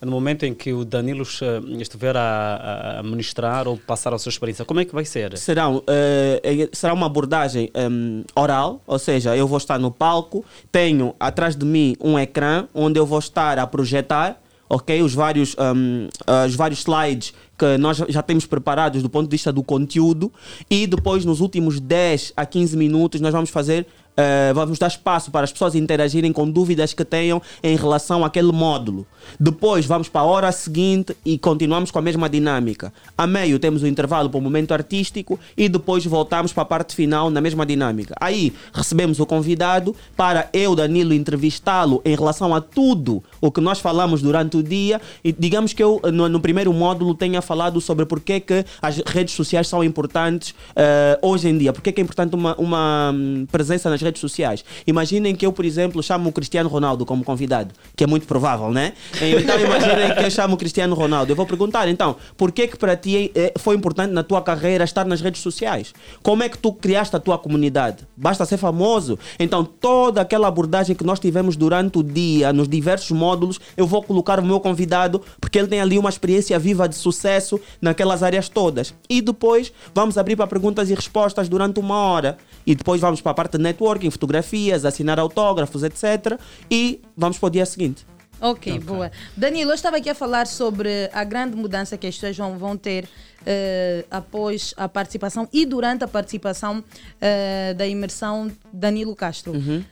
no 0.00 0.10
momento 0.10 0.44
em 0.44 0.54
que 0.54 0.72
o 0.72 0.84
Danilo 0.84 1.24
eh, 1.42 1.80
estiver 1.80 2.16
a, 2.16 2.98
a 2.98 3.02
ministrar 3.02 3.66
ou 3.66 3.76
passar 3.76 4.14
a 4.14 4.18
sua 4.18 4.30
experiência? 4.30 4.64
Como 4.64 4.80
é 4.80 4.84
que 4.84 4.94
vai 4.94 5.04
ser? 5.04 5.36
Serão, 5.36 5.82
eh, 5.86 6.40
eh, 6.42 6.68
será 6.72 6.94
uma 6.94 7.06
abordagem 7.06 7.70
em, 7.74 8.24
oral, 8.34 8.80
ou 8.86 8.98
seja, 8.98 9.36
eu 9.36 9.46
vou 9.46 9.58
estar 9.58 9.78
no 9.78 9.90
palco, 9.90 10.44
tenho 10.70 11.14
atrás 11.18 11.56
de 11.56 11.64
mim 11.64 11.96
um 12.00 12.18
ecrã 12.18 12.66
onde 12.74 12.98
eu 12.98 13.06
vou 13.06 13.18
estar 13.18 13.58
a 13.58 13.66
projetar 13.66 14.40
ok, 14.68 15.02
os 15.02 15.14
vários, 15.14 15.56
em, 15.58 16.08
os 16.46 16.54
vários 16.54 16.80
slides 16.80 17.32
que 17.56 17.78
nós 17.78 17.96
já 17.96 18.22
temos 18.22 18.46
preparados 18.46 19.02
do 19.02 19.08
ponto 19.08 19.24
de 19.24 19.34
vista 19.34 19.52
do 19.52 19.62
conteúdo 19.62 20.30
e 20.70 20.86
depois 20.86 21.24
nos 21.24 21.40
últimos 21.40 21.80
10 21.80 22.34
a 22.36 22.44
15 22.46 22.76
minutos 22.76 23.20
nós 23.20 23.32
vamos 23.32 23.50
fazer 23.50 23.86
eh, 24.18 24.52
vamos 24.52 24.80
dar 24.80 24.88
espaço 24.88 25.30
para 25.30 25.44
as 25.44 25.52
pessoas 25.52 25.76
interagirem 25.76 26.32
com 26.32 26.50
dúvidas 26.50 26.92
que 26.92 27.04
tenham 27.04 27.40
em 27.62 27.76
relação 27.76 28.24
àquele 28.24 28.50
módulo. 28.50 29.06
Depois 29.38 29.86
vamos 29.86 30.08
para 30.08 30.22
a 30.22 30.24
hora 30.24 30.50
seguinte 30.50 31.16
e 31.24 31.38
continuamos 31.38 31.92
com 31.92 32.00
a 32.00 32.02
mesma 32.02 32.28
dinâmica. 32.28 32.92
A 33.16 33.28
meio 33.28 33.60
temos 33.60 33.84
o 33.84 33.86
intervalo 33.86 34.28
para 34.28 34.38
o 34.38 34.42
momento 34.42 34.74
artístico 34.74 35.38
e 35.56 35.68
depois 35.68 36.04
voltamos 36.04 36.52
para 36.52 36.64
a 36.64 36.66
parte 36.66 36.96
final 36.96 37.30
na 37.30 37.40
mesma 37.40 37.64
dinâmica. 37.64 38.14
Aí 38.20 38.52
recebemos 38.72 39.20
o 39.20 39.26
convidado 39.26 39.94
para 40.16 40.48
eu, 40.52 40.74
Danilo, 40.74 41.14
entrevistá-lo 41.14 42.02
em 42.04 42.16
relação 42.16 42.52
a 42.52 42.60
tudo 42.60 43.22
o 43.40 43.52
que 43.52 43.60
nós 43.60 43.78
falamos 43.78 44.20
durante 44.20 44.56
o 44.56 44.62
dia 44.64 45.00
e 45.22 45.30
digamos 45.30 45.72
que 45.72 45.82
eu 45.82 46.00
no, 46.12 46.28
no 46.28 46.40
primeiro 46.40 46.72
módulo 46.72 47.14
tenha 47.14 47.40
falado 47.40 47.80
sobre 47.80 48.04
porque 48.04 48.40
que 48.40 48.64
as 48.82 48.98
redes 48.98 49.34
sociais 49.34 49.68
são 49.68 49.84
importantes 49.84 50.54
eh, 50.74 51.18
hoje 51.22 51.48
em 51.48 51.56
dia, 51.56 51.72
porque 51.72 51.92
que 51.92 52.00
é 52.00 52.04
importante 52.04 52.34
uma, 52.34 52.56
uma 52.56 53.12
hum, 53.14 53.46
presença 53.50 53.88
nas 53.88 54.00
redes 54.00 54.07
redes 54.08 54.20
sociais. 54.20 54.64
Imaginem 54.86 55.34
que 55.34 55.46
eu, 55.46 55.52
por 55.52 55.64
exemplo, 55.64 56.02
chamo 56.02 56.30
o 56.30 56.32
Cristiano 56.32 56.68
Ronaldo 56.68 57.04
como 57.06 57.22
convidado, 57.22 57.74
que 57.94 58.04
é 58.04 58.06
muito 58.06 58.26
provável, 58.26 58.70
né? 58.70 58.94
Então 59.14 59.58
imaginem 59.60 60.14
que 60.14 60.24
eu 60.24 60.30
chamo 60.30 60.54
o 60.54 60.56
Cristiano 60.56 60.94
Ronaldo. 60.94 61.32
Eu 61.32 61.36
vou 61.36 61.46
perguntar, 61.46 61.88
então, 61.88 62.16
por 62.36 62.50
que 62.50 62.66
que 62.66 62.76
para 62.76 62.96
ti 62.96 63.30
eh, 63.34 63.52
foi 63.58 63.76
importante 63.76 64.12
na 64.12 64.22
tua 64.22 64.42
carreira 64.42 64.84
estar 64.84 65.04
nas 65.04 65.20
redes 65.20 65.42
sociais? 65.42 65.92
Como 66.22 66.42
é 66.42 66.48
que 66.48 66.58
tu 66.58 66.72
criaste 66.72 67.14
a 67.14 67.20
tua 67.20 67.38
comunidade? 67.38 68.06
Basta 68.16 68.44
ser 68.44 68.56
famoso? 68.56 69.18
Então, 69.38 69.64
toda 69.64 70.20
aquela 70.20 70.48
abordagem 70.48 70.96
que 70.96 71.04
nós 71.04 71.20
tivemos 71.20 71.56
durante 71.56 71.98
o 71.98 72.02
dia, 72.02 72.52
nos 72.52 72.68
diversos 72.68 73.10
módulos, 73.10 73.60
eu 73.76 73.86
vou 73.86 74.02
colocar 74.02 74.40
o 74.40 74.44
meu 74.44 74.60
convidado, 74.60 75.20
porque 75.40 75.58
ele 75.58 75.68
tem 75.68 75.80
ali 75.80 75.98
uma 75.98 76.08
experiência 76.08 76.58
viva 76.58 76.88
de 76.88 76.94
sucesso 76.94 77.60
naquelas 77.80 78.22
áreas 78.22 78.48
todas. 78.48 78.94
E 79.08 79.20
depois 79.20 79.72
vamos 79.94 80.16
abrir 80.16 80.36
para 80.36 80.46
perguntas 80.46 80.90
e 80.90 80.94
respostas 80.94 81.48
durante 81.48 81.78
uma 81.78 81.96
hora. 81.96 82.38
E 82.66 82.74
depois 82.74 83.00
vamos 83.00 83.20
para 83.20 83.32
a 83.32 83.34
parte 83.34 83.56
de 83.56 83.62
networking, 83.98 84.10
fotografias, 84.10 84.84
assinar 84.84 85.18
autógrafos, 85.18 85.82
etc. 85.82 86.38
E 86.70 87.00
vamos 87.16 87.38
para 87.38 87.46
o 87.46 87.50
dia 87.50 87.66
seguinte. 87.66 88.06
Ok, 88.40 88.78
boa. 88.78 89.10
Danilo, 89.36 89.72
eu 89.72 89.74
estava 89.74 89.96
aqui 89.96 90.08
a 90.08 90.14
falar 90.14 90.46
sobre 90.46 91.10
a 91.12 91.24
grande 91.24 91.56
mudança 91.56 91.96
que 91.98 92.06
as 92.06 92.14
pessoas 92.14 92.36
vão, 92.36 92.56
vão 92.56 92.76
ter 92.76 93.08
eh, 93.44 94.04
após 94.08 94.72
a 94.76 94.88
participação 94.88 95.48
e 95.52 95.66
durante 95.66 96.04
a 96.04 96.08
participação 96.08 96.82
eh, 97.20 97.74
da 97.76 97.84
imersão 97.84 98.48
Danilo 98.72 99.16
Castro. 99.16 99.54
Uhum. 99.54 99.82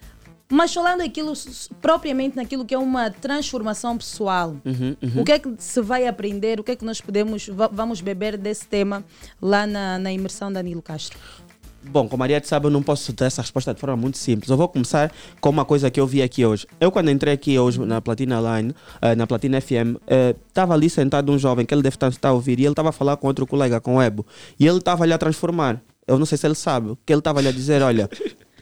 Mas 0.49 0.73
falando 0.73 1.01
aquilo 1.01 1.33
propriamente 1.83 2.37
naquilo 2.37 2.65
que 2.65 2.73
é 2.73 2.78
uma 2.78 3.11
transformação 3.11 3.99
pessoal, 3.99 4.55
Uhum, 4.65 4.97
uhum. 5.03 5.23
o 5.23 5.24
que 5.24 5.33
é 5.33 5.41
que 5.41 5.53
se 5.59 5.81
vai 5.83 6.07
aprender, 6.07 6.61
o 6.61 6.62
que 6.62 6.70
é 6.70 6.77
que 6.77 6.85
nós 6.85 7.01
podemos, 7.01 7.49
va- 7.49 7.66
vamos 7.66 8.01
beber 8.01 8.37
desse 8.39 8.65
tema 8.65 9.05
lá 9.43 9.66
na, 9.66 9.99
na 9.99 10.12
imersão 10.12 10.53
Danilo 10.53 10.81
Castro? 10.83 11.19
Bom, 11.89 12.09
como 12.09 12.23
a 12.23 12.27
Ariete 12.27 12.49
sabe, 12.49 12.67
eu 12.67 12.71
não 12.71 12.83
posso 12.83 13.13
dar 13.13 13.27
essa 13.27 13.41
resposta 13.41 13.73
de 13.73 13.81
forma 13.81 13.97
muito 13.97 14.19
simples. 14.19 14.51
Eu 14.51 14.57
vou 14.57 14.69
começar 14.69 15.13
com 15.41 15.51
uma 15.51 15.65
coisa 15.65 15.91
que 15.91 16.01
eu 16.01 16.07
vi 16.07 16.23
aqui 16.23 16.45
hoje. 16.45 16.67
Eu, 16.81 16.91
quando 16.91 17.11
entrei 17.11 17.35
aqui 17.35 17.59
hoje 17.59 17.81
na 17.81 18.01
Platina 18.01 18.39
Line, 18.41 18.75
eh, 19.01 19.15
na 19.15 19.27
Platina 19.27 19.61
FM, 19.61 19.97
estava 20.49 20.75
ali 20.75 20.91
sentado 20.91 21.33
um 21.33 21.39
jovem 21.39 21.65
que 21.65 21.73
ele 21.73 21.83
deve 21.83 21.97
estar 21.97 22.29
a 22.29 22.33
ouvir 22.33 22.59
e 22.59 22.65
ele 22.65 22.73
estava 22.73 22.91
a 22.91 22.93
falar 22.93 23.17
com 23.17 23.27
outro 23.27 23.47
colega, 23.47 23.81
com 23.81 23.97
o 23.97 24.03
Ebo. 24.03 24.27
E 24.59 24.67
ele 24.67 24.79
estava 24.79 25.05
ali 25.05 25.13
a 25.13 25.19
transformar. 25.19 25.81
Eu 26.07 26.19
não 26.19 26.27
sei 26.27 26.39
se 26.39 26.47
ele 26.47 26.55
sabe, 26.55 26.97
que 27.05 27.13
ele 27.13 27.21
estava 27.21 27.39
ali 27.39 27.49
a 27.49 27.53
dizer: 27.53 27.83
olha. 27.83 28.09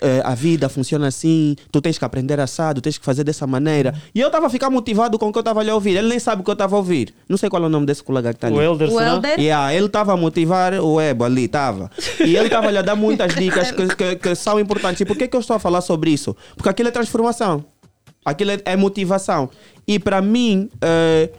Eh, 0.00 0.20
a 0.24 0.34
vida 0.34 0.68
funciona 0.68 1.06
assim, 1.06 1.56
tu 1.70 1.80
tens 1.80 1.98
que 1.98 2.04
aprender 2.04 2.40
assado, 2.40 2.80
tens 2.80 2.98
que 2.98 3.04
fazer 3.04 3.24
dessa 3.24 3.46
maneira. 3.46 3.94
E 4.14 4.20
eu 4.20 4.26
estava 4.26 4.46
a 4.46 4.50
ficar 4.50 4.70
motivado 4.70 5.18
com 5.18 5.28
o 5.28 5.32
que 5.32 5.38
eu 5.38 5.40
estava 5.40 5.60
ali 5.60 5.70
a 5.70 5.74
ouvir. 5.74 5.96
Ele 5.96 6.08
nem 6.08 6.18
sabe 6.18 6.42
o 6.42 6.44
que 6.44 6.50
eu 6.50 6.54
estava 6.54 6.74
a 6.74 6.78
ouvir. 6.78 7.14
Não 7.28 7.36
sei 7.36 7.48
qual 7.48 7.62
é 7.62 7.66
o 7.66 7.68
nome 7.68 7.86
desse 7.86 8.02
colega 8.02 8.30
que 8.30 8.36
está 8.36 8.48
ali. 8.48 8.56
O 8.56 8.62
Elder, 8.62 8.92
O? 8.92 9.00
Elder? 9.00 9.38
Yeah, 9.38 9.74
ele 9.74 9.86
estava 9.86 10.12
a 10.12 10.16
motivar 10.16 10.74
o 10.74 11.00
Ebo 11.00 11.24
ali, 11.24 11.44
estava. 11.44 11.90
E 12.20 12.36
ele 12.36 12.46
estava 12.46 12.68
a 12.68 12.82
dar 12.82 12.96
muitas 12.96 13.34
dicas 13.36 13.70
que, 13.70 13.86
que, 13.94 14.16
que 14.16 14.34
são 14.34 14.58
importantes. 14.58 15.00
E 15.00 15.04
por 15.04 15.16
que, 15.16 15.28
que 15.28 15.36
eu 15.36 15.40
estou 15.40 15.56
a 15.56 15.58
falar 15.58 15.80
sobre 15.80 16.10
isso? 16.10 16.36
Porque 16.56 16.68
aquilo 16.68 16.88
é 16.88 16.92
transformação. 16.92 17.64
Aquilo 18.24 18.52
é, 18.52 18.60
é 18.64 18.76
motivação. 18.76 19.50
E 19.86 19.98
para 19.98 20.22
mim, 20.22 20.70
eh, 20.80 21.30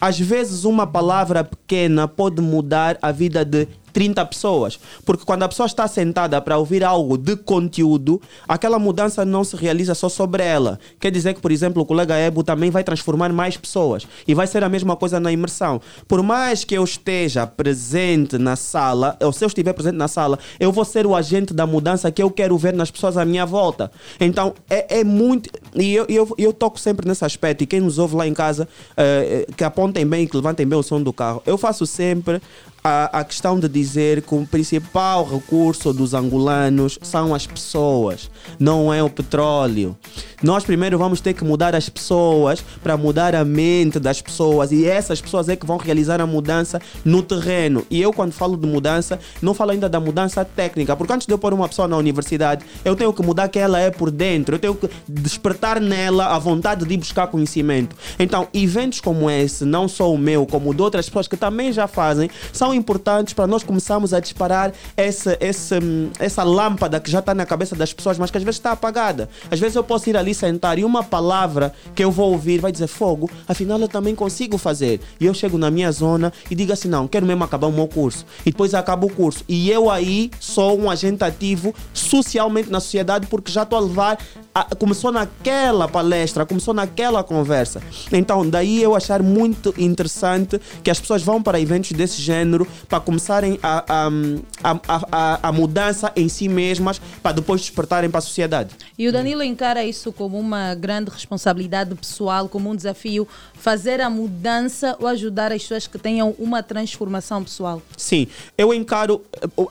às 0.00 0.18
vezes 0.18 0.64
uma 0.64 0.86
palavra 0.86 1.44
pequena 1.44 2.08
pode 2.08 2.40
mudar 2.40 2.96
a 3.02 3.12
vida 3.12 3.44
de 3.44 3.68
30 3.92 4.24
pessoas. 4.26 4.78
Porque 5.04 5.24
quando 5.24 5.42
a 5.42 5.48
pessoa 5.48 5.66
está 5.66 5.86
sentada 5.86 6.40
para 6.40 6.56
ouvir 6.58 6.84
algo 6.84 7.16
de 7.16 7.36
conteúdo, 7.36 8.20
aquela 8.48 8.78
mudança 8.78 9.24
não 9.24 9.44
se 9.44 9.56
realiza 9.56 9.94
só 9.94 10.08
sobre 10.08 10.42
ela. 10.42 10.78
Quer 10.98 11.10
dizer 11.10 11.34
que, 11.34 11.40
por 11.40 11.52
exemplo, 11.52 11.82
o 11.82 11.86
colega 11.86 12.16
Ebo 12.16 12.42
também 12.42 12.70
vai 12.70 12.84
transformar 12.84 13.32
mais 13.32 13.56
pessoas. 13.56 14.06
E 14.26 14.34
vai 14.34 14.46
ser 14.46 14.64
a 14.64 14.68
mesma 14.68 14.96
coisa 14.96 15.20
na 15.20 15.32
imersão. 15.32 15.80
Por 16.06 16.22
mais 16.22 16.64
que 16.64 16.74
eu 16.74 16.84
esteja 16.84 17.46
presente 17.46 18.38
na 18.38 18.56
sala, 18.56 19.16
ou 19.20 19.32
se 19.32 19.44
eu 19.44 19.48
estiver 19.48 19.72
presente 19.72 19.96
na 19.96 20.08
sala, 20.08 20.38
eu 20.58 20.72
vou 20.72 20.84
ser 20.84 21.06
o 21.06 21.14
agente 21.14 21.52
da 21.54 21.66
mudança 21.66 22.10
que 22.10 22.22
eu 22.22 22.30
quero 22.30 22.56
ver 22.56 22.72
nas 22.72 22.90
pessoas 22.90 23.16
à 23.16 23.24
minha 23.24 23.46
volta. 23.46 23.90
Então, 24.18 24.54
é, 24.68 25.00
é 25.00 25.04
muito. 25.04 25.50
E 25.74 25.94
eu, 25.94 26.06
eu, 26.08 26.34
eu 26.38 26.52
toco 26.52 26.78
sempre 26.78 27.06
nesse 27.08 27.24
aspecto. 27.24 27.62
E 27.62 27.66
quem 27.66 27.80
nos 27.80 27.98
ouve 27.98 28.16
lá 28.16 28.26
em 28.26 28.34
casa, 28.34 28.68
eh, 28.96 29.46
que 29.56 29.64
apontem 29.64 30.06
bem, 30.06 30.26
que 30.26 30.36
levantem 30.36 30.66
bem 30.66 30.78
o 30.78 30.82
som 30.82 31.02
do 31.02 31.12
carro. 31.12 31.42
Eu 31.46 31.58
faço 31.58 31.86
sempre 31.86 32.40
a, 32.82 33.20
a 33.20 33.24
questão 33.24 33.58
de 33.58 33.68
dizer 33.68 34.22
que 34.22 34.34
o 34.34 34.46
principal 34.46 35.24
recurso 35.24 35.92
dos 35.92 36.14
angolanos 36.14 36.98
são 37.02 37.34
as 37.34 37.46
pessoas, 37.46 38.30
não 38.58 38.92
é 38.92 39.02
o 39.02 39.10
petróleo. 39.10 39.96
Nós 40.42 40.64
primeiro 40.64 40.96
vamos 40.96 41.20
ter 41.20 41.34
que 41.34 41.44
mudar 41.44 41.74
as 41.74 41.88
pessoas 41.88 42.64
para 42.82 42.96
mudar 42.96 43.34
a 43.34 43.44
mente 43.44 44.00
das 44.00 44.22
pessoas 44.22 44.72
e 44.72 44.86
essas 44.86 45.20
pessoas 45.20 45.48
é 45.48 45.56
que 45.56 45.66
vão 45.66 45.76
realizar 45.76 46.20
a 46.20 46.26
mudança 46.26 46.80
no 47.04 47.22
terreno. 47.22 47.84
E 47.90 48.00
eu 48.00 48.12
quando 48.12 48.32
falo 48.32 48.56
de 48.56 48.66
mudança, 48.66 49.18
não 49.42 49.52
falo 49.52 49.72
ainda 49.72 49.88
da 49.88 50.00
mudança 50.00 50.44
técnica, 50.44 50.96
porque 50.96 51.12
antes 51.12 51.26
de 51.26 51.32
eu 51.32 51.38
pôr 51.38 51.52
uma 51.52 51.68
pessoa 51.68 51.86
na 51.86 51.96
universidade, 51.96 52.64
eu 52.84 52.96
tenho 52.96 53.12
que 53.12 53.22
mudar 53.22 53.48
quem 53.48 53.60
ela 53.60 53.78
é 53.78 53.90
por 53.90 54.10
dentro, 54.10 54.54
eu 54.54 54.58
tenho 54.58 54.74
que 54.74 54.88
despertar 55.06 55.80
nela 55.80 56.34
a 56.34 56.38
vontade 56.38 56.86
de 56.86 56.96
buscar 56.96 57.26
conhecimento. 57.26 57.94
Então, 58.18 58.48
eventos 58.54 59.00
como 59.00 59.28
esse, 59.30 59.64
não 59.64 59.88
só 59.88 60.10
o 60.10 60.16
meu, 60.16 60.46
como 60.46 60.74
de 60.74 60.80
outras 60.80 61.06
pessoas 61.06 61.28
que 61.28 61.36
também 61.36 61.72
já 61.72 61.86
fazem, 61.86 62.30
são 62.52 62.69
importantes 62.74 63.34
para 63.34 63.46
nós 63.46 63.62
começarmos 63.62 64.12
a 64.14 64.20
disparar 64.20 64.72
essa, 64.96 65.36
essa, 65.40 65.78
hum, 65.82 66.10
essa 66.18 66.42
lâmpada 66.42 66.98
que 67.00 67.10
já 67.10 67.18
está 67.20 67.34
na 67.34 67.46
cabeça 67.46 67.74
das 67.76 67.92
pessoas, 67.92 68.18
mas 68.18 68.30
que 68.30 68.38
às 68.38 68.44
vezes 68.44 68.58
está 68.58 68.72
apagada. 68.72 69.28
Às 69.50 69.58
vezes 69.60 69.76
eu 69.76 69.84
posso 69.84 70.08
ir 70.10 70.16
ali 70.16 70.34
sentar 70.34 70.78
e 70.78 70.84
uma 70.84 71.02
palavra 71.02 71.72
que 71.94 72.02
eu 72.04 72.10
vou 72.10 72.32
ouvir 72.32 72.60
vai 72.60 72.72
dizer 72.72 72.86
fogo, 72.86 73.30
afinal 73.48 73.78
eu 73.80 73.88
também 73.88 74.14
consigo 74.14 74.58
fazer. 74.58 75.00
E 75.20 75.26
eu 75.26 75.34
chego 75.34 75.58
na 75.58 75.70
minha 75.70 75.90
zona 75.92 76.32
e 76.50 76.54
digo 76.54 76.72
assim: 76.72 76.88
não, 76.88 77.06
quero 77.08 77.26
mesmo 77.26 77.44
acabar 77.44 77.66
o 77.66 77.72
meu 77.72 77.86
curso. 77.88 78.24
E 78.44 78.50
depois 78.50 78.74
acaba 78.74 79.06
o 79.06 79.10
curso. 79.10 79.44
E 79.48 79.70
eu 79.70 79.90
aí 79.90 80.30
sou 80.40 80.78
um 80.78 80.90
agente 80.90 81.22
ativo 81.24 81.74
socialmente 81.92 82.70
na 82.70 82.80
sociedade 82.80 83.26
porque 83.26 83.50
já 83.52 83.62
estou 83.62 83.78
a 83.78 83.82
levar. 83.82 84.18
a- 84.52 84.64
começou 84.76 85.12
naquela 85.12 85.86
palestra, 85.86 86.44
começou 86.44 86.74
naquela 86.74 87.22
conversa. 87.22 87.80
Então, 88.10 88.48
daí 88.48 88.82
eu 88.82 88.96
achar 88.96 89.22
muito 89.22 89.72
interessante 89.78 90.60
que 90.82 90.90
as 90.90 90.98
pessoas 90.98 91.22
vão 91.22 91.40
para 91.40 91.60
eventos 91.60 91.92
desse 91.92 92.20
género 92.64 92.86
para 92.88 93.00
começarem 93.00 93.58
a, 93.62 93.84
a, 93.88 94.72
a, 94.72 94.80
a, 95.12 95.48
a- 95.48 95.52
mudança 95.52 96.12
em 96.16 96.28
si 96.28 96.48
mesmas 96.48 97.00
para 97.22 97.32
depois 97.32 97.60
despertarem 97.60 98.10
para 98.10 98.18
a 98.18 98.22
sociedade. 98.22 98.74
E 98.98 99.08
o 99.08 99.12
Danilo 99.12 99.42
encara 99.42 99.84
isso 99.84 100.12
como 100.12 100.38
uma 100.38 100.74
grande 100.74 101.10
responsabilidade 101.10 101.94
pessoal, 101.94 102.48
como 102.48 102.70
um 102.70 102.76
desafio, 102.76 103.26
fazer 103.54 104.00
a 104.00 104.08
mudança 104.10 104.96
ou 105.00 105.06
ajudar 105.06 105.52
as 105.52 105.62
pessoas 105.62 105.86
que 105.86 105.98
tenham 105.98 106.34
uma 106.38 106.62
transformação 106.62 107.42
pessoal. 107.42 107.82
Sim, 107.96 108.26
eu 108.56 108.72
encaro 108.72 109.22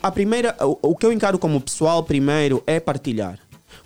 a 0.01 0.11
primeira, 0.11 0.55
o 0.81 0.95
que 0.95 1.05
eu 1.05 1.11
encaro 1.11 1.37
como 1.39 1.59
pessoal 1.61 2.03
primeiro 2.03 2.63
é 2.67 2.79
partilhar. 2.79 3.39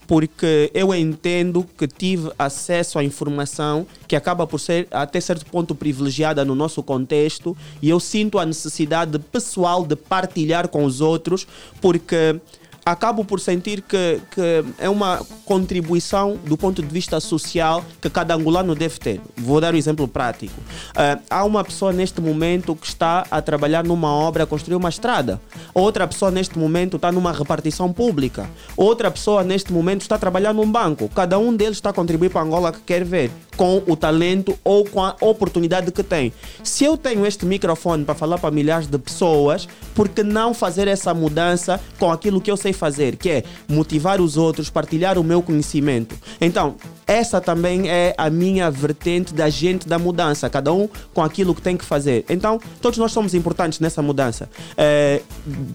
Porque 0.08 0.70
eu 0.74 0.94
entendo 0.94 1.66
que 1.78 1.88
tive 1.88 2.32
acesso 2.38 3.00
à 3.00 3.04
informação 3.04 3.86
que 4.08 4.16
acaba 4.16 4.46
por 4.46 4.60
ser 4.60 4.88
até 4.92 5.20
certo 5.20 5.46
ponto 5.46 5.74
privilegiada 5.74 6.44
no 6.44 6.56
nosso 6.56 6.84
contexto 6.84 7.56
e 7.82 7.90
eu 7.90 8.00
sinto 8.00 8.38
a 8.38 8.46
necessidade 8.46 9.18
pessoal 9.20 9.86
de 9.86 9.96
partilhar 9.96 10.68
com 10.68 10.84
os 10.84 11.02
outros 11.02 11.48
porque 11.82 12.40
acabo 12.86 13.24
por 13.24 13.40
sentir 13.40 13.82
que, 13.82 14.22
que 14.32 14.64
é 14.78 14.90
uma 14.90 15.22
contribuição 15.46 16.38
do 16.46 16.58
ponto 16.58 16.82
de 16.82 16.88
vista 16.88 17.20
social 17.20 17.84
que 18.02 18.10
cada 18.10 18.36
angolano 18.36 18.76
deve 18.76 19.00
ter. 19.00 19.22
Vou 19.38 19.60
dar 19.62 19.74
um 19.74 19.78
exemplo 19.78 20.08
prático. 20.08 20.54
Ah, 20.96 21.20
há 21.30 21.44
uma 21.44 21.64
pessoa 21.64 21.94
neste 21.94 22.20
momento 22.22 22.76
que 22.76 22.88
está 22.88 23.26
a 23.30 23.42
trabalhar 23.42 23.84
numa 23.84 24.12
obra, 24.14 24.44
a 24.44 24.48
construir 24.48 24.76
uma 24.76 24.90
estrada. 24.90 25.40
Outra 25.74 26.08
pessoa 26.08 26.32
neste 26.32 26.58
momento 26.58 26.98
está 26.98 27.12
numa 27.12 27.32
repartição 27.32 27.92
pública. 27.92 28.50
Outra 28.76 29.10
pessoa 29.10 29.44
neste 29.44 29.72
momento 29.72 30.02
está 30.02 30.16
a 30.16 30.20
trabalhar 30.20 30.54
num 30.54 30.70
banco. 30.70 31.10
Cada 31.10 31.38
um 31.40 31.56
deles 31.56 31.78
está 31.78 31.90
a 31.90 31.94
contribuir 31.94 32.30
para 32.30 32.42
a 32.42 32.44
Angola 32.44 32.72
que 32.72 32.80
quer 32.82 33.04
ver, 33.04 33.32
com 33.56 33.82
o 33.88 33.96
talento 33.96 34.58
ou 34.64 34.86
com 34.86 35.04
a 35.04 35.16
oportunidade 35.22 35.92
que 35.92 36.04
tem. 36.04 36.34
Se 36.64 36.84
eu 36.84 36.98
tenho 36.98 37.26
este 37.26 37.46
microfone 37.46 38.04
para 38.04 38.16
falar 38.16 38.38
para 38.38 38.52
milhares 38.52 38.88
de 38.88 38.98
pessoas, 38.98 39.68
por 39.94 40.10
que 40.10 40.24
não 40.24 40.54
fazer 40.54 40.88
essa 40.88 41.14
mudança 41.14 41.80
com 42.00 42.12
aquilo 42.12 42.42
que 42.42 42.50
eu 42.50 42.58
sei 42.58 42.74
fazer, 42.74 43.16
que 43.16 43.30
é 43.30 43.44
motivar 43.68 44.22
os 44.22 44.38
outros, 44.38 44.70
partilhar 44.70 45.18
o 45.18 45.24
meu 45.24 45.42
conhecimento? 45.42 46.16
Então, 46.40 46.76
essa 47.06 47.42
também 47.42 47.90
é 47.90 48.14
a 48.18 48.30
minha 48.30 48.72
vertente 48.72 49.34
da 49.34 49.50
gente 49.50 49.88
da 49.88 50.00
mudança, 50.00 50.50
cada 50.50 50.74
um 50.74 50.88
com 51.14 51.22
aquilo 51.22 51.54
que 51.54 51.62
tem 51.62 51.76
que 51.76 51.86
fazer. 51.86 52.26
Então, 52.30 52.60
todos 52.82 52.98
nós 52.98 53.12
somos 53.12 53.34
importantes 53.34 53.80
nessa 53.80 54.02
mudança. 54.02 54.50
Eh, 54.78 55.22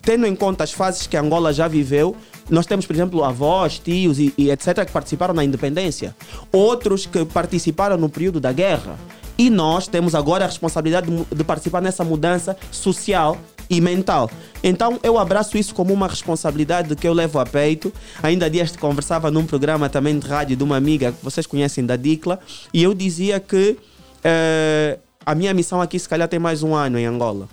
tendo 0.03 0.27
em 0.27 0.35
conta 0.35 0.65
as 0.65 0.73
fases 0.73 1.07
que 1.07 1.17
Angola 1.17 1.53
já 1.53 1.69
viveu, 1.69 2.17
nós 2.49 2.67
temos, 2.67 2.87
por 2.87 2.95
exemplo, 2.95 3.25
avós, 3.25 3.79
tios 3.79 4.19
e, 4.19 4.33
e 4.37 4.51
etc. 4.51 4.85
que 4.85 4.93
participaram 4.93 5.35
na 5.35 5.45
independência. 5.45 6.15
Outros 6.53 7.07
que 7.07 7.25
participaram 7.25 7.97
no 7.97 8.09
período 8.09 8.41
da 8.41 8.53
guerra. 8.53 8.99
E 9.37 9.51
nós 9.51 9.87
temos 9.87 10.15
agora 10.15 10.45
a 10.45 10.49
responsabilidade 10.49 11.09
de, 11.09 11.37
de 11.37 11.45
participar 11.45 11.81
nessa 11.81 12.03
mudança 12.03 12.57
social 12.71 13.39
e 13.71 13.81
mental. 13.81 14.31
Então 14.63 14.99
eu 15.03 15.19
abraço 15.19 15.59
isso 15.59 15.75
como 15.75 15.93
uma 15.93 16.09
responsabilidade 16.09 16.95
que 16.97 17.07
eu 17.07 17.13
levo 17.13 17.39
a 17.39 17.47
peito. 17.47 17.93
Ainda 18.23 18.47
há 18.47 18.49
dias 18.49 18.75
conversava 18.77 19.31
num 19.31 19.47
programa 19.47 19.89
também 19.89 20.19
de 20.19 20.27
rádio 20.27 20.57
de 20.57 20.65
uma 20.65 20.77
amiga 20.77 21.13
que 21.13 21.23
vocês 21.23 21.47
conhecem 21.47 21.85
da 21.85 21.97
Dicla 21.97 22.41
e 22.73 22.83
eu 22.83 22.95
dizia 22.95 23.39
que 23.39 23.77
eh, 24.25 24.99
a 25.25 25.35
minha 25.35 25.53
missão 25.53 25.81
aqui 25.81 25.99
se 25.99 26.09
calhar 26.09 26.27
tem 26.27 26.39
mais 26.39 26.63
um 26.63 26.75
ano 26.75 26.99
em 26.99 27.07
Angola. 27.07 27.49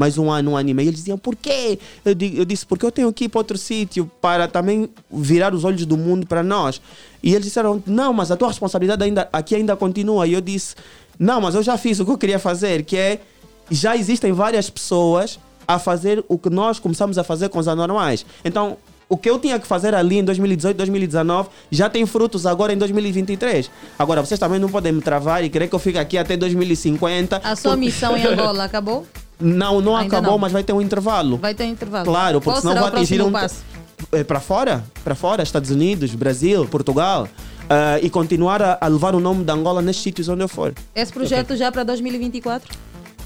Mais 0.00 0.16
um 0.16 0.30
ano, 0.30 0.52
um 0.52 0.56
ano 0.56 0.70
e 0.70 0.74
meio. 0.74 0.88
Eles 0.88 1.00
diziam, 1.00 1.18
por 1.18 1.36
quê? 1.36 1.78
Eu, 2.04 2.16
eu 2.34 2.44
disse, 2.46 2.64
porque 2.64 2.86
eu 2.86 2.90
tenho 2.90 3.12
que 3.12 3.24
ir 3.24 3.28
para 3.28 3.38
outro 3.38 3.58
sítio 3.58 4.10
para 4.20 4.48
também 4.48 4.88
virar 5.12 5.54
os 5.54 5.62
olhos 5.62 5.84
do 5.84 5.96
mundo 5.96 6.26
para 6.26 6.42
nós. 6.42 6.80
E 7.22 7.34
eles 7.34 7.44
disseram, 7.44 7.82
não, 7.86 8.12
mas 8.12 8.30
a 8.30 8.36
tua 8.36 8.48
responsabilidade 8.48 9.04
ainda, 9.04 9.28
aqui 9.30 9.54
ainda 9.54 9.76
continua. 9.76 10.26
E 10.26 10.32
eu 10.32 10.40
disse, 10.40 10.74
não, 11.18 11.38
mas 11.42 11.54
eu 11.54 11.62
já 11.62 11.76
fiz 11.76 12.00
o 12.00 12.06
que 12.06 12.10
eu 12.10 12.16
queria 12.16 12.38
fazer, 12.38 12.82
que 12.82 12.96
é, 12.96 13.20
já 13.70 13.94
existem 13.94 14.32
várias 14.32 14.70
pessoas 14.70 15.38
a 15.68 15.78
fazer 15.78 16.24
o 16.26 16.38
que 16.38 16.48
nós 16.48 16.78
começamos 16.78 17.18
a 17.18 17.22
fazer 17.22 17.50
com 17.50 17.58
os 17.58 17.68
anormais. 17.68 18.24
Então, 18.42 18.78
o 19.06 19.18
que 19.18 19.28
eu 19.28 19.38
tinha 19.38 19.58
que 19.58 19.66
fazer 19.66 19.94
ali 19.94 20.18
em 20.18 20.24
2018, 20.24 20.76
2019, 20.76 21.48
já 21.70 21.90
tem 21.90 22.06
frutos 22.06 22.46
agora 22.46 22.72
em 22.72 22.78
2023. 22.78 23.70
Agora, 23.98 24.24
vocês 24.24 24.40
também 24.40 24.58
não 24.58 24.68
podem 24.70 24.92
me 24.92 25.02
travar 25.02 25.44
e 25.44 25.50
querer 25.50 25.68
que 25.68 25.74
eu 25.74 25.78
fique 25.78 25.98
aqui 25.98 26.16
até 26.16 26.36
2050. 26.36 27.36
A 27.44 27.54
sua 27.54 27.76
missão 27.76 28.16
em 28.16 28.24
Angola 28.26 28.64
acabou? 28.64 29.06
Não, 29.40 29.80
não 29.80 29.96
Ainda 29.96 30.16
acabou, 30.18 30.32
não. 30.32 30.38
mas 30.38 30.52
vai 30.52 30.62
ter 30.62 30.72
um 30.72 30.80
intervalo. 30.82 31.36
Vai 31.38 31.54
ter 31.54 31.64
um 31.64 31.70
intervalo. 31.70 32.04
Claro, 32.04 32.40
porque 32.40 32.60
Qual 32.60 32.72
senão 32.74 32.82
vai 32.90 32.92
atingir 33.02 33.22
um. 33.22 33.32
passo? 33.32 33.62
É, 34.12 34.24
para 34.24 34.40
fora, 34.40 34.82
para 35.04 35.14
fora, 35.14 35.42
Estados 35.42 35.70
Unidos, 35.70 36.14
Brasil, 36.14 36.66
Portugal. 36.66 37.28
ah, 37.68 37.98
e 38.02 38.08
continuar 38.10 38.60
a, 38.62 38.78
a 38.80 38.88
levar 38.88 39.14
o 39.14 39.20
nome 39.20 39.44
da 39.44 39.52
Angola 39.52 39.80
nestes 39.82 40.02
sítios 40.02 40.28
onde 40.28 40.42
eu 40.42 40.48
for. 40.48 40.74
Esse 40.94 41.12
projeto 41.12 41.54
já 41.56 41.70
para 41.70 41.84
2024? 41.84 42.76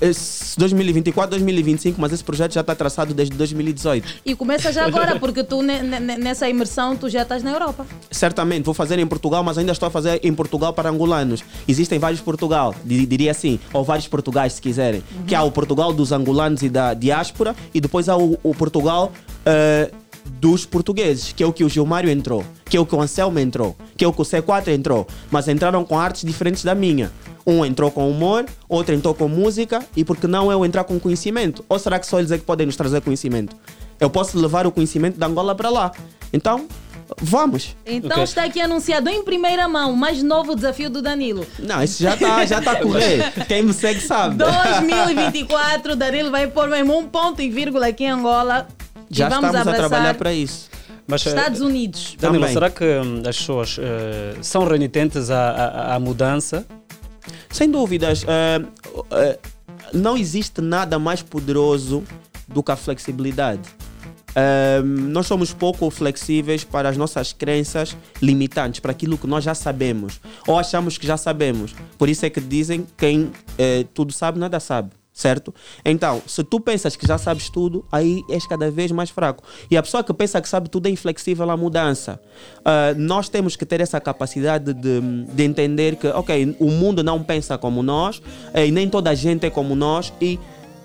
Esse 0.00 0.58
2024, 0.58 1.30
2025, 1.30 2.00
mas 2.00 2.12
esse 2.12 2.22
projeto 2.24 2.52
já 2.52 2.60
está 2.60 2.74
traçado 2.74 3.14
desde 3.14 3.36
2018. 3.36 4.06
E 4.24 4.34
começa 4.34 4.72
já 4.72 4.84
agora, 4.84 5.18
porque 5.20 5.42
tu 5.44 5.62
ne- 5.62 5.82
ne- 5.82 6.18
nessa 6.18 6.48
imersão 6.48 6.96
tu 6.96 7.08
já 7.08 7.22
estás 7.22 7.42
na 7.42 7.52
Europa. 7.52 7.86
Certamente, 8.10 8.64
vou 8.64 8.74
fazer 8.74 8.98
em 8.98 9.06
Portugal, 9.06 9.42
mas 9.42 9.56
ainda 9.58 9.72
estou 9.72 9.86
a 9.86 9.90
fazer 9.90 10.20
em 10.22 10.32
Portugal 10.34 10.72
para 10.72 10.90
angolanos. 10.90 11.42
Existem 11.66 11.98
vários 11.98 12.20
Portugal, 12.20 12.74
di- 12.84 13.06
diria 13.06 13.30
assim, 13.30 13.58
ou 13.72 13.84
vários 13.84 14.08
Portugais, 14.08 14.54
se 14.54 14.62
quiserem. 14.62 15.02
Que 15.26 15.34
há 15.34 15.42
o 15.42 15.50
Portugal 15.50 15.92
dos 15.92 16.12
angolanos 16.12 16.62
e 16.62 16.68
da 16.68 16.94
diáspora, 16.94 17.54
e 17.72 17.80
depois 17.80 18.08
há 18.08 18.16
o, 18.16 18.38
o 18.42 18.54
Portugal 18.54 19.12
eh, 19.46 19.90
dos 20.24 20.66
portugueses, 20.66 21.32
que 21.32 21.42
é 21.42 21.46
o 21.46 21.52
que 21.52 21.64
o 21.64 21.68
Gilmário 21.68 22.10
entrou, 22.10 22.44
que 22.64 22.76
é 22.76 22.80
o 22.80 22.86
que 22.86 22.94
o 22.94 23.00
Anselmo 23.00 23.38
entrou, 23.38 23.76
que 23.96 24.04
é 24.04 24.08
o 24.08 24.12
que 24.12 24.20
o 24.20 24.24
C4 24.24 24.68
entrou. 24.68 25.06
Mas 25.30 25.48
entraram 25.48 25.84
com 25.84 25.98
artes 25.98 26.24
diferentes 26.24 26.64
da 26.64 26.74
minha. 26.74 27.10
Um 27.46 27.64
entrou 27.64 27.90
com 27.90 28.10
humor, 28.10 28.46
outro 28.68 28.94
entrou 28.94 29.14
com 29.14 29.28
música, 29.28 29.84
e 29.96 30.04
por 30.04 30.16
que 30.16 30.26
não 30.26 30.50
eu 30.50 30.64
entrar 30.64 30.84
com 30.84 30.98
conhecimento? 30.98 31.64
Ou 31.68 31.78
será 31.78 31.98
que 31.98 32.06
só 32.06 32.18
eles 32.18 32.30
é 32.30 32.38
que 32.38 32.44
podem 32.44 32.66
nos 32.66 32.76
trazer 32.76 33.00
conhecimento? 33.02 33.54
Eu 34.00 34.10
posso 34.10 34.38
levar 34.38 34.66
o 34.66 34.72
conhecimento 34.72 35.18
da 35.18 35.26
Angola 35.26 35.54
para 35.54 35.68
lá. 35.68 35.92
Então, 36.32 36.66
vamos. 37.20 37.76
Então 37.86 38.22
está 38.24 38.44
aqui 38.44 38.60
anunciado 38.60 39.08
em 39.08 39.22
primeira 39.22 39.68
mão 39.68 39.92
o 39.92 39.96
mais 39.96 40.22
novo 40.22 40.54
desafio 40.54 40.90
do 40.90 41.02
Danilo. 41.02 41.46
Não, 41.58 41.82
isso 41.82 42.02
já 42.02 42.14
está 42.14 42.44
já 42.44 42.60
tá 42.60 42.72
a 42.72 42.76
correr. 42.76 43.32
Quem 43.46 43.62
me 43.62 43.72
segue 43.72 44.00
sabe. 44.00 44.36
2024, 44.36 45.96
Danilo 45.96 46.30
vai 46.30 46.46
pôr 46.48 46.68
mesmo 46.68 46.98
um 46.98 47.06
ponto 47.06 47.40
e 47.40 47.48
vírgula 47.50 47.88
aqui 47.88 48.04
em 48.04 48.10
Angola. 48.10 48.66
Já 49.18 49.28
vamos 49.28 49.50
estamos 49.54 49.68
a 49.68 49.74
trabalhar 49.76 50.14
para 50.14 50.32
isso. 50.32 50.70
Mas, 51.06 51.26
eh, 51.26 51.30
Estados 51.30 51.60
Unidos. 51.60 52.16
Danilo, 52.18 52.40
Também. 52.42 52.54
será 52.54 52.70
que 52.70 52.84
hum, 52.84 53.22
as 53.28 53.36
pessoas 53.36 53.76
eh, 53.78 54.34
são 54.40 54.64
renitentes 54.66 55.30
à, 55.30 55.50
à, 55.50 55.94
à 55.94 56.00
mudança? 56.00 56.66
Sem 57.50 57.70
dúvidas. 57.70 58.24
eh, 58.26 58.62
eh, 59.12 59.38
não 59.92 60.16
existe 60.16 60.60
nada 60.60 60.98
mais 60.98 61.22
poderoso 61.22 62.02
do 62.48 62.62
que 62.62 62.72
a 62.72 62.76
flexibilidade. 62.76 63.60
Eh, 64.34 64.82
nós 64.82 65.26
somos 65.26 65.52
pouco 65.52 65.88
flexíveis 65.90 66.64
para 66.64 66.88
as 66.88 66.96
nossas 66.96 67.32
crenças 67.32 67.96
limitantes, 68.20 68.80
para 68.80 68.90
aquilo 68.92 69.16
que 69.18 69.26
nós 69.26 69.44
já 69.44 69.54
sabemos. 69.54 70.20
Ou 70.46 70.58
achamos 70.58 70.98
que 70.98 71.06
já 71.06 71.16
sabemos. 71.16 71.74
Por 71.98 72.08
isso 72.08 72.24
é 72.26 72.30
que 72.30 72.40
dizem 72.40 72.86
quem 72.96 73.30
tudo 73.92 74.12
sabe, 74.12 74.38
nada 74.38 74.58
sabe. 74.58 74.90
Certo? 75.14 75.54
Então, 75.84 76.20
se 76.26 76.42
tu 76.42 76.58
pensas 76.58 76.96
que 76.96 77.06
já 77.06 77.16
sabes 77.16 77.48
tudo, 77.48 77.86
aí 77.92 78.24
és 78.28 78.44
cada 78.48 78.68
vez 78.68 78.90
mais 78.90 79.10
fraco. 79.10 79.44
E 79.70 79.76
a 79.76 79.82
pessoa 79.82 80.02
que 80.02 80.12
pensa 80.12 80.42
que 80.42 80.48
sabe 80.48 80.68
tudo 80.68 80.88
é 80.88 80.90
inflexível 80.90 81.48
à 81.48 81.56
mudança. 81.56 82.20
Ah, 82.64 82.92
nós 82.96 83.28
temos 83.28 83.54
que 83.54 83.64
ter 83.64 83.80
essa 83.80 84.00
capacidade 84.00 84.74
de, 84.74 85.00
de 85.00 85.44
entender 85.44 85.94
que, 85.94 86.08
ok, 86.08 86.56
o 86.58 86.68
mundo 86.68 87.04
não 87.04 87.22
pensa 87.22 87.56
como 87.56 87.80
nós, 87.80 88.20
eh, 88.52 88.66
e 88.66 88.72
nem 88.72 88.90
toda 88.90 89.10
a 89.10 89.14
gente 89.14 89.46
é 89.46 89.50
como 89.50 89.76
nós, 89.76 90.12
e 90.20 90.36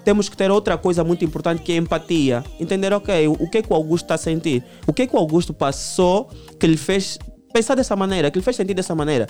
temos 0.06 0.30
que 0.30 0.38
ter 0.38 0.51
outra 0.51 0.77
coisa 0.77 1.03
muito 1.03 1.26
importante 1.26 1.64
que 1.64 1.72
é 1.72 1.77
empatia. 1.77 2.43
Entender, 2.60 2.93
ok, 2.93 3.27
o 3.27 3.49
que 3.49 3.57
é 3.57 3.61
que 3.64 3.73
o 3.73 3.76
Augusto 3.76 4.06
está 4.06 4.14
a 4.14 4.18
sentir? 4.19 4.64
O 4.85 4.93
que 4.93 5.01
é 5.01 5.07
que 5.07 5.15
o 5.15 5.18
Augusto 5.18 5.56
passou 5.56 6.30
que 6.60 6.68
lhe 6.68 6.77
fez 6.77 7.18
pensar 7.51 7.73
dessa 7.73 7.95
maneira, 7.95 8.30
que 8.30 8.38
lhe 8.38 8.45
fez 8.45 8.56
sentir 8.56 8.76
dessa 8.76 8.93
maneira? 8.93 9.27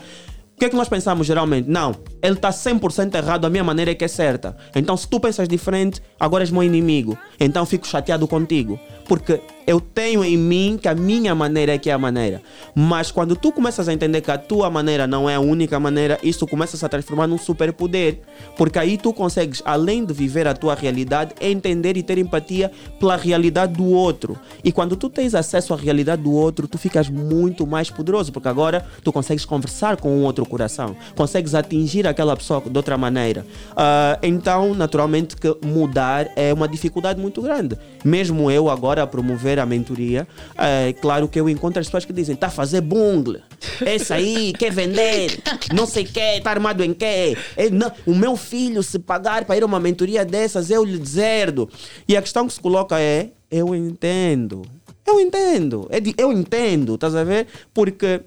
O 0.60 0.62
que 0.62 0.66
é 0.66 0.70
que 0.70 0.76
nós 0.76 0.90
pensamos 0.90 1.26
geralmente? 1.26 1.70
Não, 1.70 1.96
ele 2.22 2.34
está 2.34 2.50
100% 2.50 3.16
errado, 3.16 3.46
a 3.46 3.50
minha 3.50 3.64
maneira 3.64 3.92
é 3.92 3.96
que 3.96 4.04
é 4.04 4.10
certa. 4.10 4.58
Então, 4.76 4.98
se 4.98 5.08
tu 5.08 5.18
pensas 5.18 5.48
diferente, 5.48 6.02
agora 6.20 6.44
és 6.44 6.52
meu 6.52 6.62
inimigo. 6.62 7.18
Então, 7.40 7.66
fico 7.66 7.88
chateado 7.88 8.28
contigo. 8.28 8.78
Porque 9.10 9.42
eu 9.66 9.82
tenho 9.82 10.24
em 10.24 10.38
mim 10.38 10.80
que 10.82 10.88
a 10.88 10.94
minha 10.94 11.34
maneira 11.34 11.74
é 11.74 11.78
que 11.80 11.90
é 11.90 11.94
a 11.94 11.98
maneira. 11.98 12.44
Mas 12.76 13.12
quando 13.12 13.36
tu 13.36 13.52
começas 13.52 13.90
a 13.90 13.94
entender 13.94 14.22
que 14.22 14.30
a 14.30 14.38
tua 14.38 14.70
maneira 14.70 15.08
não 15.08 15.28
é 15.28 15.34
a 15.34 15.40
única 15.40 15.80
maneira, 15.80 16.20
isso 16.22 16.46
começa 16.46 16.76
a 16.76 16.80
se 16.80 16.90
transformar 16.90 17.26
num 17.26 17.38
superpoder. 17.38 18.20
Porque 18.56 18.78
aí 18.78 18.98
tu 18.98 19.12
consegues, 19.12 19.64
além 19.66 20.06
de 20.06 20.14
viver 20.14 20.48
a 20.48 20.54
tua 20.54 20.76
realidade, 20.76 21.34
entender 21.42 21.98
e 21.98 22.04
ter 22.04 22.20
empatia 22.20 22.72
pela 23.00 23.16
realidade 23.16 23.74
do 23.74 23.86
outro. 23.86 24.38
E 24.64 24.72
quando 24.72 24.96
tu 24.96 25.10
tens 25.10 25.34
acesso 25.34 25.74
à 25.74 25.78
realidade 25.78 26.22
do 26.22 26.32
outro, 26.32 26.68
tu 26.68 26.78
ficas 26.78 27.10
muito 27.10 27.66
mais 27.66 27.90
poderoso. 27.90 28.32
Porque 28.32 28.48
agora 28.48 28.86
tu 29.04 29.12
consegues 29.12 29.44
conversar 29.44 29.98
com 29.98 30.12
um 30.12 30.24
outro 30.24 30.46
coração. 30.46 30.96
Consegues 31.16 31.56
atingir 31.56 32.06
aquela 32.06 32.38
pessoa 32.38 32.62
de 32.62 32.78
outra 32.78 32.96
maneira. 32.96 33.44
Ah, 33.76 34.20
então, 34.22 34.76
naturalmente, 34.76 35.36
que 35.36 35.56
mudar 35.66 36.30
é 36.36 36.54
uma 36.54 36.68
dificuldade 36.68 37.20
muito 37.20 37.42
grande. 37.42 37.76
Mesmo 38.06 38.52
eu 38.52 38.70
agora 38.70 38.99
a 39.00 39.08
promover 39.08 39.60
a 39.60 39.66
mentoria, 39.66 40.28
é 40.58 40.94
claro 40.94 41.28
que 41.28 41.40
eu 41.40 41.50
encontro 41.50 41.80
as 41.80 41.88
pessoas 41.88 42.06
que 42.06 42.14
dizem: 42.14 42.36
tá 42.36 42.48
a 42.48 42.52
fazer 42.52 42.82
bungle, 42.82 43.40
esse 43.86 44.14
aí 44.14 44.54
quer 44.54 44.72
vender, 44.72 45.40
não 45.74 45.86
sei 45.86 46.04
o 46.04 46.08
quê, 46.08 46.40
tá 46.44 46.52
armado 46.52 46.84
em 46.84 46.94
quê? 46.94 47.38
É, 47.58 47.70
não, 47.70 47.92
o 48.06 48.14
meu 48.16 48.36
filho, 48.38 48.82
se 48.84 49.00
pagar 49.00 49.46
para 49.46 49.58
ir 49.58 49.64
a 49.64 49.66
uma 49.66 49.80
mentoria 49.80 50.24
dessas, 50.26 50.70
eu 50.70 50.84
lhe 50.84 50.98
deserdo. 50.98 51.70
E 52.08 52.16
a 52.18 52.22
questão 52.22 52.48
que 52.48 52.54
se 52.54 52.60
coloca 52.60 53.00
é: 53.00 53.30
eu 53.50 53.74
entendo. 53.76 54.64
Eu 55.08 55.20
entendo, 55.20 55.88
é 55.90 56.00
de- 56.00 56.14
eu 56.20 56.32
entendo, 56.32 56.94
estás 56.94 57.16
a 57.16 57.24
ver? 57.24 57.48
Porque 57.74 58.22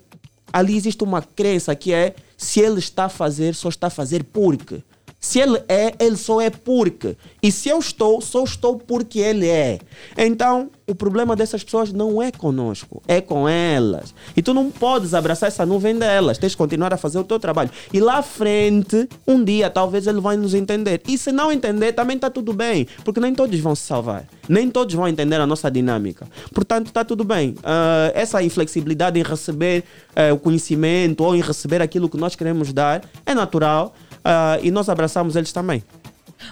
ali 0.53 0.77
existe 0.77 1.05
uma 1.05 1.23
crença 1.23 1.77
que 1.77 1.93
é 1.93 2.15
se 2.37 2.59
ele 2.61 2.81
está 2.81 3.05
a 3.05 3.09
fazer, 3.09 3.55
só 3.55 3.69
está 3.69 3.87
a 3.87 3.91
fazer 3.91 4.25
porque. 4.25 4.83
Se 5.25 5.39
ele 5.39 5.63
é, 5.69 5.95
ele 6.01 6.17
só 6.17 6.41
é 6.41 6.51
porque. 6.51 7.17
E 7.41 7.53
se 7.53 7.69
eu 7.69 7.79
estou, 7.79 8.21
só 8.21 8.43
estou 8.43 8.77
porque 8.77 9.21
ele 9.21 9.49
é. 9.49 9.79
Então, 10.19 10.69
o 10.85 10.97
problema 10.97 11.37
dessas 11.37 11.63
pessoas 11.63 11.93
não 11.93 12.21
é 12.21 12.33
conosco, 12.33 13.01
é 13.07 13.21
com 13.21 13.49
elas. 13.49 14.13
E 14.37 14.43
tu 14.43 14.53
não 14.53 14.69
podes 14.69 15.15
abraçar 15.15 15.47
essa 15.47 15.65
nuvem 15.65 15.97
delas, 15.97 16.39
tens 16.39 16.51
de 16.51 16.57
continuar 16.57 16.93
a 16.93 16.97
fazer 16.97 17.21
o 17.21 17.25
teu 17.25 17.39
trabalho. 17.39 17.71
E 17.93 18.01
lá 18.01 18.19
à 18.19 18.23
frente, 18.23 19.09
um 19.25 19.45
dia, 19.45 19.71
talvez 19.71 20.09
ele 20.09 20.21
vai 20.21 20.37
nos 20.37 20.55
entender. 20.55 21.01
E 21.07 21.17
se 21.17 21.31
não 21.31 21.53
entender, 21.53 21.93
também 21.93 22.17
está 22.17 22.29
tudo 22.29 22.53
bem, 22.53 22.89
porque 23.05 23.21
nem 23.21 23.33
todos 23.33 23.59
vão 23.61 23.77
se 23.77 23.83
salvar. 23.83 24.27
Nem 24.49 24.69
todos 24.69 24.93
vão 24.93 25.07
entender 25.07 25.41
a 25.41 25.47
nossa 25.47 25.71
dinâmica. 25.71 26.27
Portanto, 26.53 26.89
está 26.89 27.05
tudo 27.05 27.23
bem. 27.23 27.55
Ah, 27.63 28.11
essa 28.13 28.43
inflexibilidade 28.43 29.21
em 29.21 29.23
receber 29.23 29.85
eh, 30.17 30.33
o 30.33 30.39
conhecimento 30.39 31.23
ou 31.23 31.37
em 31.37 31.41
receber 31.41 31.81
aquilo 31.81 32.09
que 32.09 32.17
nós 32.17 32.35
queremos 32.35 32.73
dar 32.73 33.03
é 33.25 33.35
natural. 33.35 33.95
Ah, 34.25 34.59
e 34.63 34.71
nós 34.71 34.89
abraçamos 34.89 35.37
eles 35.37 35.53
também. 35.53 35.83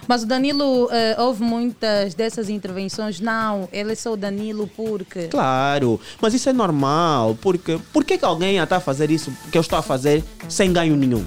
Mas 0.07 0.23
o 0.23 0.25
Danilo, 0.25 0.89
eh, 0.91 1.15
houve 1.19 1.43
muitas 1.43 2.13
dessas 2.13 2.49
intervenções. 2.49 3.19
Não, 3.19 3.67
ele 3.71 3.91
é 3.91 3.95
só 3.95 4.13
o 4.13 4.17
Danilo 4.17 4.69
porque. 4.75 5.27
Claro, 5.27 5.99
mas 6.21 6.33
isso 6.33 6.49
é 6.49 6.53
normal, 6.53 7.37
porque 7.41 7.79
por 7.91 8.03
que 8.03 8.17
alguém 8.23 8.57
está 8.57 8.77
a 8.77 8.79
fazer 8.79 9.11
isso 9.11 9.33
que 9.51 9.57
eu 9.57 9.61
estou 9.61 9.77
a 9.77 9.81
fazer 9.81 10.23
sem 10.47 10.71
ganho 10.71 10.95
nenhum? 10.95 11.25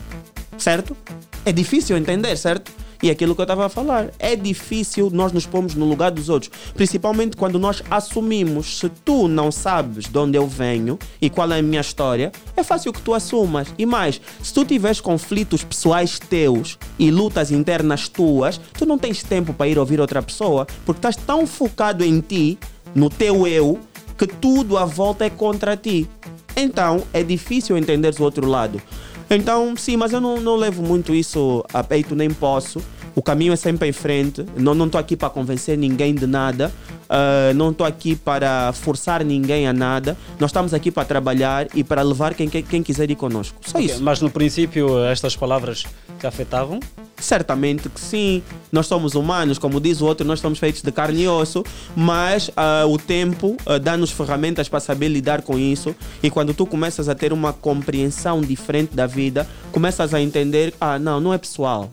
Certo? 0.56 0.96
É 1.44 1.52
difícil 1.52 1.96
entender, 1.96 2.36
certo? 2.36 2.72
E 3.05 3.10
aquilo 3.10 3.35
que 3.35 3.40
eu 3.43 3.44
estava 3.44 3.66
a 3.66 3.68
falar, 3.68 4.09
é 4.18 4.35
difícil 4.35 5.10
nós 5.12 5.31
nos 5.31 5.44
pomos 5.44 5.74
no 5.74 5.85
lugar 5.85 6.10
dos 6.10 6.31
outros, 6.31 6.51
principalmente 6.72 7.36
quando 7.36 7.59
nós 7.59 7.82
assumimos 7.90 8.78
se 8.78 8.89
tu 8.89 9.28
não 9.28 9.52
sabes 9.52 10.06
de 10.06 10.16
onde 10.16 10.39
eu 10.39 10.48
venho 10.48 10.98
e 11.20 11.28
qual 11.28 11.52
é 11.52 11.59
a 11.59 11.62
minha 11.62 11.82
história, 11.82 12.32
é 12.56 12.62
fácil 12.64 12.94
que 12.94 13.02
tu 13.02 13.12
assumas. 13.12 13.68
E 13.76 13.85
mais, 13.85 14.18
se 14.43 14.55
tu 14.55 14.64
tiveres 14.64 15.02
conflitos 15.02 15.62
pessoais 15.62 16.18
teus 16.18 16.78
e 16.98 17.10
lutas 17.10 17.51
internas 17.51 18.09
tuas, 18.09 18.59
tu 18.72 18.86
não 18.86 18.97
tens 18.97 19.22
tempo 19.22 19.52
para 19.52 19.68
ir 19.68 19.78
ouvir 19.78 20.01
outra 20.01 20.22
pessoa, 20.22 20.66
porque 20.86 21.01
estás 21.01 21.14
tão 21.14 21.47
focado 21.47 22.02
em 22.02 22.22
ti, 22.22 22.59
no 22.94 23.10
teu 23.10 23.47
eu, 23.47 23.78
que 24.16 24.26
tudo 24.26 24.78
à 24.78 24.86
volta 24.86 25.26
é 25.26 25.28
contra 25.28 25.76
ti. 25.76 26.09
Então 26.56 27.02
é 27.12 27.22
difícil 27.22 27.76
entender 27.76 28.14
o 28.18 28.22
outro 28.22 28.47
lado. 28.47 28.81
Então, 29.28 29.74
sim, 29.76 29.97
mas 29.97 30.12
eu 30.12 30.20
não, 30.20 30.40
não 30.40 30.56
levo 30.56 30.82
muito 30.82 31.14
isso 31.14 31.64
a 31.72 31.82
peito, 31.82 32.14
nem 32.14 32.31
posso, 32.31 32.81
O 33.14 33.22
caminho 33.22 33.52
é 33.52 33.56
sempre 33.56 33.88
em 33.88 33.92
frente. 33.92 34.44
Não 34.56 34.74
não 34.74 34.86
estou 34.86 34.98
aqui 34.98 35.16
para 35.16 35.30
convencer 35.30 35.78
ninguém 35.78 36.14
de 36.14 36.26
nada. 36.26 36.72
ah, 37.08 37.52
não 37.54 37.70
estou 37.70 37.86
aqui 37.86 38.16
para 38.16 38.72
forçar 38.72 39.24
ninguém 39.24 39.66
a 39.68 39.72
nada. 39.72 40.16
Nós 40.40 40.50
estamos 40.50 40.74
aqui 40.74 40.90
para 40.90 41.04
trabalhar 41.04 41.68
e 41.74 41.84
para 41.84 42.02
levar 42.02 42.34
quem, 42.34 42.48
quem, 42.48 42.82
quiser 42.82 43.10
ir 43.10 43.14
connosco. 43.14 43.56
Só 43.64 43.78
Ok, 43.78 43.86
isso. 43.86 44.02
Mas 44.02 44.20
no 44.20 44.30
princípio 44.30 44.98
estas 45.04 45.36
palavras 45.36 45.84
te 46.18 46.26
afetavam? 46.26 46.80
Certamente 47.16 47.88
que 47.88 48.00
sim. 48.00 48.42
Nós 48.72 48.86
somos 48.86 49.14
humanos, 49.14 49.58
como 49.58 49.80
diz 49.80 50.00
o 50.00 50.06
outro, 50.06 50.26
nós 50.26 50.40
somos 50.40 50.58
feitos 50.58 50.82
de 50.82 50.90
carne 50.90 51.22
e 51.22 51.28
osso, 51.28 51.64
mas 51.94 52.50
ah, 52.56 52.84
o 52.86 52.98
tempo 52.98 53.56
ah, 53.64 53.78
dá-nos 53.78 54.10
ferramentas 54.10 54.68
para 54.68 54.80
saber 54.80 55.08
lidar 55.08 55.42
com 55.42 55.58
isso. 55.58 55.94
E 56.22 56.30
quando 56.30 56.52
tu 56.52 56.66
começas 56.66 57.08
a 57.08 57.14
ter 57.14 57.32
uma 57.32 57.52
compreensão 57.52 58.40
diferente 58.40 58.94
da 58.96 59.06
vida, 59.06 59.46
começas 59.70 60.12
a 60.12 60.20
entender: 60.20 60.74
ah, 60.80 60.98
não, 60.98 61.20
não 61.20 61.32
é 61.32 61.38
pessoal. 61.38 61.90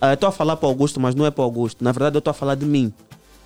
Ah, 0.00 0.12
Estou 0.14 0.28
a 0.28 0.32
falar 0.32 0.56
para 0.56 0.66
o 0.66 0.70
Augusto, 0.70 1.00
mas 1.00 1.14
não 1.14 1.24
é 1.26 1.30
para 1.30 1.42
o 1.42 1.44
Augusto. 1.44 1.82
Na 1.82 1.92
verdade, 1.92 2.16
eu 2.16 2.18
estou 2.20 2.30
a 2.30 2.34
falar 2.34 2.54
de 2.54 2.66
mim. 2.66 2.92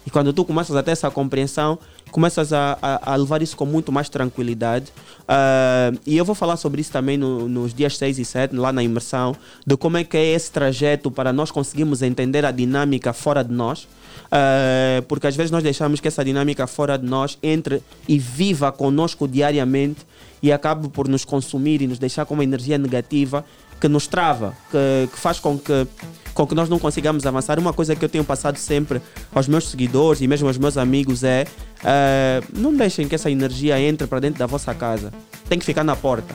E 0.07 0.11
quando 0.11 0.33
tu 0.33 0.45
começas 0.47 0.75
a 0.75 0.83
ter 0.83 0.93
essa 0.93 1.11
compreensão, 1.11 1.79
começas 2.11 2.53
a, 2.55 2.79
a, 2.81 3.13
a 3.13 3.17
levar 3.17 3.43
isso 3.43 3.55
com 3.57 3.67
muito 3.67 3.93
mais 3.93 4.09
tranquilidade. 4.09 4.87
Ah, 5.29 5.93
e 6.07 6.17
eu 6.17 6.25
vou 6.25 6.35
falar 6.35 6.57
sobre 6.57 6.81
isso 6.81 6.91
também 6.91 7.17
no- 7.19 7.49
nos 7.49 7.75
dias 7.75 7.97
6 7.99 8.19
e 8.19 8.25
7, 8.25 8.57
lá 8.57 8.73
na 8.73 8.83
imersão, 8.83 9.37
de 9.67 9.77
como 9.77 9.97
é 9.99 10.05
que 10.05 10.17
é 10.17 10.25
esse 10.33 10.51
trajeto 10.51 11.11
para 11.11 11.33
nós 11.33 11.51
conseguirmos 11.51 12.01
entender 12.03 12.45
a 12.47 12.51
dinâmica 12.51 13.13
fora 13.13 13.45
de 13.45 13.53
nós. 13.53 13.87
Ah, 14.33 15.03
porque 15.07 15.27
às 15.27 15.37
vezes 15.37 15.51
nós 15.51 15.63
deixamos 15.63 16.01
que 16.01 16.09
essa 16.09 16.25
dinâmica 16.25 16.67
fora 16.67 16.97
de 16.97 17.05
nós 17.07 17.37
entre 17.43 17.83
e 18.09 18.19
viva 18.19 18.73
conosco 18.73 19.29
diariamente 19.29 20.01
e 20.43 20.51
acabe 20.51 20.89
por 20.89 21.07
nos 21.09 21.25
consumir 21.25 21.83
e 21.83 21.87
nos 21.87 21.99
deixar 21.99 22.25
com 22.25 22.33
uma 22.35 22.43
energia 22.45 22.79
negativa 22.79 23.45
que 23.81 23.89
nos 23.89 24.07
trava, 24.07 24.55
que, 24.71 25.09
que 25.11 25.19
faz 25.19 25.41
com 25.41 25.59
que, 25.59 25.87
com 26.35 26.47
que 26.47 26.55
nós 26.55 26.69
não 26.69 26.79
consigamos 26.79 27.25
avançar. 27.25 27.59
Uma 27.59 27.73
coisa 27.73 27.97
que 27.97 28.05
eu 28.05 28.09
tenho 28.09 28.25
passado 28.25 28.59
sempre 28.59 29.01
aos 29.33 29.49
meus 29.49 29.69
seguidores 29.69 30.21
e 30.21 30.29
mesmo 30.29 30.47
aos 30.47 30.59
meus 30.59 30.77
amigos 30.77 31.25
é 31.25 31.47
eh, 31.83 32.43
não 32.55 32.75
deixem 32.75 33.09
que 33.09 33.15
essa 33.15 33.31
energia 33.31 33.81
entre 33.81 34.07
para 34.07 34.21
dentro 34.21 34.39
da 34.39 34.47
vossa 34.47 34.75
casa. 34.75 35.13
Tem 35.49 35.59
que 35.59 35.65
ficar 35.65 35.83
na 35.83 35.97
porta. 35.97 36.35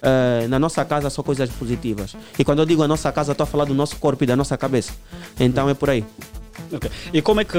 Eh, 0.00 0.46
na 0.48 0.58
nossa 0.58 0.84
casa 0.84 1.10
só 1.10 1.22
coisas 1.22 1.50
positivas. 1.50 2.16
E 2.38 2.44
quando 2.44 2.60
eu 2.60 2.66
digo 2.66 2.82
a 2.82 2.88
nossa 2.88 3.10
casa, 3.10 3.32
estou 3.32 3.44
a 3.44 3.46
falar 3.46 3.64
do 3.64 3.74
nosso 3.74 3.96
corpo 3.96 4.22
e 4.22 4.26
da 4.26 4.36
nossa 4.36 4.56
cabeça. 4.56 4.92
Então 5.40 5.68
é 5.68 5.74
por 5.74 5.90
aí. 5.90 6.04
E 7.12 7.22
como 7.22 7.40
é 7.40 7.44
que. 7.44 7.58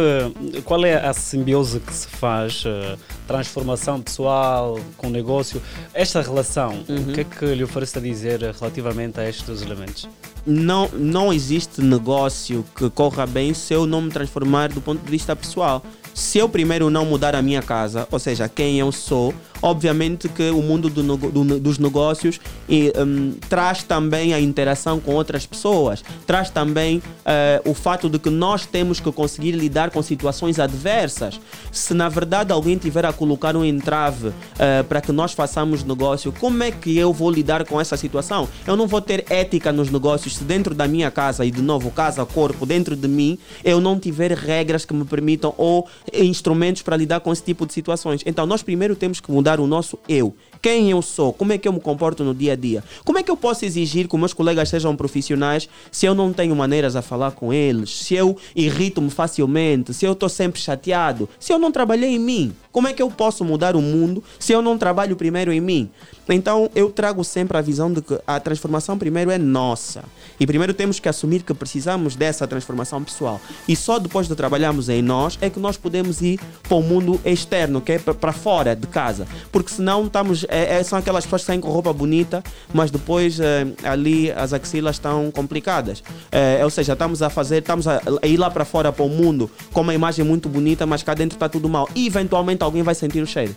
Qual 0.64 0.86
é 0.86 0.96
a 0.96 1.14
simbiose 1.14 1.80
que 1.80 1.94
se 1.94 2.08
faz? 2.08 2.64
eh, 2.66 2.98
transformação 3.28 4.02
pessoal 4.02 4.80
com 4.98 5.10
negócio? 5.10 5.62
Esta 5.94 6.22
relação, 6.22 6.84
o 6.88 7.14
que 7.14 7.22
é 7.22 7.24
que 7.24 7.46
lhe 7.46 7.64
oferece 7.64 7.98
a 7.98 8.02
dizer 8.02 8.40
relativamente 8.42 9.20
a 9.20 9.28
estes 9.28 9.62
elementos? 9.62 10.08
não, 10.46 10.90
não 10.94 11.34
existe 11.34 11.82
negócio 11.82 12.64
que 12.76 12.90
corra 12.90 13.26
bem 13.26 13.54
se 13.54 13.74
eu 13.74 13.86
não 13.86 14.02
me 14.02 14.12
transformar 14.12 14.70
do 14.70 14.80
ponto 14.80 15.04
de 15.04 15.10
vista 15.10 15.36
pessoal. 15.36 15.84
Se 16.14 16.38
eu 16.38 16.48
primeiro 16.48 16.90
não 16.90 17.06
mudar 17.06 17.36
a 17.36 17.42
minha 17.42 17.62
casa, 17.62 18.08
ou 18.10 18.20
seja, 18.20 18.48
quem 18.48 18.80
eu 18.80 18.92
sou, 18.92 19.34
obviamente 19.66 20.30
que 20.30 20.50
o 20.52 20.62
mundo 20.62 20.90
do 20.90 21.04
do- 21.18 21.60
dos 21.60 21.80
negócios 21.80 22.40
e, 22.70 22.94
hum, 22.98 23.34
traz 23.50 23.82
também 23.84 24.34
a 24.34 24.40
interação 24.40 25.00
com 25.00 25.14
outras 25.16 25.46
pessoas, 25.46 26.04
traz 26.28 26.50
também 26.52 27.02
eh, 27.26 27.62
o 27.66 27.74
fato 27.74 28.08
de 28.10 28.20
que 28.20 28.30
nós 28.30 28.66
temos 28.66 29.00
que 29.00 29.12
conseguir 29.12 29.52
lidar 29.54 29.90
com 29.90 30.02
situações 30.04 30.60
adversas. 30.60 31.40
Se 31.72 31.94
na 31.96 32.08
verdade 32.10 32.52
alguém 32.54 32.78
tiver 32.78 33.06
a 33.06 33.12
colocar 33.12 33.56
um 33.56 33.66
entrave 33.66 34.32
eh, 34.60 34.84
para 34.84 35.02
que 35.02 35.12
nós 35.12 35.34
façamos 35.34 35.84
negócio, 35.84 36.32
como 36.40 36.62
é 36.64 36.70
que 36.72 36.96
eu 36.98 37.12
vou 37.12 37.32
lidar 37.32 37.66
com 37.66 37.82
essa 37.82 37.98
situação? 37.98 38.48
Eu 38.68 38.76
não 38.76 38.86
vou 38.88 39.02
ter 39.02 39.26
ética 39.30 39.72
nos 39.72 39.90
negócios 39.90 40.36
se 40.38 40.44
dentro 40.44 40.76
da 40.76 40.88
minha 40.88 41.10
casa, 41.10 41.44
e 41.46 41.50
de 41.52 41.62
novo, 41.62 41.90
casa, 41.90 42.24
corpo, 42.26 42.66
dentro 42.66 42.96
de 42.96 43.08
mim, 43.08 43.38
eu 43.64 43.82
não 43.82 44.00
tiver 44.00 44.32
regras 44.32 44.86
que 44.86 44.94
me 44.94 45.06
permitam 45.06 45.54
ou 45.58 45.88
instrumentos 46.14 46.82
para 46.84 46.96
lidar 46.96 47.20
com 47.22 47.34
esse 47.34 47.44
tipo 47.44 47.66
de 47.66 47.74
situações. 47.74 48.22
Então, 48.26 48.46
nós 48.46 48.62
primeiro 48.62 48.96
temos 48.96 49.20
que 49.20 49.32
mudar 49.32 49.55
o 49.60 49.68
nosso 49.68 50.00
eu. 50.08 50.36
Quem 50.66 50.90
eu 50.90 51.00
sou? 51.04 51.32
Como 51.32 51.54
é 51.54 51.60
que 51.60 51.68
eu 51.68 51.74
me 51.74 51.80
comporto 51.80 52.24
no 52.24 52.34
dia 52.34 52.54
a 52.54 52.56
dia? 52.56 52.84
Como 53.04 53.20
é 53.20 53.22
que 53.22 53.30
eu 53.30 53.38
posso 53.38 53.64
exigir 53.66 54.08
que 54.08 54.18
meus 54.18 54.34
colegas 54.34 54.68
sejam 54.68 54.96
profissionais 54.96 55.70
se 55.92 56.08
eu 56.08 56.16
não 56.16 56.34
tenho 56.34 56.56
maneiras 56.56 56.96
a 56.96 57.04
falar 57.04 57.34
com 57.34 57.54
eles? 57.54 57.96
Se 57.96 58.16
eu 58.16 58.36
irrito-me 58.56 59.12
facilmente? 59.12 59.94
Se 59.94 60.08
eu 60.08 60.14
estou 60.14 60.28
sempre 60.28 60.60
chateado? 60.60 61.30
Se 61.40 61.54
eu 61.54 61.60
não 61.60 61.72
trabalhei 61.72 62.16
em 62.16 62.20
mim? 62.20 62.52
Como 62.72 62.88
é 62.88 62.94
que 62.94 63.02
eu 63.02 63.12
posso 63.12 63.46
mudar 63.46 63.76
o 63.76 63.82
mundo 63.82 64.24
se 64.40 64.54
eu 64.54 64.62
não 64.64 64.76
trabalho 64.76 65.16
primeiro 65.16 65.54
em 65.54 65.62
mim? 65.62 65.88
Então 66.28 66.68
eu 66.74 66.90
trago 66.90 67.24
sempre 67.24 67.56
a 67.56 67.62
visão 67.62 67.94
de 67.94 68.02
que 68.02 68.20
a 68.26 68.40
transformação 68.40 68.98
primeiro 68.98 69.30
é 69.30 69.38
nossa. 69.38 70.04
E 70.40 70.48
primeiro 70.48 70.74
temos 70.74 71.00
que 71.00 71.08
assumir 71.08 71.44
que 71.44 71.54
precisamos 71.54 72.16
dessa 72.16 72.48
transformação 72.48 73.04
pessoal. 73.04 73.40
E 73.68 73.76
só 73.76 74.00
depois 74.00 74.28
de 74.28 74.34
trabalharmos 74.36 74.90
em 74.90 75.04
nós 75.04 75.38
é 75.42 75.48
que 75.50 75.60
nós 75.60 75.78
podemos 75.78 76.24
ir 76.24 76.40
para 76.64 76.76
o 76.76 76.82
mundo 76.82 77.22
externo, 77.24 77.80
que 77.80 77.92
é 77.92 78.00
pa- 78.00 78.16
para 78.16 78.34
fora 78.34 78.76
de 78.76 78.88
casa. 78.88 79.28
Porque 79.52 79.72
senão 79.72 80.08
estamos. 80.08 80.44
É, 80.56 80.78
é- 80.80 80.84
são 80.84 80.98
aquelas 80.98 81.26
pessoas 81.26 81.42
que 81.42 81.48
saem 81.48 81.60
com 81.60 81.70
roupa 81.70 81.92
bonita, 81.92 82.42
mas 82.74 82.90
depois 82.90 83.40
eh, 83.40 83.68
ali 83.84 84.32
as 84.32 84.54
axilas 84.54 84.96
estão 84.96 85.30
complicadas. 85.32 86.02
Eh, 86.32 86.62
ou 86.64 86.70
seja, 86.70 86.94
estamos 86.94 87.22
a 87.22 87.30
fazer, 87.30 87.58
estamos 87.60 87.88
a, 87.88 88.02
a 88.22 88.28
ir 88.28 88.38
lá 88.38 88.50
para 88.50 88.64
fora 88.64 88.92
para 88.92 89.04
o 89.04 89.10
mundo 89.10 89.50
com 89.74 89.82
uma 89.82 89.94
imagem 89.94 90.24
muito 90.24 90.48
bonita, 90.48 90.86
mas 90.86 91.04
cá 91.04 91.14
dentro 91.14 91.36
está 91.36 91.50
tudo 91.50 91.68
mal. 91.68 91.90
E 91.94 92.08
eventualmente 92.08 92.64
alguém 92.64 92.84
vai 92.84 92.96
sentir 92.96 93.22
o 93.22 93.28
cheiro. 93.28 93.56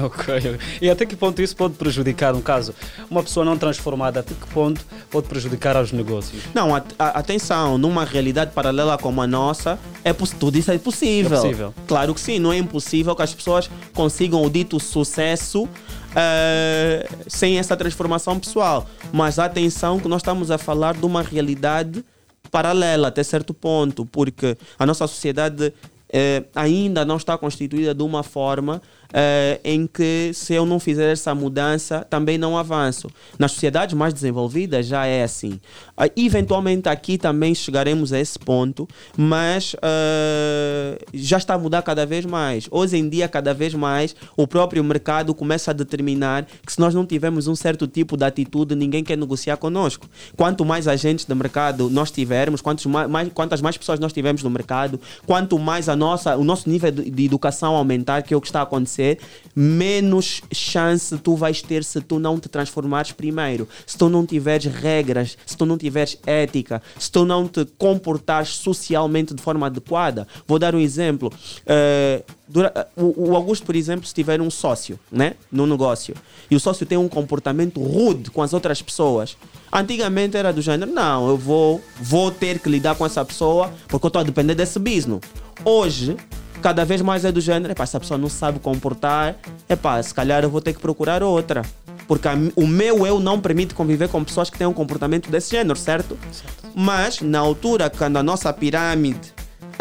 Ok. 0.00 0.56
E 0.80 0.88
até 0.88 1.04
que 1.04 1.16
ponto 1.16 1.42
isso 1.42 1.54
pode 1.56 1.74
prejudicar, 1.74 2.32
no 2.32 2.40
caso, 2.40 2.72
uma 3.10 3.22
pessoa 3.24 3.44
não 3.44 3.58
transformada, 3.58 4.20
até 4.20 4.34
que 4.34 4.46
ponto 4.54 4.80
pode 5.10 5.26
prejudicar 5.26 5.76
aos 5.76 5.90
negócios? 5.90 6.42
Não, 6.54 6.74
a- 6.74 6.82
a- 6.98 7.18
atenção, 7.18 7.76
numa 7.76 8.04
realidade 8.04 8.52
paralela 8.52 8.96
como 8.96 9.20
a 9.20 9.26
nossa, 9.26 9.78
é 10.04 10.12
tudo 10.12 10.56
isso 10.56 10.70
é 10.70 10.78
possível. 10.78 11.36
É 11.38 11.40
possível. 11.42 11.74
Claro 11.88 12.14
que 12.14 12.20
sim, 12.20 12.38
não 12.38 12.52
é 12.52 12.56
impossível 12.58 13.14
que 13.16 13.22
as 13.22 13.34
pessoas 13.34 13.68
consigam 13.92 14.42
o 14.44 14.48
dito 14.48 14.78
sucesso 14.78 15.68
eh, 16.14 17.08
sem 17.26 17.58
essa 17.58 17.76
transformação 17.76 18.38
pessoal. 18.38 18.86
Mas 19.12 19.38
atenção 19.38 19.98
que 19.98 20.08
nós 20.08 20.22
estamos 20.22 20.50
a 20.50 20.58
falar 20.58 20.94
de 20.94 21.04
uma 21.04 21.22
realidade 21.22 22.04
paralela 22.50 23.08
até 23.08 23.22
certo 23.22 23.54
ponto, 23.54 24.04
porque 24.06 24.56
a 24.78 24.84
nossa 24.84 25.06
sociedade 25.06 25.72
eh, 26.12 26.44
ainda 26.54 27.04
não 27.04 27.16
está 27.16 27.38
constituída 27.38 27.94
de 27.94 28.02
uma 28.02 28.22
forma 28.22 28.82
eh, 29.12 29.60
em 29.64 29.86
que 29.86 30.32
se 30.34 30.54
eu 30.54 30.64
não 30.64 30.78
fizer 30.78 31.12
essa 31.12 31.34
mudança 31.34 32.06
também 32.08 32.38
não 32.38 32.56
avanço. 32.56 33.08
Nas 33.38 33.52
sociedades 33.52 33.94
mais 33.94 34.14
desenvolvidas 34.14 34.86
já 34.86 35.06
é 35.06 35.22
assim. 35.22 35.60
Ah, 35.96 36.08
eventualmente 36.16 36.88
aqui 36.88 37.18
também 37.18 37.54
chegaremos 37.54 38.12
a 38.12 38.18
esse 38.18 38.38
ponto, 38.38 38.88
mas 39.16 39.74
eh, 39.82 40.98
já 41.12 41.38
está 41.38 41.54
a 41.54 41.58
mudar 41.58 41.82
cada 41.82 42.06
vez 42.06 42.24
mais. 42.24 42.68
Hoje 42.70 42.96
em 42.96 43.08
dia, 43.08 43.28
cada 43.28 43.52
vez 43.52 43.74
mais, 43.74 44.14
o 44.36 44.46
próprio 44.46 44.82
mercado 44.82 45.34
começa 45.34 45.70
a 45.70 45.74
determinar 45.74 46.46
que 46.64 46.72
se 46.72 46.80
nós 46.80 46.94
não 46.94 47.04
tivermos 47.04 47.46
um 47.46 47.54
certo 47.54 47.86
tipo 47.86 48.16
de 48.16 48.24
atitude, 48.24 48.74
ninguém 48.74 49.04
quer 49.04 49.16
negociar 49.16 49.56
conosco. 49.56 50.06
Quanto 50.36 50.64
mais 50.64 50.88
agentes 50.88 51.24
de 51.24 51.34
mercado 51.34 51.90
nós 51.90 52.10
tivermos, 52.10 52.60
quantos 52.60 52.86
mais, 52.86 53.32
quantas 53.32 53.60
mais 53.60 53.76
pessoas 53.76 53.98
nós 53.98 54.12
tivermos 54.12 54.42
no 54.42 54.50
mercado, 54.50 55.00
quanto 55.26 55.58
mais 55.58 55.88
a 55.88 55.96
nossa, 55.96 56.36
o 56.36 56.44
nosso 56.44 56.68
nível 56.68 56.90
de, 56.90 57.10
de 57.10 57.24
educação 57.24 57.74
aumentar, 57.74 58.22
que 58.22 58.32
é 58.32 58.36
o 58.36 58.40
que 58.40 58.46
está 58.46 58.62
a 58.62 58.66
acontecer, 59.00 59.18
menos 59.54 60.42
chance 60.52 61.16
tu 61.18 61.34
vais 61.34 61.62
ter 61.62 61.82
se 61.82 62.00
tu 62.00 62.18
não 62.18 62.38
te 62.38 62.48
transformares 62.48 63.12
primeiro. 63.12 63.68
Se 63.86 63.96
tu 63.96 64.08
não 64.08 64.26
tiveres 64.26 64.72
regras, 64.72 65.36
se 65.46 65.56
tu 65.56 65.64
não 65.64 65.78
tiveres 65.78 66.18
ética, 66.26 66.82
se 66.98 67.10
tu 67.10 67.24
não 67.24 67.48
te 67.48 67.64
comportares 67.78 68.50
socialmente 68.50 69.34
de 69.34 69.42
forma 69.42 69.66
adequada. 69.66 70.26
Vou 70.46 70.58
dar 70.58 70.74
um 70.74 70.80
exemplo. 70.80 71.32
O, 72.96 73.30
o 73.30 73.36
Augusto, 73.36 73.64
por 73.64 73.76
exemplo, 73.76 74.06
se 74.06 74.14
tiver 74.14 74.40
um 74.40 74.50
sócio 74.50 74.98
né, 75.10 75.34
no 75.52 75.66
negócio 75.66 76.14
e 76.50 76.56
o 76.56 76.60
sócio 76.60 76.84
tem 76.84 76.98
um 76.98 77.08
comportamento 77.08 77.80
rude 77.80 78.28
com 78.30 78.42
as 78.42 78.52
outras 78.52 78.82
pessoas, 78.82 79.36
antigamente 79.72 80.36
era 80.36 80.52
do 80.52 80.60
gênero: 80.60 80.92
não, 80.92 81.28
eu 81.28 81.36
vou, 81.36 81.80
vou 82.00 82.30
ter 82.30 82.58
que 82.58 82.68
lidar 82.68 82.96
com 82.96 83.06
essa 83.06 83.24
pessoa 83.24 83.72
porque 83.86 84.04
eu 84.04 84.08
estou 84.08 84.20
a 84.20 84.24
depender 84.24 84.54
desse 84.54 84.78
business. 84.78 85.20
Hoje, 85.64 86.16
cada 86.60 86.84
vez 86.84 87.00
mais 87.02 87.24
é 87.24 87.32
do 87.32 87.40
gênero: 87.40 87.72
epá, 87.72 87.84
essa 87.84 87.98
pessoa 87.98 88.18
não 88.18 88.28
sabe 88.28 88.58
comportar, 88.58 89.36
epá, 89.68 90.02
se 90.02 90.14
calhar 90.14 90.42
eu 90.42 90.50
vou 90.50 90.60
ter 90.60 90.72
que 90.72 90.80
procurar 90.80 91.22
outra. 91.22 91.62
Porque 92.06 92.26
a 92.26 92.34
o 92.56 92.66
meu 92.66 93.06
eu 93.06 93.20
não 93.20 93.40
permite 93.40 93.74
conviver 93.74 94.08
com 94.08 94.22
pessoas 94.24 94.50
que 94.50 94.58
têm 94.58 94.66
um 94.66 94.72
comportamento 94.72 95.30
desse 95.30 95.50
gênero, 95.50 95.78
certo? 95.78 96.18
Mas, 96.74 97.20
na 97.20 97.38
altura, 97.38 97.88
quando 97.88 98.16
a 98.16 98.22
nossa 98.22 98.52
pirâmide 98.52 99.32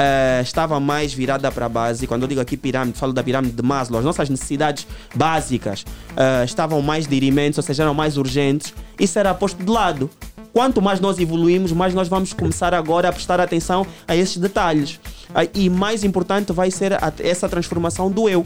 eh, 0.02 0.40
estava 0.42 0.80
mais 0.80 1.14
virada 1.14 1.52
para 1.52 1.66
a 1.66 1.70
base. 1.70 2.08
Quando 2.08 2.22
eu 2.22 2.28
digo 2.30 2.40
aqui 2.40 2.56
pirâmide, 2.56 2.98
falo 2.98 3.12
da 3.12 3.22
pirâmide 3.22 3.54
de 3.54 3.62
Maslow. 3.62 4.00
As 4.00 4.06
nossas 4.06 4.30
necessidades 4.30 4.88
básicas 5.14 5.84
eh, 6.16 6.46
estavam 6.46 6.82
mais 6.82 7.06
dirimentes, 7.06 7.58
ou 7.58 7.64
seja, 7.64 7.84
eram 7.84 7.94
mais 7.94 8.16
urgentes. 8.16 8.74
Isso 8.98 9.20
era 9.20 9.34
posto 9.34 9.62
de 9.62 9.70
lado. 9.70 10.10
Quanto 10.54 10.82
mais 10.82 11.00
nós 11.00 11.20
evoluímos, 11.20 11.72
mais 11.72 11.94
nós 11.94 12.08
vamos 12.08 12.34
começar 12.34 12.74
agora 12.74 13.10
a 13.10 13.12
prestar 13.14 13.40
atenção 13.40 13.86
a 14.08 14.16
esses 14.16 14.38
detalhes. 14.38 15.00
Ah, 15.34 15.46
e 15.54 15.70
mais 15.70 16.04
importante 16.04 16.52
vai 16.52 16.72
ser 16.72 16.94
a- 16.94 17.14
essa 17.20 17.48
transformação 17.48 18.10
do 18.12 18.28
eu. 18.28 18.46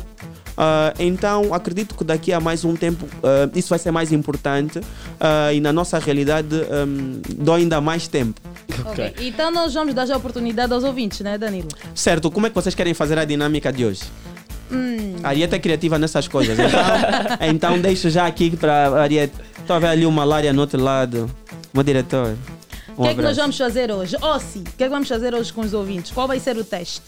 Ah, 0.57 0.93
então, 0.99 1.53
acredito 1.53 1.95
que 1.95 2.03
daqui 2.03 2.31
a 2.33 2.39
mais 2.39 2.63
um 2.65 2.75
tempo 2.75 3.05
ah, 3.23 3.49
isso 3.55 3.69
vai 3.69 3.79
ser 3.79 3.91
mais 3.91 4.11
importante 4.11 4.81
ah, 5.19 5.53
e 5.53 5.59
na 5.61 5.71
nossa 5.71 5.97
realidade 5.97 6.55
um, 6.87 7.21
dou 7.37 7.55
ainda 7.55 7.79
mais 7.79 8.07
tempo. 8.07 8.39
Ok. 8.85 9.13
Então 9.21 9.49
nós 9.51 9.73
vamos 9.73 9.93
dar 9.93 10.05
já 10.05 10.13
a 10.13 10.17
oportunidade 10.17 10.73
aos 10.73 10.83
ouvintes, 10.83 11.21
né, 11.21 11.37
Danilo? 11.37 11.69
Certo, 11.95 12.29
como 12.29 12.47
é 12.47 12.49
que 12.49 12.55
vocês 12.55 12.75
querem 12.75 12.93
fazer 12.93 13.17
a 13.17 13.25
dinâmica 13.25 13.71
de 13.71 13.85
hoje? 13.85 14.01
Hum. 14.71 15.15
A 15.23 15.29
Ariete 15.29 15.55
é 15.55 15.59
criativa 15.59 15.97
nessas 15.99 16.27
coisas. 16.27 16.57
Então, 16.59 16.79
então 17.75 17.79
deixo 17.79 18.09
já 18.09 18.25
aqui 18.25 18.55
para 18.55 18.87
a 18.89 19.01
Ariete. 19.03 19.33
Estou 19.59 19.75
a 19.75 19.79
ver 19.79 19.87
ali 19.87 20.05
uma 20.05 20.23
Lária 20.25 20.51
no 20.51 20.61
outro 20.61 20.81
lado. 20.81 21.29
Meu 21.73 21.83
diretor. 21.83 22.37
O 22.95 23.01
Um 23.01 23.05
que 23.05 23.11
é 23.11 23.15
que 23.15 23.21
nós 23.21 23.37
vamos 23.37 23.57
fazer 23.57 23.91
hoje? 23.91 24.15
Ossi, 24.21 24.59
o 24.59 24.63
que 24.63 24.83
é 24.83 24.87
que 24.87 24.89
vamos 24.89 25.07
fazer 25.07 25.33
hoje 25.33 25.51
com 25.51 25.61
os 25.61 25.73
ouvintes? 25.73 26.11
Qual 26.11 26.27
vai 26.27 26.39
ser 26.39 26.55
o 26.57 26.63
teste? 26.63 27.01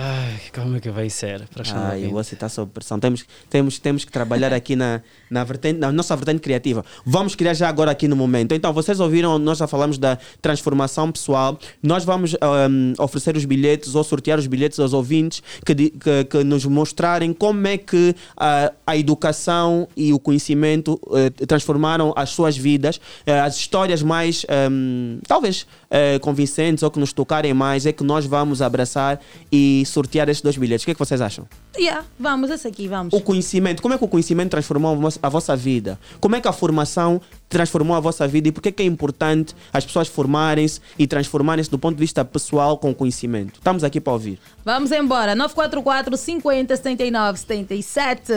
Ai, 0.00 0.38
como 0.54 0.76
é 0.76 0.80
que 0.80 0.90
vai 0.90 1.10
ser? 1.10 1.42
Ai, 1.74 2.06
você 2.06 2.34
está 2.34 2.48
sob 2.48 2.70
pressão. 2.70 3.00
Temos, 3.00 3.24
temos, 3.50 3.80
temos 3.80 4.04
que 4.04 4.12
trabalhar 4.12 4.52
aqui 4.52 4.76
na, 4.76 5.02
na, 5.28 5.42
vertente, 5.42 5.80
na 5.80 5.90
nossa 5.90 6.14
vertente 6.14 6.38
criativa. 6.38 6.84
Vamos 7.04 7.34
criar 7.34 7.52
já 7.52 7.68
agora 7.68 7.90
aqui 7.90 8.06
no 8.06 8.14
momento. 8.14 8.54
Então, 8.54 8.72
vocês 8.72 9.00
ouviram, 9.00 9.40
nós 9.40 9.58
já 9.58 9.66
falamos 9.66 9.98
da 9.98 10.16
transformação 10.40 11.10
pessoal. 11.10 11.58
Nós 11.82 12.04
vamos 12.04 12.36
ahm, 12.40 12.92
oferecer 12.96 13.36
os 13.36 13.44
bilhetes 13.44 13.96
ou 13.96 14.04
sortear 14.04 14.38
os 14.38 14.46
bilhetes 14.46 14.78
aos 14.78 14.92
ouvintes 14.92 15.42
que, 15.66 15.74
que, 15.74 16.24
que 16.30 16.44
nos 16.44 16.64
mostrarem 16.64 17.32
como 17.32 17.66
é 17.66 17.76
que 17.76 18.14
ah, 18.36 18.72
a 18.86 18.96
educação 18.96 19.88
e 19.96 20.12
o 20.12 20.20
conhecimento 20.20 21.00
eh, 21.12 21.30
transformaram 21.44 22.12
as 22.14 22.30
suas 22.30 22.56
vidas. 22.56 23.00
Eh, 23.26 23.40
as 23.40 23.56
histórias 23.56 24.00
mais, 24.00 24.46
ahm, 24.48 25.18
talvez, 25.26 25.66
eh, 25.90 26.20
convincentes 26.20 26.84
ou 26.84 26.90
que 26.90 27.00
nos 27.00 27.12
tocarem 27.12 27.52
mais 27.52 27.84
é 27.84 27.92
que 27.92 28.04
nós 28.04 28.26
vamos 28.26 28.62
abraçar 28.62 29.20
e 29.50 29.82
sortear 29.88 30.28
estes 30.28 30.42
dois 30.42 30.56
bilhetes. 30.56 30.82
O 30.82 30.86
que 30.86 30.90
é 30.92 30.94
que 30.94 30.98
vocês 30.98 31.20
acham? 31.20 31.46
Yeah, 31.76 32.04
vamos, 32.18 32.50
esse 32.50 32.66
aqui, 32.68 32.86
vamos. 32.88 33.12
O 33.12 33.20
conhecimento, 33.20 33.80
como 33.82 33.94
é 33.94 33.98
que 33.98 34.04
o 34.04 34.08
conhecimento 34.08 34.50
transformou 34.50 34.92
a 34.92 34.94
vo- 35.10 35.18
a 35.22 35.28
vossa 35.28 35.56
vida? 35.56 35.98
Como 36.20 36.36
é 36.36 36.40
que 36.40 36.48
a 36.48 36.52
formação 36.52 37.20
transformou 37.48 37.96
a 37.96 38.00
vossa 38.00 38.28
vida 38.28 38.48
e 38.48 38.52
por 38.52 38.60
que 38.62 38.68
é 38.68 38.72
que 38.72 38.82
é 38.82 38.86
importante 38.86 39.54
as 39.72 39.84
pessoas 39.84 40.06
formarem-se 40.08 40.80
e 40.98 41.06
transformarem-se 41.06 41.70
do 41.70 41.78
ponto 41.78 41.94
de 41.96 42.00
vista 42.00 42.24
pessoal 42.24 42.76
com 42.78 42.90
o 42.90 42.94
conhecimento? 42.94 43.54
Estamos 43.54 43.82
aqui 43.84 44.00
para 44.00 44.12
ouvir. 44.12 44.38
Vamos 44.64 44.92
embora. 44.92 45.34
944 45.34 46.16
50 46.16 46.76
79 46.76 47.38
77. 47.38 48.32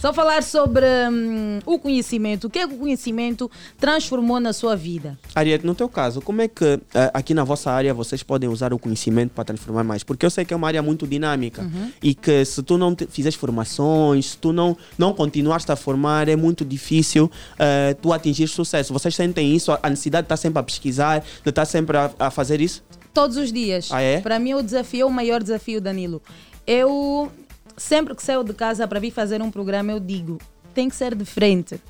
Só 0.00 0.12
falar 0.12 0.44
sobre 0.44 0.86
hum, 1.10 1.58
o 1.66 1.76
conhecimento. 1.78 2.46
O 2.46 2.50
que 2.50 2.60
é 2.60 2.68
que 2.68 2.74
o 2.74 2.78
conhecimento 2.78 3.50
transformou 3.80 4.38
na 4.38 4.52
sua 4.52 4.76
vida? 4.76 5.18
Ariete, 5.34 5.66
no 5.66 5.74
teu 5.74 5.88
caso, 5.88 6.20
como 6.20 6.40
é 6.40 6.46
que 6.46 6.64
eh, 6.94 7.10
aqui 7.12 7.34
na 7.34 7.42
vossa 7.42 7.70
área 7.72 7.92
vocês 7.92 8.22
podem 8.22 8.48
usar 8.48 8.72
o 8.72 8.78
conhecimento 8.78 9.30
para 9.32 9.44
transformar 9.44 9.82
mais? 9.82 10.04
Porque 10.04 10.24
eu 10.24 10.30
sei 10.30 10.44
que 10.44 10.54
é 10.54 10.56
uma 10.56 10.68
área 10.68 10.80
muito 10.82 11.06
dinâmica 11.06 11.62
Uhum. 11.62 11.90
e 12.00 12.14
que 12.14 12.44
se 12.44 12.62
tu 12.62 12.78
não 12.78 12.96
fizeres 13.10 13.34
formações, 13.36 14.26
se 14.30 14.36
tu 14.38 14.52
não, 14.52 14.76
não 14.96 15.12
continuares 15.12 15.68
a 15.68 15.74
formar, 15.74 16.28
é 16.28 16.36
muito 16.36 16.64
difícil 16.64 17.28
eh, 17.58 17.96
tu 18.00 18.12
atingir 18.12 18.46
sucesso. 18.46 18.92
Vocês 18.92 19.16
sentem 19.16 19.54
isso? 19.54 19.76
A 19.82 19.90
necessidade 19.90 20.22
de 20.22 20.26
estar 20.26 20.36
sempre 20.36 20.60
a 20.60 20.62
pesquisar, 20.62 21.24
de 21.42 21.48
estar 21.50 21.64
sempre 21.64 21.96
a, 21.96 22.10
a 22.20 22.30
fazer 22.30 22.60
isso? 22.60 22.84
Todos 23.12 23.36
os 23.36 23.52
dias. 23.52 23.88
Ah, 23.90 24.00
é? 24.00 24.20
Para 24.20 24.38
mim, 24.38 24.54
o 24.54 24.62
desafio 24.62 25.02
é 25.02 25.04
o 25.04 25.10
maior 25.10 25.42
desafio, 25.42 25.80
Danilo. 25.80 26.22
Eu, 26.66 27.32
sempre 27.78 28.14
que 28.14 28.22
saio 28.22 28.44
de 28.44 28.52
casa 28.52 28.86
para 28.86 29.00
vir 29.00 29.10
fazer 29.10 29.40
um 29.40 29.50
programa, 29.50 29.92
eu 29.92 30.00
digo: 30.00 30.38
tem 30.74 30.88
que 30.88 30.96
ser 30.96 31.14
de 31.14 31.24
frente. 31.24 31.80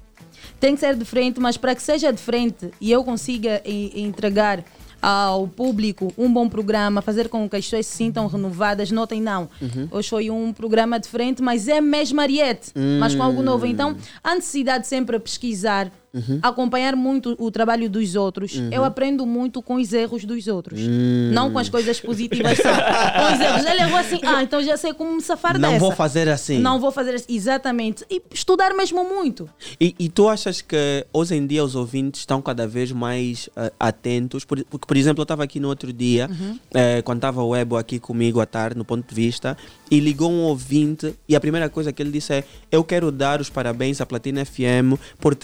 Tem 0.60 0.74
que 0.74 0.80
ser 0.80 0.94
de 0.94 1.04
frente, 1.04 1.40
mas 1.40 1.56
para 1.56 1.74
que 1.74 1.82
seja 1.82 2.12
de 2.12 2.20
frente 2.20 2.70
e 2.80 2.90
eu 2.90 3.02
consiga 3.04 3.60
entregar 3.64 4.64
ao 5.00 5.46
público 5.46 6.12
um 6.18 6.32
bom 6.32 6.48
programa, 6.48 7.00
fazer 7.00 7.28
com 7.28 7.48
que 7.48 7.56
as 7.56 7.64
pessoas 7.64 7.86
se 7.86 7.96
sintam 7.96 8.26
renovadas, 8.26 8.90
notem, 8.90 9.20
não. 9.20 9.48
Uhum. 9.60 9.88
Hoje 9.90 10.08
foi 10.08 10.30
um 10.30 10.52
programa 10.52 10.98
diferente, 10.98 11.40
mas 11.40 11.68
é 11.68 11.80
mesmo 11.80 12.20
Ariete, 12.20 12.72
mas 12.98 13.14
com 13.14 13.22
algo 13.22 13.42
novo. 13.42 13.64
Hum. 13.64 13.68
Então, 13.68 13.96
a 14.22 14.34
necessidade 14.34 14.86
sempre 14.86 15.16
a 15.16 15.20
pesquisar, 15.20 15.92
Uhum. 16.14 16.38
acompanhar 16.42 16.96
muito 16.96 17.36
o 17.38 17.50
trabalho 17.50 17.88
dos 17.90 18.14
outros. 18.14 18.54
Uhum. 18.56 18.70
Eu 18.72 18.84
aprendo 18.84 19.26
muito 19.26 19.60
com 19.60 19.74
os 19.74 19.92
erros 19.92 20.24
dos 20.24 20.46
outros. 20.46 20.80
Hum. 20.80 21.30
Não 21.32 21.50
com 21.52 21.58
as 21.58 21.68
coisas 21.68 22.00
positivas 22.00 22.56
só. 22.56 22.62
com 22.72 23.34
os 23.34 23.40
erros. 23.40 23.64
Ele 23.66 23.82
errou 23.82 23.98
assim, 23.98 24.18
ah, 24.24 24.42
então 24.42 24.62
já 24.62 24.76
sei 24.76 24.94
como 24.94 25.14
me 25.14 25.20
safar 25.20 25.58
Não 25.58 25.68
dessa. 25.72 25.80
vou 25.80 25.92
fazer 25.92 26.28
assim. 26.28 26.58
Não 26.60 26.80
vou 26.80 26.90
fazer 26.90 27.14
assim. 27.14 27.26
Exatamente. 27.34 28.04
E 28.10 28.22
estudar 28.32 28.72
mesmo 28.74 29.04
muito. 29.04 29.48
E, 29.80 29.94
e 29.98 30.08
tu 30.08 30.28
achas 30.28 30.60
que 30.62 31.06
hoje 31.12 31.34
em 31.34 31.46
dia 31.46 31.62
os 31.62 31.74
ouvintes 31.74 32.20
estão 32.20 32.40
cada 32.40 32.66
vez 32.66 32.90
mais 32.90 33.48
ah, 33.56 33.70
atentos? 33.78 34.44
Por- 34.44 34.64
porque, 34.64 34.86
por 34.86 34.96
exemplo, 34.96 35.20
eu 35.20 35.24
estava 35.24 35.44
aqui 35.44 35.60
no 35.60 35.68
outro 35.68 35.92
dia, 35.92 36.28
Uhum. 36.30 36.58
eh, 36.74 37.02
quando 37.02 37.18
estava 37.18 37.42
o 37.42 37.54
Ebo 37.54 37.76
aqui 37.76 37.98
comigo 37.98 38.40
à 38.40 38.46
tarde, 38.46 38.76
no 38.78 38.84
ponto 38.84 39.06
de 39.08 39.14
vista, 39.14 39.56
e 39.90 40.00
ligou 40.00 40.30
um 40.30 40.40
ouvinte, 40.42 41.14
e 41.28 41.34
a 41.36 41.40
primeira 41.40 41.68
coisa 41.68 41.92
que 41.92 42.02
ele 42.02 42.10
disse 42.10 42.32
é: 42.32 42.44
Eu 42.70 42.82
quero 42.84 43.10
dar 43.10 43.40
os 43.40 43.48
parabéns 43.50 44.00
à 44.00 44.06
Platina 44.06 44.44
FM 44.44 44.98
por 45.18 45.34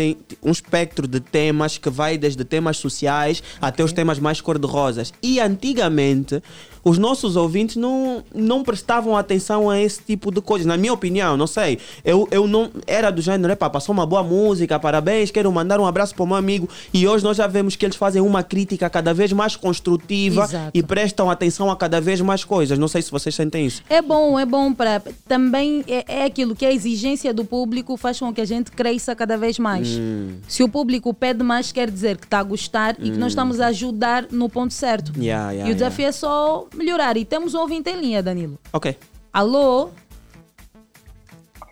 trazerem 0.00 0.16
um 0.42 0.50
espectro 0.50 1.06
de 1.06 1.20
temas 1.20 1.76
que 1.76 1.90
vai 1.90 2.16
desde 2.16 2.44
temas 2.44 2.78
sociais 2.78 3.42
até 3.60 3.84
os 3.84 3.92
temas 3.92 4.18
mais 4.18 4.40
cor-de-rosas. 4.40 5.12
E 5.22 5.38
antigamente. 5.38 6.42
Os 6.82 6.98
nossos 6.98 7.36
ouvintes 7.36 7.76
não, 7.76 8.22
não 8.34 8.62
prestavam 8.62 9.16
atenção 9.16 9.68
a 9.68 9.78
esse 9.80 10.00
tipo 10.02 10.30
de 10.32 10.40
coisas, 10.40 10.66
na 10.66 10.76
minha 10.76 10.92
opinião, 10.92 11.36
não 11.36 11.46
sei. 11.46 11.78
Eu, 12.04 12.26
eu 12.30 12.46
não 12.46 12.70
era 12.86 13.10
do 13.10 13.20
gênero, 13.20 13.52
epá, 13.52 13.68
passou 13.68 13.92
uma 13.92 14.06
boa 14.06 14.22
música, 14.22 14.78
parabéns, 14.78 15.30
quero 15.30 15.50
mandar 15.52 15.78
um 15.80 15.86
abraço 15.86 16.14
para 16.14 16.22
o 16.24 16.26
meu 16.26 16.36
amigo. 16.36 16.68
E 16.92 17.06
hoje 17.06 17.22
nós 17.24 17.36
já 17.36 17.46
vemos 17.46 17.76
que 17.76 17.84
eles 17.84 17.96
fazem 17.96 18.22
uma 18.22 18.42
crítica 18.42 18.88
cada 18.88 19.12
vez 19.12 19.32
mais 19.32 19.56
construtiva 19.56 20.44
Exato. 20.44 20.70
e 20.72 20.82
prestam 20.82 21.30
atenção 21.30 21.70
a 21.70 21.76
cada 21.76 22.00
vez 22.00 22.20
mais 22.20 22.44
coisas. 22.44 22.78
Não 22.78 22.88
sei 22.88 23.02
se 23.02 23.10
vocês 23.10 23.34
sentem 23.34 23.66
isso. 23.66 23.82
É 23.88 24.00
bom, 24.00 24.38
é 24.38 24.46
bom 24.46 24.72
para. 24.72 25.02
Também 25.28 25.84
é, 25.86 26.04
é 26.20 26.24
aquilo 26.24 26.54
que 26.54 26.64
a 26.64 26.72
exigência 26.72 27.32
do 27.34 27.44
público 27.44 27.96
faz 27.96 28.18
com 28.18 28.32
que 28.32 28.40
a 28.40 28.44
gente 28.44 28.70
cresça 28.70 29.14
cada 29.14 29.36
vez 29.36 29.58
mais. 29.58 29.88
Hum. 29.88 30.36
Se 30.48 30.62
o 30.62 30.68
público 30.68 31.12
pede 31.12 31.42
mais, 31.42 31.72
quer 31.72 31.90
dizer 31.90 32.16
que 32.16 32.24
está 32.24 32.38
a 32.38 32.42
gostar 32.42 32.96
e 32.98 33.10
que 33.10 33.16
Hum. 33.16 33.20
nós 33.20 33.32
estamos 33.32 33.60
a 33.60 33.66
ajudar 33.66 34.26
no 34.30 34.48
ponto 34.48 34.72
certo. 34.72 35.12
Yeah, 35.18 35.50
yeah, 35.50 35.68
e 35.68 35.72
o 35.72 35.74
desafio 35.74 36.06
é 36.06 36.12
só 36.12 36.66
melhorar. 36.76 37.16
E 37.16 37.24
temos 37.24 37.54
um 37.54 37.60
ouvinte 37.60 37.90
em 37.90 38.00
linha, 38.00 38.22
Danilo. 38.22 38.58
Ok. 38.72 38.96
Alô? 39.32 39.90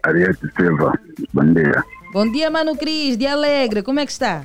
Ariete 0.05 0.49
Silva, 0.57 0.93
bom 1.33 1.53
dia. 1.53 1.85
Bom 2.13 2.31
dia, 2.31 2.51
Mano 2.51 2.77
Cris, 2.77 3.17
de 3.17 3.27
Alegre. 3.27 3.83
Como 3.83 4.01
é 4.01 4.07
que 4.07 4.13
está? 4.13 4.45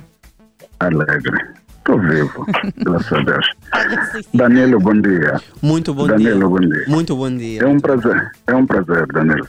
Alegre. 0.80 1.54
Estou 1.78 2.00
vivo, 2.00 2.46
graças 2.78 3.12
a 3.12 3.20
Deus. 3.22 3.46
Danilo, 4.32 4.80
bom 4.80 4.98
dia. 5.00 5.38
Muito 5.60 5.92
bom 5.92 6.06
Danilo, 6.06 6.38
dia. 6.38 6.48
bom 6.48 6.60
dia. 6.60 6.84
Muito 6.88 7.16
bom 7.16 7.36
dia. 7.36 7.62
É 7.62 7.66
um 7.66 7.78
prazer, 7.78 8.30
é 8.46 8.54
um 8.54 8.66
prazer, 8.66 9.06
Danilo. 9.08 9.46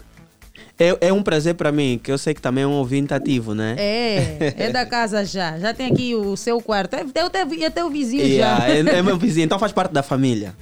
É, 0.77 1.07
é 1.07 1.13
um 1.13 1.23
prazer 1.23 1.55
para 1.55 1.71
mim, 1.71 1.97
que 2.03 2.11
eu 2.11 2.17
sei 2.17 2.33
que 2.33 2.41
também 2.41 2.65
é 2.65 2.67
um 2.67 2.73
ouvinte 2.73 3.13
ativo, 3.13 3.55
né? 3.55 3.75
É, 3.77 4.53
é 4.65 4.69
da 4.69 4.85
casa 4.85 5.23
já. 5.23 5.57
Já 5.57 5.73
tem 5.73 5.89
aqui 5.89 6.13
o 6.13 6.35
seu 6.35 6.59
quarto. 6.59 6.95
É, 6.95 7.05
eu 7.15 7.27
até, 7.27 7.45
e 7.47 7.63
até 7.63 7.83
o 7.85 7.89
vizinho 7.89 8.23
Yeah, 8.25 8.67
já. 8.67 8.73
é, 8.73 8.79
é 8.79 9.01
meu 9.01 9.17
vizinho, 9.17 9.45
então 9.45 9.57
faz 9.57 9.71
parte 9.71 9.93
da 9.93 10.03
família. 10.03 10.53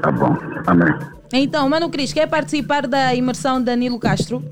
Tá 0.00 0.10
bom, 0.12 0.36
amém. 0.66 0.94
Então, 1.32 1.68
Mano 1.68 1.90
Cris, 1.90 2.12
quer 2.12 2.28
participar 2.28 2.86
da 2.86 3.14
imersão 3.14 3.62
Danilo 3.62 3.98
Castro? 3.98 4.42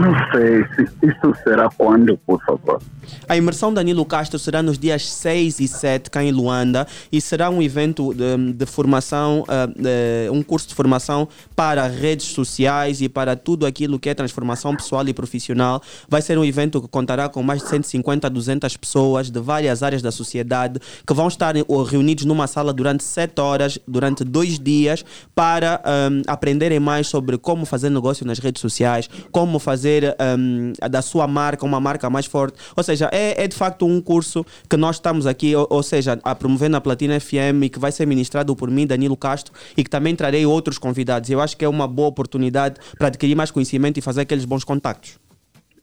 Não 0.00 0.14
sei 0.32 0.64
se 0.74 1.06
isso 1.06 1.34
será 1.44 1.68
quando, 1.76 2.16
por 2.18 2.40
favor. 2.44 2.80
A 3.28 3.36
imersão 3.36 3.72
Danilo 3.72 4.04
Castro 4.04 4.38
será 4.38 4.62
nos 4.62 4.78
dias 4.78 5.08
6 5.08 5.60
e 5.60 5.68
7 5.68 6.10
cá 6.10 6.22
em 6.22 6.30
Luanda 6.30 6.86
e 7.10 7.20
será 7.20 7.50
um 7.50 7.60
evento 7.62 8.14
de, 8.14 8.52
de 8.52 8.66
formação, 8.66 9.44
de- 9.76 10.30
um 10.30 10.42
curso 10.42 10.68
de 10.68 10.74
formação 10.74 11.28
para 11.56 11.86
redes 11.86 12.26
sociais 12.26 13.00
e 13.00 13.08
para 13.08 13.34
tudo 13.36 13.66
aquilo 13.66 13.98
que 13.98 14.08
é 14.08 14.14
transformação 14.14 14.74
pessoal 14.76 15.06
e 15.08 15.12
profissional. 15.12 15.82
Vai 16.08 16.22
ser 16.22 16.38
um 16.38 16.44
evento 16.44 16.80
que 16.80 16.88
contará 16.88 17.28
com 17.28 17.42
mais 17.42 17.62
de 17.62 17.68
150 17.68 18.26
a 18.26 18.30
200 18.30 18.76
pessoas 18.76 19.30
de 19.30 19.40
várias 19.40 19.82
áreas 19.82 20.02
da 20.02 20.10
sociedade 20.12 20.80
que 21.06 21.14
vão 21.14 21.28
estar 21.28 21.56
eh, 21.56 21.62
reunidos 21.88 22.24
numa 22.24 22.46
sala 22.46 22.72
durante 22.72 23.02
7 23.04 23.40
horas, 23.40 23.78
durante 23.86 24.24
dois 24.24 24.58
dias, 24.58 25.04
para 25.34 25.80
ahm, 25.84 26.22
aprenderem 26.26 26.78
mais 26.80 27.08
sobre 27.08 27.36
como 27.38 27.66
fazer 27.72 27.88
negócio 27.88 28.26
nas 28.26 28.38
redes 28.38 28.60
sociais, 28.60 29.08
como 29.30 29.58
fazer 29.58 30.14
ahm, 30.18 30.74
da 30.90 31.00
sua 31.00 31.26
marca 31.26 31.64
uma 31.64 31.80
marca 31.80 32.10
mais 32.10 32.26
forte. 32.26 32.58
Ou 32.76 32.82
seja, 32.82 33.08
é, 33.10 33.42
é 33.42 33.48
de 33.48 33.56
facto 33.56 33.86
um 33.86 33.98
curso 33.98 34.44
que 34.68 34.76
nós 34.76 34.96
estamos 34.96 35.26
aqui, 35.26 35.56
ou, 35.56 35.66
ou 35.70 35.82
seja, 35.82 36.18
a 36.22 36.34
promover 36.34 36.68
na 36.68 36.82
Platina 36.82 37.18
FM 37.18 37.62
e 37.62 37.68
que 37.70 37.78
vai 37.78 37.90
ser 37.90 38.06
ministrado 38.06 38.54
por 38.54 38.70
mim, 38.70 38.86
Danilo 38.86 39.16
Castro, 39.16 39.54
e 39.74 39.82
que 39.82 39.88
também 39.88 40.14
trarei 40.14 40.44
outros 40.44 40.76
convidados. 40.76 41.30
Eu 41.30 41.40
acho 41.40 41.56
que 41.56 41.64
é 41.64 41.68
uma 41.68 41.88
boa 41.88 42.08
oportunidade 42.08 42.76
para 42.98 43.06
adquirir 43.06 43.34
mais 43.34 43.50
conhecimento 43.50 43.96
e 43.96 44.02
fazer 44.02 44.20
aqueles 44.20 44.44
bons 44.44 44.64
contactos. 44.64 45.18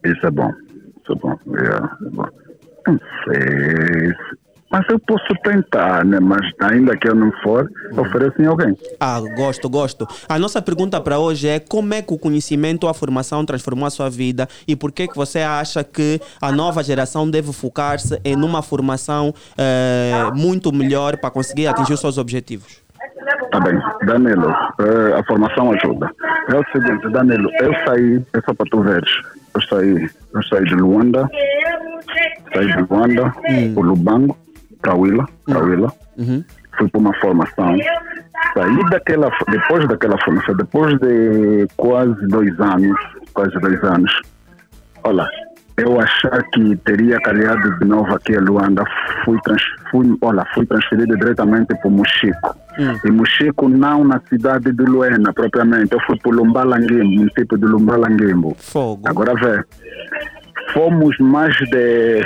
Isso 0.05 0.27
é 0.27 0.29
bom, 0.29 0.51
isso 1.01 1.11
é 1.11 1.15
bom. 1.15 1.35
yeah, 1.47 1.97
é 2.05 2.09
bom. 2.11 2.25
Não 2.87 2.99
sei, 3.25 4.13
mas 4.69 4.85
eu 4.89 4.99
posso 4.99 5.27
tentar, 5.43 6.05
né? 6.05 6.19
Mas 6.19 6.41
ainda 6.59 6.95
que 6.95 7.09
eu 7.09 7.15
não 7.15 7.31
for, 7.43 7.69
ofereço 7.97 8.41
em 8.41 8.45
alguém. 8.45 8.77
Ah, 8.99 9.19
gosto, 9.35 9.69
gosto. 9.69 10.07
A 10.27 10.37
nossa 10.37 10.61
pergunta 10.61 11.01
para 11.01 11.17
hoje 11.17 11.47
é 11.47 11.59
como 11.59 11.93
é 11.93 12.01
que 12.01 12.13
o 12.13 12.17
conhecimento 12.19 12.83
ou 12.83 12.89
a 12.89 12.93
formação 12.93 13.43
transformou 13.45 13.87
a 13.87 13.89
sua 13.89 14.09
vida 14.09 14.47
e 14.67 14.75
por 14.75 14.91
que 14.91 15.07
que 15.07 15.15
você 15.15 15.39
acha 15.39 15.83
que 15.83 16.21
a 16.41 16.51
nova 16.51 16.83
geração 16.83 17.29
deve 17.29 17.51
focar-se 17.51 18.19
em 18.23 18.35
uma 18.35 18.61
formação 18.61 19.33
eh, 19.57 20.31
muito 20.35 20.71
melhor 20.71 21.17
para 21.17 21.31
conseguir 21.31 21.67
atingir 21.67 21.93
os 21.93 21.99
seus 21.99 22.17
objetivos? 22.17 22.83
Tá 23.51 23.59
bem, 23.59 23.79
Danilo, 24.05 24.49
eh, 24.79 25.19
a 25.19 25.23
formação 25.23 25.71
ajuda. 25.71 26.11
É 26.49 26.55
o 26.55 26.63
seguinte, 26.71 27.09
Danilo, 27.09 27.49
eu 27.59 27.73
saí, 27.85 28.23
é 28.33 28.41
só 28.41 28.53
para 28.53 28.65
tu 28.69 28.81
veres, 28.81 29.09
eu 29.55 29.61
saí, 29.63 30.09
eu 30.33 30.43
saí 30.43 30.63
de 30.65 30.75
Luanda, 30.75 31.27
saí 32.53 32.67
de 32.67 32.87
Luanda, 32.89 33.33
por 33.73 33.85
Lubango, 33.85 34.37
Willa, 34.95 35.25
para 35.45 35.59
Willa. 35.59 35.91
Uhum. 36.17 36.43
Fui 36.77 36.89
para 36.89 36.99
uma 36.99 37.13
formação. 37.15 37.77
Saí 38.53 38.89
daquela, 38.89 39.29
depois 39.49 39.87
daquela 39.87 40.17
formação, 40.23 40.55
depois 40.55 40.97
de 40.99 41.67
quase 41.77 42.27
dois 42.27 42.59
anos, 42.59 42.97
quase 43.33 43.53
dois 43.59 43.83
anos, 43.83 44.11
olha, 45.03 45.27
eu 45.77 45.99
achar 45.99 46.43
que 46.53 46.75
teria 46.77 47.17
calhado 47.19 47.79
de 47.79 47.85
novo 47.85 48.13
aqui 48.13 48.35
a 48.35 48.41
Luanda, 48.41 48.83
fui, 49.23 49.39
trans, 49.43 49.61
fui, 49.91 50.17
olha, 50.21 50.45
fui 50.53 50.65
transferido 50.65 51.15
diretamente 51.17 51.67
para 51.67 51.87
o 51.87 51.91
Mochico. 51.91 52.55
E 53.03 53.11
Mochico 53.11 53.67
não 53.67 54.03
na 54.03 54.21
cidade 54.29 54.71
de 54.71 54.83
Luena, 54.83 55.33
propriamente. 55.33 55.93
Eu 55.93 55.99
fui 56.01 56.17
para 56.17 56.31
o 56.31 56.35
Lumbalanguimbo, 56.35 57.03
município 57.03 57.57
de 57.57 57.65
Lumbalanguimbo. 57.65 58.55
Fogo. 58.57 59.01
Agora 59.05 59.33
vê, 59.35 59.63
fomos 60.73 61.17
mais 61.19 61.53
de 61.69 62.21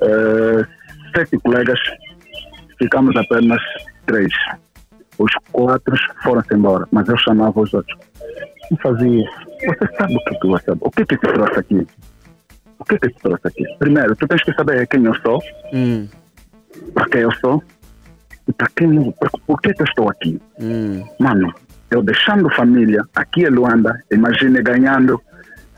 eh, 0.00 0.66
sete 1.14 1.38
colegas, 1.38 1.78
ficamos 2.78 3.14
apenas 3.16 3.60
três. 4.06 4.32
Os 5.18 5.30
quatro 5.52 5.94
foram-se 6.22 6.54
embora, 6.54 6.86
mas 6.90 7.06
eu 7.08 7.16
chamava 7.18 7.60
os 7.60 7.72
outros. 7.74 7.98
Não 8.70 8.78
fazia 8.78 9.22
isso. 9.24 9.38
Você 9.66 9.86
sabe 9.96 10.16
o 10.16 10.24
que, 10.24 10.34
que 10.40 10.46
você 10.46 10.70
O 10.80 10.90
que 10.90 11.04
que 11.04 11.16
te 11.16 11.28
trouxe 11.32 11.58
aqui? 11.60 11.86
O 12.78 12.84
que 12.84 12.98
que 12.98 13.08
te 13.10 13.20
trouxe 13.22 13.46
aqui? 13.48 13.64
Primeiro, 13.78 14.16
tu 14.16 14.26
tens 14.26 14.42
que 14.42 14.52
saber 14.54 14.86
quem 14.88 15.04
eu 15.04 15.14
sou, 15.20 15.40
Hum. 15.72 16.08
para 16.94 17.06
quem 17.10 17.20
eu 17.20 17.30
sou, 17.36 17.62
e 18.48 18.52
para 18.52 18.66
quem 18.74 18.96
eu, 18.96 19.12
por, 19.12 19.30
por 19.46 19.60
que 19.60 19.72
que 19.74 19.82
eu 19.82 19.86
estou 19.86 20.08
aqui. 20.10 20.40
Hum. 20.60 21.04
Mano, 21.20 21.52
eu 21.90 22.02
deixando 22.02 22.48
família 22.50 23.04
aqui 23.14 23.42
em 23.42 23.50
Luanda, 23.50 24.02
imagine 24.10 24.60
ganhando 24.62 25.20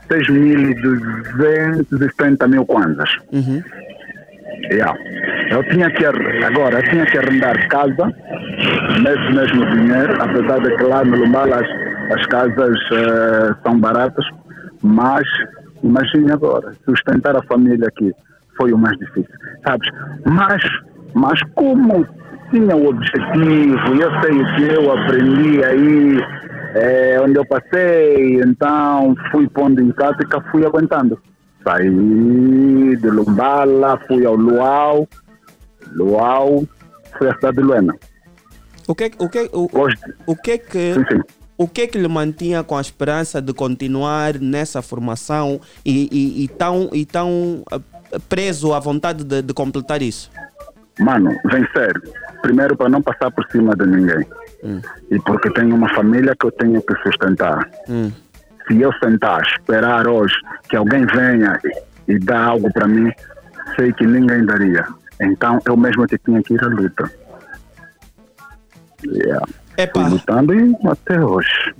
6.270 0.09 2.47
mil 2.47 2.65
kwanzas. 2.65 3.09
Uhum. 3.31 3.61
Yeah. 4.71 4.93
Eu 5.51 5.63
tinha 5.65 5.89
que 5.91 6.05
agora 6.05 6.79
eu 6.79 6.83
tinha 6.83 7.05
que 7.05 7.17
arrendar 7.17 7.67
casa 7.69 8.11
nesse 9.01 9.33
mesmo 9.33 9.65
dinheiro, 9.71 10.13
apesar 10.21 10.59
de 10.59 10.75
que 10.75 10.83
lá 10.83 11.03
no 11.03 11.17
Lumbala 11.17 11.57
as, 11.57 12.17
as 12.19 12.25
casas 12.27 12.77
eh, 12.93 13.55
são 13.63 13.79
baratas, 13.79 14.25
mas 14.81 15.23
imagine 15.83 16.31
agora, 16.31 16.73
sustentar 16.85 17.35
a 17.35 17.43
família 17.43 17.87
aqui 17.87 18.13
foi 18.57 18.71
o 18.71 18.77
mais 18.77 18.97
difícil, 18.97 19.33
sabes? 19.65 19.87
Mas, 20.25 20.61
mas 21.13 21.39
como 21.55 22.05
tinha 22.51 22.75
o 22.75 22.89
objetivo, 22.89 23.95
eu 23.99 24.21
sei 24.21 24.41
o 24.41 24.55
que 24.55 24.73
eu 24.73 24.91
aprendi 24.91 25.63
aí, 25.63 26.19
eh, 26.75 27.17
onde 27.21 27.37
eu 27.37 27.45
passei, 27.45 28.41
então 28.41 29.15
fui 29.31 29.47
pondo 29.49 29.81
em 29.81 29.91
prática, 29.91 30.41
fui 30.51 30.65
aguentando. 30.65 31.19
Saí 31.65 31.89
de 31.89 33.09
Lumbala, 33.09 33.99
fui 34.07 34.25
ao 34.25 34.35
Luau, 34.35 35.07
Luau, 35.91 36.63
fui 37.17 37.27
à 37.27 37.33
cidade 37.35 37.57
de 37.57 37.63
Luena. 37.63 37.95
O 38.87 38.93
que, 38.93 39.11
o 39.17 39.27
que, 39.27 39.49
o, 39.51 39.67
o 40.27 40.35
que 40.35 40.57
que 40.59 40.93
o 41.57 41.67
que 41.67 41.87
que 41.87 41.97
lhe 41.97 42.07
mantinha 42.07 42.63
com 42.63 42.77
a 42.77 42.81
esperança 42.81 43.41
de 43.41 43.53
continuar 43.53 44.37
nessa 44.39 44.81
formação 44.81 45.59
e, 45.83 46.07
e, 46.11 46.43
e 46.43 46.47
tão, 46.49 46.89
e 46.93 47.05
tão 47.05 47.63
ah, 47.71 47.79
preso 48.29 48.73
à 48.73 48.79
vontade 48.79 49.23
de, 49.23 49.41
de 49.41 49.53
completar 49.53 50.01
isso? 50.01 50.29
Mano, 50.99 51.31
vencer. 51.45 51.93
Primeiro 52.41 52.75
para 52.75 52.89
não 52.89 53.01
passar 53.01 53.31
por 53.31 53.45
cima 53.51 53.75
de 53.75 53.85
ninguém. 53.87 54.25
E 55.11 55.19
porque 55.19 55.51
tenho 55.51 55.75
uma 55.75 55.89
família 55.93 56.35
que 56.39 56.45
eu 56.45 56.51
tenho 56.51 56.81
que 56.81 56.95
sustentar. 57.03 57.69
Hum. 57.87 58.11
Se 58.67 58.81
eu 58.81 58.91
sentar, 58.93 59.41
esperar 59.43 60.07
hoje 60.07 60.35
que 60.69 60.75
alguém 60.75 61.05
venha 61.05 61.59
e, 61.63 62.13
e 62.13 62.19
dá 62.19 62.45
algo 62.45 62.71
para 62.73 62.87
mim, 62.87 63.11
sei 63.75 63.93
que 63.93 64.05
ninguém 64.05 64.45
daria. 64.45 64.85
Então 65.21 65.59
eu 65.65 65.77
mesmo 65.77 66.07
que 66.07 66.17
tinha 66.17 66.41
que 66.41 66.53
ir 66.53 66.63
à 66.63 66.67
luta. 66.67 67.11
Yeah. 69.03 69.45
Epa. 69.77 70.01
Fui 70.01 70.09
lutando 70.09 70.53
e 70.53 70.75
até 70.87 71.23
hoje. 71.23 71.75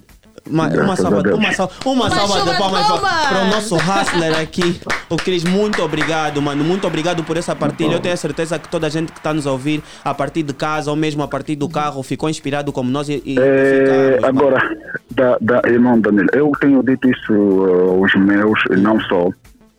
Uma, 0.48 0.68
uma 0.68 0.96
salva, 0.96 1.22
uma 1.34 1.52
salva, 1.54 1.74
uma 1.86 2.10
salva 2.10 2.52
de 2.52 2.58
palmas 2.58 2.88
para, 2.88 3.42
o 3.42 3.48
nosso 3.48 3.76
hustler 3.76 4.40
aqui, 4.40 4.80
o 5.10 5.16
Cris. 5.16 5.44
Muito 5.44 5.82
obrigado, 5.82 6.40
mano. 6.40 6.64
Muito 6.64 6.86
obrigado 6.86 7.24
por 7.24 7.36
essa 7.36 7.56
partilha. 7.56 7.94
Eu 7.94 8.00
tenho 8.00 8.14
a 8.14 8.18
certeza 8.18 8.60
que 8.60 8.70
toda 8.70 8.86
a 8.86 8.90
gente 8.90 9.12
que 9.12 9.18
está 9.18 9.34
nos 9.34 9.48
a 9.48 9.52
ouvir 9.52 9.82
a 10.04 10.14
partir 10.14 10.44
de 10.44 10.54
casa 10.54 10.92
ou 10.92 10.96
mesmo 10.96 11.24
a 11.24 11.28
partir 11.28 11.56
do 11.56 11.68
carro 11.68 12.04
ficou 12.04 12.30
inspirado 12.30 12.72
como 12.72 12.92
nós 12.92 13.10
e, 13.10 13.24
e 13.26 13.40
É, 13.40 14.20
mano. 14.22 14.28
agora, 14.28 14.78
da, 15.10 15.38
da, 15.42 15.62
irmão 15.68 16.00
Danilo, 16.00 16.30
eu 16.34 16.52
tenho 16.60 16.84
dito 16.84 17.10
isso 17.10 17.34
aos 17.34 18.14
meus, 18.16 18.60
e 18.70 18.76
não 18.76 19.00
só. 19.02 19.30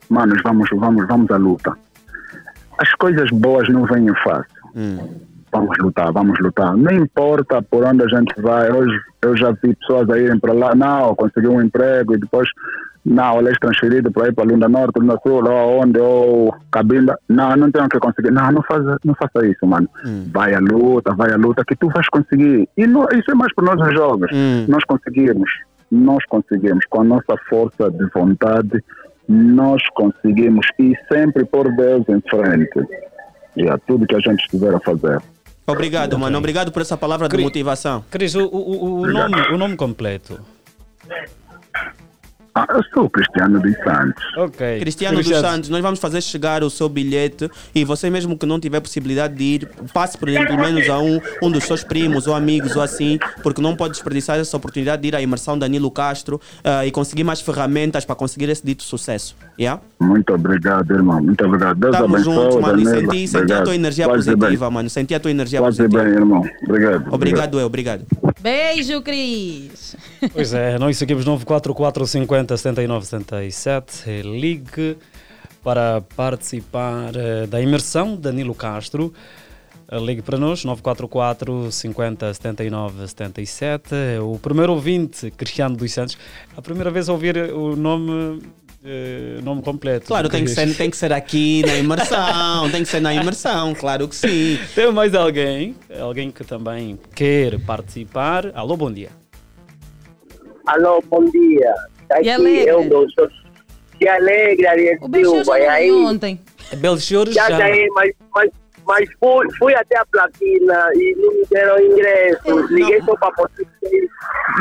Manos, 0.08 0.40
vamos, 0.42 0.68
vamos, 0.72 1.06
vamos 1.06 1.30
à 1.30 1.36
luta. 1.36 1.76
As 2.78 2.92
coisas 2.94 3.30
boas 3.30 3.68
não 3.68 3.84
vêm 3.84 4.08
fácil. 4.24 4.46
Vamos 5.60 5.78
lutar, 5.78 6.12
vamos 6.12 6.38
lutar. 6.40 6.76
Não 6.76 6.92
importa 6.92 7.62
por 7.62 7.84
onde 7.84 8.02
a 8.04 8.08
gente 8.08 8.40
vai. 8.40 8.70
Hoje 8.70 8.98
eu 9.22 9.36
já 9.36 9.50
vi 9.52 9.74
pessoas 9.74 10.08
a 10.10 10.18
irem 10.18 10.38
para 10.38 10.52
lá, 10.52 10.74
não, 10.74 11.14
conseguiu 11.14 11.52
um 11.52 11.62
emprego 11.62 12.14
e 12.14 12.18
depois, 12.18 12.48
não, 13.04 13.36
olha, 13.36 13.48
és 13.48 13.58
transferido 13.58 14.10
para 14.10 14.28
ir 14.28 14.34
para 14.34 14.44
Lunda 14.44 14.68
Norte, 14.68 14.98
Lunda 14.98 15.18
Sul, 15.26 15.44
ou 15.48 15.82
onde, 15.82 15.98
ou 15.98 16.54
Cabinda. 16.70 17.18
Não, 17.28 17.56
não 17.56 17.70
tenho 17.70 17.88
que 17.88 17.98
conseguir. 17.98 18.30
Não, 18.32 18.50
não 18.52 18.62
faça, 18.62 18.96
não 19.04 19.14
faça 19.14 19.46
isso, 19.46 19.66
mano. 19.66 19.88
Vai 20.32 20.54
à 20.54 20.58
luta, 20.60 21.14
vai 21.14 21.32
à 21.32 21.36
luta, 21.36 21.64
que 21.66 21.76
tu 21.76 21.88
vais 21.88 22.08
conseguir. 22.08 22.68
E 22.76 22.86
não- 22.86 23.08
isso 23.12 23.30
é 23.30 23.34
mais 23.34 23.52
para 23.54 23.64
nós 23.74 23.88
os 23.88 23.94
jovens. 23.94 24.30
Nós 24.68 24.84
conseguimos, 24.84 25.50
nós 25.90 26.24
conseguimos, 26.26 26.84
com 26.90 27.00
a 27.00 27.04
nossa 27.04 27.36
força 27.48 27.90
de 27.90 28.06
vontade, 28.14 28.82
nós 29.28 29.82
conseguimos 29.94 30.66
e 30.78 30.92
sempre 31.12 31.44
por 31.44 31.70
Deus 31.76 32.04
em 32.08 32.20
frente. 32.28 32.86
E 33.56 33.68
a 33.68 33.78
tudo 33.78 34.06
que 34.06 34.14
a 34.14 34.20
gente 34.20 34.40
estiver 34.44 34.74
a 34.74 34.78
fazer. 34.80 35.18
Obrigado, 35.66 36.18
mano. 36.18 36.38
Obrigado 36.38 36.70
por 36.70 36.82
essa 36.82 36.96
palavra 36.96 37.28
de 37.28 37.36
motivação. 37.38 38.04
Cris, 38.10 38.34
o, 38.34 38.46
o, 38.46 39.00
o, 39.00 39.06
nome, 39.06 39.40
o 39.52 39.58
nome 39.58 39.76
completo. 39.76 40.40
Ah, 42.58 42.66
eu 42.70 42.82
sou 42.94 43.04
o 43.04 43.10
Cristiano 43.10 43.60
dos 43.60 43.74
Santos. 43.84 44.24
Ok. 44.38 44.80
Cristiano 44.80 45.22
dos 45.22 45.28
Santos, 45.28 45.68
nós 45.68 45.82
vamos 45.82 46.00
fazer 46.00 46.22
chegar 46.22 46.64
o 46.64 46.70
seu 46.70 46.88
bilhete 46.88 47.50
e 47.74 47.84
você 47.84 48.08
mesmo 48.08 48.38
que 48.38 48.46
não 48.46 48.58
tiver 48.58 48.80
possibilidade 48.80 49.34
de 49.34 49.44
ir, 49.44 49.68
passe 49.92 50.16
por 50.16 50.26
pelo 50.26 50.58
menos 50.58 50.88
a 50.88 50.98
um, 50.98 51.20
um 51.42 51.50
dos 51.50 51.64
seus 51.64 51.84
primos 51.84 52.26
ou 52.26 52.34
amigos 52.34 52.74
ou 52.74 52.80
assim, 52.80 53.18
porque 53.42 53.60
não 53.60 53.76
pode 53.76 53.92
desperdiçar 53.92 54.38
essa 54.38 54.56
oportunidade 54.56 55.02
de 55.02 55.08
ir 55.08 55.14
à 55.14 55.20
imersão 55.20 55.58
Danilo 55.58 55.90
Castro 55.90 56.40
ah, 56.64 56.86
e 56.86 56.90
conseguir 56.90 57.24
mais 57.24 57.42
ferramentas 57.42 58.06
para 58.06 58.14
conseguir 58.14 58.48
esse 58.48 58.64
dito 58.64 58.82
sucesso. 58.84 59.36
Yeah? 59.60 59.82
Muito 60.00 60.32
obrigado, 60.32 60.90
irmão. 60.94 61.20
Muito 61.22 61.44
obrigado. 61.44 61.78
Deus 61.78 61.94
Estamos 61.94 62.14
abençoe. 62.14 62.34
juntos, 62.34 62.60
mano. 62.60 62.80
E 62.80 62.84
Danilo. 62.84 63.12
senti, 63.12 63.28
senti 63.28 63.36
a 63.36 63.40
Obrigado. 63.40 63.64
tua 63.64 63.74
energia 63.74 64.04
ser 64.06 64.12
positiva, 64.12 64.66
bem. 64.66 64.74
mano. 64.74 64.90
Senti 64.90 65.14
a 65.14 65.20
tua 65.20 65.30
energia 65.30 65.58
ser 65.58 65.64
positiva. 65.66 66.02
bem, 66.02 66.12
irmão. 66.12 66.42
Obrigado. 66.62 67.04
Obrigado, 67.10 67.60
eu, 67.60 67.66
obrigado. 67.66 68.06
Beijo, 68.40 69.02
Cris. 69.02 69.96
Pois 70.32 70.54
é, 70.54 70.78
nós 70.78 70.96
seguimos 70.96 71.24
944 71.24 72.06
50 72.06 72.56
79 72.56 73.06
77. 73.06 74.02
Eh, 74.10 74.22
Ligue 74.22 74.96
para 75.62 76.00
participar 76.16 77.10
eh, 77.16 77.46
da 77.46 77.60
imersão 77.60 78.16
Danilo 78.16 78.54
Castro. 78.54 79.12
Eh, 79.90 79.98
Ligue 79.98 80.22
para 80.22 80.38
nós, 80.38 80.64
944 80.64 81.70
50 81.72 82.32
79 82.34 83.08
77. 83.08 83.94
Eh, 83.94 84.20
O 84.20 84.38
primeiro 84.38 84.72
ouvinte, 84.72 85.30
Cristiano 85.30 85.76
dos 85.76 85.92
Santos, 85.92 86.16
a 86.56 86.62
primeira 86.62 86.90
vez 86.90 87.08
a 87.08 87.12
ouvir 87.12 87.36
o 87.52 87.76
nome, 87.76 88.40
eh, 88.84 89.38
nome 89.42 89.60
completo. 89.62 90.06
Claro, 90.06 90.28
tem 90.28 90.44
que, 90.44 90.50
ser, 90.50 90.74
tem 90.76 90.88
que 90.90 90.96
ser 90.96 91.12
aqui 91.12 91.62
na 91.66 91.74
imersão, 91.76 92.70
tem 92.70 92.82
que 92.82 92.88
ser 92.88 93.00
na 93.00 93.12
imersão, 93.14 93.74
claro 93.74 94.08
que 94.08 94.14
sim. 94.16 94.58
Tem 94.74 94.90
mais 94.92 95.14
alguém? 95.14 95.74
Alguém 96.00 96.30
que 96.30 96.42
também 96.44 96.98
quer 97.14 97.58
participar? 97.60 98.52
Alô, 98.54 98.76
bom 98.76 98.90
dia. 98.90 99.10
Alô, 100.66 101.02
bom 101.08 101.24
dia. 101.30 101.74
Tá 102.08 102.16
E 102.16 102.28
aqui 102.28 102.30
alegre? 102.30 102.68
eu, 102.68 102.84
doutor. 102.88 103.30
Que 103.98 104.08
alegre, 104.08 104.66
Ariel 104.66 104.98
O 105.00 105.08
Belchior 105.08 105.44
Silva. 105.44 105.58
Já 105.58 105.72
aí, 105.72 105.90
não 105.90 106.04
ontem. 106.06 106.40
Belchior 106.76 107.30
já 107.30 107.48
já. 107.50 107.58
ganhei, 107.58 107.86
mas, 107.94 108.12
mas, 108.34 108.50
mas 108.86 109.08
fui, 109.18 109.46
fui 109.58 109.74
até 109.74 109.98
a 109.98 110.06
platina 110.06 110.90
e 110.94 111.16
não 111.16 111.32
me 111.34 111.44
deram 111.50 111.80
ingresso. 111.80 112.66
Liguei 112.70 113.02
só 113.02 113.16
para 113.16 113.32
poder 113.32 113.66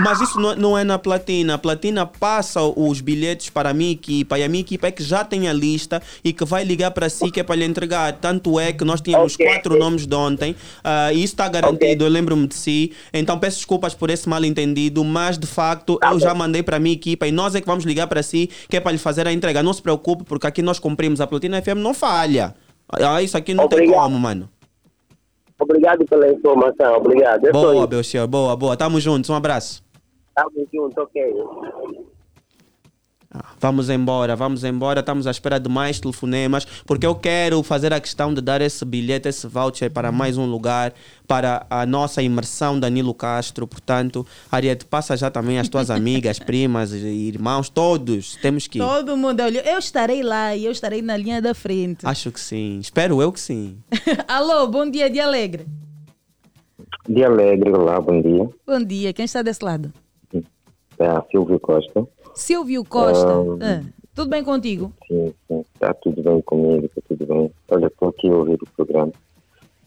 Mas 0.03 0.19
isso 0.19 0.39
não, 0.39 0.55
não 0.55 0.77
é 0.77 0.83
na 0.83 0.97
Platina. 0.97 1.53
A 1.53 1.57
Platina 1.57 2.05
passa 2.07 2.61
os 2.61 3.01
bilhetes 3.01 3.51
para 3.51 3.69
a 3.69 3.73
minha 3.73 3.91
equipa 3.91 4.39
e 4.39 4.43
a 4.43 4.49
minha 4.49 4.61
equipa 4.61 4.87
é 4.87 4.91
que 4.91 5.03
já 5.03 5.23
tem 5.23 5.47
a 5.47 5.53
lista 5.53 6.01
e 6.23 6.33
que 6.33 6.43
vai 6.43 6.63
ligar 6.63 6.91
para 6.91 7.07
si 7.07 7.29
que 7.29 7.39
é 7.39 7.43
para 7.43 7.55
lhe 7.55 7.65
entregar. 7.65 8.13
Tanto 8.13 8.59
é 8.59 8.73
que 8.73 8.83
nós 8.83 8.99
tínhamos 8.99 9.37
quatro 9.37 9.77
nomes 9.77 10.07
de 10.07 10.15
ontem 10.15 10.55
ah, 10.83 11.13
e 11.13 11.23
isso 11.23 11.33
está 11.33 11.47
garantido, 11.47 12.03
eu 12.03 12.09
lembro-me 12.09 12.47
de 12.47 12.55
si. 12.55 12.93
Então 13.13 13.37
peço 13.37 13.57
desculpas 13.57 13.93
por 13.93 14.09
esse 14.09 14.27
mal 14.27 14.43
entendido, 14.43 15.03
mas 15.03 15.37
de 15.37 15.47
facto 15.47 15.99
eu 16.01 16.19
já 16.19 16.33
mandei 16.33 16.63
para 16.63 16.77
a 16.77 16.79
minha 16.79 16.95
equipa 16.95 17.27
e 17.27 17.31
nós 17.31 17.53
é 17.53 17.61
que 17.61 17.67
vamos 17.67 17.83
ligar 17.85 18.07
para 18.07 18.23
si 18.23 18.49
que 18.67 18.75
é 18.75 18.79
para 18.79 18.91
lhe 18.91 18.97
fazer 18.97 19.27
a 19.27 19.31
entrega. 19.31 19.61
Não 19.61 19.73
se 19.73 19.83
preocupe 19.83 20.23
porque 20.23 20.47
aqui 20.47 20.63
nós 20.63 20.79
cumprimos. 20.79 21.21
A 21.21 21.27
Platina 21.27 21.61
FM 21.61 21.77
não 21.77 21.93
falha. 21.93 22.55
Ah, 22.89 23.21
isso 23.21 23.37
aqui 23.37 23.53
não 23.53 23.67
tem 23.67 23.79
Obrigado. 23.79 24.03
como, 24.03 24.19
mano. 24.19 24.49
Obrigado 25.59 26.05
pela 26.05 26.29
informação, 26.31 26.97
obrigado. 26.97 27.43
Sou 27.43 27.53
Boa, 27.53 27.75
isso. 27.75 27.87
Belchior, 27.87 28.27
boa, 28.27 28.55
boa. 28.55 28.75
Tamo 28.75 28.99
juntos, 28.99 29.29
um 29.29 29.35
abraço. 29.35 29.83
Tamo 30.35 30.67
junto, 30.73 31.01
ok. 31.01 31.33
Vamos 33.65 33.89
embora, 33.89 34.35
vamos 34.35 34.63
embora. 34.63 34.99
Estamos 34.99 35.25
à 35.25 35.31
espera 35.31 35.59
de 35.59 35.67
mais 35.67 35.99
telefonemas, 35.99 36.65
porque 36.85 37.03
eu 37.03 37.15
quero 37.15 37.63
fazer 37.63 37.91
a 37.93 37.99
questão 37.99 38.31
de 38.31 38.39
dar 38.39 38.61
esse 38.61 38.85
bilhete, 38.85 39.27
esse 39.27 39.47
voucher 39.47 39.89
para 39.89 40.11
mais 40.11 40.37
um 40.37 40.45
lugar, 40.45 40.93
para 41.27 41.65
a 41.67 41.83
nossa 41.83 42.21
imersão 42.21 42.79
Danilo 42.79 43.11
Castro. 43.11 43.65
Portanto, 43.65 44.23
Ariete, 44.51 44.85
passa 44.85 45.17
já 45.17 45.31
também 45.31 45.57
as 45.57 45.67
tuas 45.67 45.89
amigas, 45.89 46.37
primas, 46.45 46.93
irmãos, 46.93 47.67
todos. 47.67 48.35
Temos 48.35 48.67
que 48.67 48.77
ir. 48.77 48.81
Todo 48.83 49.17
mundo, 49.17 49.41
olha, 49.41 49.67
eu 49.67 49.79
estarei 49.79 50.21
lá 50.21 50.55
e 50.55 50.63
eu 50.65 50.71
estarei 50.71 51.01
na 51.01 51.17
linha 51.17 51.41
da 51.41 51.55
frente. 51.55 52.05
Acho 52.05 52.31
que 52.31 52.39
sim. 52.39 52.77
Espero 52.77 53.19
eu 53.19 53.31
que 53.31 53.39
sim. 53.39 53.79
Alô, 54.27 54.67
bom 54.67 54.87
dia, 54.87 55.09
dia 55.09 55.25
alegre. 55.25 55.65
Dia 57.09 57.25
Alegre, 57.25 57.71
olá, 57.71 57.99
bom 57.99 58.21
dia. 58.21 58.47
Bom 58.67 58.83
dia, 58.85 59.11
quem 59.11 59.25
está 59.25 59.41
desse 59.41 59.65
lado? 59.65 59.91
É 60.99 61.07
a 61.07 61.23
Silvio 61.31 61.59
Costa. 61.59 62.07
Silvio 62.35 62.83
Costa. 62.83 63.27
Ah, 63.61 63.81
Ah, 63.81 63.83
tudo 64.13 64.29
bem 64.29 64.43
contigo? 64.43 64.93
Sim, 65.07 65.33
sim, 65.47 65.65
está 65.73 65.93
tudo 65.93 66.21
bem 66.21 66.41
comigo, 66.41 66.85
está 66.85 67.01
tudo 67.07 67.25
bem. 67.25 67.51
Olha, 67.69 67.87
estou 67.87 68.09
aqui 68.09 68.29
a 68.29 68.35
ouvir 68.35 68.59
o 68.61 68.67
programa. 68.75 69.11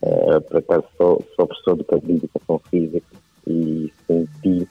É, 0.03 0.41
por 0.41 0.59
acaso 0.59 0.85
sou, 0.97 1.25
sou 1.35 1.47
professor 1.47 1.77
de 1.77 2.07
de 2.07 2.13
educação 2.13 2.61
física 2.71 3.07
e 3.47 3.93
senti 4.07 4.69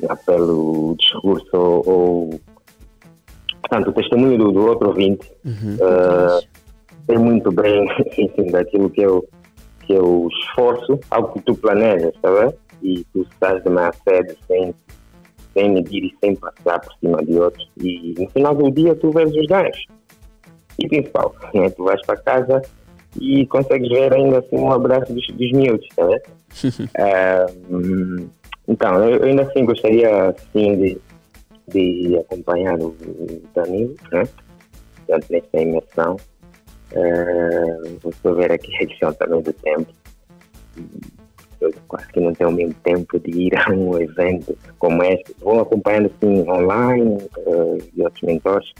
na 0.00 0.16
pele 0.16 0.42
o 0.42 0.94
discurso 0.98 1.48
ou, 1.52 1.82
ou 1.86 2.40
portanto, 3.60 3.88
o 3.88 3.92
testemunho 3.92 4.38
do, 4.38 4.52
do 4.52 4.66
outro 4.66 4.88
ouvinte 4.88 5.30
eh, 5.44 6.46
tem 7.06 7.18
muito 7.18 7.52
bem 7.52 7.86
enfim, 8.16 8.50
daquilo 8.50 8.88
que 8.88 9.02
eu, 9.02 9.28
que 9.86 9.92
eu 9.92 10.28
esforço, 10.40 10.98
algo 11.10 11.32
que 11.34 11.42
tu 11.42 11.54
planejas, 11.54 12.14
tá 12.22 12.30
bem? 12.32 12.54
E 12.82 13.04
tu 13.12 13.20
estás 13.30 13.62
de 13.62 13.68
má 13.68 13.92
sede 13.92 14.38
sem, 14.46 14.74
sem 15.54 15.70
medir 15.70 16.04
e 16.04 16.16
sem 16.20 16.36
passar 16.36 16.80
por 16.80 16.92
cima 16.94 17.24
de 17.24 17.38
outros. 17.38 17.68
E 17.78 18.14
no 18.18 18.28
final 18.30 18.54
do 18.54 18.70
dia 18.70 18.94
tu 18.94 19.10
vês 19.10 19.34
os 19.34 19.46
ganhos. 19.46 19.86
E 20.78 20.88
principal, 20.88 21.34
né? 21.54 21.70
tu 21.70 21.84
vais 21.84 22.00
para 22.06 22.16
casa 22.16 22.62
e 23.20 23.46
consegues 23.46 23.88
ver 23.88 24.12
ainda 24.12 24.38
assim 24.38 24.56
um 24.56 24.72
abraço 24.72 25.12
dos, 25.12 25.26
dos 25.26 25.52
miúdos, 25.52 25.88
tá? 25.96 26.06
Ah, 26.98 27.46
hum, 27.70 28.28
então, 28.66 29.04
eu 29.04 29.16
eu 29.16 29.24
ainda 29.24 29.42
assim 29.42 29.64
gostaria 29.64 30.30
assim 30.30 30.76
de, 30.76 31.00
de 31.68 32.16
acompanhar 32.18 32.78
o 32.80 32.94
Danilo, 33.54 33.96
né? 34.12 34.28
Portanto, 34.96 35.26
nesta 35.30 35.60
imersão. 35.60 36.16
Ah, 36.94 38.08
vou 38.22 38.34
ver 38.34 38.52
aqui 38.52 38.74
a 38.76 38.86
questão 38.86 39.12
também 39.14 39.42
do 39.42 39.52
tempo. 39.52 39.88
Eu 41.60 41.72
quase 41.88 42.08
que 42.08 42.20
não 42.20 42.32
tenho 42.32 42.50
mesmo 42.50 42.74
tempo 42.82 43.18
de 43.18 43.30
ir 43.30 43.56
a 43.56 43.70
um 43.70 43.98
evento 44.00 44.56
como 44.78 45.02
este. 45.02 45.34
Vou 45.40 45.60
acompanhando 45.60 46.10
assim 46.14 46.48
online 46.48 47.18
ah, 47.46 47.78
e 47.94 48.02
outros 48.02 48.22
mentores. 48.22 48.72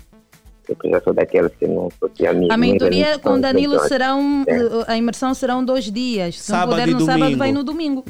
Eu 0.68 0.90
já 0.90 1.00
sou 1.00 1.12
daquelas 1.12 1.52
que 1.56 1.66
não 1.66 1.88
sou 1.98 2.08
de 2.08 2.26
amigos. 2.26 2.50
A 2.50 2.56
mentoria 2.56 3.18
com 3.18 3.30
o 3.30 3.40
Danilo 3.40 3.78
serão, 3.80 4.44
a 4.86 4.96
imersão 4.96 5.34
serão 5.34 5.64
dois 5.64 5.90
dias. 5.90 6.38
Se 6.40 6.52
Sábado 6.52 6.70
não 6.70 6.78
puder 6.78 6.88
e 6.88 6.94
no 6.94 7.00
sábado, 7.00 7.20
domingo. 7.20 7.38
vai 7.38 7.52
no 7.52 7.64
domingo. 7.64 8.04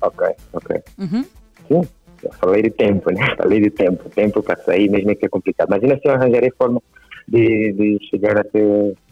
Ok, 0.00 0.26
ok. 0.54 0.82
Uhum. 0.98 1.24
Sim, 1.68 1.88
eu 2.24 2.32
falei 2.40 2.62
de 2.62 2.70
tempo, 2.70 3.10
né? 3.10 3.20
Falei 3.36 3.60
de 3.60 3.70
tempo. 3.70 4.08
Tempo 4.10 4.42
para 4.42 4.56
sair 4.64 4.88
mesmo 4.88 5.10
é 5.10 5.14
que 5.14 5.26
é 5.26 5.28
complicado. 5.28 5.72
Ainda 5.72 5.94
assim 5.94 6.02
eu 6.04 6.14
arranjarei 6.14 6.50
forma 6.56 6.82
de, 7.28 7.72
de 7.72 7.98
chegar 8.08 8.38
até, 8.38 8.60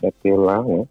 até 0.04 0.34
lá, 0.34 0.62
né? 0.62 0.84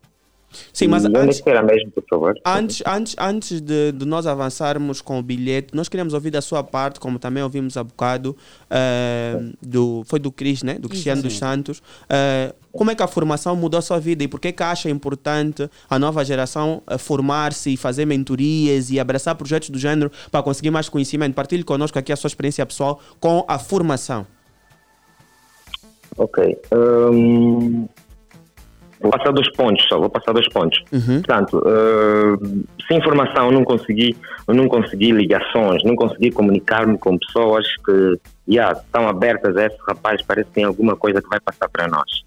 Sim, 0.73 0.87
mas 0.87 1.03
e 1.03 1.07
antes- 1.15 1.35
espera 1.37 1.61
mesmo, 1.61 1.91
por 1.91 2.03
favor? 2.09 2.35
Antes, 2.45 2.81
antes, 2.85 3.15
antes 3.19 3.61
de, 3.61 3.91
de 3.91 4.05
nós 4.05 4.25
avançarmos 4.25 4.99
com 5.01 5.19
o 5.19 5.21
bilhete, 5.21 5.75
nós 5.75 5.87
queríamos 5.87 6.13
ouvir 6.13 6.31
da 6.31 6.41
sua 6.41 6.63
parte, 6.63 6.99
como 6.99 7.19
também 7.19 7.43
ouvimos 7.43 7.77
há 7.77 7.83
bocado, 7.83 8.35
eh, 8.69 9.39
do, 9.61 10.03
foi 10.07 10.17
do 10.19 10.31
Cris, 10.31 10.63
né? 10.63 10.73
do 10.79 10.89
Cristiano 10.89 11.21
dos. 11.21 11.37
Santos. 11.37 11.81
eh, 12.09 12.53
como 12.71 12.91
é 12.91 12.95
que 12.95 13.01
a 13.01 13.07
formação 13.07 13.55
mudou 13.55 13.77
a 13.79 13.81
sua 13.81 13.99
vida 13.99 14.23
e 14.23 14.27
por 14.27 14.39
que 14.39 14.51
que 14.51 14.61
acha 14.63 14.89
importante 14.89 15.67
a 15.89 15.97
nova 15.99 16.23
geração 16.25 16.81
eh, 16.87 16.97
formar-se 16.97 17.71
e 17.73 17.77
fazer 17.77 18.05
mentorias 18.05 18.89
e 18.91 18.99
abraçar 18.99 19.35
projetos 19.35 19.69
do 19.69 19.77
género 19.79 20.11
para 20.31 20.41
conseguir 20.43 20.71
mais 20.71 20.89
conhecimento? 20.89 21.33
Partilhe 21.35 21.63
conosco 21.63 21.97
aqui 21.99 22.11
a 22.11 22.15
sua 22.15 22.27
experiência 22.27 22.65
pessoal 22.65 22.99
com 23.19 23.45
a 23.47 23.57
formação. 23.59 24.25
Ok. 26.17 26.57
hum, 26.73 27.87
vou 29.01 29.11
passar 29.11 29.31
dois 29.31 29.51
pontos 29.53 29.85
só, 29.87 29.99
vou 29.99 30.09
passar 30.09 30.33
dois 30.33 30.47
pontos. 30.49 30.79
Portanto, 31.21 31.63
hum, 31.65 32.63
sem 32.87 32.97
informação 32.97 33.45
eu 33.45 33.51
não 33.51 33.63
consegui, 33.63 34.15
não 34.47 34.67
consegui 34.67 35.11
ligações, 35.11 35.83
não 35.83 35.95
consegui 35.95 36.31
comunicar-me 36.31 36.97
com 36.97 37.17
pessoas 37.17 37.65
que 37.85 38.19
yeah, 38.47 38.77
estão 38.77 39.07
abertas 39.07 39.55
a 39.57 39.65
esse 39.67 39.77
rapaz, 39.87 40.21
parece 40.21 40.47
que 40.49 40.55
tem 40.55 40.63
alguma 40.63 40.95
coisa 40.95 41.21
que 41.21 41.29
vai 41.29 41.39
passar 41.39 41.69
para 41.69 41.87
nós. 41.87 42.23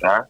Tá? 0.00 0.26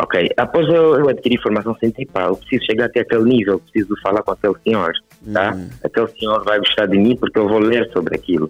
Ok. 0.00 0.28
Após 0.36 0.66
eu, 0.66 0.98
eu 0.98 1.08
adquirir 1.08 1.40
formação, 1.40 1.76
senti, 1.78 2.04
pá, 2.04 2.24
eu 2.24 2.36
preciso 2.36 2.64
chegar 2.64 2.86
até 2.86 3.00
aquele 3.00 3.24
nível, 3.24 3.60
preciso 3.60 3.94
falar 4.02 4.22
com 4.22 4.32
aquele 4.32 4.54
senhor, 4.64 4.92
tá? 5.32 5.50
Aquele 5.84 6.08
senhor 6.18 6.42
vai 6.44 6.58
gostar 6.58 6.86
de 6.86 6.98
mim 6.98 7.16
porque 7.16 7.38
eu 7.38 7.48
vou 7.48 7.60
ler 7.60 7.88
sobre 7.92 8.16
aquilo. 8.16 8.48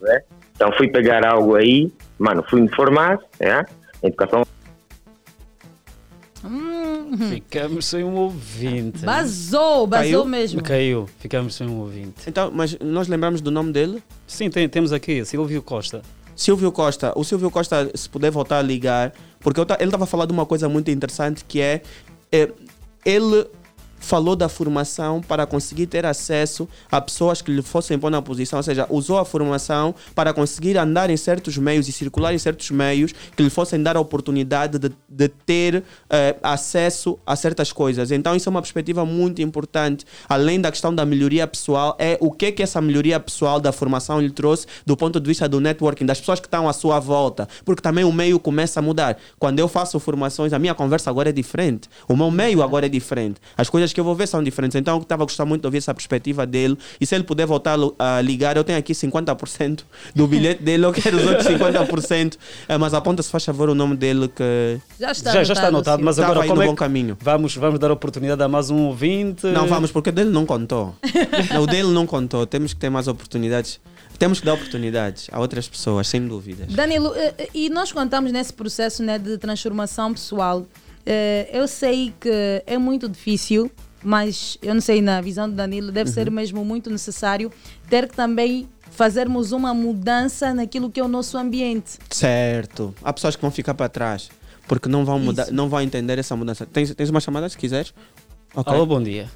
né? 0.00 0.20
Então 0.54 0.72
fui 0.72 0.88
pegar 0.88 1.24
algo 1.24 1.54
aí, 1.54 1.92
mano, 2.18 2.44
fui 2.48 2.60
me 2.60 2.68
formar, 2.74 3.18
é? 3.38 3.64
Educação 4.02 4.42
Hum, 6.44 7.16
Ficamos 7.30 7.86
sem 7.86 8.02
um 8.04 8.14
ouvinte. 8.16 9.04
Basou, 9.04 9.86
basou 9.86 10.10
Caiu? 10.10 10.24
mesmo. 10.24 10.62
Caiu, 10.62 11.08
ficamos 11.18 11.54
sem 11.54 11.68
um 11.68 11.78
ouvinte. 11.80 12.14
Então, 12.26 12.50
mas 12.52 12.76
nós 12.80 13.06
lembramos 13.08 13.40
do 13.40 13.50
nome 13.50 13.72
dele? 13.72 14.02
Sim, 14.26 14.50
tem- 14.50 14.68
temos 14.68 14.92
aqui, 14.92 15.24
Silvio 15.24 15.62
Costa. 15.62 16.02
Silvio 16.34 16.72
Costa, 16.72 17.12
o 17.14 17.22
Silvio 17.24 17.50
Costa, 17.50 17.90
se 17.94 18.08
puder 18.08 18.30
voltar 18.30 18.58
a 18.58 18.62
ligar, 18.62 19.12
porque 19.40 19.60
eu 19.60 19.66
ta- 19.66 19.76
ele 19.78 19.84
estava 19.88 20.06
falando 20.06 20.28
de 20.28 20.32
uma 20.32 20.46
coisa 20.46 20.68
muito 20.68 20.90
interessante 20.90 21.44
que 21.44 21.60
é, 21.60 21.82
é, 22.32 22.50
ele 23.04 23.46
falou 24.02 24.36
da 24.36 24.48
formação 24.48 25.20
para 25.20 25.46
conseguir 25.46 25.86
ter 25.86 26.04
acesso 26.04 26.68
a 26.90 27.00
pessoas 27.00 27.40
que 27.40 27.50
lhe 27.50 27.62
fossem 27.62 27.98
pôr 27.98 28.10
na 28.10 28.20
posição, 28.20 28.58
ou 28.58 28.62
seja, 28.62 28.86
usou 28.90 29.18
a 29.18 29.24
formação 29.24 29.94
para 30.14 30.34
conseguir 30.34 30.76
andar 30.76 31.08
em 31.08 31.16
certos 31.16 31.56
meios 31.56 31.88
e 31.88 31.92
circular 31.92 32.34
em 32.34 32.38
certos 32.38 32.70
meios 32.70 33.12
que 33.36 33.42
lhe 33.42 33.50
fossem 33.50 33.82
dar 33.82 33.96
a 33.96 34.00
oportunidade 34.00 34.78
de, 34.78 34.90
de 35.08 35.28
ter 35.28 35.84
eh, 36.10 36.36
acesso 36.42 37.18
a 37.24 37.36
certas 37.36 37.72
coisas. 37.72 38.10
Então 38.10 38.34
isso 38.34 38.48
é 38.48 38.50
uma 38.50 38.60
perspectiva 38.60 39.04
muito 39.06 39.40
importante, 39.40 40.04
além 40.28 40.60
da 40.60 40.70
questão 40.70 40.94
da 40.94 41.06
melhoria 41.06 41.46
pessoal, 41.46 41.96
é 41.98 42.18
o 42.20 42.30
que 42.30 42.52
que 42.52 42.62
essa 42.62 42.80
melhoria 42.80 43.18
pessoal 43.20 43.60
da 43.60 43.72
formação 43.72 44.20
lhe 44.20 44.30
trouxe 44.30 44.66
do 44.84 44.96
ponto 44.96 45.20
de 45.20 45.28
vista 45.28 45.48
do 45.48 45.60
networking, 45.60 46.04
das 46.04 46.18
pessoas 46.18 46.40
que 46.40 46.46
estão 46.46 46.68
à 46.68 46.72
sua 46.72 46.98
volta, 46.98 47.48
porque 47.64 47.80
também 47.80 48.04
o 48.04 48.12
meio 48.12 48.38
começa 48.40 48.80
a 48.80 48.82
mudar. 48.82 49.16
Quando 49.38 49.58
eu 49.58 49.68
faço 49.68 49.98
formações, 50.00 50.52
a 50.52 50.58
minha 50.58 50.74
conversa 50.74 51.08
agora 51.08 51.28
é 51.28 51.32
diferente, 51.32 51.88
o 52.08 52.16
meu 52.16 52.30
meio 52.30 52.62
agora 52.62 52.86
é 52.86 52.88
diferente, 52.88 53.40
as 53.56 53.68
coisas 53.68 53.91
que 53.92 54.00
eu 54.00 54.04
vou 54.04 54.14
ver 54.14 54.26
são 54.26 54.42
diferentes. 54.42 54.74
Então 54.76 54.96
eu 54.96 55.02
estava 55.02 55.22
a 55.22 55.26
gostar 55.26 55.44
muito 55.44 55.62
de 55.62 55.66
ouvir 55.66 55.78
essa 55.78 55.94
perspectiva 55.94 56.46
dele 56.46 56.76
e 57.00 57.06
se 57.06 57.14
ele 57.14 57.24
puder 57.24 57.46
voltar 57.46 57.78
a 57.98 58.20
ligar, 58.20 58.56
eu 58.56 58.64
tenho 58.64 58.78
aqui 58.78 58.92
50% 58.92 59.80
do 60.14 60.26
bilhete 60.26 60.62
dele, 60.62 60.84
eu 60.84 60.92
quero 60.92 61.16
os 61.16 61.26
outros 61.26 61.46
50%, 61.46 62.36
eh, 62.68 62.78
mas 62.78 62.94
aponta 62.94 63.22
se 63.22 63.30
faz 63.30 63.44
favor 63.44 63.68
o 63.68 63.74
nome 63.74 63.96
dele 63.96 64.28
que 64.28 64.78
Já 64.98 65.12
está 65.12 65.32
já, 65.32 65.44
já 65.44 65.52
está 65.54 65.68
anotado, 65.68 66.02
mas 66.02 66.18
agora 66.18 66.40
como 66.46 66.54
no 66.56 66.62
é 66.62 66.66
bom 66.66 66.72
que 66.72 66.78
caminho. 66.78 67.16
Vamos, 67.20 67.56
vamos 67.56 67.78
dar 67.78 67.90
oportunidade 67.90 68.42
a 68.42 68.48
mais 68.48 68.70
um 68.70 68.86
ouvinte. 68.86 69.46
Não, 69.46 69.66
vamos, 69.66 69.90
porque 69.90 70.10
o 70.10 70.12
dele 70.12 70.30
não 70.30 70.46
contou. 70.46 70.94
o 71.60 71.66
dele 71.66 71.88
não 71.88 72.06
contou. 72.06 72.46
Temos 72.46 72.72
que 72.72 72.80
ter 72.80 72.90
mais 72.90 73.08
oportunidades. 73.08 73.80
Temos 74.18 74.40
que 74.40 74.46
dar 74.46 74.54
oportunidades 74.54 75.28
a 75.32 75.40
outras 75.40 75.68
pessoas, 75.68 76.06
sem 76.06 76.26
dúvidas. 76.26 76.72
Danilo, 76.72 77.12
eh, 77.16 77.34
eh, 77.38 77.48
e 77.54 77.70
nós 77.70 77.90
contamos 77.90 78.30
nesse 78.30 78.52
processo 78.52 79.02
né, 79.02 79.18
de 79.18 79.36
transformação 79.38 80.12
pessoal. 80.12 80.64
Eh, 81.04 81.48
Eu 81.52 81.66
sei 81.68 82.12
que 82.20 82.62
é 82.66 82.78
muito 82.78 83.08
difícil, 83.08 83.70
mas 84.02 84.58
eu 84.62 84.74
não 84.74 84.80
sei, 84.80 85.00
na 85.00 85.20
visão 85.20 85.48
do 85.48 85.54
Danilo, 85.54 85.90
deve 85.92 86.10
ser 86.10 86.30
mesmo 86.30 86.64
muito 86.64 86.90
necessário 86.90 87.50
ter 87.88 88.08
que 88.08 88.14
também 88.16 88.68
fazermos 88.90 89.52
uma 89.52 89.72
mudança 89.72 90.52
naquilo 90.52 90.90
que 90.90 91.00
é 91.00 91.04
o 91.04 91.08
nosso 91.08 91.36
ambiente. 91.38 91.98
Certo. 92.10 92.94
Há 93.02 93.12
pessoas 93.12 93.36
que 93.36 93.42
vão 93.42 93.50
ficar 93.50 93.74
para 93.74 93.88
trás 93.88 94.28
porque 94.68 94.88
não 94.88 95.04
vão 95.04 95.18
mudar, 95.18 95.50
não 95.50 95.68
vão 95.68 95.80
entender 95.80 96.18
essa 96.18 96.36
mudança. 96.36 96.64
Tens, 96.66 96.94
tens 96.94 97.10
uma 97.10 97.20
chamada 97.20 97.48
se 97.48 97.56
quiseres? 97.58 97.92
Ok. 98.54 98.72
Alô, 98.72 98.86
bom 98.86 99.02
dia. 99.02 99.28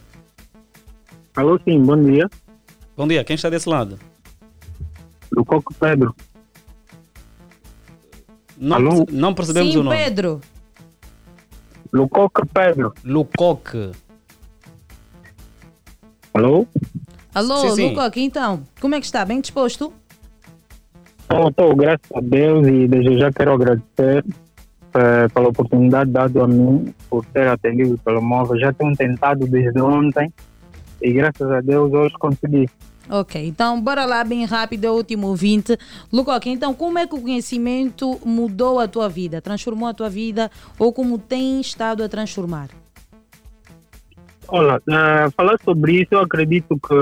Alô, 1.35 1.59
sim, 1.65 1.83
bom 1.83 2.01
dia. 2.03 2.29
Bom 2.97 3.07
dia, 3.09 3.23
quem 3.25 3.35
está 3.35 3.51
desse 3.51 3.69
lado? 3.69 3.99
Do 5.31 5.45
Coco 5.45 5.75
Pedro. 5.75 6.15
Não, 8.57 8.77
Alô? 8.77 9.07
não 9.11 9.35
percebemos 9.35 9.73
Sim, 9.73 9.81
o 9.81 9.83
nome. 9.83 9.97
Pedro. 9.97 10.41
Lucoque 11.93 12.43
Pedro. 12.53 12.93
Lucoque. 13.05 13.93
Alô? 16.35 16.67
Alô, 17.35 17.71
Sim. 17.71 17.91
Lucoque, 17.91 18.21
então, 18.21 18.63
como 18.81 18.95
é 18.95 19.01
que 19.01 19.07
está? 19.07 19.25
Bem 19.25 19.41
disposto? 19.41 19.93
Estou, 21.49 21.75
graças 21.75 22.11
a 22.15 22.21
Deus, 22.21 22.67
e 22.67 22.87
desde 22.87 23.19
já 23.19 23.33
quero 23.33 23.53
agradecer 23.53 24.25
eh, 24.95 25.29
pela 25.29 25.49
oportunidade 25.49 26.11
dada 26.11 26.45
a 26.45 26.49
mim, 26.49 26.95
por 27.11 27.25
ter 27.27 27.47
atendido 27.49 27.99
pelo 27.99 28.23
móvel. 28.23 28.59
Já 28.59 28.73
tenho 28.73 28.97
tentado 28.97 29.47
desde 29.47 29.81
ontem 29.81 30.33
e 31.03 31.13
graças 31.13 31.51
a 31.51 31.61
Deus 31.61 31.93
hoje 31.93 32.15
consegui. 32.19 32.69
Ok, 33.09 33.47
então 33.47 33.81
bora 33.81 34.05
lá 34.05 34.25
bem 34.25 34.45
rápido, 34.45 34.85
é 34.87 34.91
o 34.91 34.95
último 34.95 35.29
ouvinte. 35.29 35.77
Lucoque, 36.13 36.51
então 36.51 36.75
como 36.75 36.99
é 36.99 37.07
que 37.07 37.15
o 37.15 37.21
conhecimento 37.21 38.19
mudou 38.25 38.81
a 38.81 38.89
tua 38.89 39.09
vida? 39.09 39.41
Transformou 39.41 39.89
a 39.89 39.95
tua 39.95 40.11
vida 40.11 40.51
ou 40.79 40.93
como 40.93 41.17
tem 41.19 41.61
estado 41.61 42.03
a 42.03 42.09
transformar? 42.09 42.69
Olha, 44.49 44.81
eh, 44.89 45.29
falar 45.37 45.57
sobre 45.65 46.03
isso, 46.03 46.09
eu 46.13 46.21
acredito 46.21 46.79
que 46.79 46.95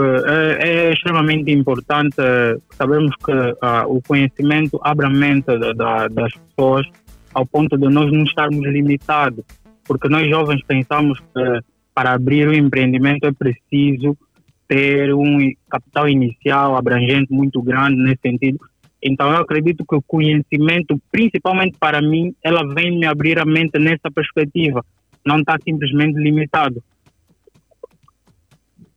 é, 0.62 0.88
é 0.88 0.92
extremamente 0.92 1.50
importante. 1.50 2.16
eh, 2.18 2.56
Sabemos 2.76 3.14
que 3.16 3.32
ah, 3.60 3.84
o 3.86 4.00
conhecimento 4.02 4.80
abre 4.82 5.06
a 5.06 5.10
mente 5.10 5.46
da- 5.58 5.72
da- 5.72 6.08
das 6.08 6.32
pessoas 6.34 6.86
ao 7.34 7.44
ponto 7.46 7.76
de 7.76 7.88
nós 7.88 8.10
não 8.12 8.24
estarmos 8.24 8.62
limitados. 8.66 9.44
Porque 9.84 10.08
nós 10.08 10.28
jovens 10.30 10.62
pensamos 10.66 11.18
que 11.20 11.60
para 11.94 12.12
abrir 12.12 12.48
um 12.48 12.52
empreendimento 12.54 13.24
é 13.26 13.32
preciso 13.32 14.16
ter 14.66 15.14
um 15.14 15.38
capital 15.68 16.08
inicial 16.08 16.76
abrangente 16.76 17.32
muito 17.32 17.62
grande 17.62 17.96
nesse 17.96 18.20
sentido. 18.22 18.58
Então, 19.02 19.30
eu 19.30 19.36
acredito 19.36 19.84
que 19.86 19.94
o 19.94 20.02
conhecimento, 20.02 20.98
principalmente 21.12 21.76
para 21.78 22.00
mim, 22.00 22.34
ela 22.42 22.66
vem 22.74 22.98
me 22.98 23.06
abrir 23.06 23.38
a 23.38 23.44
mente 23.44 23.78
nessa 23.78 24.10
perspectiva. 24.10 24.84
Não 25.26 25.40
está 25.40 25.58
simplesmente 25.62 26.16
limitado. 26.18 26.82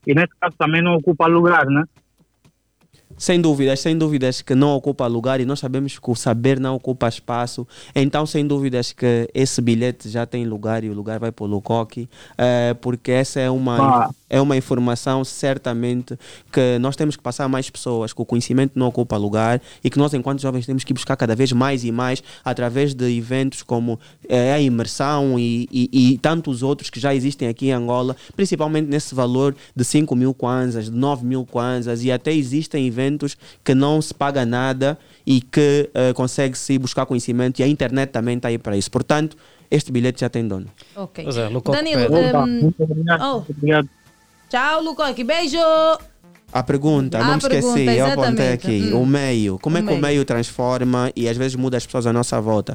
E 0.05 0.13
nesse 0.13 0.33
caso 0.39 0.55
também 0.57 0.81
não 0.81 0.95
ocupa 0.95 1.27
lugar, 1.27 1.65
né? 1.65 1.83
Sem 3.17 3.41
dúvidas, 3.41 3.79
sem 3.79 3.97
dúvidas 3.97 4.41
que 4.41 4.53
não 4.53 4.75
ocupa 4.75 5.07
lugar 5.07 5.41
e 5.41 5.45
nós 5.45 5.59
sabemos 5.59 5.97
que 5.97 6.09
o 6.09 6.15
saber 6.15 6.59
não 6.59 6.75
ocupa 6.75 7.07
espaço. 7.07 7.67
Então, 7.95 8.25
sem 8.25 8.45
dúvidas 8.45 8.93
que 8.93 9.27
esse 9.33 9.59
bilhete 9.59 10.07
já 10.07 10.25
tem 10.25 10.45
lugar 10.45 10.83
e 10.83 10.89
o 10.89 10.93
lugar 10.93 11.19
vai 11.19 11.31
para 11.31 11.43
o 11.43 11.47
Lucoque, 11.47 12.07
eh, 12.37 12.75
porque 12.75 13.11
essa 13.11 13.39
é 13.39 13.49
uma, 13.49 14.05
Ah. 14.05 14.09
É 14.29 14.39
uma 14.41 14.55
informação 14.55 15.23
certamente 15.23 16.17
que 16.51 16.77
nós 16.79 16.95
temos 16.95 17.15
que 17.15 17.23
passar 17.23 17.45
a 17.45 17.49
mais 17.49 17.69
pessoas, 17.69 18.13
que 18.13 18.21
o 18.21 18.25
conhecimento 18.25 18.73
não 18.75 18.87
ocupa 18.87 19.17
lugar 19.17 19.61
e 19.83 19.89
que 19.89 19.97
nós, 19.97 20.13
enquanto 20.13 20.41
jovens, 20.41 20.65
temos 20.65 20.83
que 20.83 20.93
buscar 20.93 21.15
cada 21.15 21.35
vez 21.35 21.51
mais 21.51 21.83
e 21.83 21.91
mais 21.91 22.21
através 22.43 22.93
de 22.93 23.17
eventos 23.17 23.63
como 23.63 23.99
eh, 24.27 24.53
a 24.53 24.59
imersão 24.59 25.39
e, 25.39 25.67
e, 25.71 26.13
e 26.13 26.17
tantos 26.17 26.63
outros 26.63 26.89
que 26.89 26.99
já 26.99 27.13
existem 27.13 27.47
aqui 27.47 27.67
em 27.67 27.71
Angola, 27.71 28.15
principalmente 28.35 28.87
nesse 28.87 29.15
valor 29.15 29.55
de 29.75 29.83
5 29.83 30.15
mil 30.15 30.33
kwanzas, 30.33 30.85
de 30.85 30.91
9 30.91 31.25
mil 31.25 31.45
kwanzas 31.45 32.03
e 32.03 32.11
até 32.11 32.33
existem 32.33 32.85
eventos 32.87 33.37
que 33.63 33.73
não 33.73 34.01
se 34.01 34.13
paga 34.13 34.45
nada 34.45 34.97
e 35.25 35.41
que 35.41 35.89
eh, 35.93 36.13
consegue-se 36.13 36.77
buscar 36.77 37.05
conhecimento 37.05 37.59
e 37.59 37.63
a 37.63 37.67
internet 37.67 38.09
também 38.09 38.37
está 38.37 38.49
aí 38.49 38.57
para 38.57 38.75
isso. 38.77 38.91
Portanto, 38.91 39.37
este 39.69 39.91
bilhete 39.91 40.21
já 40.21 40.29
tem 40.29 40.47
dono. 40.47 40.67
Ok. 40.95 41.25
É, 41.25 41.49
Danilo, 41.73 42.09
Muito 42.61 42.83
obrigado. 42.83 43.21
oh, 43.21 43.35
Muito 43.35 43.51
obrigado. 43.51 43.89
Tchau 44.49 44.81
Lucoque, 44.83 45.23
beijo! 45.23 45.57
A 46.51 46.63
pergunta, 46.63 47.17
A 47.19 47.23
não 47.25 47.31
me 47.33 47.37
esqueci, 47.39 47.61
pergunta, 47.61 47.91
eu 47.91 48.05
apontei 48.05 48.29
exatamente. 48.45 48.53
aqui. 48.67 48.93
Hum. 48.93 49.01
O 49.01 49.05
meio, 49.05 49.59
como 49.59 49.75
O 49.75 49.79
é 49.79 49.81
que 49.81 49.87
o 49.87 49.91
meio. 49.91 50.01
meio 50.01 50.25
transforma 50.25 51.11
e 51.15 51.27
às 51.27 51.35
vezes 51.35 51.55
muda 51.55 51.75
as 51.77 51.85
pessoas 51.85 52.07
à 52.07 52.13
nossa 52.13 52.39
volta? 52.39 52.73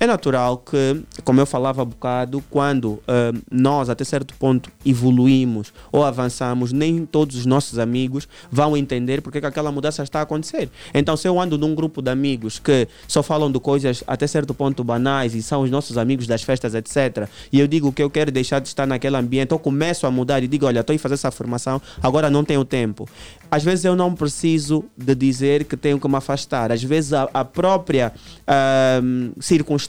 É 0.00 0.06
natural 0.06 0.58
que, 0.58 1.02
como 1.24 1.40
eu 1.40 1.46
falava 1.46 1.82
há 1.82 1.84
bocado, 1.84 2.42
quando 2.48 3.00
ah, 3.08 3.32
nós 3.50 3.90
até 3.90 4.04
certo 4.04 4.32
ponto 4.34 4.70
evoluímos 4.86 5.72
ou 5.90 6.04
avançamos, 6.04 6.72
nem 6.72 7.04
todos 7.04 7.34
os 7.34 7.44
nossos 7.44 7.80
amigos 7.80 8.28
vão 8.48 8.76
entender 8.76 9.20
porque 9.20 9.40
que 9.40 9.46
aquela 9.46 9.72
mudança 9.72 10.04
está 10.04 10.20
a 10.20 10.22
acontecer. 10.22 10.70
Então, 10.94 11.16
se 11.16 11.26
eu 11.26 11.40
ando 11.40 11.58
num 11.58 11.74
grupo 11.74 12.00
de 12.00 12.12
amigos 12.12 12.60
que 12.60 12.86
só 13.08 13.24
falam 13.24 13.50
de 13.50 13.58
coisas 13.58 14.04
até 14.06 14.26
certo 14.28 14.54
ponto 14.54 14.84
banais 14.84 15.34
e 15.34 15.42
são 15.42 15.62
os 15.62 15.70
nossos 15.70 15.98
amigos 15.98 16.28
das 16.28 16.44
festas, 16.44 16.76
etc., 16.76 17.28
e 17.52 17.58
eu 17.58 17.66
digo 17.66 17.92
que 17.92 18.02
eu 18.02 18.08
quero 18.08 18.30
deixar 18.30 18.60
de 18.60 18.68
estar 18.68 18.86
naquele 18.86 19.16
ambiente, 19.16 19.50
eu 19.50 19.58
começo 19.58 20.06
a 20.06 20.10
mudar 20.12 20.44
e 20.44 20.46
digo: 20.46 20.66
olha, 20.66 20.80
estou 20.80 20.94
a 20.94 20.98
fazer 20.98 21.14
essa 21.14 21.32
formação, 21.32 21.82
agora 22.00 22.30
não 22.30 22.44
tenho 22.44 22.64
tempo. 22.64 23.08
Às 23.50 23.64
vezes 23.64 23.84
eu 23.84 23.96
não 23.96 24.14
preciso 24.14 24.84
de 24.96 25.14
dizer 25.14 25.64
que 25.64 25.76
tenho 25.76 25.98
que 25.98 26.06
me 26.06 26.16
afastar. 26.16 26.70
Às 26.70 26.84
vezes 26.84 27.12
a, 27.14 27.28
a 27.32 27.44
própria 27.44 28.12
ahm, 28.46 29.30
circunstância 29.40 29.87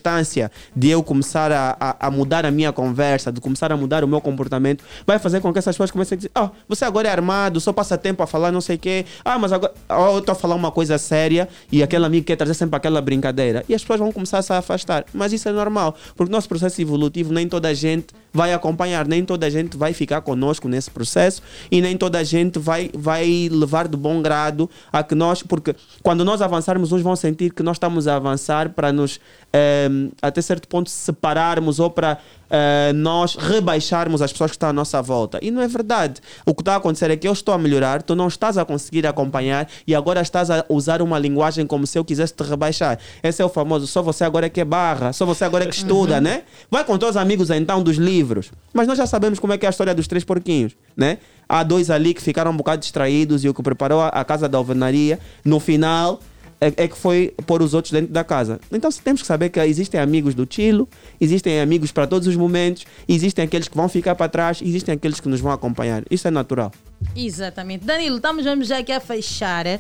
de 0.76 0.90
eu 0.90 1.04
começar 1.04 1.52
a, 1.52 1.76
a, 1.80 2.08
a 2.08 2.12
mudar 2.12 2.46
a 2.46 2.52
minha 2.52 2.72
conversa, 2.72 3.32
de 3.32 3.42
começar 3.42 3.72
a 3.72 3.78
mudar 3.78 4.04
o 4.04 4.08
meu 4.08 4.22
comportamento, 4.22 4.84
vai 5.06 5.20
fazer 5.20 5.42
com 5.42 5.52
que 5.52 5.60
essas 5.60 5.76
pessoas 5.76 5.92
comecem 5.92 6.16
a 6.16 6.18
dizer: 6.18 6.32
oh, 6.38 6.50
você 6.68 6.86
agora 6.86 7.08
é 7.08 7.12
armado, 7.12 7.60
só 7.60 7.74
passa 7.74 7.98
tempo 7.98 8.24
a 8.24 8.28
falar 8.28 8.52
não 8.52 8.62
sei 8.62 8.76
o 8.76 8.80
quê. 8.80 9.06
Ah, 9.24 9.38
mas 9.38 9.52
agora 9.52 9.74
oh, 9.90 10.14
eu 10.14 10.20
estou 10.20 10.34
a 10.34 10.36
falar 10.36 10.56
uma 10.56 10.72
coisa 10.72 10.98
séria 10.98 11.48
e 11.72 11.84
aquele 11.84 12.06
amigo 12.06 12.26
quer 12.26 12.36
trazer 12.36 12.54
sempre 12.54 12.76
aquela 12.76 13.02
brincadeira. 13.02 13.64
E 13.68 13.74
as 13.74 13.82
pessoas 13.82 14.00
vão 14.00 14.12
começar 14.12 14.40
a 14.40 14.42
se 14.42 14.54
afastar. 14.54 15.06
Mas 15.14 15.34
isso 15.34 15.48
é 15.50 15.52
normal, 15.52 15.96
porque 16.16 16.32
o 16.32 16.34
nosso 16.34 16.48
processo 16.48 16.82
evolutivo 16.82 17.34
nem 17.34 17.48
toda 17.48 17.68
a 17.68 17.74
gente 17.74 18.08
vai 18.32 18.54
acompanhar, 18.54 19.08
nem 19.08 19.26
toda 19.26 19.46
a 19.46 19.50
gente 19.50 19.76
vai 19.76 19.94
ficar 19.94 20.22
conosco 20.22 20.68
nesse 20.68 20.90
processo 20.92 21.42
e 21.72 21.82
nem 21.82 21.98
toda 21.98 22.20
a 22.20 22.24
gente 22.24 22.60
vai, 22.60 22.90
vai 22.94 23.50
levar 23.52 23.88
de 23.88 23.98
bom 23.98 24.22
grado 24.22 24.70
a 24.92 25.04
que 25.04 25.16
nós, 25.16 25.42
porque 25.42 25.76
quando 26.04 26.24
nós 26.24 26.42
avançarmos, 26.42 26.92
uns 26.92 27.02
vão 27.02 27.16
sentir 27.16 27.52
que 27.52 27.64
nós 27.64 27.78
estamos 27.78 28.08
a 28.08 28.16
avançar 28.16 28.70
para 28.70 28.92
nos, 28.92 29.20
eh, 29.52 29.89
até 30.22 30.42
certo 30.42 30.68
ponto, 30.68 30.90
separarmos 30.90 31.80
ou 31.80 31.90
para 31.90 32.18
eh, 32.50 32.92
nós 32.94 33.36
rebaixarmos 33.36 34.22
as 34.22 34.32
pessoas 34.32 34.52
que 34.52 34.56
estão 34.56 34.70
à 34.70 34.74
nossa 34.74 35.02
volta. 35.02 35.40
E 35.42 35.52
não 35.52 35.62
é 35.62 35.68
verdade. 35.68 36.22
O 36.46 36.54
que 36.56 36.62
está 36.62 36.74
a 36.74 36.78
acontecer 36.78 37.12
é 37.12 37.16
que 37.16 37.28
eu 37.28 37.34
estou 37.34 37.54
a 37.54 37.58
melhorar, 37.58 38.02
tu 38.02 38.16
não 38.16 38.28
estás 38.28 38.58
a 38.58 38.66
conseguir 38.66 39.06
acompanhar 39.06 39.68
e 39.86 39.94
agora 39.94 40.22
estás 40.22 40.50
a 40.50 40.66
usar 40.70 41.02
uma 41.02 41.20
linguagem 41.20 41.66
como 41.68 41.86
se 41.86 41.98
eu 41.98 42.04
quisesse 42.06 42.34
te 42.34 42.44
rebaixar. 42.44 42.98
Esse 43.22 43.42
é 43.42 43.46
o 43.46 43.50
famoso, 43.50 43.86
só 43.88 44.02
você 44.02 44.24
agora 44.24 44.46
é 44.48 44.50
que 44.50 44.62
é 44.62 44.66
barra, 44.66 45.14
só 45.14 45.26
você 45.26 45.44
agora 45.46 45.64
é 45.66 45.68
que 45.68 45.76
estuda, 45.76 46.16
Uhum. 46.16 46.22
né? 46.22 46.44
Vai 46.72 46.84
com 46.84 46.98
teus 46.98 47.16
amigos 47.18 47.50
então 47.50 47.84
dos 47.84 47.98
livros. 47.98 48.52
Mas 48.74 48.88
nós 48.88 48.98
já 48.98 49.06
sabemos 49.06 49.38
como 49.40 49.54
é 49.54 49.58
que 49.58 49.66
é 49.66 49.70
a 49.70 49.72
história 49.72 49.94
dos 49.94 50.08
três 50.08 50.24
porquinhos, 50.24 50.74
né? 50.96 51.18
Há 51.48 51.64
dois 51.64 51.90
ali 51.90 52.14
que 52.14 52.22
ficaram 52.22 52.52
um 52.52 52.58
bocado 52.58 52.80
distraídos 52.82 53.44
e 53.44 53.50
o 53.50 53.54
que 53.54 53.64
preparou 53.64 54.02
a, 54.02 54.10
a 54.10 54.24
casa 54.24 54.48
da 54.48 54.58
alvenaria, 54.58 55.20
no 55.44 55.60
final, 55.60 56.20
é, 56.62 56.74
é 56.76 56.88
que 56.88 56.98
foi 56.98 57.34
pôr 57.46 57.62
os 57.62 57.74
outros 57.74 57.92
dentro 57.92 58.12
da 58.12 58.24
casa. 58.24 58.60
Então 58.72 58.90
temos 58.92 59.22
que 59.22 59.28
saber 59.28 59.50
que 59.50 59.60
existem 59.60 60.00
amigos 60.00 60.34
do 60.34 60.46
Tilo, 60.46 60.88
existem 61.20 61.60
amigos 61.62 61.92
para 61.92 62.08
todos 62.08 62.28
os 62.28 62.36
momentos, 62.36 62.86
existem 63.08 63.46
aqueles 63.46 63.68
que 63.68 63.76
vão 63.76 63.88
ficar 63.88 64.16
para 64.16 64.30
trás, 64.30 64.62
existem 64.62 64.96
aqueles 64.96 65.20
que 65.20 65.30
nos 65.30 65.40
vão 65.40 65.52
acompanhar. 65.52 66.04
Isso 66.10 66.28
é 66.28 66.32
natural. 66.32 66.72
Exatamente. 67.16 67.86
Danilo, 67.86 68.18
estamos 68.18 68.44
vamos 68.44 68.68
já 68.68 68.80
aqui 68.80 68.92
a 68.92 69.00
fechar. 69.00 69.66
eh? 69.66 69.80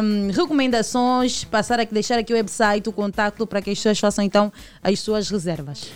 Ahm, 0.00 0.30
recomendações, 0.32 1.44
passar 1.44 1.78
aqui, 1.78 1.94
deixar 1.94 2.18
aqui 2.18 2.32
o 2.32 2.36
website, 2.36 2.88
o 2.88 2.92
contato 2.92 3.46
para 3.46 3.62
que 3.62 3.70
as 3.70 3.78
pessoas 3.78 3.98
façam 3.98 4.24
então 4.24 4.52
as 4.82 4.98
suas 4.98 5.30
reservas. 5.30 5.88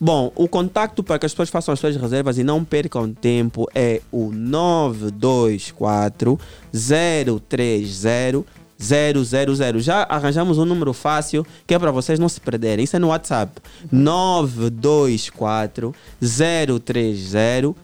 Bom, 0.00 0.30
o 0.36 0.46
contacto 0.46 1.02
para 1.02 1.18
que 1.18 1.26
as 1.26 1.32
pessoas 1.32 1.50
façam 1.50 1.74
as 1.74 1.80
suas 1.80 1.96
reservas 1.96 2.38
e 2.38 2.44
não 2.44 2.64
percam 2.64 3.12
tempo 3.12 3.68
é 3.74 4.00
o 4.12 4.30
924 4.30 6.38
030 7.48 8.44
000. 8.78 9.80
Já 9.80 10.06
arranjamos 10.08 10.58
um 10.58 10.64
número 10.64 10.92
fácil 10.92 11.44
que 11.66 11.74
é 11.74 11.78
para 11.78 11.90
vocês 11.90 12.18
não 12.18 12.28
se 12.28 12.40
perderem. 12.40 12.84
Isso 12.84 12.96
é 12.96 12.98
no 12.98 13.08
WhatsApp. 13.08 13.60
924 13.90 15.94
030 16.20 17.18
000. 17.28 17.74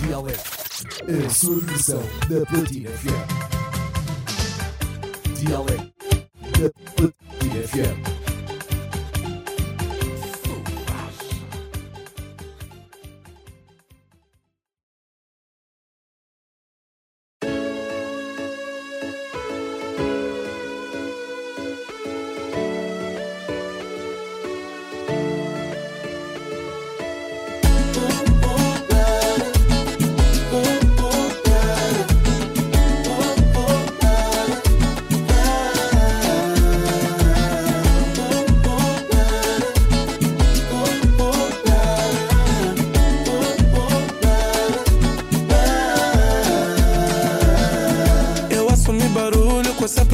Dialeto, 0.00 0.50
a 1.26 1.28
sua 1.28 1.58
diversão 1.58 2.02
na 2.30 2.46
Platina 2.46 2.90
FM. 2.90 3.26
Dialeto, 5.40 5.92
na 6.60 6.70
Platina 6.94 7.66
FM. 7.66 8.35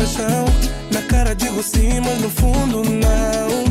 Paixão. 0.03 0.45
Na 0.91 1.03
cara 1.03 1.35
digo 1.35 1.63
sim, 1.63 2.01
mas 2.01 2.21
no 2.21 2.29
fundo 2.29 2.83
não. 2.83 3.65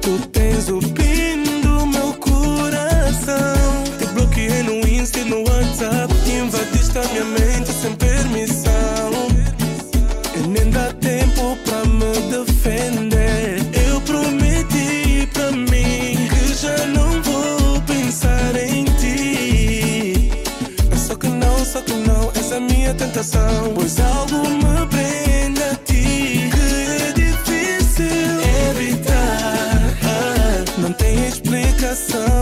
Tu 0.00 0.26
tens 0.28 0.68
o 0.68 0.78
pin 0.78 1.60
do 1.60 1.86
meu 1.86 2.14
coração. 2.14 3.84
Te 3.98 4.06
bloqueei 4.06 4.62
no 4.62 4.86
Insta 4.88 5.20
e 5.20 5.24
no 5.24 5.40
WhatsApp. 5.40 6.12
Invadiste 6.26 6.98
a 6.98 7.02
minha 7.08 7.24
mente 7.24 7.72
sem 7.72 7.94
permissão. 7.94 9.12
E 10.34 10.38
nem 10.48 10.70
dá 10.70 10.92
tempo 10.94 11.56
pra 11.64 11.84
me 11.84 12.14
defender. 12.30 13.58
Eu 13.86 14.00
prometi 14.00 15.28
pra 15.32 15.52
mim 15.52 16.28
que 16.28 16.54
já 16.54 16.86
não 16.86 17.22
vou 17.22 17.80
pensar 17.82 18.56
em 18.56 18.84
ti. 18.98 20.30
É 20.90 20.96
só 20.96 21.14
que 21.14 21.28
não, 21.28 21.64
só 21.64 21.82
que 21.82 21.92
não, 21.92 22.30
essa 22.34 22.56
é 22.56 22.60
minha 22.60 22.94
tentação. 22.94 23.72
Pois 23.74 24.00
algo 24.00 24.48
me 24.48 24.73
explicação, 31.94 32.24
não 32.28 32.33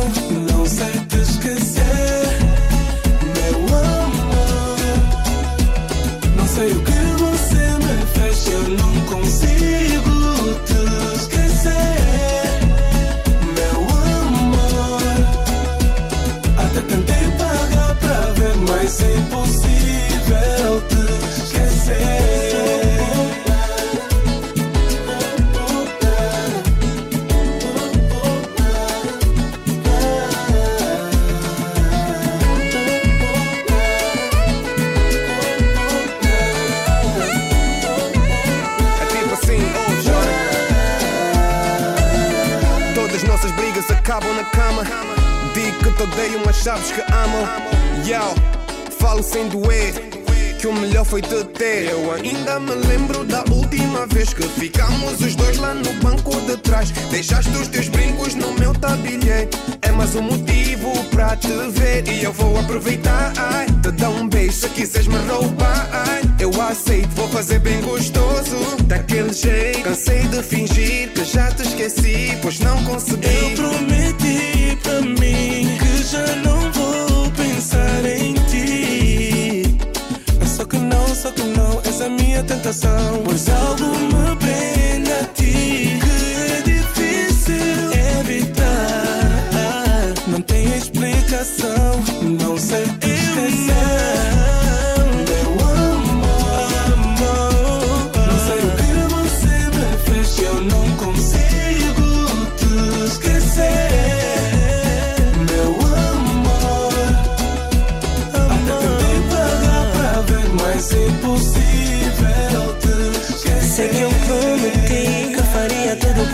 te 46.02 46.14
odeio, 46.14 46.40
mas 46.44 46.56
sabes 46.56 46.90
que 46.90 47.00
amo. 47.00 47.47
Yo, 48.05 48.34
falo 48.98 49.22
sem 49.22 49.48
doer. 49.48 49.94
Que 50.58 50.68
o 50.68 50.72
melhor 50.72 51.05
foi 51.05 51.20
te 51.22 51.44
ter. 51.44 51.90
Eu 51.90 52.12
ainda 52.12 52.60
me 52.60 52.74
lembro 52.86 53.24
da 53.24 53.44
última 53.50 54.06
vez 54.06 54.32
que 54.32 54.42
ficamos 54.42 55.20
os 55.20 55.34
dois 55.34 55.58
lá 55.58 55.74
no 55.74 55.92
banco 55.94 56.40
de 56.42 56.56
trás. 56.58 56.90
Deixaste 57.10 57.50
os 57.50 57.68
teus 57.68 57.89
brincos 57.89 58.34
no 58.34 58.52
meu 58.55 58.72
tabilhete. 58.72 59.58
É 59.82 59.90
mais 59.90 60.14
um 60.14 60.22
motivo 60.22 60.92
pra 61.10 61.36
te 61.36 61.48
ver. 61.48 62.06
E 62.08 62.22
eu 62.22 62.32
vou 62.32 62.58
aproveitar. 62.58 63.32
Ai, 63.36 63.66
te 63.82 63.90
dar 63.90 64.10
um 64.10 64.28
beijo 64.28 64.52
se 64.52 64.68
quiseres 64.68 65.08
me 65.08 65.18
roubar. 65.28 65.89
Ai, 65.92 66.22
eu 66.39 66.50
aceito, 66.62 67.10
vou 67.16 67.28
fazer 67.28 67.58
bem 67.58 67.81
gostoso. 67.81 68.56
Daquele 68.84 69.32
jeito, 69.32 69.82
cansei 69.82 70.22
de 70.28 70.42
fingir 70.42 71.12
que 71.12 71.24
já 71.24 71.50
te 71.50 71.62
esqueci, 71.62 72.39
pois 72.40 72.60
não 72.60 72.82
consegui. 72.84 73.26
Eu 73.26 73.50
prometi 73.56 74.78
pra 74.82 75.00
mim 75.00 75.61
já 76.12 76.36
não 76.44 76.70
vou 76.73 77.31
pensar 77.31 78.05
em 78.05 78.34
ti. 78.50 79.62
É 80.42 80.47
só 80.47 80.62
que 80.66 80.76
não, 80.76 81.07
só 81.15 81.31
que 81.31 81.42
não, 81.42 81.81
essa 81.81 82.05
é 82.05 82.08
minha 82.10 82.42
tentação. 82.42 83.23
Pois 83.24 83.49
algo 83.49 84.11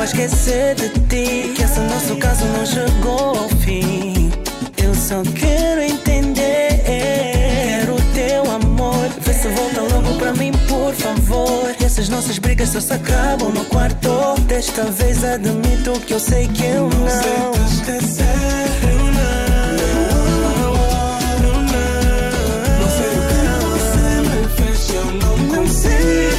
esquecer 0.08 0.74
de 0.74 0.88
ti. 0.88 1.52
Que 1.54 1.62
esse 1.62 1.80
nosso 1.80 2.16
caso 2.16 2.44
não 2.46 2.64
chegou 2.64 3.38
ao 3.38 3.48
fim. 3.60 4.30
Eu 4.82 4.94
só 4.94 5.22
quero 5.34 5.82
entender. 5.82 6.82
Quero 6.84 7.96
teu 8.14 8.50
amor. 8.50 9.08
Vê 9.20 9.32
se 9.32 9.48
volta 9.48 9.80
logo 9.82 10.18
pra 10.18 10.32
mim, 10.32 10.52
por 10.66 10.94
favor. 10.94 11.74
E 11.78 11.84
essas 11.84 12.08
nossas 12.08 12.38
brigas 12.38 12.70
só 12.70 12.80
se 12.80 12.92
acabam 12.92 13.50
no 13.50 13.64
quarto. 13.66 14.34
Desta 14.46 14.84
vez 14.84 15.22
admito 15.24 15.92
que 16.06 16.14
eu 16.14 16.20
sei 16.20 16.48
que 16.48 16.64
eu 16.64 16.88
não. 16.88 17.00
Não 17.00 17.08
sei 17.08 17.52
te 17.52 17.72
esquecer, 17.74 18.24
eu. 18.82 18.98
Não 25.48 25.66
sei 25.66 26.37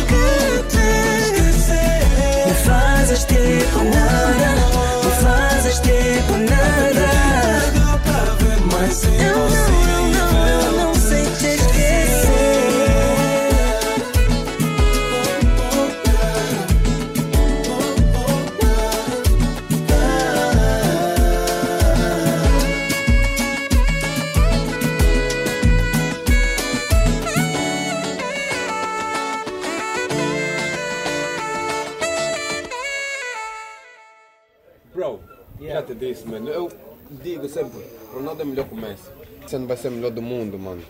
mano. 36.29 36.49
Eu 36.49 36.71
digo 37.09 37.47
sempre, 37.49 37.79
Ronaldo 38.13 38.41
é 38.41 38.45
melhor 38.45 38.65
que 38.65 38.73
o 38.73 38.77
Messi. 38.77 39.09
Você 39.45 39.57
não 39.57 39.67
vai 39.67 39.77
ser 39.77 39.89
melhor 39.89 40.11
do 40.11 40.21
mundo, 40.21 40.59
mano. 40.59 40.81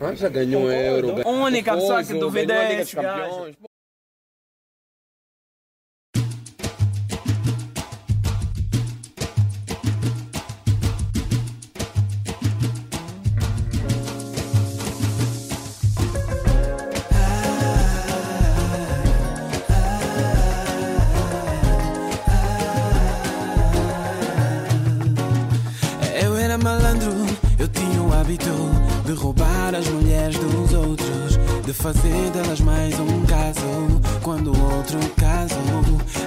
Ah, 0.00 0.14
já 0.14 0.28
ganhou 0.28 0.64
um 0.64 0.72
euro. 0.72 1.26
Única 1.26 1.74
pessoa 1.74 2.04
que 2.04 2.14
duvidei. 2.14 2.84
fazer 31.82 32.30
delas 32.30 32.60
mais 32.60 32.94
um 33.00 33.26
caso 33.26 34.00
quando 34.22 34.50
outro 34.50 35.00
caso. 35.16 35.56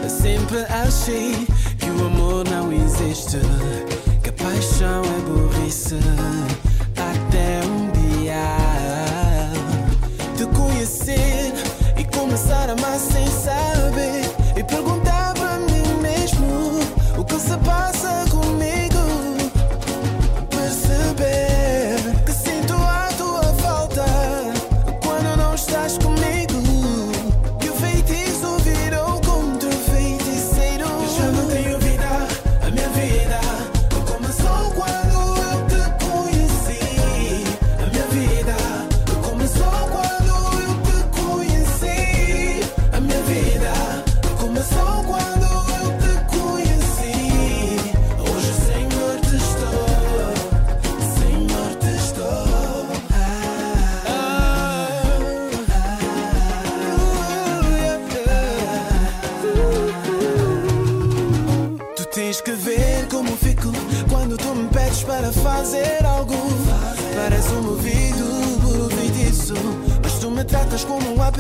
Sempre 0.10 0.66
achei 0.66 1.48
que 1.80 1.90
o 1.92 2.08
amor 2.08 2.44
não 2.50 2.74
existe, 2.74 3.38
que 4.22 4.30
a 4.32 4.34
paixão 4.34 5.02
é 5.02 5.22
burrice. 5.22 5.96
Até 6.98 7.66
um 7.68 7.90
dia 7.92 8.44
te 10.36 10.46
conhecer 10.58 11.54
e 11.98 12.04
começar 12.04 12.70
a 12.70 12.74
amar 12.74 13.00
sem 13.00 13.26
saber 13.28 14.26
e 14.58 14.64
perguntar. 14.64 14.95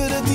could 0.08 0.14
have 0.14 0.35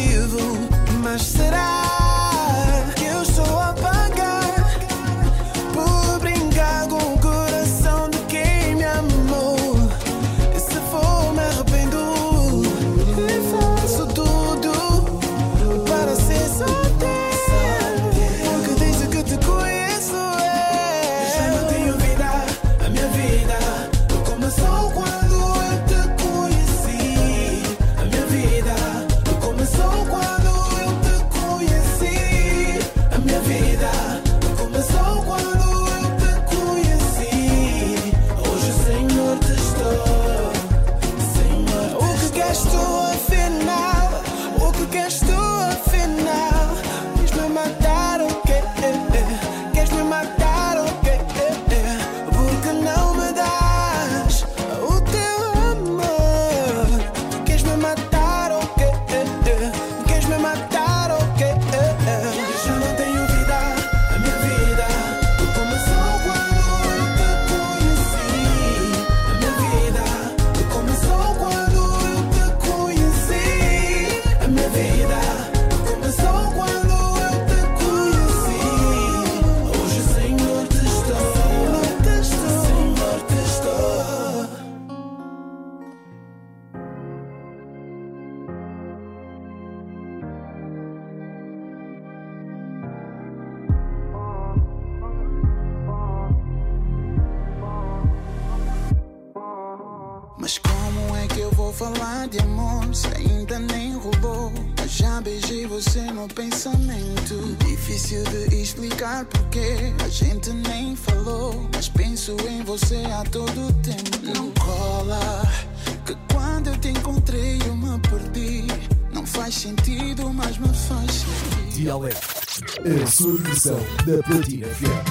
da 124.11 124.23
Platina 124.25 124.67
FM. 124.67 125.05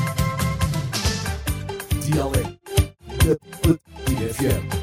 Dialeto 2.06 2.60
da 3.26 3.36
Platina 3.61 4.28
FM. 4.34 4.80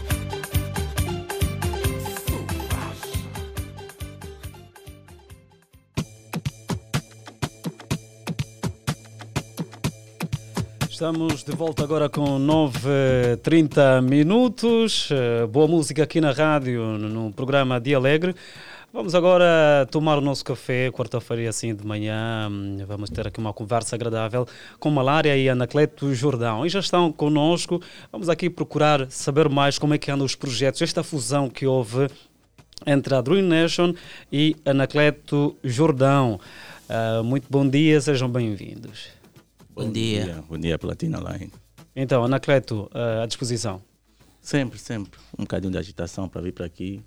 Estamos 10.88 11.44
de 11.44 11.52
volta 11.52 11.82
agora 11.82 12.08
com 12.08 12.38
9, 12.38 13.36
30 13.42 14.00
minutos. 14.00 15.10
Eh, 15.12 15.46
boa 15.46 15.68
música 15.68 16.04
aqui 16.04 16.22
na 16.22 16.32
rádio, 16.32 16.96
no 16.96 17.30
programa 17.34 17.78
Dia 17.78 17.98
Alegre. 17.98 18.34
Vamos 18.92 19.14
agora 19.14 19.86
tomar 19.90 20.16
o 20.16 20.20
nosso 20.20 20.44
café, 20.44 20.90
quarta-feira 20.90 21.48
assim 21.50 21.74
de 21.74 21.86
manhã. 21.86 22.48
Hum, 22.50 22.78
vamos 22.86 23.10
ter 23.10 23.26
aqui 23.26 23.38
uma 23.38 23.52
conversa 23.52 23.94
agradável 23.94 24.46
com 24.78 24.90
Malária 24.90 25.36
e 25.36 25.48
Anacleto 25.48 26.14
Jordão. 26.14 26.64
E 26.64 26.68
já 26.68 26.80
estão 26.80 27.12
conosco. 27.12 27.82
Vamos 28.10 28.28
aqui 28.28 28.48
procurar 28.48 29.10
saber 29.10 29.48
mais 29.48 29.78
como 29.78 29.92
é 29.92 29.98
que 29.98 30.10
andam 30.10 30.24
os 30.24 30.34
projetos, 30.34 30.80
esta 30.80 31.02
fusão 31.02 31.50
que 31.50 31.66
houve 31.66 32.08
entre 32.86 33.14
a 33.14 33.20
Dream 33.20 33.46
Nation 33.46 33.94
e 34.32 34.56
Anacleto 34.64 35.56
Jordão. 35.62 36.40
Uh, 36.88 37.22
muito 37.22 37.46
bom 37.50 37.68
dia, 37.68 38.00
sejam 38.00 38.30
bem-vindos. 38.30 39.08
Bom, 39.74 39.84
bom 39.84 39.92
dia. 39.92 40.24
dia. 40.24 40.44
Bom 40.48 40.58
dia, 40.58 40.78
Platina 40.78 41.18
Line. 41.18 41.52
Então, 41.94 42.24
Anacleto, 42.24 42.84
uh, 42.84 42.90
ah, 42.94 43.22
à 43.24 43.26
disposição. 43.26 43.82
Sempre, 44.40 44.78
sempre. 44.78 45.18
Um 45.36 45.42
bocadinho 45.42 45.72
de 45.72 45.78
agitação 45.78 46.28
para 46.28 46.40
vir 46.40 46.52
para 46.52 46.66
aqui, 46.66 47.02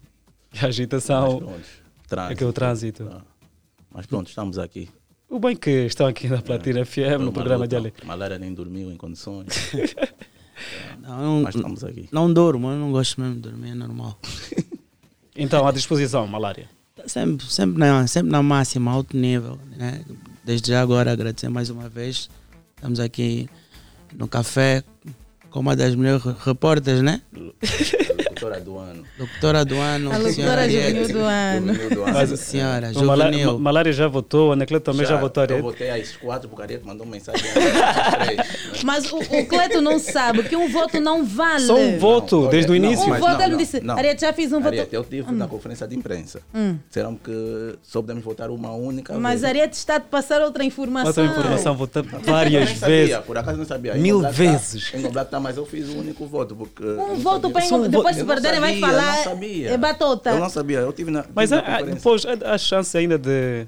A 0.61 0.65
agitação. 0.65 1.39
Trânsito. 2.07 2.33
Aquele 2.33 2.53
trânsito. 2.53 3.09
Ah. 3.11 3.21
Mas 3.91 4.05
pronto, 4.05 4.27
estamos 4.27 4.57
aqui. 4.57 4.89
O 5.29 5.39
bem 5.39 5.55
que 5.55 5.69
estão 5.69 6.07
aqui 6.07 6.27
na 6.27 6.37
é. 6.37 6.41
Platina 6.41 6.79
é. 6.79 6.85
FM, 6.85 7.21
no 7.21 7.31
programa 7.31 7.67
de 7.67 7.75
ali. 7.75 7.93
Malária 8.03 8.39
nem 8.39 8.53
dormiu 8.53 8.91
em 8.91 8.97
condições. 8.97 9.47
não, 10.99 11.17
não, 11.17 11.41
Mas 11.43 11.55
estamos 11.55 11.83
aqui. 11.83 12.09
Não 12.11 12.31
durmo, 12.33 12.71
eu 12.71 12.77
não 12.77 12.91
gosto 12.91 13.21
mesmo 13.21 13.35
de 13.35 13.41
dormir, 13.41 13.71
é 13.71 13.75
normal. 13.75 14.17
então, 15.35 15.67
à 15.67 15.71
disposição, 15.71 16.25
malária? 16.25 16.67
Sempre, 17.05 17.45
sempre, 17.45 17.77
na, 17.77 18.07
sempre 18.07 18.31
na 18.31 18.41
máxima, 18.41 18.91
alto 18.91 19.15
nível. 19.15 19.59
Né? 19.77 20.03
Desde 20.43 20.71
já 20.71 20.81
agora 20.81 21.11
agradecer 21.11 21.47
mais 21.47 21.69
uma 21.69 21.87
vez. 21.87 22.29
Estamos 22.75 22.99
aqui 22.99 23.47
no 24.15 24.27
café 24.27 24.83
com 25.51 25.59
uma 25.59 25.75
das 25.75 25.95
melhores 25.95 26.23
repórteres, 26.43 27.01
né? 27.01 27.21
Doutora 28.49 28.59
do 28.61 28.77
ano. 28.77 29.03
Doutora 29.17 29.65
do 29.65 29.75
ano. 29.77 30.11
A 30.11 30.31
senhora 30.31 30.61
Ariete. 30.61 30.87
juvenil 30.89 31.13
do 31.13 31.19
ano. 31.25 31.73
Juvenil 31.73 31.89
do 31.95 32.03
ano. 32.03 32.13
Mas, 32.13 32.39
senhora, 32.39 32.89
O 32.89 32.93
juvenil. 32.93 33.53
Ma- 33.53 33.59
Malária 33.59 33.93
já 33.93 34.07
votou, 34.07 34.49
a 34.51 34.53
Anacleto 34.53 34.91
também 34.91 35.05
já, 35.05 35.17
votou. 35.17 35.45
Eu 35.45 35.61
votei 35.61 35.89
às 35.89 36.15
quatro, 36.17 36.49
porque 36.49 36.61
a 36.61 36.65
Ariete 36.65 36.85
mandou 36.85 37.05
mensagem 37.05 37.45
às 37.47 37.53
três. 37.53 38.37
né? 38.37 38.43
Mas 38.83 39.11
o, 39.11 39.17
o 39.17 39.45
Cleto 39.45 39.81
não 39.81 39.99
sabe 39.99 40.43
que 40.43 40.55
um 40.55 40.67
voto 40.69 40.99
não 40.99 41.23
vale. 41.25 41.65
Só 41.65 41.75
um 41.75 41.97
voto, 41.99 42.41
Não, 42.43 42.49
desde 42.49 42.71
o 42.71 42.75
início. 42.75 43.05
Um 43.05 43.09
mas 43.09 43.19
voto, 43.19 43.33
não, 43.33 43.41
ele 43.41 43.51
não, 43.51 43.57
disse, 43.57 43.79
não. 43.81 43.97
Ariete, 43.97 44.21
já 44.21 44.33
fiz 44.33 44.51
um 44.51 44.57
voto. 44.59 44.67
Ariete, 44.69 44.95
eu 44.95 45.03
tive 45.03 45.31
na 45.31 45.47
conferência 45.47 45.87
de 45.87 45.95
imprensa. 45.95 46.41
Hum. 46.53 46.77
Disseram 46.87 47.15
que 47.15 47.75
só 47.83 48.01
podemos 48.01 48.23
votar 48.23 48.49
uma 48.49 48.71
única 48.73 49.13
Mas 49.17 49.41
vez. 49.41 49.43
Ariete 49.43 49.73
está 49.77 49.95
a 49.97 49.99
te 49.99 50.07
passar 50.07 50.41
outra 50.41 50.63
informação. 50.63 51.07
Outra 51.07 51.25
informação, 51.25 51.75
votou 51.75 52.03
Eu 52.03 52.19
várias 52.21 52.65
nem 52.65 52.75
sabia, 52.75 52.95
vezes. 53.05 53.17
por 53.25 53.37
acaso 53.37 53.57
não 53.57 53.65
sabia. 53.65 53.93
Mil 53.95 54.19
Em 54.19 54.21
Goblá 54.21 54.29
tá- 54.29 54.35
vezes. 54.35 54.91
Em 54.93 55.01
Goblá 55.01 55.25
tá, 55.25 55.39
mas 55.39 55.57
eu 55.57 55.65
fiz 55.65 55.87
o 55.89 55.97
único 55.99 56.25
voto. 56.25 56.55
Porque 56.55 56.83
Um 56.83 57.15
voto 57.15 57.49
para 57.49 57.65
um 57.65 57.87
depois 57.87 58.17
não 58.41 58.49
perderem 58.51 58.59
vai 58.59 58.79
sabia, 58.79 58.87
eu 58.87 59.01
falar. 59.01 59.15
não 59.17 59.23
sabia. 59.23 59.69
É 59.71 59.77
batota. 59.77 60.29
Eu 60.31 60.39
não 60.39 60.49
sabia, 60.49 60.77
eu 60.79 60.93
tive 60.93 61.11
na. 61.11 61.25
Mas 61.33 61.49
tive 61.49 61.61
na 61.61 61.67
conferência. 61.67 61.95
depois 61.95 62.25
há 62.45 62.57
chance 62.57 62.97
ainda 62.97 63.17
de 63.17 63.67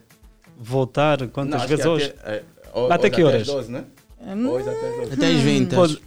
voltar 0.57 1.19
Não, 1.21 1.27
quantas 1.29 1.61
acho 1.61 1.67
vezes 1.69 1.85
hoje? 1.85 2.13
Até, 2.21 2.31
é, 2.35 2.43
ho- 2.73 2.91
Até 2.91 3.07
hoje 3.07 3.15
que 3.15 3.23
horas? 3.23 3.41
Até 3.41 3.51
às 3.51 3.55
12, 3.57 3.71
né? 3.71 3.83
Hum. 4.23 4.49
Hoje 4.49 4.69
até 4.69 4.87
às 4.89 4.95
12. 4.97 5.13
Até 5.13 5.27
às 5.27 5.39
20. 5.41 5.75
Pode- 5.75 6.01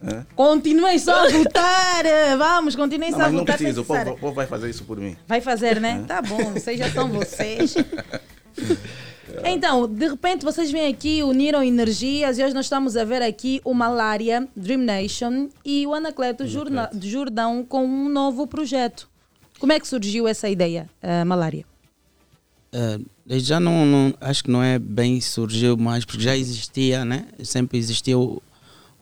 É? 0.00 0.22
Continuem 0.36 0.96
só 0.98 1.26
a 1.26 1.28
votar. 1.28 2.04
Vamos, 2.38 2.76
continuem 2.76 3.10
Não, 3.10 3.18
só 3.18 3.24
a 3.24 3.26
mas 3.26 3.32
não 3.34 3.40
votar. 3.40 3.56
preciso, 3.56 3.80
o 3.82 3.84
povo, 3.84 4.10
o 4.10 4.16
povo 4.18 4.32
vai 4.34 4.46
fazer 4.46 4.70
isso 4.70 4.84
por 4.84 4.96
mim. 4.98 5.16
Vai 5.26 5.40
fazer, 5.40 5.80
né? 5.80 6.04
Tá 6.06 6.22
bom, 6.22 6.52
vocês 6.52 6.78
já 6.78 6.88
são 6.90 7.08
vocês. 7.08 7.74
Então, 9.44 9.86
de 9.88 10.08
repente 10.08 10.44
vocês 10.44 10.70
vêm 10.70 10.86
aqui, 10.88 11.22
uniram 11.22 11.62
energias 11.62 12.38
e 12.38 12.44
hoje 12.44 12.54
nós 12.54 12.66
estamos 12.66 12.96
a 12.96 13.04
ver 13.04 13.22
aqui 13.22 13.60
o 13.64 13.72
Malária, 13.74 14.46
Dream 14.56 14.80
Nation 14.80 15.48
e 15.64 15.86
o 15.86 15.94
Anacleto 15.94 16.46
Jorna- 16.46 16.90
Jordão 17.00 17.64
com 17.64 17.84
um 17.84 18.08
novo 18.08 18.46
projeto. 18.46 19.08
Como 19.58 19.72
é 19.72 19.80
que 19.80 19.88
surgiu 19.88 20.26
essa 20.28 20.48
ideia, 20.48 20.88
uh, 21.02 21.26
Malária? 21.26 21.64
Uh, 22.72 23.04
já 23.38 23.58
não, 23.58 23.84
não- 23.86 24.14
acho 24.20 24.44
que 24.44 24.50
não 24.50 24.62
é 24.62 24.78
bem 24.78 25.20
surgiu 25.20 25.76
mais 25.76 26.04
porque 26.04 26.22
já 26.22 26.36
existia, 26.36 27.04
né? 27.04 27.26
Sempre 27.42 27.78
existiu. 27.78 28.42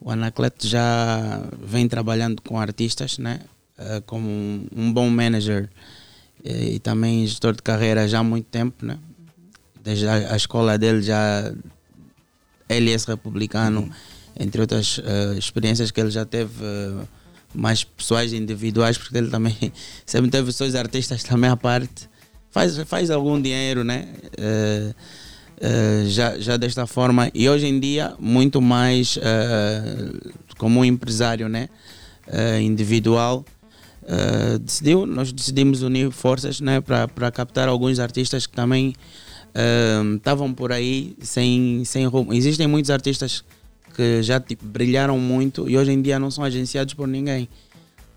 O 0.00 0.10
Anacleto 0.10 0.66
já 0.66 1.42
vem 1.60 1.88
trabalhando 1.88 2.40
com 2.42 2.58
artistas, 2.58 3.18
né? 3.18 3.40
Uh, 3.78 4.00
como 4.06 4.28
um, 4.28 4.66
um 4.74 4.92
bom 4.92 5.08
manager 5.10 5.68
e 6.44 6.78
também 6.78 7.26
gestor 7.26 7.54
de 7.54 7.62
carreira 7.62 8.06
já 8.06 8.20
há 8.20 8.24
muito 8.24 8.46
tempo, 8.46 8.86
né? 8.86 8.98
Desde 9.86 10.08
a, 10.08 10.32
a 10.32 10.36
escola 10.36 10.76
dele 10.76 11.00
já 11.00 11.52
LS 12.68 13.06
republicano, 13.06 13.88
entre 14.36 14.60
outras 14.60 15.00
eh, 15.04 15.38
experiências 15.38 15.92
que 15.92 16.00
ele 16.00 16.10
já 16.10 16.24
teve 16.24 16.52
eh, 16.60 17.04
mais 17.54 17.84
pessoais 17.84 18.32
individuais, 18.32 18.98
porque 18.98 19.16
ele 19.16 19.30
também 19.30 19.56
sempre 20.04 20.28
teve 20.28 20.52
seus 20.52 20.74
artistas 20.74 21.22
também 21.22 21.48
à 21.48 21.56
parte. 21.56 22.10
Faz, 22.50 22.76
faz 22.78 23.10
algum 23.12 23.40
dinheiro, 23.40 23.84
né? 23.84 24.08
Eh, 24.36 24.92
já, 26.08 26.36
já 26.36 26.56
desta 26.56 26.84
forma. 26.84 27.30
E 27.32 27.48
hoje 27.48 27.66
em 27.66 27.78
dia, 27.78 28.12
muito 28.18 28.60
mais 28.60 29.18
como 30.58 30.80
um 30.80 30.84
empresário, 30.84 31.48
né? 31.48 31.70
Individual. 32.60 33.42
decidiu, 34.60 35.06
nós 35.06 35.32
decidimos 35.32 35.80
unir 35.80 36.10
forças 36.10 36.60
né, 36.60 36.82
para 36.82 37.30
captar 37.30 37.68
alguns 37.68 37.98
artistas 37.98 38.46
que 38.46 38.54
também 38.54 38.92
estavam 40.16 40.52
por 40.52 40.72
aí 40.72 41.16
sem, 41.20 41.82
sem 41.84 42.06
rumo. 42.06 42.32
Existem 42.34 42.66
muitos 42.66 42.90
artistas 42.90 43.44
que 43.94 44.22
já 44.22 44.38
tipo, 44.38 44.64
brilharam 44.66 45.18
muito 45.18 45.68
e 45.70 45.76
hoje 45.78 45.90
em 45.92 46.02
dia 46.02 46.18
não 46.18 46.30
são 46.30 46.44
agenciados 46.44 46.92
por 46.94 47.08
ninguém. 47.08 47.48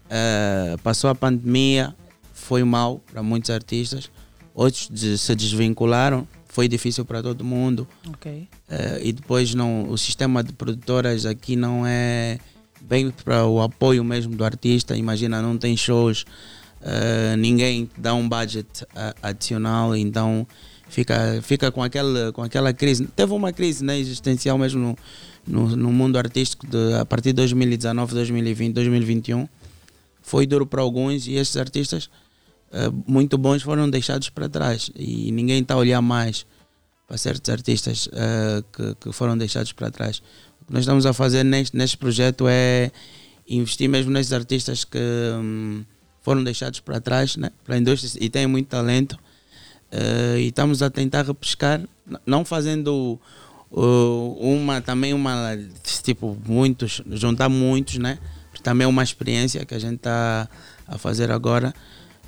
Eh, 0.10 0.76
passou 0.84 1.10
a 1.10 1.16
pandemia, 1.16 1.96
foi 2.34 2.64
mal 2.64 3.00
para 3.12 3.22
muitos 3.24 3.50
artistas, 3.50 4.10
outros 4.54 4.90
de- 4.92 5.18
se 5.18 5.36
desvincularam, 5.36 6.28
foi 6.48 6.68
difícil 6.68 7.06
para 7.06 7.22
todo 7.22 7.44
mundo. 7.46 7.88
Ok. 8.08 8.48
Eh, 8.70 9.00
e 9.04 9.14
depois 9.14 9.54
não, 9.54 9.88
o 9.90 9.98
sistema 9.98 10.44
de 10.44 10.52
produtoras 10.52 11.26
aqui 11.26 11.56
não 11.56 11.86
é 11.86 12.40
bem 12.82 13.12
para 13.12 13.46
o 13.46 13.62
apoio 13.62 14.04
mesmo 14.04 14.36
do 14.36 14.44
artista. 14.44 14.98
Imagina, 14.98 15.42
não 15.42 15.58
tem 15.58 15.78
shows, 15.78 16.26
eh, 16.82 17.36
ninguém 17.38 17.90
dá 17.98 18.14
um 18.16 18.28
budget 18.28 18.86
adicional, 19.22 19.96
então 19.96 20.46
fica, 20.90 21.40
fica 21.42 21.72
com, 21.72 21.82
aquela, 21.82 22.32
com 22.34 22.44
aquela 22.44 22.74
crise. 22.74 23.08
Teve 23.16 23.34
uma 23.34 23.54
crise 23.54 23.84
né, 23.84 23.98
existencial 23.98 24.58
mesmo 24.58 24.82
no, 24.82 24.98
no, 25.48 25.76
no 25.76 25.92
mundo 25.92 26.18
artístico 26.18 26.68
de, 26.68 26.96
a 26.96 27.06
partir 27.06 27.30
de 27.30 27.34
2019, 27.34 28.14
2020, 28.14 28.74
2021. 28.74 29.48
Foi 30.22 30.46
duro 30.46 30.66
para 30.66 30.82
alguns 30.82 31.28
e 31.28 31.36
estes 31.36 31.58
artistas 31.58 32.10
eh, 32.72 32.90
muito 33.08 33.38
bons 33.38 33.64
foram 33.64 33.90
deixados 33.90 34.30
para 34.30 34.48
trás 34.48 34.92
e 34.96 35.32
ninguém 35.32 35.62
está 35.62 35.74
a 35.74 35.78
olhar 35.78 36.02
mais 36.02 36.46
para 37.08 37.18
certos 37.18 37.50
artistas 37.50 38.08
eh, 38.12 38.64
que, 38.72 38.96
que 38.96 39.12
foram 39.12 39.38
deixados 39.38 39.72
para 39.72 39.90
trás. 39.90 40.22
O 40.62 40.66
que 40.66 40.74
nós 40.74 40.82
estamos 40.82 41.06
a 41.06 41.14
fazer 41.14 41.44
neste, 41.44 41.76
neste 41.76 41.98
projeto 41.98 42.46
é 42.48 42.92
investir 43.48 43.90
mesmo 43.90 44.12
nesses 44.12 44.34
artistas 44.34 44.84
que 44.84 45.00
hum, 45.00 45.84
foram 46.22 46.44
deixados 46.44 46.80
para 46.80 47.02
trás 47.02 47.36
né, 47.36 47.50
para 47.64 47.76
a 47.76 47.78
indústria 47.80 48.24
e 48.24 48.30
têm 48.30 48.46
muito 48.46 48.68
talento. 48.68 49.18
Eh, 49.92 50.38
e 50.40 50.48
estamos 50.48 50.84
a 50.84 50.90
tentar 50.90 51.24
repescar, 51.24 51.82
não 52.26 52.46
fazendo 52.46 53.20
uh, 53.72 54.38
uma 54.40 54.82
também 54.82 55.14
uma 55.14 55.58
tipo 56.04 56.38
muitos, 56.46 57.02
juntar 57.12 57.50
muitos, 57.50 57.98
né? 57.98 58.20
Porque 58.50 58.64
também 58.64 58.86
é 58.86 58.88
uma 58.88 59.04
experiência 59.04 59.66
que 59.66 59.74
a 59.74 59.80
gente 59.80 59.96
está 59.96 60.48
a 60.88 60.98
fazer 60.98 61.32
agora, 61.32 61.74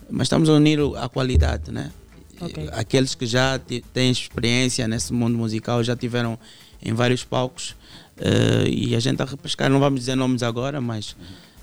mas 0.09 0.25
estamos 0.25 0.49
a 0.49 0.53
unir 0.53 0.79
a 0.97 1.07
qualidade, 1.07 1.71
né? 1.71 1.91
Ok. 2.39 2.69
Aqueles 2.73 3.13
que 3.13 3.27
já 3.27 3.59
têm 3.93 4.11
experiência 4.11 4.87
nesse 4.87 5.13
mundo 5.13 5.37
musical, 5.37 5.83
já 5.83 5.95
tiveram 5.95 6.39
em 6.81 6.93
vários 6.93 7.23
palcos 7.23 7.75
eh, 8.17 8.67
e 8.67 8.95
a 8.95 8.99
gente 8.99 9.13
está 9.13 9.23
a 9.25 9.27
repescar, 9.27 9.69
não 9.69 9.79
vamos 9.79 9.99
dizer 9.99 10.15
nomes 10.15 10.41
agora, 10.41 10.81
mas 10.81 11.15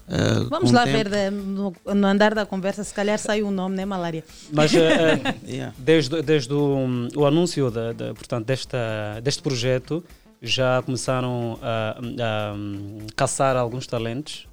eh, 0.09 0.47
Vamos 0.49 0.73
lá 0.73 0.85
tempo- 0.85 0.97
ver 0.97 1.09
de- 1.09 1.31
no, 1.31 1.75
no 1.95 2.07
andar 2.07 2.35
da 2.35 2.45
conversa, 2.47 2.83
se 2.85 2.95
calhar 2.95 3.19
sai 3.19 3.43
um 3.43 3.51
nome, 3.51 3.77
né, 3.77 3.85
Malária? 3.85 4.25
Mas 4.53 4.73
eh, 4.75 5.21
Yeah. 5.47 5.75
desde, 5.79 6.23
desde 6.23 6.53
o, 6.53 7.09
o 7.17 7.27
anúncio 7.27 7.71
da, 7.71 7.93
da- 7.93 8.15
portanto, 8.15 8.47
desta, 8.47 9.21
deste 9.23 9.43
projeto, 9.43 10.03
já 10.41 10.81
começaram 10.83 11.59
a, 11.63 11.99
a, 12.01 12.55
hum, 12.55 12.99
caçar 13.17 13.57
alguns 13.57 13.87
talentos. 13.87 14.47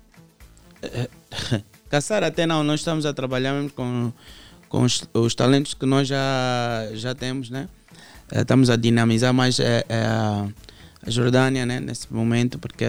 Caçar 1.90 2.24
até 2.24 2.46
não, 2.46 2.64
nós 2.64 2.80
estamos 2.82 3.06
a 3.06 3.14
trabalhar 3.14 3.54
mesmo 3.54 3.70
com, 3.72 4.12
com 4.70 4.82
os, 4.84 5.04
os 5.14 5.36
talentos 5.36 5.74
que 5.74 5.86
nós 5.86 6.08
já, 6.08 6.90
já 6.94 7.14
temos, 7.16 7.50
né? 7.50 7.68
Estamos 8.32 8.70
a 8.70 8.76
dinamizar 8.76 9.34
mais 9.34 9.60
eh, 9.60 9.86
eh, 9.88 10.04
a, 10.06 10.48
a 11.06 11.10
Jordânia, 11.10 11.66
né? 11.66 11.80
Nesse 11.80 12.12
momento, 12.12 12.58
porque 12.60 12.84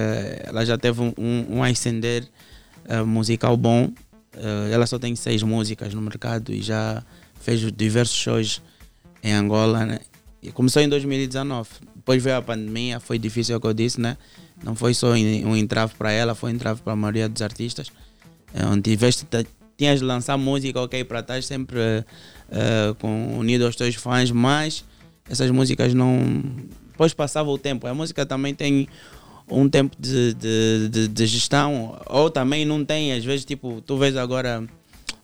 ela 0.45 0.65
já 0.65 0.79
teve 0.79 1.01
um, 1.03 1.13
um, 1.19 1.59
um 1.59 1.63
ascender 1.63 2.25
eh, 2.89 3.03
musical 3.03 3.57
bom. 3.57 3.91
Eh, 4.35 4.71
ela 4.73 4.87
só 4.87 4.99
tem 4.99 5.15
seis 5.17 5.43
músicas 5.43 5.95
no 5.95 6.03
mercado 6.03 6.53
e 6.53 6.63
já 6.63 7.03
fez 7.41 7.61
diversos 7.73 8.17
shows 8.17 8.63
em 9.23 9.33
Angola, 9.33 9.85
né? 9.85 10.01
E 10.43 10.53
começou 10.53 10.83
em 10.83 10.89
2019. 10.89 11.69
Depois 11.95 12.23
veio 12.23 12.37
a 12.37 12.43
pandemia, 12.43 13.01
foi 13.01 13.19
difícil, 13.19 13.55
é 13.55 13.59
o 13.59 13.61
que 13.61 13.67
eu 13.67 13.75
disse, 13.75 14.01
né? 14.01 14.17
Não 14.63 14.75
foi 14.75 14.95
só 14.95 15.13
um 15.13 15.57
entrave 15.57 15.95
para 15.99 16.13
ela, 16.13 16.35
foi 16.35 16.53
um 16.53 16.55
entrave 16.55 16.81
para 16.81 16.93
a 16.93 16.97
maioria 16.97 17.29
dos 17.29 17.43
artistas. 17.43 17.91
É, 18.55 18.65
onde 18.65 18.83
tiveste, 18.83 19.27
tinhas 19.77 19.99
de 19.99 20.05
lançar 20.05 20.39
música, 20.39 20.81
ok, 20.81 21.05
para 21.05 21.21
estar 21.21 21.43
sempre 21.43 22.05
eh, 22.51 22.95
com, 23.01 23.37
unido 23.39 23.67
aos 23.67 23.77
teus 23.77 23.95
fãs, 23.97 24.31
mas 24.31 24.85
essas 25.29 25.51
músicas 25.51 25.93
não. 25.93 26.43
Depois 26.91 27.13
passava 27.13 27.51
o 27.51 27.59
tempo. 27.59 27.87
A 27.87 27.95
música 27.95 28.25
também 28.25 28.55
tem 28.55 28.89
um 29.49 29.69
tempo 29.69 29.97
de, 29.99 30.35
de, 30.35 30.89
de, 30.89 31.09
de 31.09 31.27
gestão, 31.27 31.99
ou 32.07 32.31
também 32.31 32.65
não 32.65 32.85
tem, 32.85 33.13
às 33.13 33.25
vezes, 33.25 33.45
tipo, 33.45 33.81
tu 33.81 33.97
vês 33.97 34.17
agora 34.17 34.67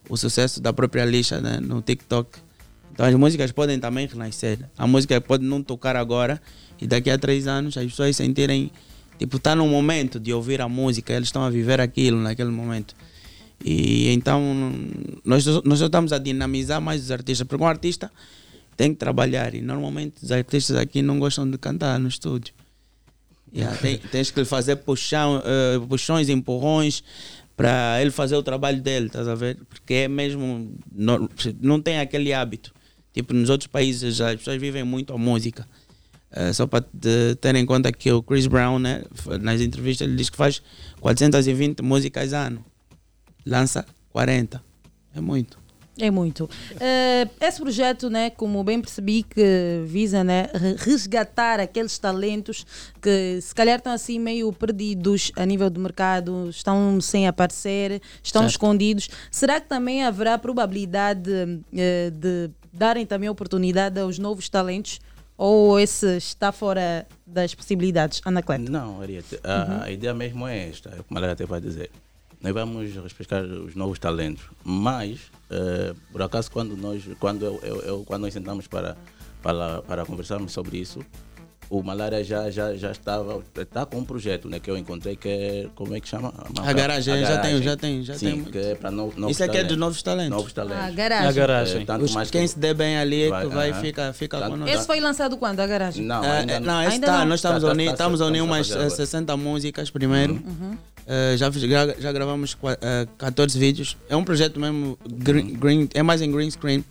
o 0.09 0.17
sucesso 0.17 0.61
da 0.61 0.73
própria 0.73 1.05
lixa 1.05 1.41
né, 1.41 1.59
no 1.61 1.83
TikTok. 1.83 2.39
Então 2.93 3.07
as 3.07 3.15
músicas 3.15 3.51
podem 3.51 3.79
também 3.79 4.07
renascer. 4.07 4.59
A 4.77 4.87
música 4.87 5.21
pode 5.21 5.45
não 5.45 5.63
tocar 5.63 5.97
agora 5.97 6.41
e 6.81 6.87
daqui 6.87 7.11
a 7.11 7.19
três 7.19 7.47
anos 7.47 7.77
as 7.77 7.85
pessoas 7.85 8.15
sentirem, 8.17 8.71
tipo, 9.19 9.39
tá 9.39 9.57
no 9.57 9.67
momento 9.67 10.21
de 10.21 10.33
ouvir 10.33 10.61
a 10.61 10.69
música, 10.69 11.13
eles 11.13 11.29
estão 11.29 11.43
a 11.43 11.51
viver 11.51 11.81
aquilo 11.81 12.21
naquele 12.21 12.51
momento. 12.51 12.95
E 13.65 14.09
então 14.13 14.43
nós, 15.25 15.47
nós 15.65 15.81
estamos 15.81 16.13
a 16.13 16.19
dinamizar 16.19 16.81
mais 16.81 17.03
os 17.03 17.11
artistas, 17.11 17.47
porque 17.47 17.63
um 17.63 17.67
artista 17.67 18.11
tem 18.77 18.93
que 18.93 18.99
trabalhar. 18.99 19.55
E 19.55 19.63
normalmente 19.63 20.17
os 20.23 20.31
artistas 20.31 20.77
aqui 20.77 21.01
não 21.01 21.19
gostam 21.19 21.51
de 21.51 21.57
cantar 21.57 21.99
no 21.99 22.09
estúdio. 22.09 22.53
Yeah, 23.55 23.77
tem- 23.77 23.99
tens 23.99 24.31
que 24.31 24.41
lhe 24.41 24.47
fazer 24.47 24.77
puxão, 24.77 25.43
eh, 25.45 25.79
puxões, 25.89 26.29
empurrões 26.29 27.05
para 27.57 28.01
ele 28.01 28.11
fazer 28.11 28.35
o 28.37 28.43
trabalho 28.43 28.81
dele, 28.81 29.07
estás 29.07 29.29
a 29.29 29.35
ver? 29.35 29.59
Porque 29.69 29.93
é 29.95 30.09
mesmo. 30.09 30.75
Não, 30.91 31.29
não 31.61 31.81
tem 31.81 31.99
aquele 32.01 32.33
hábito. 32.33 32.73
Tipo, 33.13 33.35
nos 33.35 33.51
outros 33.51 33.67
países 33.67 34.21
as 34.23 34.37
pessoas 34.37 34.59
vivem 34.61 34.83
muito 34.85 35.13
a 35.13 35.19
música. 35.19 35.69
Eh, 36.31 36.53
só 36.55 36.67
para 36.67 36.81
te- 36.81 37.35
ter 37.43 37.55
em 37.57 37.67
conta 37.67 37.93
que 37.93 38.11
o 38.11 38.23
Chris 38.23 38.47
Brown, 38.47 38.79
né, 38.79 39.03
nas 39.43 39.61
entrevistas, 39.61 40.07
ele 40.09 40.17
diz 40.17 40.31
que 40.31 40.37
faz 40.37 40.63
420 40.99 41.83
músicas 41.83 42.33
ano. 42.33 42.65
Lança 43.45 43.85
40. 44.11 44.63
É 45.15 45.21
muito. 45.21 45.59
É 45.99 46.11
muito. 46.11 46.49
Eh, 46.81 47.29
esse 47.41 47.61
projeto, 47.61 48.09
né, 48.09 48.31
como 48.31 48.65
bem 48.65 48.81
percebi, 48.81 49.23
que 49.23 49.83
visa 49.85 50.25
né, 50.25 50.47
re- 50.55 50.75
resgatar 50.79 51.61
aqueles 51.61 51.99
talentos 51.99 52.65
que 53.01 53.39
se 53.43 53.55
calhar 53.55 53.77
estão 53.77 53.93
assim 53.93 54.19
meio 54.19 54.51
perdidos 54.55 55.31
a 55.37 55.45
nível 55.45 55.69
do 55.69 55.79
mercado, 55.79 56.49
estão 56.49 56.99
sem 57.01 57.29
aparecer, 57.29 58.01
estão 58.23 58.43
Certo. 58.43 58.53
escondidos. 58.53 59.11
Será 59.31 59.61
que 59.61 59.69
também 59.69 60.03
haverá 60.03 60.39
probabilidade 60.39 61.31
eh, 61.77 62.11
de 62.11 62.51
darem 62.73 63.05
também 63.05 63.29
oportunidade 63.29 64.01
aos 64.01 64.19
novos 64.19 64.49
talentos? 64.49 64.99
Ou 65.37 65.79
esse 65.79 66.17
está 66.17 66.53
fora 66.53 67.07
das 67.27 67.55
possibilidades, 67.55 68.21
Anacleto? 68.25 68.71
Não, 68.71 69.01
Ariete, 69.03 69.39
a, 69.45 69.85
a 69.85 69.91
ideia 69.91 70.15
mesmo 70.15 70.47
é 70.47 70.69
esta, 70.69 70.91
é 70.91 71.03
como 71.07 71.19
ela 71.19 71.33
até 71.33 71.45
vai 71.45 71.61
dizer. 71.61 71.91
Nós 72.41 72.53
vamos 72.55 72.95
respeitar 72.97 73.43
os 73.43 73.75
novos 73.75 73.99
talentos, 73.99 74.45
mas, 74.65 75.19
eh, 75.53 75.95
por 76.11 76.23
acaso, 76.23 76.51
quando 76.51 76.77
nós, 76.77 77.03
quando, 77.21 77.45
eu, 77.45 77.61
eu- 77.63 77.83
eu- 77.83 78.05
quando 78.05 78.23
nós 78.23 78.33
sentamos 78.33 78.67
para, 78.67 78.97
para, 79.43 79.83
para 79.83 80.05
conversarmos 80.07 80.53
sobre 80.53 80.79
isso, 80.79 81.01
o 81.71 81.83
Malária 81.83 82.23
já, 82.23 82.51
já, 82.51 82.75
já 82.75 82.91
estava, 82.91 83.43
está 83.59 83.87
com 83.87 83.97
um 83.99 84.05
projeto 84.05 84.47
né, 84.47 84.61
que 84.61 84.71
eu 84.71 84.77
encontrei 84.77 85.17
que 85.17 85.27
é, 85.27 85.67
como 85.75 85.95
é 85.97 86.01
que 86.01 86.09
chama? 86.09 86.31
A 86.63 86.71
garagem, 86.75 87.19
já 87.25 87.39
tenho, 87.39 87.63
já 87.63 87.77
tenho, 87.79 88.03
já 88.03 88.15
Sim, 88.15 88.27
tenho. 88.31 88.45
que 88.45 88.59
é 88.59 88.75
para 88.75 88.91
no, 88.91 89.11
novos 89.17 89.31
Isso 89.31 89.43
aqui 89.43 89.57
é 89.57 89.65
dos 89.65 89.69
talentos. 89.69 89.79
novos 89.79 90.03
talentos. 90.03 90.31
Novos 90.37 90.53
talentos. 90.53 90.85
A 90.85 90.91
garagem. 90.91 91.29
A 91.29 91.33
garagem. 91.33 91.87
Tanto 91.87 92.05
Os- 92.05 92.13
mais 92.15 92.31
quem 92.31 92.43
que- 92.43 92.49
se 92.49 92.59
der 92.59 92.75
bem 92.75 92.99
ali 92.99 93.23
é 93.23 93.25
que 93.25 93.31
Vai, 93.31 93.47
vai, 93.47 93.71
aham. 93.71 93.81
fica, 93.81 94.13
fica 94.13 94.39
Tanto- 94.39 94.51
conosco. 94.51 94.75
Esse 94.77 94.87
foi 94.87 95.01
lançado 95.01 95.37
quando, 95.39 95.61
a 95.61 95.67
garagem? 95.67 96.05
Não, 96.05 96.23
É, 96.23 96.41
ainda 96.41 96.53
é, 96.53 96.61
não, 96.61 96.83
esse 96.83 96.93
Ainda 96.93 97.07
tá, 97.07 97.19
não. 97.21 97.25
nós 97.27 97.39
estamos, 97.39 97.63
Tá, 97.63 97.67
a 97.67 97.71
tá, 97.71 97.75
unir, 97.75 97.87
tá, 97.87 97.93
estamos 97.93 98.21
a 98.21 98.27
unir 98.27 98.37
estamos 98.43 98.51
a 98.51 98.59
umas 98.59 98.69
fazer 98.69 98.79
eh, 98.81 98.85
agora. 98.85 98.97
60 98.97 99.37
músicas 99.39 99.91
primeiro. 99.91 100.35
Uhum. 100.35 100.77
Eh, 101.07 101.37
já, 101.37 101.51
já, 101.51 101.95
já 101.99 102.13
gravamos 102.13 102.55
qua- 102.55 102.79
eh, 102.81 103.07
14 103.19 103.59
vídeos. 103.59 103.97
É 104.09 104.17
um 104.17 104.25
projeto 104.25 104.59
mesmo, 104.61 104.97
green, 105.09 105.55
green- 105.55 105.89
é 105.95 106.03
mais 106.03 106.23
em 106.23 106.31
green 106.31 106.51
screen. 106.51 106.85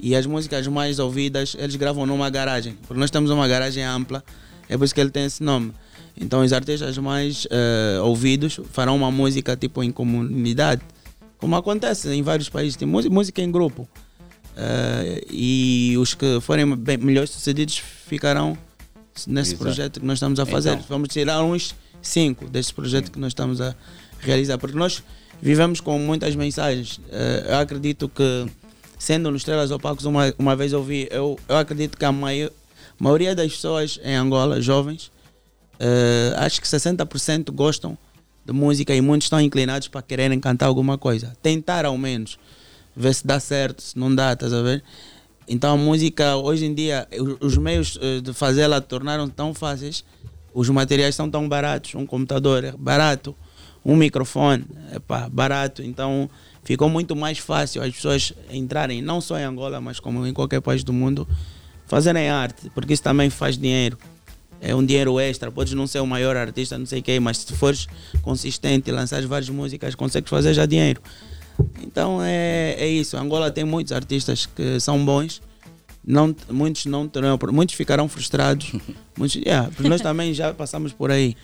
E 0.00 0.14
as 0.14 0.26
músicas 0.26 0.66
mais 0.68 0.98
ouvidas, 0.98 1.56
eles 1.58 1.74
gravam 1.76 2.06
numa 2.06 2.30
garagem. 2.30 2.74
Porque 2.86 2.98
nós 3.00 3.10
temos 3.10 3.30
uma 3.30 3.46
garagem 3.48 3.82
ampla, 3.84 4.22
é 4.68 4.76
por 4.76 4.84
isso 4.84 4.94
que 4.94 5.00
ele 5.00 5.10
tem 5.10 5.24
esse 5.24 5.42
nome. 5.42 5.72
Então 6.20 6.42
os 6.42 6.52
artistas 6.52 6.96
mais 6.98 7.46
eh, 7.50 8.00
ouvidos 8.02 8.58
farão 8.72 8.96
uma 8.96 9.10
música 9.10 9.56
tipo 9.56 9.82
em 9.82 9.90
comunidade. 9.92 10.82
Como 11.38 11.54
acontece 11.54 12.08
em 12.12 12.22
vários 12.22 12.48
países, 12.48 12.74
tem 12.76 12.86
música, 12.88 13.40
em 13.42 13.50
grupo. 13.50 13.88
E 15.30 15.94
os 15.98 16.14
que 16.14 16.40
forem 16.40 16.74
bem, 16.76 16.96
melhores 16.96 17.30
sucedidos 17.30 17.78
ficarão 17.78 18.56
nesse 19.26 19.50
Exato. 19.52 19.62
projeto 19.64 20.00
que 20.00 20.06
nós 20.06 20.16
estamos 20.18 20.38
a 20.38 20.46
fazer. 20.46 20.72
Então. 20.74 20.84
Vamos 20.88 21.08
tirar 21.08 21.42
uns 21.42 21.74
cinco 22.02 22.46
desse 22.48 22.72
projeto 22.72 23.10
que 23.10 23.18
nós 23.18 23.30
estamos 23.30 23.60
a 23.60 23.74
realizar, 24.20 24.58
porque 24.58 24.76
nós 24.76 25.02
vivemos 25.40 25.80
com 25.80 25.98
muitas 25.98 26.34
mensagens. 26.36 27.00
Eh, 27.10 27.46
eu 27.48 27.56
acredito 27.58 28.08
que, 28.08 28.46
sendo 28.98 29.30
nos 29.30 29.40
Estrelas 29.42 29.70
Opacos, 29.70 30.04
uma, 30.04 30.32
uma 30.38 30.54
vez 30.56 30.72
eu 30.72 30.82
vi, 30.82 31.08
eu, 31.10 31.38
eu 31.48 31.56
acredito 31.56 31.96
que 31.96 32.04
a 32.04 32.12
mai- 32.12 32.50
maioria 32.98 33.34
das 33.34 33.52
pessoas 33.52 33.98
em 34.04 34.14
Angola, 34.14 34.60
jovens, 34.60 35.10
eh, 35.78 36.34
acho 36.36 36.60
que 36.60 36.66
60% 36.66 37.50
gostam 37.52 37.96
de 38.44 38.52
música 38.52 38.94
e 38.94 39.00
muitos 39.00 39.26
estão 39.26 39.40
inclinados 39.40 39.88
para 39.88 40.02
quererem 40.02 40.40
cantar 40.40 40.66
alguma 40.66 40.96
coisa. 40.98 41.36
Tentar 41.42 41.84
ao 41.84 41.96
menos, 41.98 42.38
ver 42.96 43.14
se 43.14 43.26
dá 43.26 43.38
certo, 43.38 43.82
se 43.82 43.98
não 43.98 44.12
dá, 44.14 44.32
estás 44.32 44.52
a 44.52 44.62
ver? 44.62 44.82
Então 45.48 45.72
a 45.72 45.76
música, 45.76 46.36
hoje 46.36 46.66
em 46.66 46.74
dia, 46.74 47.08
os 47.40 47.56
meios 47.56 47.98
eh, 48.02 48.20
de 48.20 48.34
fazê-la 48.34 48.82
tornaram 48.82 49.28
tão 49.28 49.54
fáceis, 49.54 50.04
os 50.52 50.68
materiais 50.68 51.14
são 51.14 51.30
tão 51.30 51.48
baratos, 51.48 51.94
um 51.94 52.04
computador 52.04 52.64
é 52.64 52.72
barato, 52.72 53.34
um 53.82 53.96
microfone 53.96 54.66
é 54.92 54.98
pá, 54.98 55.26
barato, 55.30 55.82
então 55.82 56.28
ficou 56.62 56.90
muito 56.90 57.16
mais 57.16 57.38
fácil 57.38 57.82
as 57.82 57.94
pessoas 57.94 58.34
entrarem, 58.50 59.00
não 59.00 59.22
só 59.22 59.38
em 59.38 59.44
Angola, 59.44 59.80
mas 59.80 59.98
como 59.98 60.26
em 60.26 60.34
qualquer 60.34 60.60
país 60.60 60.84
do 60.84 60.92
mundo, 60.92 61.26
fazerem 61.86 62.28
arte, 62.28 62.68
porque 62.74 62.92
isso 62.92 63.02
também 63.02 63.30
faz 63.30 63.56
dinheiro. 63.56 63.96
É 64.60 64.74
um 64.74 64.84
dinheiro 64.84 65.18
extra, 65.20 65.52
podes 65.52 65.72
não 65.72 65.86
ser 65.86 66.00
o 66.00 66.06
maior 66.06 66.36
artista, 66.36 66.76
não 66.76 66.84
sei 66.84 67.00
quê, 67.00 67.18
mas 67.20 67.38
se 67.38 67.52
fores 67.54 67.86
consistente 68.20 68.90
e 68.90 68.92
lançares 68.92 69.24
várias 69.24 69.48
músicas, 69.48 69.94
consegues 69.94 70.28
fazer 70.28 70.52
já 70.52 70.66
dinheiro. 70.66 71.00
Então 71.82 72.20
é, 72.22 72.74
é 72.78 72.86
isso. 72.88 73.16
Angola 73.16 73.50
tem 73.50 73.64
muitos 73.64 73.92
artistas 73.92 74.46
que 74.46 74.78
são 74.80 75.04
bons, 75.04 75.40
não, 76.04 76.34
muitos 76.50 76.86
não 76.86 77.08
terão, 77.08 77.38
muitos 77.52 77.74
ficarão 77.74 78.08
frustrados. 78.08 78.72
muitos, 79.16 79.36
yeah, 79.36 79.70
nós 79.80 80.00
também 80.00 80.32
já 80.34 80.52
passamos 80.54 80.92
por 80.92 81.10
aí. 81.10 81.36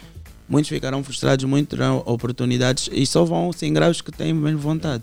Muitos 0.49 0.69
ficarão 0.69 1.03
frustrados, 1.03 1.45
muitos 1.47 1.71
terão 1.71 2.03
oportunidades 2.07 2.89
e 2.93 3.07
só 3.07 3.25
vão 3.25 3.51
se 3.53 3.67
ingrar 3.67 3.91
os 3.91 4.01
que 4.03 4.13
têm 4.13 4.33
mesmo 4.33 4.59
vontade. 4.59 5.03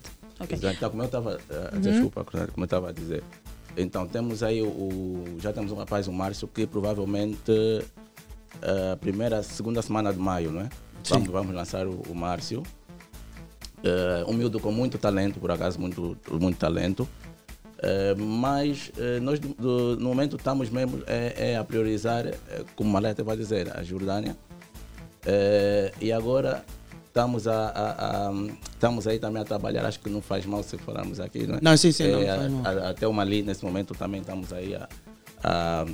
Exato. 0.50 0.76
Então, 0.78 0.90
como 0.90 1.02
eu 1.04 1.06
estava, 1.08 1.40
Uhum. 1.74 1.82
desculpa, 1.82 2.24
como 2.26 2.48
eu 2.58 2.64
estava 2.66 2.90
a 2.90 2.92
dizer. 2.92 3.24
Então, 3.78 4.08
temos 4.08 4.44
aí 4.44 4.62
o, 4.62 4.68
o- 4.68 5.38
já 5.40 5.52
temos 5.54 5.72
um 5.72 5.76
rapaz, 5.76 6.08
o 6.08 6.12
Márcio, 6.12 6.48
que 6.48 6.66
provavelmente 6.68 7.52
a 8.62 8.96
primeira, 8.98 9.42
segunda 9.44 9.82
semana 9.82 10.12
de 10.14 10.20
maio, 10.20 10.52
não 10.52 10.62
é? 10.62 10.70
Sim. 11.04 11.14
Vamos, 11.16 11.30
vamos 11.30 11.56
lançar 11.56 11.88
o, 11.88 12.02
o 12.10 12.14
Márcio. 12.16 12.64
Eh, 13.84 14.24
um 14.28 14.34
miúdo 14.34 14.60
com 14.60 14.72
muito 14.72 14.98
talento, 14.98 15.40
por 15.40 15.52
acaso, 15.52 15.80
muito, 15.80 16.18
muito 16.30 16.58
talento. 16.58 17.08
Eh, 17.82 18.14
mas 18.16 18.92
eh, 18.98 19.20
nós, 19.20 19.40
do- 19.40 19.56
do- 19.56 19.98
no 19.98 20.10
momento, 20.10 20.36
estamos 20.36 20.70
mesmo 20.70 21.02
é, 21.08 21.52
é 21.54 21.58
a 21.58 21.64
priorizar, 21.64 22.28
eh, 22.28 22.36
como 22.76 22.92
Maleta 22.92 23.24
vai 23.24 23.36
dizer, 23.36 23.76
a 23.76 23.82
Jordânia. 23.84 24.38
Eh, 25.26 25.92
e 26.00 26.12
agora 26.12 26.64
estamos, 27.08 27.48
a, 27.48 27.70
a- 27.70 28.28
a- 28.30 28.34
estamos 28.74 29.08
aí 29.08 29.18
também 29.20 29.42
a 29.42 29.46
trabalhar, 29.46 29.86
acho 29.86 30.00
que 30.00 30.10
não 30.10 30.22
faz 30.22 30.46
mal 30.46 30.62
se 30.64 30.78
falarmos 30.78 31.20
aqui, 31.20 31.48
não 31.48 31.56
é? 31.56 31.60
Não, 31.62 31.76
sim, 31.76 31.92
sim, 31.92 32.08
não 32.12 32.22
Eh, 32.22 32.36
faz 32.38 32.52
mal. 32.52 32.66
a- 32.66 32.90
até 32.90 33.08
o 33.08 33.14
Mali, 33.14 33.42
nesse 33.42 33.66
momento, 33.66 33.96
também 33.96 34.22
estamos 34.22 34.54
aí 34.54 34.76
a, 34.76 34.88
a, 35.44 35.86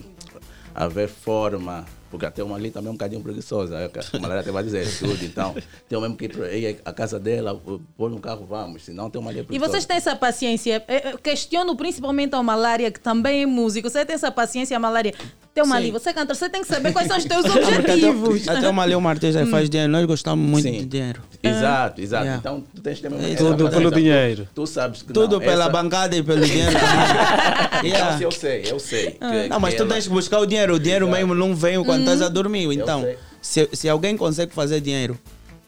a 0.76 0.88
ver 0.90 1.08
forma, 1.08 1.86
porque 2.10 2.26
até 2.26 2.44
o 2.44 2.48
Mali 2.50 2.72
também 2.72 2.88
é 2.88 2.92
um 2.92 2.94
bocadinho 2.94 3.22
preguiçosa, 3.22 3.76
é, 3.78 3.86
a 4.16 4.20
Malera 4.20 4.42
até 4.42 4.52
vai 4.52 4.64
dizer 4.64 4.88
tudo, 5.00 5.24
então 5.26 5.56
tem 5.88 6.00
mesmo 6.00 6.16
que 6.16 6.26
ir 6.26 6.80
à 6.86 6.94
casa 6.94 7.20
dela, 7.20 7.60
pôr 7.98 8.10
no 8.10 8.20
carro, 8.20 8.46
vamos, 8.46 8.84
senão 8.84 9.10
tem 9.10 9.20
uma 9.20 9.26
Mali 9.28 9.40
é 9.40 9.42
E 9.42 9.46
preguiçosa. 9.46 9.72
vocês 9.72 9.86
têm 9.86 9.98
essa 9.98 10.16
paciência? 10.16 10.84
Eh, 10.88 11.18
Questiono 11.22 11.76
principalmente 11.76 12.34
ao 12.34 12.44
Malária, 12.44 12.90
que 12.92 13.00
também 13.00 13.44
é 13.44 13.46
músico. 13.46 13.90
Você 13.90 14.06
tem 14.06 14.16
essa 14.16 14.32
paciência, 14.32 14.78
Malária? 14.80 15.14
Tem 15.58 15.64
uma 15.64 15.78
Sim. 15.78 15.82
ali, 15.82 15.92
você 15.92 16.14
canta, 16.14 16.36
você 16.36 16.48
tem 16.52 16.62
que 16.62 16.68
saber 16.68 16.94
quais 16.94 17.08
são 17.08 17.18
os 17.18 17.26
teus 17.26 17.44
objetivos. 17.50 18.48
Até, 18.48 18.60
até 18.60 18.70
o 18.70 18.74
Maleu 18.74 19.02
Martins 19.02 19.36
aí 19.36 19.48
faz 19.48 19.68
dinheiro, 19.68 19.92
nós 19.92 20.06
gostamos 20.06 20.48
muito 20.48 20.62
Sim. 20.66 20.74
de 20.82 20.86
dinheiro. 20.86 21.20
Exato, 21.42 22.00
exato. 22.00 22.24
Yeah. 22.26 22.40
Então 22.40 22.64
tu 22.76 22.82
tens 22.84 23.00
também 23.02 23.34
essa 23.34 23.38
tudo 23.44 23.68
pelo 23.68 23.90
tu- 23.92 23.96
dinheiro. 23.98 24.48
Tu 24.54 24.68
sabes 24.68 25.02
que 25.02 25.12
Tudo 25.12 25.34
não, 25.34 25.40
pela 25.40 25.64
essa- 25.64 25.70
bancada 25.72 26.16
e 26.16 26.22
pelo 26.22 26.46
dinheiro. 26.46 26.74
Então, 27.84 28.18
se 28.18 28.24
eu 28.24 28.32
sei, 28.32 28.64
eu 28.68 28.80
sei. 28.80 29.12
que- 29.12 29.48
não, 29.50 29.60
mas 29.60 29.72
que 29.72 29.78
tu 29.78 29.84
ela- 29.84 29.94
tens 29.94 30.04
que 30.08 30.14
buscar 30.14 30.40
o 30.42 30.46
dinheiro. 30.46 30.76
O 30.76 30.80
dinheiro 30.80 31.06
Exato. 31.06 31.18
mesmo 31.18 31.34
não 31.34 31.56
vem 31.56 31.84
quando 31.84 32.02
estás 32.02 32.22
a 32.22 32.30
dormir. 32.30 32.72
Então, 32.72 33.08
se, 33.42 33.68
se 33.74 33.90
alguém 33.90 34.16
consegue 34.16 34.54
fazer 34.54 34.80
dinheiro 34.80 35.18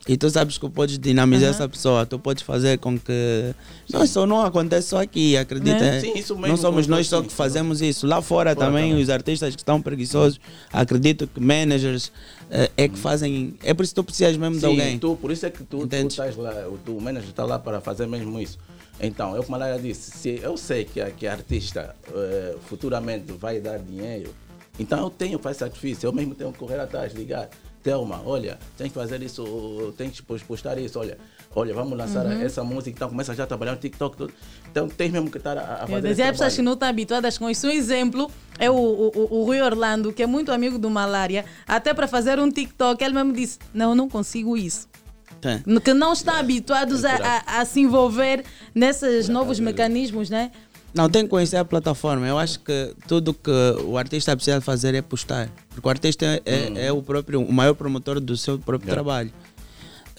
e 0.10 0.18
tu 0.18 0.28
sabes 0.28 0.58
que 0.58 0.68
podes 0.68 0.98
dinamizar 0.98 1.50
Uhum. 1.50 1.56
essa 1.56 1.70
pessoa, 1.70 2.04
tu 2.04 2.18
podes 2.18 2.42
fazer 2.42 2.80
com 2.80 2.98
que. 2.98 3.54
Não, 3.94 4.04
isso 4.04 4.26
não 4.26 4.42
acontece 4.42 4.88
só 4.88 5.00
aqui, 5.04 5.38
acredita? 5.38 5.78
Né? 5.80 5.98
é. 5.98 6.02
Sim, 6.02 6.14
isso 6.16 6.34
mesmo, 6.34 6.48
não 6.48 6.58
somos 6.58 6.88
nós 6.88 7.06
só 7.06 7.22
que 7.22 7.32
fazemos 7.32 7.80
isso. 7.80 8.08
Lá 8.08 8.20
fora, 8.20 8.56
Fora 8.56 8.56
também, 8.56 8.90
também. 8.90 9.04
os 9.04 9.08
artistas 9.12 9.56
que 9.56 9.62
estão 9.62 9.80
preguiçosos, 9.80 10.40
acredito 10.74 11.28
que 11.28 11.40
managers 11.40 12.12
eh, 12.50 12.72
é 12.76 12.88
que 12.88 12.98
fazem. 12.98 13.54
É 13.62 13.72
por 13.72 13.84
isso 13.84 13.94
que 13.94 14.02
tu 14.02 14.04
precisas 14.04 14.36
mesmo 14.36 14.56
de 14.56 14.62
Sim, 14.62 14.66
alguém. 14.66 14.98
Tu, 14.98 15.16
por 15.16 15.30
isso 15.30 15.46
é 15.46 15.52
que 15.52 15.64
tu, 15.64 15.86
tu 15.86 15.96
estás 16.08 16.36
lá, 16.36 16.68
o 16.68 16.80
teu 16.80 17.00
manager 17.00 17.30
está 17.30 17.46
lá 17.46 17.60
para 17.60 17.80
fazer 17.80 18.08
mesmo 18.08 18.40
isso. 18.40 18.58
Então, 19.00 19.36
eu 19.36 19.44
como 19.44 19.58
a 19.58 19.60
Lara 19.60 19.78
disse, 19.80 20.10
se 20.10 20.40
eu 20.42 20.58
sei 20.58 20.86
que 20.86 21.00
a, 21.00 21.12
que 21.12 21.28
a 21.28 21.34
artista 21.34 21.96
eh, 22.12 22.56
futuramente 22.66 23.32
vai 23.34 23.60
dar 23.60 23.78
dinheiro, 23.78 24.34
então 24.80 25.00
eu 25.02 25.10
tenho 25.12 25.38
que 25.38 25.44
fazer 25.44 25.60
sacrifício, 25.60 26.08
eu 26.08 26.12
mesmo 26.12 26.34
tenho 26.34 26.52
que 26.52 26.58
correr 26.58 26.80
atrás, 26.80 27.14
ligar. 27.14 27.48
Telma, 27.84 28.22
olha, 28.26 28.58
tem 28.78 28.88
que 28.90 28.94
fazer 28.94 29.22
isso, 29.24 29.94
tem 29.98 30.10
que 30.10 30.22
pos- 30.22 30.44
postar 30.44 30.78
isso, 30.78 31.00
olha, 31.00 31.18
olha, 31.56 31.74
vamos 31.74 31.98
lançar 31.98 32.26
Uhum. 32.26 32.42
essa 32.42 32.64
música, 32.64 32.90
então 32.90 33.08
começa 33.10 33.34
já 33.34 33.44
a 33.46 33.48
trabalhar 33.48 33.72
no 33.72 33.78
TikTok, 33.78 34.18
tudo. 34.18 34.34
então 34.70 34.90
tem 34.90 35.10
mesmo 35.10 35.32
que 35.32 35.38
estar 35.38 35.58
a, 35.58 35.62
a 35.62 35.82
Eu 35.84 35.88
fazer 35.88 35.98
esse 36.00 36.08
dizia 36.10 36.32
pessoas 36.32 36.56
que 36.56 36.62
não 36.62 36.74
estão 36.74 36.90
habituadas 36.90 37.38
com 37.38 37.50
isso. 37.50 37.68
Um 37.68 37.72
exemplo 37.72 38.30
é 38.58 38.70
o, 38.70 38.74
o, 38.76 39.08
o- 39.16 39.40
o 39.40 39.44
Rui 39.46 39.62
Orlando, 39.62 40.12
que 40.12 40.22
é 40.22 40.28
muito 40.28 40.52
amigo 40.52 40.78
do 40.78 40.90
Malária. 40.90 41.46
Até 41.66 41.94
para 41.94 42.08
fazer 42.08 42.38
um 42.40 42.52
TikTok, 42.52 43.02
ele 43.04 43.14
mesmo 43.14 43.32
disse: 43.34 43.58
Não, 43.74 43.92
eu 43.92 43.96
não 43.96 44.10
consigo 44.10 44.58
isso. 44.58 44.88
Que 45.86 45.94
não 45.94 46.12
está 46.12 46.38
habituados 46.38 47.06
a, 47.06 47.16
a- 47.16 47.62
a 47.62 47.66
se 47.66 47.80
envolver 47.80 48.44
nesses 48.76 49.30
novos 49.30 49.58
mecanismos, 49.60 50.30
né? 50.30 50.52
Não, 50.94 51.08
tem 51.10 51.24
que 51.24 51.30
conhecer 51.30 51.58
a 51.58 51.66
plataforma. 51.66 52.28
Eu 52.28 52.38
acho 52.38 52.60
que 52.62 52.94
tudo 53.08 53.34
que 53.34 53.52
o 53.86 53.98
artista 53.98 54.36
precisa 54.36 54.60
fazer 54.60 54.96
é 54.96 55.02
postar. 55.02 55.50
Porque 55.70 55.88
o 55.88 55.90
artista 55.90 56.26
é, 56.26 56.42
é- 56.46 56.86
é 56.88 56.92
o 56.92 57.02
próprio, 57.02 57.42
o 57.42 57.54
maior 57.54 57.74
promotor 57.76 58.20
do 58.20 58.36
seu 58.36 58.58
próprio 58.58 58.88
Yeah. 58.90 58.96
trabalho. 59.04 59.32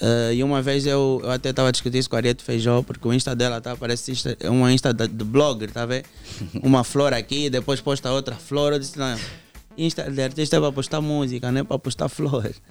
Uh, 0.00 0.32
e 0.32 0.42
uma 0.42 0.62
vez 0.62 0.86
eu, 0.86 1.20
eu 1.22 1.30
até 1.30 1.50
estava 1.50 1.68
a 1.68 1.70
discutir 1.72 1.98
isso 1.98 2.08
com 2.08 2.16
a 2.16 2.20
Ariete 2.20 2.42
Feijó, 2.42 2.82
porque 2.82 3.06
o 3.06 3.12
Insta 3.12 3.36
dela 3.36 3.60
tá, 3.60 3.76
parece 3.76 4.10
Insta, 4.12 4.34
é 4.40 4.48
uma 4.48 4.72
Insta 4.72 4.94
de, 4.94 5.06
de 5.06 5.24
blogger, 5.24 5.70
tá 5.70 5.84
vendo? 5.84 6.04
Uma 6.62 6.82
flor 6.84 7.12
aqui, 7.12 7.50
depois 7.50 7.82
posta 7.82 8.10
outra 8.10 8.34
flor. 8.34 8.72
Eu 8.72 8.78
disse, 8.78 8.98
não, 8.98 9.18
Insta 9.76 10.10
de 10.10 10.22
artista 10.22 10.56
é 10.56 10.60
para 10.60 10.72
postar 10.72 11.02
música, 11.02 11.52
não 11.52 11.60
é 11.60 11.64
para 11.64 11.78
postar 11.78 12.08
flores. 12.10 12.62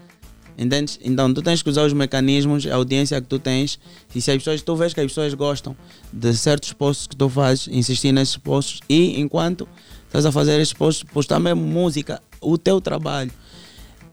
Entendes? 0.61 0.99
Então 1.01 1.33
tu 1.33 1.41
tens 1.41 1.61
que 1.63 1.69
usar 1.69 1.85
os 1.85 1.93
mecanismos, 1.93 2.67
a 2.67 2.75
audiência 2.75 3.21
que 3.21 3.27
tu 3.27 3.39
tens, 3.39 3.79
e 4.13 4.19
se 4.19 4.29
as 4.29 4.37
pessoas, 4.39 4.61
tu 4.61 4.75
vês 4.75 4.93
que 4.93 4.99
as 4.99 5.07
pessoas 5.07 5.33
gostam 5.33 5.73
de 6.11 6.35
certos 6.35 6.73
posts 6.73 7.07
que 7.07 7.15
tu 7.15 7.29
fazes, 7.29 7.69
insistir 7.69 8.11
nesses 8.11 8.35
posts, 8.35 8.81
e 8.89 9.21
enquanto 9.21 9.65
estás 10.05 10.25
a 10.25 10.33
fazer 10.33 10.59
esses 10.59 10.73
posts, 10.73 11.09
postar 11.13 11.39
mesmo 11.39 11.61
música, 11.61 12.21
o 12.41 12.57
teu 12.57 12.81
trabalho. 12.81 13.31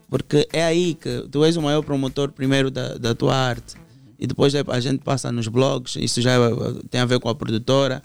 Porque 0.09 0.47
é 0.53 0.63
aí 0.63 0.93
que 0.93 1.27
tu 1.29 1.43
és 1.43 1.57
o 1.57 1.61
maior 1.61 1.81
promotor 1.81 2.31
primeiro 2.31 2.71
da, 2.71 2.93
da 2.97 3.13
tua 3.13 3.35
arte. 3.35 3.75
E 4.17 4.25
depois 4.25 4.55
é- 4.55 4.63
a 4.65 4.79
gente 4.79 4.99
passa 5.03 5.29
nos 5.33 5.49
blogs, 5.49 5.97
isso 5.97 6.21
já 6.21 6.31
eh, 6.31 6.49
tem 6.89 7.01
a 7.01 7.05
ver 7.05 7.19
com 7.19 7.27
a 7.27 7.35
produtora. 7.35 8.01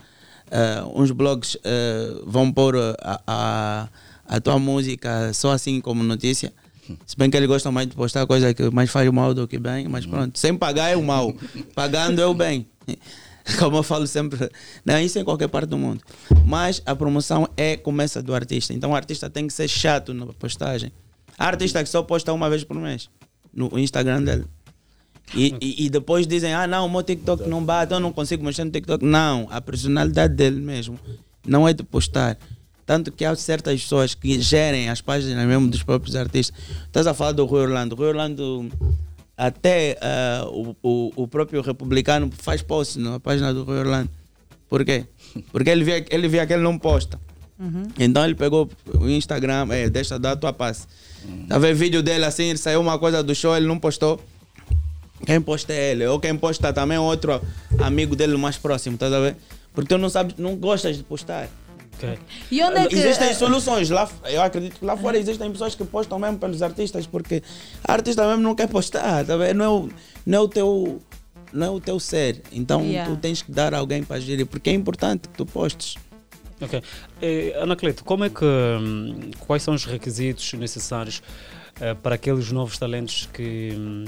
Eh, 0.50 0.82
uns 0.96 1.12
blogs 1.12 1.56
eh, 1.62 2.20
vão 2.26 2.50
pôr 2.50 2.76
a, 2.76 3.20
a, 3.24 3.88
a 4.26 4.40
tua 4.40 4.58
música 4.58 5.32
só 5.32 5.52
assim 5.52 5.80
como 5.80 6.02
notícia. 6.02 6.52
Se 7.06 7.16
bem 7.16 7.30
que 7.30 7.36
eles 7.36 7.48
gostam 7.48 7.72
mais 7.72 7.88
de 7.88 7.94
postar 7.94 8.26
coisa 8.26 8.52
que 8.54 8.70
mais 8.70 8.90
faz 8.90 9.10
mal 9.10 9.34
do 9.34 9.46
que 9.46 9.58
bem, 9.58 9.88
mas 9.88 10.06
pronto, 10.06 10.38
sem 10.38 10.56
pagar 10.56 10.90
é 10.90 10.96
o 10.96 11.02
mal, 11.02 11.34
pagando 11.74 12.20
é 12.20 12.26
o 12.26 12.34
bem. 12.34 12.66
Como 13.58 13.76
eu 13.76 13.82
falo 13.82 14.06
sempre, 14.06 14.50
não, 14.84 15.00
isso 15.00 15.18
em 15.18 15.24
qualquer 15.24 15.48
parte 15.48 15.68
do 15.68 15.76
mundo. 15.76 16.00
Mas 16.46 16.80
a 16.86 16.94
promoção 16.94 17.48
é 17.56 17.76
começa 17.76 18.22
do 18.22 18.34
artista, 18.34 18.72
então 18.72 18.92
o 18.92 18.94
artista 18.94 19.28
tem 19.28 19.46
que 19.46 19.52
ser 19.52 19.68
chato 19.68 20.14
na 20.14 20.26
postagem. 20.26 20.92
Há 21.36 21.46
artista 21.46 21.82
que 21.82 21.88
só 21.88 22.02
posta 22.02 22.32
uma 22.32 22.48
vez 22.48 22.62
por 22.62 22.76
mês 22.76 23.08
no 23.52 23.78
Instagram 23.78 24.22
dele. 24.22 24.44
E, 25.34 25.54
e, 25.60 25.86
e 25.86 25.90
depois 25.90 26.26
dizem, 26.26 26.52
ah 26.52 26.66
não, 26.66 26.86
o 26.86 26.90
meu 26.90 27.02
TikTok 27.02 27.48
não 27.48 27.64
bate, 27.64 27.92
eu 27.92 28.00
não 28.00 28.12
consigo 28.12 28.44
mexer 28.44 28.64
no 28.64 28.70
TikTok. 28.70 29.04
Não, 29.04 29.48
a 29.50 29.60
personalidade 29.60 30.34
dele 30.34 30.60
mesmo 30.60 30.98
não 31.46 31.66
é 31.66 31.72
de 31.72 31.82
postar. 31.82 32.38
Tanto 32.84 33.12
que 33.12 33.24
há 33.24 33.34
certas 33.36 33.80
pessoas 33.80 34.14
que 34.14 34.40
gerem 34.40 34.88
as 34.88 35.00
páginas 35.00 35.46
mesmo 35.46 35.68
dos 35.68 35.82
próprios 35.82 36.16
artistas. 36.16 36.56
Estás 36.84 37.06
a 37.06 37.14
falar 37.14 37.32
do 37.32 37.44
Rui 37.44 37.62
Orlando. 37.62 37.94
O 37.94 37.98
Rui 37.98 38.08
Orlando, 38.08 38.70
até 39.36 39.96
ah, 40.00 40.46
o, 40.48 40.76
o, 40.82 41.12
o 41.16 41.28
próprio 41.28 41.62
republicano 41.62 42.30
faz 42.36 42.62
post 42.62 42.98
na 42.98 43.20
página 43.20 43.54
do 43.54 43.64
Rui 43.64 43.78
Orlando. 43.78 44.10
Por 44.68 44.84
quê? 44.84 45.04
Porque 45.52 45.70
ele 45.70 45.84
vê, 45.84 46.04
ele 46.10 46.28
vê 46.28 46.46
que 46.46 46.52
ele 46.52 46.62
não 46.62 46.78
posta. 46.78 47.20
Uhum. 47.58 47.84
Então 47.98 48.24
ele 48.24 48.34
pegou 48.34 48.68
o 48.98 49.08
Instagram, 49.08 49.68
é, 49.70 49.88
deixa 49.88 50.18
dar 50.18 50.32
a 50.32 50.36
tua 50.36 50.52
passe. 50.52 50.86
Tá 51.48 51.58
vendo 51.58 51.76
vídeo 51.76 52.02
dele 52.02 52.24
assim, 52.24 52.56
saiu 52.56 52.80
uma 52.80 52.98
coisa 52.98 53.22
do 53.22 53.34
show, 53.34 53.56
ele 53.56 53.66
não 53.66 53.78
postou. 53.78 54.20
Quem 55.24 55.40
posta 55.40 55.72
é 55.72 55.92
ele, 55.92 56.06
ou 56.06 56.18
quem 56.18 56.36
posta 56.36 56.72
também 56.72 56.96
é 56.96 57.00
outro 57.00 57.40
amigo 57.78 58.16
dele 58.16 58.36
mais 58.36 58.56
próximo, 58.56 58.98
tá 58.98 59.06
a 59.06 59.20
ver? 59.20 59.36
Porque 59.72 59.88
tu 59.88 59.98
não 59.98 60.10
sabes, 60.10 60.36
não 60.36 60.56
gostas 60.56 60.96
de 60.96 61.04
postar. 61.04 61.48
E 62.50 62.62
onde 62.62 62.78
é 62.78 62.86
que. 62.88 62.94
Existem 62.94 63.34
soluções 63.34 63.90
lá, 63.90 64.08
eu 64.24 64.42
acredito 64.42 64.78
que 64.78 64.84
lá 64.84 64.96
fora 64.96 65.18
existem 65.18 65.50
pessoas 65.50 65.74
que 65.74 65.84
postam 65.84 66.18
mesmo 66.18 66.38
pelos 66.38 66.62
artistas, 66.62 67.06
porque 67.06 67.42
a 67.86 67.92
artista 67.92 68.26
mesmo 68.28 68.42
não 68.42 68.54
quer 68.54 68.68
postar, 68.68 69.24
tá? 69.24 69.36
Não 69.54 69.64
é 69.64 69.68
o, 69.68 69.88
não 70.26 70.38
é 70.38 70.40
o 70.40 70.48
teu 70.48 71.00
não 71.52 71.66
é 71.66 71.70
o 71.70 71.80
teu 71.80 72.00
ser. 72.00 72.42
Então 72.50 72.80
Yeah. 72.82 73.10
tu 73.10 73.16
tens 73.20 73.42
que 73.42 73.52
dar 73.52 73.74
alguém 73.74 74.02
para 74.02 74.18
gerir, 74.20 74.46
porque 74.46 74.70
é 74.70 74.72
importante 74.72 75.28
que 75.28 75.34
tu 75.36 75.44
postes. 75.46 75.96
Ok. 76.60 76.80
Eh, 77.20 77.58
Anacleto, 77.60 78.04
como 78.04 78.24
é 78.24 78.30
que. 78.30 78.44
hum, 78.44 79.30
Quais 79.46 79.62
são 79.62 79.74
os 79.74 79.84
requisitos 79.84 80.52
necessários 80.54 81.20
eh, 81.80 81.92
para 81.94 82.14
aqueles 82.14 82.50
novos 82.52 82.78
talentos 82.78 83.28
que 83.32 83.72
hum, 83.76 84.04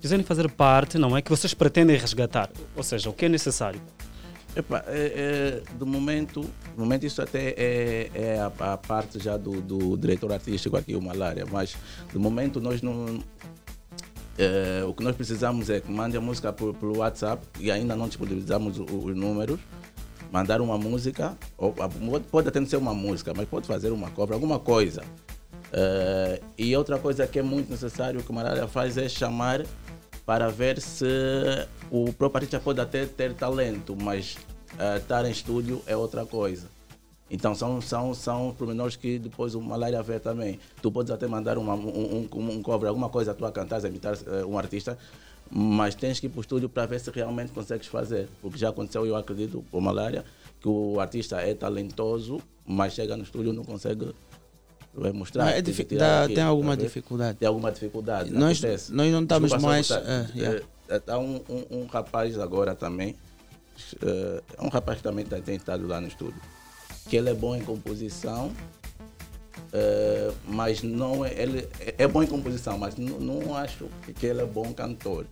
quiserem 0.00 0.24
fazer 0.24 0.50
parte, 0.50 0.96
não 0.98 1.16
é? 1.16 1.20
Que 1.22 1.30
vocês 1.30 1.52
pretendem 1.54 1.96
resgatar? 1.96 2.50
Ou 2.74 2.82
seja, 2.82 3.10
o 3.10 3.12
que 3.12 3.26
é 3.26 3.28
necessário? 3.28 3.80
Epá, 4.58 4.82
é, 4.88 5.62
é, 5.70 5.74
do 5.74 5.86
momento, 5.86 6.40
do 6.40 6.80
momento 6.80 7.06
isso 7.06 7.22
até 7.22 7.50
é, 7.56 8.10
é 8.12 8.40
a, 8.40 8.72
a 8.72 8.76
parte 8.76 9.20
já 9.20 9.36
do, 9.36 9.60
do 9.60 9.96
diretor 9.96 10.32
artístico 10.32 10.76
aqui, 10.76 10.96
o 10.96 11.00
Malária, 11.00 11.46
mas 11.48 11.76
do 12.12 12.18
momento 12.18 12.60
nós 12.60 12.82
não. 12.82 13.20
é, 14.36 14.82
o 14.84 14.92
que 14.92 15.04
nós 15.04 15.14
precisamos 15.14 15.70
é 15.70 15.78
que 15.80 15.88
mande 15.92 16.16
a 16.16 16.20
música 16.20 16.52
pelo 16.52 16.98
WhatsApp 16.98 17.40
e 17.60 17.70
ainda 17.70 17.94
não 17.94 18.08
disponibilizamos 18.08 18.80
o- 18.80 18.84
os 18.84 19.16
números. 19.16 19.60
Mandar 20.32 20.60
uma 20.60 20.76
música, 20.76 21.38
ou, 21.56 21.72
pode 22.30 22.48
até 22.48 22.58
não 22.58 22.66
ser 22.66 22.76
uma 22.78 22.92
música, 22.92 23.32
mas 23.34 23.48
pode 23.48 23.66
fazer 23.66 23.92
uma 23.92 24.10
cobra, 24.10 24.34
alguma 24.34 24.58
coisa. 24.58 25.02
É, 25.72 26.40
e 26.58 26.76
outra 26.76 26.98
coisa 26.98 27.26
que 27.28 27.38
é 27.38 27.42
muito 27.42 27.70
necessário 27.70 28.20
que 28.24 28.30
o 28.30 28.34
Malária 28.34 28.66
faz 28.66 28.98
é 28.98 29.08
chamar 29.08 29.64
para 30.28 30.50
ver 30.50 30.78
se 30.78 31.06
o 31.90 32.12
próprio 32.12 32.40
artista 32.40 32.60
pode 32.60 32.78
até 32.78 33.06
ter 33.06 33.32
talento, 33.32 33.96
mas 33.98 34.36
eh, 34.78 34.98
estar 34.98 35.24
em 35.24 35.30
estúdio 35.30 35.80
é 35.86 35.96
outra 35.96 36.26
coisa. 36.26 36.68
Então 37.30 37.54
são, 37.54 37.80
são, 37.80 38.12
são 38.12 38.54
pormenores 38.58 38.94
que 38.94 39.18
depois 39.18 39.54
o 39.54 39.60
Malária 39.62 40.02
vê 40.02 40.20
também. 40.20 40.60
Tu 40.82 40.92
podes 40.92 41.10
até 41.10 41.26
mandar 41.26 41.56
uma, 41.56 41.74
um, 41.74 42.28
um, 42.30 42.62
um 42.62 42.86
alguma 42.86 43.08
coisa 43.08 43.30
a 43.30 43.34
tua 43.34 43.50
cantar, 43.50 43.82
a 43.82 43.88
imitar 43.88 44.18
eh, 44.26 44.44
um 44.44 44.58
artista, 44.58 44.98
mas 45.50 45.94
tens 45.94 46.20
que 46.20 46.26
ir 46.26 46.28
para 46.28 46.40
o 46.40 46.42
estúdio 46.42 46.68
para 46.68 46.84
ver 46.84 47.00
se 47.00 47.10
realmente 47.10 47.50
consegues 47.50 47.86
fazer. 47.86 48.28
Porque 48.42 48.58
já 48.58 48.68
aconteceu, 48.68 49.06
eu 49.06 49.16
acredito, 49.16 49.64
com 49.70 49.80
Malária, 49.80 50.26
que 50.60 50.68
o 50.68 51.00
artista 51.00 51.40
é 51.40 51.54
talentoso, 51.54 52.38
mas 52.66 52.92
chega 52.92 53.16
no 53.16 53.22
estúdio 53.22 53.54
não 53.54 53.64
consegue 53.64 54.12
eh, 55.04 55.12
mostrar. 55.12 55.44
Não, 55.44 55.50
é 55.50 55.62
tem 55.62 55.72
aquilo, 55.74 56.34
tem 56.34 56.42
alguma 56.42 56.76
tá 56.76 56.82
dificuldade. 56.82 57.38
Tem 57.38 57.48
alguma 57.48 57.70
dificuldade. 57.72 58.30
Nós- 58.30 58.58
acontece. 58.58 58.92
nós 58.92 59.12
não 59.12 59.22
estamos 59.22 59.50
Desculpa 59.50 59.72
mais, 59.72 59.88
cortar. 59.88 60.08
eh, 60.10 60.26
yeah. 60.36 60.64
Há 61.06 61.18
um, 61.18 61.36
um, 61.48 61.78
um 61.82 61.86
rapaz 61.86 62.38
agora 62.38 62.74
também, 62.74 63.14
é 64.02 64.42
um 64.62 64.68
rapaz 64.68 64.98
que 64.98 65.04
também 65.04 65.24
tá- 65.24 65.38
tem 65.40 65.56
estado 65.56 65.86
lá 65.86 66.00
no 66.00 66.08
estúdio, 66.08 66.40
que 67.08 67.16
ele 67.16 67.30
é 67.30 67.34
bom 67.34 67.54
em 67.54 67.60
composição, 67.60 68.50
eh, 69.72 70.30
mas 70.46 70.82
não 70.82 71.24
é, 71.24 71.32
ele 71.40 71.68
é- 71.80 71.94
é 71.98 72.08
bom 72.08 72.22
em 72.22 72.26
composição, 72.26 72.78
mas 72.78 72.96
não, 72.96 73.18
não 73.20 73.54
acho 73.56 73.86
que 74.16 74.26
ele 74.26 74.40
é 74.40 74.46
bom 74.46 74.72
cantor. 74.72 75.26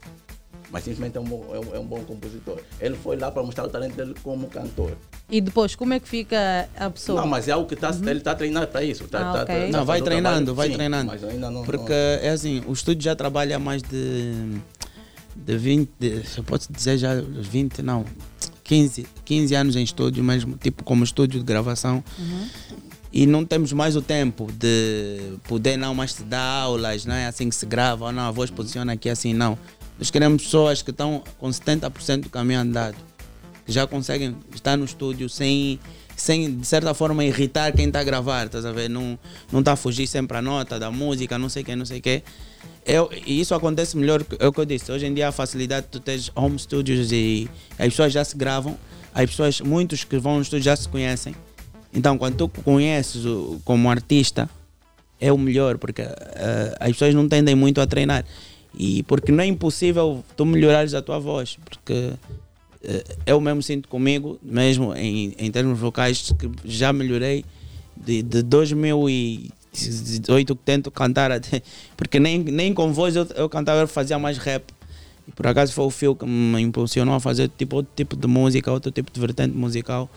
Mas 0.70 0.82
simplesmente 0.84 1.16
é 1.16 1.20
um, 1.20 1.24
bom, 1.24 1.44
é, 1.54 1.58
um, 1.60 1.76
é 1.76 1.78
um 1.78 1.84
bom 1.86 2.00
compositor. 2.04 2.58
Ele 2.80 2.96
foi 2.96 3.16
lá 3.16 3.30
para 3.30 3.42
mostrar 3.42 3.64
o 3.64 3.68
talento 3.68 3.94
dele 3.94 4.14
como 4.22 4.48
cantor. 4.48 4.92
E 5.30 5.40
depois, 5.40 5.74
como 5.76 5.94
é 5.94 6.00
que 6.00 6.08
fica 6.08 6.68
a 6.76 6.90
pessoa? 6.90 7.20
Não, 7.20 7.26
mas 7.28 7.46
é 7.46 7.52
algo 7.52 7.68
que 7.68 7.76
tá, 7.76 7.90
ele 7.90 8.18
está 8.18 8.34
treinando 8.34 8.66
para 8.68 8.82
isso. 8.82 9.04
Tá, 9.06 9.20
Ah, 9.20 9.32
tá- 9.32 9.42
ok. 9.44 9.70
tá- 9.70 9.78
Não, 9.78 9.84
vai 9.84 10.02
treinando, 10.02 10.54
vai 10.54 10.68
Sim, 10.68 10.74
treinando. 10.74 11.06
Mas 11.12 11.22
ainda 11.24 11.50
não. 11.50 11.62
Porque 11.64 11.92
não- 11.92 12.26
é 12.28 12.30
assim, 12.30 12.62
o 12.66 12.72
estúdio 12.72 13.02
já 13.04 13.14
trabalha 13.14 13.56
há 13.56 13.58
mais 13.60 13.80
de, 13.82 14.58
de 15.36 15.56
20, 15.56 15.90
de, 16.00 16.22
eu 16.36 16.42
posso 16.44 16.72
dizer 16.72 16.98
já 16.98 17.14
20, 17.14 17.80
não, 17.82 18.04
15, 18.64 19.06
15 19.24 19.54
anos 19.54 19.76
em 19.76 19.82
estúdio 19.84 20.24
mesmo, 20.24 20.56
tipo 20.56 20.82
como 20.82 21.04
estúdio 21.04 21.38
de 21.38 21.46
gravação. 21.46 22.02
E 23.12 23.24
não 23.24 23.44
temos 23.46 23.72
mais 23.72 23.96
o 23.96 24.02
tempo 24.02 24.50
de 24.52 25.38
poder 25.48 25.76
não 25.78 25.94
mais 25.94 26.12
te 26.12 26.22
dar 26.22 26.42
aulas, 26.62 27.06
não 27.06 27.14
é 27.14 27.26
assim 27.26 27.48
que 27.48 27.54
se 27.54 27.64
grava, 27.64 28.06
ou 28.06 28.12
não, 28.12 28.24
a 28.24 28.30
voz 28.30 28.50
posiciona 28.50 28.92
aqui 28.92 29.08
assim, 29.08 29.32
não. 29.32 29.56
Nós 29.98 30.10
queremos 30.10 30.44
pessoas 30.44 30.82
que 30.82 30.90
estão 30.90 31.22
com 31.38 31.48
70% 31.48 32.22
do 32.22 32.30
caminho 32.30 32.60
andado, 32.60 32.96
que 33.64 33.72
já 33.72 33.86
conseguem 33.86 34.36
estar 34.54 34.76
no 34.76 34.84
estúdio 34.84 35.28
sem, 35.28 35.80
sem 36.14 36.56
de 36.58 36.66
certa 36.66 36.92
forma, 36.92 37.24
irritar 37.24 37.72
quem 37.72 37.86
está 37.86 38.00
a 38.00 38.04
gravar, 38.04 38.46
estás 38.46 38.66
a 38.66 38.72
ver? 38.72 38.88
Não 38.88 39.18
está 39.52 39.72
a 39.72 39.76
fugir 39.76 40.06
sempre 40.06 40.36
a 40.36 40.42
nota 40.42 40.78
da 40.78 40.90
música, 40.90 41.38
não 41.38 41.48
sei 41.48 41.62
o 41.62 41.66
que, 41.66 41.76
não 41.76 41.86
sei 41.86 41.98
o 41.98 42.02
que. 42.02 42.22
Eu, 42.84 43.10
e 43.26 43.40
isso 43.40 43.54
acontece 43.54 43.96
melhor, 43.96 44.24
é 44.38 44.46
o 44.46 44.52
que 44.52 44.60
eu 44.60 44.64
disse. 44.64 44.92
Hoje 44.92 45.06
em 45.06 45.14
dia 45.14 45.28
a 45.28 45.32
facilidade 45.32 45.86
de 45.86 45.92
tu 45.92 46.00
teres 46.00 46.30
home 46.36 46.58
studios 46.58 47.10
e 47.10 47.48
as 47.72 47.88
pessoas 47.88 48.12
já 48.12 48.24
se 48.24 48.36
gravam, 48.36 48.78
as 49.12 49.30
pessoas, 49.30 49.60
muitos 49.60 50.04
que 50.04 50.18
vão 50.18 50.36
no 50.36 50.42
estúdio 50.42 50.64
já 50.64 50.76
se 50.76 50.88
conhecem. 50.88 51.34
Então, 51.92 52.18
quando 52.18 52.36
tu 52.36 52.48
conheces 52.48 53.24
como 53.64 53.90
artista, 53.90 54.48
é 55.18 55.32
o 55.32 55.38
melhor, 55.38 55.78
porque 55.78 56.02
eh, 56.02 56.76
as 56.78 56.90
pessoas 56.90 57.14
não 57.14 57.26
tendem 57.26 57.54
muito 57.54 57.80
a 57.80 57.86
treinar. 57.86 58.24
E 58.76 59.02
porque 59.04 59.32
não 59.32 59.42
é 59.42 59.46
impossível 59.46 60.22
tu 60.36 60.44
melhorares 60.44 60.92
a 60.92 61.00
tua 61.00 61.18
voz, 61.18 61.56
porque 61.64 62.12
eh, 62.84 63.04
eu 63.26 63.40
mesmo 63.40 63.62
sinto 63.62 63.88
comigo, 63.88 64.38
mesmo 64.42 64.94
em, 64.94 65.34
em 65.38 65.50
termos 65.50 65.78
vocais, 65.78 66.30
que 66.38 66.50
já 66.64 66.92
melhorei 66.92 67.44
de, 67.96 68.22
de 68.22 68.42
2018 68.42 70.54
que 70.54 70.62
tento 70.62 70.90
cantar 70.90 71.32
até, 71.32 71.62
porque 71.96 72.20
nem, 72.20 72.38
nem 72.38 72.74
com 72.74 72.92
voz 72.92 73.16
eu, 73.16 73.26
eu 73.34 73.48
cantava, 73.48 73.80
eu 73.80 73.88
fazia 73.88 74.18
mais 74.18 74.36
rap. 74.38 74.64
E 75.26 75.32
por 75.32 75.46
acaso 75.46 75.72
foi 75.72 75.84
o 75.84 75.90
Phil 75.90 76.14
que 76.14 76.24
me 76.24 76.60
impulsionou 76.60 77.14
a 77.14 77.20
fazer 77.20 77.50
tipo, 77.56 77.76
outro 77.76 77.90
tipo 77.96 78.14
de 78.14 78.28
música, 78.28 78.70
outro 78.70 78.92
tipo 78.92 79.10
de 79.10 79.18
vertente 79.18 79.56
musical. 79.56 80.08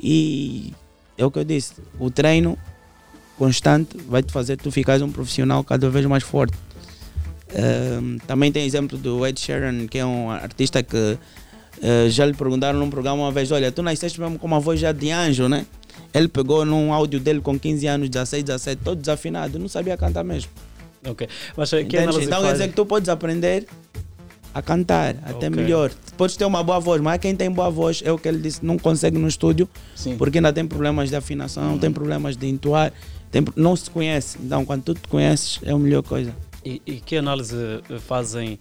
E 0.00 0.72
é 1.18 1.26
o 1.26 1.30
que 1.30 1.38
eu 1.38 1.44
disse, 1.44 1.74
o 1.98 2.10
treino 2.10 2.56
constante 3.36 3.98
vai 4.08 4.22
te 4.22 4.32
fazer 4.32 4.56
tu 4.56 4.70
ficares 4.70 5.02
um 5.02 5.10
profissional 5.10 5.62
cada 5.62 5.90
vez 5.90 6.06
mais 6.06 6.22
forte. 6.22 6.56
Também 8.26 8.50
tem 8.52 8.64
exemplo 8.64 8.96
do 8.98 9.26
Ed 9.26 9.38
Sheeran, 9.40 9.86
que 9.86 9.98
é 9.98 10.04
um 10.06 10.30
artista 10.30 10.82
que 10.82 11.18
Eh, 11.82 12.10
já 12.10 12.26
lhe 12.26 12.34
perguntaram 12.34 12.78
num 12.78 12.90
programa 12.90 13.22
uma 13.22 13.32
vez: 13.32 13.50
Olha, 13.50 13.72
tu 13.72 13.82
nasceste 13.82 14.20
mesmo 14.20 14.38
com 14.38 14.46
uma 14.46 14.60
voz 14.60 14.78
já 14.78 14.92
de 14.92 15.10
anjo, 15.10 15.48
né? 15.48 15.64
Ele 16.12 16.28
pegou 16.28 16.64
num 16.64 16.92
áudio 16.92 17.18
dele 17.18 17.40
com 17.40 17.58
15 17.58 17.86
anos, 17.86 18.08
16, 18.10 18.44
17, 18.44 18.82
todo 18.84 18.98
desafinado, 18.98 19.58
não 19.58 19.68
sabia 19.68 19.96
cantar 19.96 20.24
mesmo. 20.24 20.50
Ok. 21.06 21.26
Mas 21.56 21.72
eh, 21.72 21.84
que 21.84 21.96
análise 21.96 22.24
Então 22.26 22.42
quer 22.42 22.52
dizer 22.52 22.68
que 22.68 22.74
tu 22.74 22.84
podes 22.84 23.08
aprender 23.08 23.66
a 24.52 24.60
cantar, 24.60 25.16
até 25.22 25.46
Ok. 25.46 25.50
melhor. 25.50 25.90
Podes 26.18 26.36
ter 26.36 26.44
uma 26.44 26.62
boa 26.62 26.80
voz, 26.80 27.00
mas 27.00 27.18
quem 27.18 27.34
tem 27.34 27.50
boa 27.50 27.70
voz 27.70 28.02
é 28.04 28.12
o 28.12 28.18
que 28.18 28.28
ele 28.28 28.38
disse, 28.38 28.64
não 28.64 28.76
consegue 28.76 29.16
no 29.16 29.28
estúdio, 29.28 29.66
porque 30.18 30.36
ainda 30.38 30.52
tem 30.52 30.66
problemas 30.66 31.08
de 31.08 31.16
afinação, 31.16 31.78
tem 31.78 31.90
problemas 31.90 32.36
de 32.36 32.46
entoar, 32.46 32.92
tem, 33.30 33.42
não 33.56 33.74
se 33.74 33.88
conhece. 33.88 34.36
Então 34.42 34.66
quando 34.66 34.82
tu 34.82 34.94
te 34.94 35.08
conheces 35.08 35.60
é 35.62 35.70
a 35.70 35.78
melhor 35.78 36.02
coisa. 36.02 36.34
E, 36.64 36.82
e 36.86 37.00
que 37.00 37.16
análise 37.16 37.56
eh, 37.56 37.98
fazem 37.98 38.58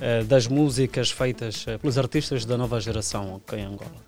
eh, 0.00 0.24
das 0.24 0.48
músicas 0.48 1.10
feitas 1.10 1.64
eh, 1.68 1.78
pelos 1.78 1.96
artistas 1.96 2.44
da 2.44 2.56
nova 2.56 2.80
geração 2.80 3.36
aqui 3.36 3.60
em 3.60 3.64
Angola? 3.64 4.04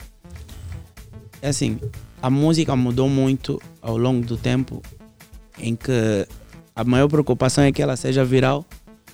É 1.40 1.48
assim, 1.48 1.78
a 2.20 2.28
música 2.28 2.74
mudou 2.74 3.08
muito 3.08 3.60
ao 3.80 3.96
longo 3.96 4.26
do 4.26 4.36
tempo 4.36 4.82
em 5.58 5.76
que 5.76 6.26
a 6.74 6.84
maior 6.84 7.08
preocupação 7.08 7.64
é 7.64 7.72
que 7.72 7.80
ela 7.80 7.96
seja 7.96 8.24
viral 8.24 8.64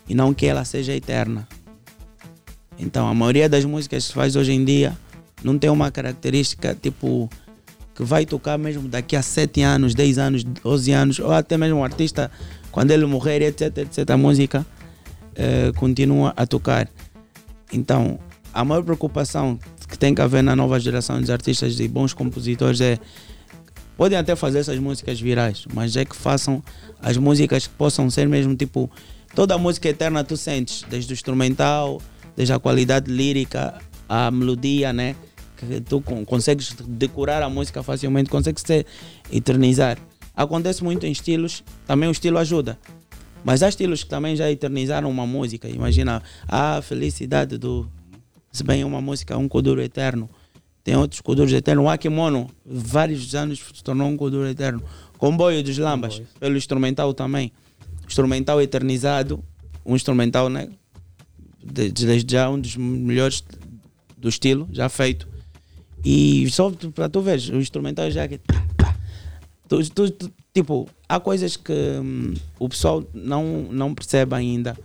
e 0.08 0.14
não 0.14 0.32
que 0.32 0.46
ela 0.46 0.64
seja 0.64 0.94
eterna. 0.94 1.46
Então, 2.78 3.08
a 3.08 3.14
maioria 3.14 3.48
das 3.48 3.64
músicas 3.64 4.04
que 4.04 4.08
se 4.08 4.14
faz 4.14 4.36
hoje 4.36 4.52
em 4.52 4.64
dia 4.64 4.96
não 5.42 5.58
tem 5.58 5.70
uma 5.70 5.90
característica 5.90 6.74
tipo 6.74 7.28
que 7.94 8.04
vai 8.04 8.26
tocar 8.26 8.58
mesmo 8.58 8.86
daqui 8.86 9.16
a 9.16 9.22
7 9.22 9.62
anos, 9.62 9.94
10 9.94 10.18
anos, 10.18 10.44
12 10.44 10.92
anos, 10.92 11.18
ou 11.18 11.32
até 11.32 11.56
mesmo 11.56 11.78
um 11.78 11.84
artista, 11.84 12.30
quando 12.76 12.90
ele 12.90 13.06
morrer, 13.06 13.40
etc, 13.40 13.78
etc, 13.78 14.10
a 14.10 14.18
música 14.18 14.66
eh, 15.34 15.72
continua 15.76 16.34
a 16.36 16.46
tocar. 16.46 16.86
Então, 17.72 18.18
a 18.52 18.62
maior 18.66 18.82
preocupação 18.82 19.58
que 19.88 19.96
tem 19.96 20.14
que 20.14 20.20
haver 20.20 20.42
na 20.42 20.55
nova 20.55 20.78
geração 20.78 21.18
de 21.22 21.32
artistas 21.32 21.80
e 21.80 21.88
bons 21.88 22.12
compositores 22.12 22.82
é 22.82 22.98
podem 23.96 24.18
até 24.18 24.36
fazer 24.36 24.58
essas 24.58 24.78
músicas 24.78 25.18
virais, 25.18 25.64
mas 25.72 25.96
é 25.96 26.05
que 26.05 26.14
façam 26.14 26.62
as 27.00 27.16
músicas 27.16 27.66
que 27.66 27.72
possam 27.72 28.10
ser 28.10 28.28
mesmo 28.28 28.55
tipo 28.55 28.90
toda 29.34 29.55
a 29.55 29.58
música 29.58 29.88
eterna 29.88 30.22
tu 30.22 30.36
sentes, 30.36 30.84
desde 30.90 31.10
o 31.10 31.14
instrumental, 31.14 31.98
desde 32.36 32.52
a 32.52 32.58
qualidade 32.58 33.10
lírica, 33.10 33.80
a 34.06 34.30
melodia, 34.30 34.92
né? 34.92 35.16
Que 35.56 35.80
tu 35.80 36.02
con- 36.02 36.26
consegues 36.26 36.74
decorar 36.86 37.42
a 37.42 37.48
música 37.48 37.82
facilmente, 37.82 38.28
consegues 38.28 38.62
se 38.66 38.84
eternizar. 39.32 39.96
Acontece 40.36 40.84
muito 40.84 41.06
em 41.06 41.10
estilos, 41.12 41.65
também 41.86 42.08
o 42.08 42.12
estilo 42.12 42.36
ajuda. 42.39 42.78
Mas 43.42 43.62
há 43.62 43.68
estilos 43.68 44.05
que 44.05 44.10
também 44.10 44.36
já 44.36 44.50
eternizaram 44.50 45.08
uma 45.10 45.26
música. 45.26 45.68
Imagina 45.68 46.23
a 46.47 46.82
felicidade 46.82 47.56
do. 47.56 47.89
Se 48.52 48.62
bem 48.62 48.82
é 48.82 48.86
uma 48.86 49.00
música, 49.00 49.36
um 49.39 49.48
Kuduro 49.48 49.81
eterno. 49.81 50.28
Tem 50.84 50.94
outros 50.97 51.20
Kuduros 51.20 51.52
eternos. 51.52 51.84
O 51.84 51.89
Akimono, 51.89 52.50
vários 52.65 53.34
anos 53.34 53.60
se 53.74 53.82
tornou 53.82 54.08
um 54.08 54.16
Kuduro 54.16 54.47
eterno. 54.48 54.82
Comboio 55.16 55.62
dos 55.62 55.78
Lambas, 55.78 56.20
pelo 56.39 56.56
instrumental 56.56 57.15
também. 57.15 57.50
Instrumental 58.06 58.60
eternizado. 58.60 59.42
Um 59.84 59.94
instrumental, 59.97 60.48
né? 60.48 60.68
de- 61.65 61.90
de- 61.90 62.06
Desde 62.06 62.32
já 62.32 62.48
um 62.50 62.60
dos 62.60 62.76
melhores 62.76 63.42
do 64.16 64.28
estilo, 64.28 64.68
já 64.73 64.89
feito. 64.89 65.26
E 66.05 66.48
só 66.50 66.70
pra 66.94 67.08
tu 67.08 67.20
ver, 67.20 67.39
o 67.52 67.56
instrumental 67.60 68.10
já 68.10 68.26
que. 68.28 68.40
Tu, 69.68 69.90
tu- 69.90 70.10
tu- 70.10 70.32
tipo, 70.54 70.88
há 71.08 71.18
coisas 71.20 71.56
que 71.56 71.72
hum, 71.72 72.34
o 72.58 72.68
pessoal 72.68 73.04
não, 73.12 73.62
não 73.70 73.94
percebe 73.94 74.34
ainda 74.34 74.76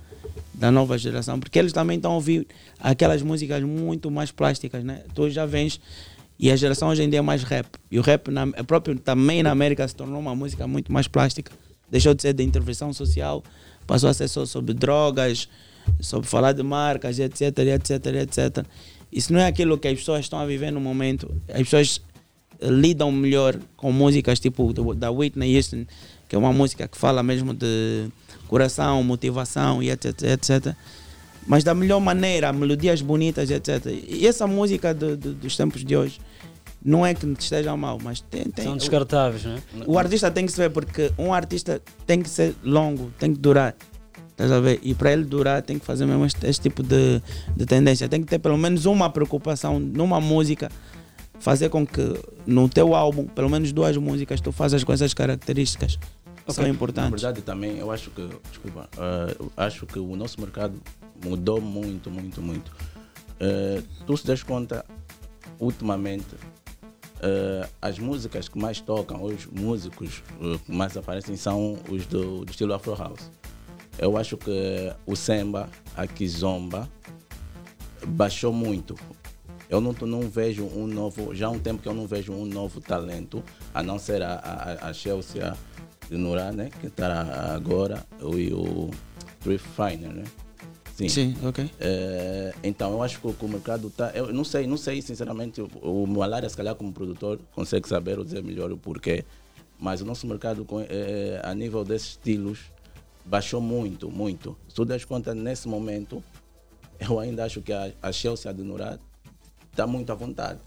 da 0.53 0.71
nova 0.71 0.97
geração, 0.97 1.39
porque 1.39 1.57
eles 1.57 1.73
também 1.73 1.97
estão 1.97 2.11
a 2.11 2.15
ouvir 2.15 2.47
aquelas 2.79 3.21
músicas 3.21 3.63
muito 3.63 4.11
mais 4.11 4.31
plásticas, 4.31 4.83
né? 4.83 5.03
Tu 5.13 5.29
já 5.29 5.45
vens 5.45 5.79
e 6.39 6.51
a 6.51 6.55
geração 6.55 6.89
hoje 6.89 7.03
em 7.03 7.09
dia 7.09 7.19
é 7.19 7.21
mais 7.21 7.43
rap. 7.43 7.67
E 7.91 7.99
o 7.99 8.01
rap 8.01 8.29
na, 8.31 8.47
é 8.55 8.63
próprio 8.63 8.97
também 8.97 9.43
na 9.43 9.51
América 9.51 9.87
se 9.87 9.95
tornou 9.95 10.19
uma 10.19 10.35
música 10.35 10.65
muito 10.67 10.91
mais 10.91 11.07
plástica. 11.07 11.51
Deixou 11.89 12.13
de 12.15 12.21
ser 12.23 12.33
de 12.33 12.43
intervenção 12.43 12.91
social, 12.93 13.43
passou 13.85 14.09
a 14.09 14.13
ser 14.13 14.27
só 14.27 14.43
sobre 14.45 14.73
drogas, 14.73 15.47
sobre 15.99 16.27
falar 16.27 16.53
de 16.53 16.63
marcas, 16.63 17.19
etc, 17.19 17.41
etc, 17.59 18.05
etc. 18.21 18.65
Isso 19.11 19.31
não 19.33 19.39
é 19.39 19.45
aquilo 19.45 19.77
que 19.77 19.87
as 19.87 19.99
pessoas 19.99 20.21
estão 20.21 20.39
a 20.39 20.45
viver 20.45 20.71
no 20.71 20.79
momento. 20.81 21.31
As 21.49 21.59
pessoas 21.63 22.01
lidam 22.61 23.11
melhor 23.11 23.57
com 23.75 23.91
músicas 23.91 24.39
tipo 24.39 24.71
da 24.93 25.09
Whitney 25.11 25.55
Houston, 25.57 25.85
que 26.27 26.35
é 26.35 26.39
uma 26.39 26.53
música 26.53 26.87
que 26.87 26.97
fala 26.97 27.21
mesmo 27.23 27.53
de 27.53 28.07
coração, 28.47 29.03
motivação 29.03 29.81
e 29.81 29.89
etc, 29.89 30.21
etc. 30.23 30.75
Mas 31.47 31.63
da 31.63 31.73
melhor 31.73 31.99
maneira, 31.99 32.53
melodias 32.53 33.01
bonitas, 33.01 33.49
etc. 33.49 33.85
E 34.07 34.27
essa 34.27 34.45
música 34.45 34.93
do- 34.93 35.17
do- 35.17 35.33
dos 35.33 35.57
tempos 35.57 35.83
de 35.83 35.95
hoje 35.95 36.19
não 36.83 37.05
é 37.05 37.13
que 37.13 37.25
esteja 37.39 37.75
mal, 37.75 37.97
mas 38.03 38.21
tem, 38.21 38.43
tem 38.43 38.65
São 38.65 38.77
descartáveis, 38.77 39.43
não 39.45 39.53
é? 39.55 39.59
o 39.87 39.97
artista 39.97 40.29
tem 40.31 40.45
que 40.45 40.51
se 40.51 40.57
ver 40.57 40.69
porque 40.69 41.11
um 41.17 41.33
artista 41.33 41.81
tem 42.05 42.21
que 42.21 42.29
ser 42.29 42.55
longo, 42.63 43.11
tem 43.19 43.33
que 43.33 43.39
durar. 43.39 43.75
Estás 44.29 44.51
a 44.51 44.59
ver? 44.59 44.79
E 44.81 44.95
para 44.95 45.11
ele 45.13 45.23
durar 45.23 45.61
tem 45.61 45.77
que 45.77 45.85
fazer 45.85 46.05
mesmo 46.05 46.25
este, 46.25 46.47
este 46.47 46.61
tipo 46.63 46.81
de, 46.81 47.21
de 47.55 47.65
tendência. 47.65 48.07
Tem 48.09 48.21
que 48.21 48.27
ter 48.27 48.39
pelo 48.39 48.57
menos 48.57 48.85
uma 48.85 49.09
preocupação 49.09 49.79
numa 49.79 50.19
música, 50.19 50.71
fazer 51.41 51.69
com 51.69 51.85
que 51.85 52.15
no 52.45 52.69
teu 52.69 52.95
álbum, 52.95 53.25
pelo 53.25 53.49
menos 53.49 53.71
duas 53.73 53.97
músicas, 53.97 54.39
tu 54.39 54.51
faças 54.51 54.83
com 54.83 54.93
essas 54.93 55.13
características. 55.13 55.97
São 56.47 56.63
Na 56.63 56.69
importantes. 56.69 57.09
verdade, 57.21 57.41
também, 57.41 57.77
eu 57.77 57.91
acho 57.91 58.09
que, 58.11 58.27
desculpa, 58.49 58.89
eu 59.39 59.51
acho 59.55 59.85
que 59.85 59.99
o 59.99 60.15
nosso 60.15 60.39
mercado 60.39 60.79
mudou 61.23 61.61
muito, 61.61 62.09
muito, 62.11 62.41
muito. 62.41 62.71
Eh, 63.39 63.81
tu 64.05 64.17
se 64.17 64.25
das 64.27 64.43
conta, 64.43 64.85
ultimamente, 65.59 66.35
eh, 67.21 67.67
as 67.81 67.97
músicas 67.99 68.49
que 68.49 68.59
mais 68.59 68.81
tocam, 68.81 69.23
os 69.23 69.45
músicos 69.45 70.21
que 70.65 70.71
mais 70.71 70.97
aparecem 70.97 71.35
são 71.37 71.77
os 71.89 72.05
do, 72.05 72.43
do 72.43 72.51
estilo 72.51 72.73
Afro 72.73 72.95
House. 72.95 73.31
Eu 73.97 74.17
acho 74.17 74.35
que 74.37 74.93
o 75.05 75.15
Samba, 75.15 75.69
a 75.95 76.05
Kizomba, 76.05 76.89
baixou 78.07 78.51
muito. 78.51 78.95
Eu 79.71 79.79
não, 79.79 79.93
não 79.93 80.19
vejo 80.29 80.65
um 80.65 80.85
novo, 80.85 81.33
já 81.33 81.47
há 81.47 81.49
um 81.49 81.57
tempo 81.57 81.81
que 81.81 81.87
eu 81.87 81.93
não 81.93 82.05
vejo 82.05 82.33
um 82.33 82.45
novo 82.45 82.81
talento, 82.81 83.41
a 83.73 83.81
não 83.81 83.97
ser 83.97 84.21
a, 84.21 84.33
a, 84.35 84.89
a 84.89 84.93
Chelsea 84.93 85.55
de 86.09 86.17
Nurá, 86.17 86.51
né? 86.51 86.69
Que 86.81 86.87
está 86.87 87.53
agora, 87.55 88.05
e 88.19 88.51
o 88.53 88.89
Thrift 89.39 89.65
Finer, 89.69 90.11
né? 90.13 90.25
Sim, 91.07 91.35
ok. 91.41 91.71
Eh, 91.79 92.53
então 92.63 92.91
eu 92.91 93.01
acho 93.01 93.21
que, 93.21 93.27
o- 93.27 93.47
mercado 93.47 93.87
está. 93.87 94.11
Eu 94.13 94.33
não 94.33 94.43
sei, 94.43 94.67
não 94.67 94.75
sei, 94.75 95.01
sinceramente, 95.01 95.61
o, 95.61 95.67
o 95.81 96.05
Malaria, 96.05 96.49
se 96.49 96.57
calhar, 96.57 96.75
como 96.75 96.91
produtor, 96.91 97.39
consegue 97.55 97.87
saber 97.87 98.19
ou 98.19 98.25
dizer 98.25 98.43
melhor 98.43 98.73
o 98.73 98.77
porquê. 98.77 99.23
Mas 99.79 100.01
o 100.01 100.05
nosso 100.05 100.27
mercado, 100.27 100.67
eh, 100.89 101.39
a 101.43 101.55
nível 101.55 101.85
desses 101.85 102.09
estilos, 102.09 102.59
baixou 103.25 103.61
muito, 103.61 104.11
muito. 104.11 104.55
Se 104.67 104.75
tu 104.75 104.83
das 104.83 105.05
conta, 105.05 105.33
nesse 105.33 105.65
momento, 105.67 106.21
eu 106.99 107.17
ainda 107.19 107.45
acho 107.45 107.61
que 107.61 107.71
a, 107.71 107.91
a 108.01 108.11
Chelsea 108.11 108.53
de 108.53 108.61
Nurá 108.61 108.99
está 109.71 109.87
muito 109.87 110.11
à 110.11 110.15
vontade. 110.15 110.59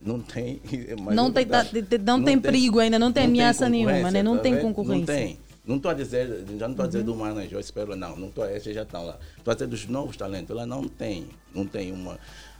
Não 0.00 0.20
tem. 0.20 0.60
mas 1.02 1.14
Não 1.14 1.28
é 1.28 1.30
tem, 1.32 1.46
tá- 1.46 1.66
não 2.04 2.24
tem 2.24 2.38
perigo 2.40 2.78
ainda, 2.80 2.98
não 2.98 3.12
tem 3.12 3.24
ameaça 3.24 3.68
nenhuma, 3.68 4.10
né? 4.10 4.22
Não 4.22 4.36
tá 4.36 4.42
tem 4.42 4.58
concorrência. 4.60 4.98
Não 4.98 5.04
tem. 5.06 5.38
Não 5.64 5.76
estou 5.76 5.90
a 5.92 5.94
dizer, 5.94 6.44
já 6.58 6.66
não 6.66 6.72
estou 6.72 6.84
a 6.84 6.86
dizer 6.88 6.98
Uhum. 7.00 7.04
do 7.04 7.14
manager, 7.14 7.52
eu 7.52 7.60
espero, 7.60 7.94
não. 7.94 8.16
Não 8.16 8.28
estou, 8.28 8.44
esses 8.46 8.74
já 8.74 8.82
estão 8.82 9.06
lá. 9.06 9.16
Estou 9.38 9.52
a 9.52 9.54
dizer 9.54 9.68
dos 9.68 9.86
novos 9.86 10.16
talentos. 10.16 10.50
Ela 10.50 10.66
não 10.66 10.88
tem. 10.88 11.28
Não 11.54 11.64
tem 11.64 11.92
uma. 11.92 12.18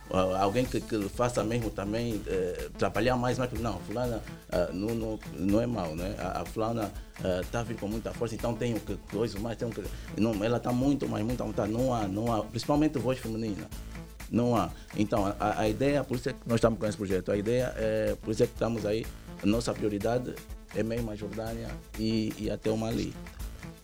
ah, 0.09 0.39
Alguém 0.41 0.63
que, 0.63 0.79
que 0.79 1.09
faça 1.09 1.43
mesmo 1.43 1.69
também 1.69 2.21
eh, 2.25 2.69
trabalhar 2.77 3.17
mais, 3.17 3.37
mas 3.37 3.51
não, 3.59 3.77
fulana 3.79 4.21
ah, 4.49 4.69
não, 4.71 4.95
não, 4.95 5.19
não 5.37 5.59
é 5.59 5.65
mal, 5.65 5.93
né? 5.97 6.15
A, 6.17 6.43
a 6.43 6.45
fulana 6.45 6.89
está 7.41 7.59
a 7.59 7.63
vir 7.63 7.75
com 7.75 7.89
muita 7.89 8.13
força, 8.13 8.35
então 8.35 8.53
tenho 8.55 8.79
que 8.79 8.95
coisa 9.11 9.37
mais, 9.37 9.57
tenho 9.57 9.69
que. 9.71 9.83
Não, 10.15 10.41
ela 10.41 10.55
está 10.55 10.71
muito, 10.71 11.05
mas 11.09 11.21
muito 11.25 11.43
à 11.43 11.45
vontade. 11.45 11.73
Não 11.73 11.93
há, 11.93 12.07
não 12.07 12.31
há, 12.33 12.41
principalmente 12.45 12.97
voz 12.99 13.19
feminina. 13.19 13.67
Não 14.33 14.55
há. 14.55 14.69
Então, 14.97 15.25
a, 15.39 15.59
a 15.61 15.69
ideia, 15.69 16.03
por 16.03 16.17
isso 16.17 16.27
é 16.29 16.33
que 16.33 16.39
nós 16.47 16.55
estamos 16.55 16.79
com 16.79 16.85
esse 16.87 16.97
projeto, 16.97 17.31
a 17.31 17.37
ideia 17.37 17.71
é, 17.77 18.15
por 18.19 18.31
isso 18.31 18.41
é 18.43 18.47
que 18.47 18.53
estamos 18.53 18.83
aí, 18.85 19.05
a 19.41 19.45
nossa 19.45 19.71
prioridade 19.73 20.33
é 20.75 20.81
mesmo 20.81 21.11
a 21.11 21.15
Jordânia 21.15 21.67
e, 21.99 22.33
e 22.39 22.49
até 22.49 22.71
o 22.71 22.75
Mali. 22.77 23.13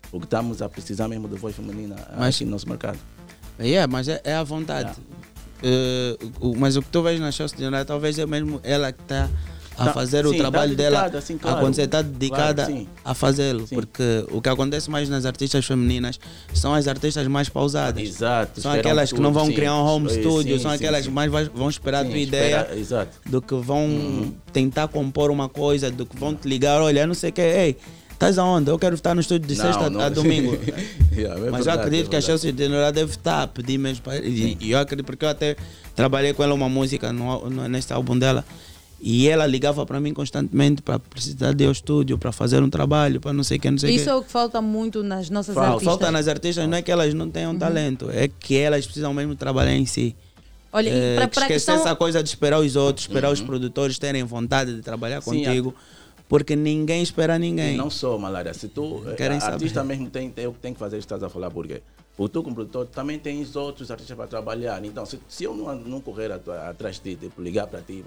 Porque 0.09 0.25
estamos 0.25 0.59
a 0.63 0.67
precisar 0.67 1.07
mesmo 1.07 1.27
de 1.27 1.35
voz 1.37 1.55
feminina 1.55 1.95
Mas- 2.17 2.35
aqui 2.35 2.45
no 2.45 2.51
nosso 2.51 2.67
mercado. 2.67 2.97
É, 3.59 3.85
mas 3.85 4.07
é, 4.07 4.19
é 4.23 4.33
à 4.33 4.43
vontade. 4.43 4.91
Eh, 5.61 6.17
o- 6.39 6.55
mas 6.57 6.75
o 6.77 6.81
que 6.81 6.87
tu 6.89 7.03
vês 7.03 7.19
na 7.19 7.31
Chelsea 7.31 7.57
talvez 7.85 8.17
é 8.17 8.25
mesmo 8.25 8.59
ela 8.63 8.91
que 8.91 9.01
está 9.03 9.29
a 9.79 9.85
Tá- 9.85 9.93
fazer 9.93 10.25
o 10.25 10.29
sim, 10.31 10.37
tá 10.37 10.43
trabalho 10.43 10.75
dela 10.75 10.99
dedicada, 11.03 11.21
sim, 11.21 11.37
claro. 11.37 11.57
acontecer, 11.57 11.83
está 11.83 12.01
dedicada 12.01 12.65
Claro, 12.65 12.87
a 13.05 13.13
fazê-lo. 13.13 13.65
Porque 13.67 14.25
o 14.31 14.41
que 14.41 14.49
acontece 14.49 14.89
mais 14.89 15.07
nas 15.07 15.25
artistas 15.25 15.65
femininas 15.65 16.19
são 16.53 16.73
as 16.73 16.87
artistas 16.87 17.25
mais 17.27 17.47
pausadas. 17.49 18.01
Exato, 18.03 18.59
São 18.61 18.71
aquelas 18.71 19.11
que 19.13 19.19
não 19.19 19.29
tudo, 19.31 19.39
vão 19.39 19.47
sim. 19.47 19.53
criar 19.53 19.73
um 19.75 19.85
home 19.85 20.09
Sim, 20.09 20.19
studio, 20.21 20.57
sim, 20.57 20.63
são 20.63 20.71
aquelas 20.71 21.03
sim. 21.03 21.09
que 21.09 21.15
mais 21.15 21.31
vão 21.31 21.69
esperar 21.69 22.01
a 22.01 22.05
tua 22.05 22.17
espera- 22.17 22.67
ideia 22.67 22.79
exato. 22.79 23.17
do 23.25 23.41
que 23.41 23.55
vão 23.55 23.85
Uhum. 23.85 24.33
tentar 24.51 24.87
compor 24.89 25.31
uma 25.31 25.47
coisa, 25.47 25.89
do 25.89 26.05
que 26.05 26.17
vão 26.17 26.35
te 26.35 26.47
ligar, 26.47 26.81
olha, 26.81 27.07
não 27.07 27.13
sei 27.13 27.29
o 27.29 27.33
que, 27.33 27.41
ei, 27.41 27.77
Estás 28.11 28.37
aonde? 28.37 28.69
Eu 28.69 28.77
quero 28.77 28.95
estar 28.95 29.15
no 29.15 29.21
estúdio 29.21 29.47
de 29.47 29.55
Não, 29.55 29.63
sexta 29.65 29.89
não. 29.89 30.01
a 30.01 30.09
domingo. 30.09 30.51
Yeah, 31.15 31.39
é 31.39 31.49
Mas 31.51 31.59
eu 31.61 31.71
verdade, 31.71 31.79
acredito 31.79 32.07
é 32.07 32.09
que 32.09 32.15
a. 32.17 32.21
Chelsea 32.21 32.51
Denorá 32.51 32.91
deve 32.91 33.11
estar 33.11 33.43
a 33.43 33.47
pedir 33.47 33.77
mesmo 33.77 34.03
para 34.03 34.17
e, 34.17 34.57
e 34.59 34.71
eu 34.71 34.77
acredito, 34.77 35.05
porque 35.05 35.23
eu 35.23 35.29
até 35.29 35.55
trabalhei 35.95 36.33
com 36.33 36.43
ela 36.43 36.53
uma 36.53 36.67
música 36.67 37.13
no, 37.13 37.49
no, 37.49 37.69
neste 37.69 37.93
álbum 37.93 38.19
dela. 38.19 38.43
E 39.01 39.29
ela 39.29 39.45
ligava 39.47 39.85
para 39.85 39.99
mim 39.99 40.13
constantemente 40.13 40.81
para 40.81 40.99
precisar 40.99 41.53
de 41.53 41.63
ir 41.63 41.67
ao 41.67 41.71
estúdio, 41.71 42.17
para 42.17 42.31
fazer 42.33 42.61
um 42.61 42.69
trabalho, 42.69 43.21
para 43.21 43.31
não 43.31 43.43
sei 43.45 43.57
o 43.57 43.61
que, 43.61 43.71
não 43.71 43.77
sei 43.77 43.91
o 43.91 43.95
Isso 43.95 44.03
que. 44.03 44.09
é 44.09 44.15
o 44.15 44.21
que 44.23 44.29
falta 44.29 44.61
muito 44.61 45.01
nas 45.03 45.29
nossas 45.29 45.55
Fal- 45.55 45.63
artistas. 45.65 45.85
Falta 45.85 46.11
nas 46.11 46.27
artistas, 46.27 46.67
não 46.67 46.77
é 46.77 46.81
que 46.81 46.91
elas 46.91 47.13
não 47.13 47.29
tenham 47.29 47.57
talento, 47.57 48.09
é 48.11 48.27
que 48.27 48.57
elas 48.57 48.85
precisam 48.85 49.13
mesmo 49.13 49.35
trabalhar 49.35 49.73
em 49.73 49.85
si. 49.85 50.15
Olha, 50.71 50.89
e 50.89 50.91
É, 50.91 51.15
pra- 51.15 51.27
que 51.27 51.33
pra 51.35 51.41
esquecer 51.43 51.71
questão- 51.71 51.75
essa 51.75 51.95
coisa 51.95 52.21
de 52.21 52.27
esperar 52.29 52.59
os 52.59 52.75
outros, 52.75 53.07
esperar 53.07 53.31
os 53.31 53.39
produtores 53.41 53.97
terem 53.97 54.23
vontade 54.23 54.75
de 54.75 54.81
trabalhar 54.81 55.21
Sim, 55.21 55.31
contigo, 55.45 55.73
porque 56.27 56.55
ninguém 56.55 57.01
espera 57.01 57.39
ninguém. 57.39 57.75
E 57.75 57.77
não 57.77 57.89
só, 57.89 58.17
Malária. 58.17 58.53
Se 58.53 58.67
tu, 58.67 59.01
eh, 59.07 59.13
Querem 59.15 59.37
a- 59.39 59.45
artista 59.45 59.79
saber. 59.79 59.87
mesmo 59.95 60.09
tem, 60.09 60.29
tem, 60.29 60.45
o 60.45 60.53
que 60.53 60.59
tem 60.59 60.73
que 60.73 60.79
fazer, 60.79 60.97
estás 60.97 61.23
a 61.23 61.29
falar? 61.29 61.49
Porque 61.49 61.81
tu, 62.17 62.43
como 62.43 62.53
produtor, 62.53 62.85
também 62.85 63.17
tens 63.17 63.55
outros 63.55 63.89
artistas 63.89 64.15
para 64.15 64.27
trabalhar. 64.27 64.83
Então, 64.83 65.05
se, 65.05 65.17
se 65.29 65.45
eu 65.45 65.55
não, 65.55 65.73
não 65.73 66.01
correr 66.01 66.31
at- 66.33 66.47
atrás 66.69 66.97
de 66.97 67.15
ti, 67.15 67.21
tipo, 67.25 67.41
ligar 67.41 67.65
para 67.65 67.81
ti, 67.81 68.03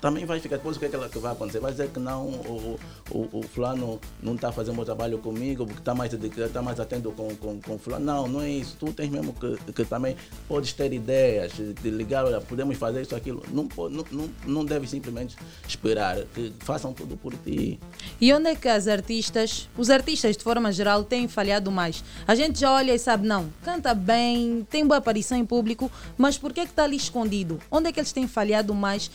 também 0.00 0.24
vai 0.24 0.40
ficar. 0.40 0.56
Depois, 0.56 0.76
o 0.76 0.80
que 0.80 0.86
é 0.86 0.88
que, 0.88 1.18
vai 1.18 1.32
acontecer? 1.32 1.60
Vai 1.60 1.72
dizer 1.72 1.88
que 1.88 2.00
não, 2.00 2.26
o, 2.26 2.78
o, 3.10 3.38
o 3.38 3.42
fulano 3.42 4.00
não 4.22 4.34
está 4.34 4.50
fazendo 4.50 4.80
o 4.80 4.84
trabalho 4.84 5.18
comigo, 5.18 5.66
porque 5.66 5.80
está 5.80 5.94
mais, 5.94 6.10
dedicado, 6.10 6.46
está 6.46 6.62
mais 6.62 6.80
atento 6.80 7.12
com, 7.12 7.34
com, 7.36 7.60
com 7.60 7.78
fulano. 7.78 8.04
Não, 8.04 8.28
não 8.28 8.40
é 8.40 8.50
isso. 8.50 8.76
Tu 8.78 8.92
tens 8.92 9.10
mesmo 9.10 9.32
que, 9.34 9.72
que 9.72 9.84
também 9.84 10.16
podes 10.48 10.72
ter 10.72 10.92
ideias, 10.92 11.52
de 11.52 11.90
ligar, 11.90 12.24
olha, 12.24 12.40
podemos 12.40 12.76
fazer 12.76 13.02
isso, 13.02 13.14
aquilo. 13.14 13.42
Não, 13.52 13.68
não, 13.76 14.04
não, 14.10 14.30
não 14.46 14.64
deve 14.64 14.86
simplesmente 14.86 15.36
esperar 15.66 16.16
que 16.34 16.52
façam 16.60 16.92
tudo 16.92 17.16
por 17.16 17.34
ti. 17.34 17.78
E 18.20 18.32
onde 18.32 18.48
é 18.48 18.54
que 18.54 18.68
as 18.68 18.88
artistas, 18.88 19.68
os 19.76 19.90
artistas 19.90 20.36
de 20.36 20.42
forma 20.42 20.72
geral, 20.72 21.04
têm 21.04 21.28
falhado 21.28 21.70
mais? 21.70 22.02
A 22.26 22.34
gente 22.34 22.58
já 22.58 22.72
olha 22.72 22.94
e 22.94 22.98
sabe, 22.98 23.26
não, 23.26 23.50
canta 23.62 23.94
bem, 23.94 24.66
tem 24.70 24.86
boa 24.86 24.98
aparição 24.98 25.36
em 25.36 25.44
público, 25.44 25.90
mas 26.16 26.38
por 26.38 26.52
que 26.52 26.60
é 26.60 26.64
que 26.64 26.70
está 26.70 26.84
ali 26.84 26.96
escondido? 26.96 27.60
Onde 27.70 27.88
é 27.88 27.92
que 27.92 28.00
eles 28.00 28.12
têm 28.12 28.26
falhado 28.26 28.74
mais 28.74 29.10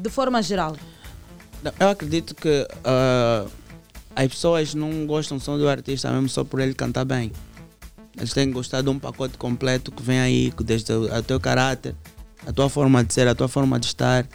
de 0.00 0.10
forma 0.10 0.42
geral? 0.42 0.76
Eu 1.78 1.88
acredito 1.88 2.34
que 2.34 2.66
ah, 2.84 3.46
as 4.14 4.28
pessoas 4.28 4.74
não 4.74 5.06
gostam 5.06 5.38
só 5.38 5.56
do 5.56 5.68
artista 5.68 6.10
mesmo 6.10 6.28
só 6.28 6.44
por 6.44 6.60
ele 6.60 6.74
cantar 6.74 7.04
bem. 7.04 7.30
Eles 8.16 8.32
têm 8.34 8.48
que 8.48 8.52
gostar 8.52 8.82
de 8.82 8.88
um 8.90 8.98
pacote 8.98 9.38
completo 9.38 9.90
que 9.90 10.02
vem 10.02 10.20
aí, 10.20 10.52
desde 10.62 10.92
o 10.92 11.22
teu 11.22 11.40
caráter, 11.40 11.94
a 12.46 12.52
tua 12.52 12.68
forma 12.68 13.02
de 13.02 13.14
ser, 13.14 13.26
a 13.26 13.34
tua 13.34 13.48
forma 13.48 13.78
de 13.80 13.86
estar, 13.86 14.26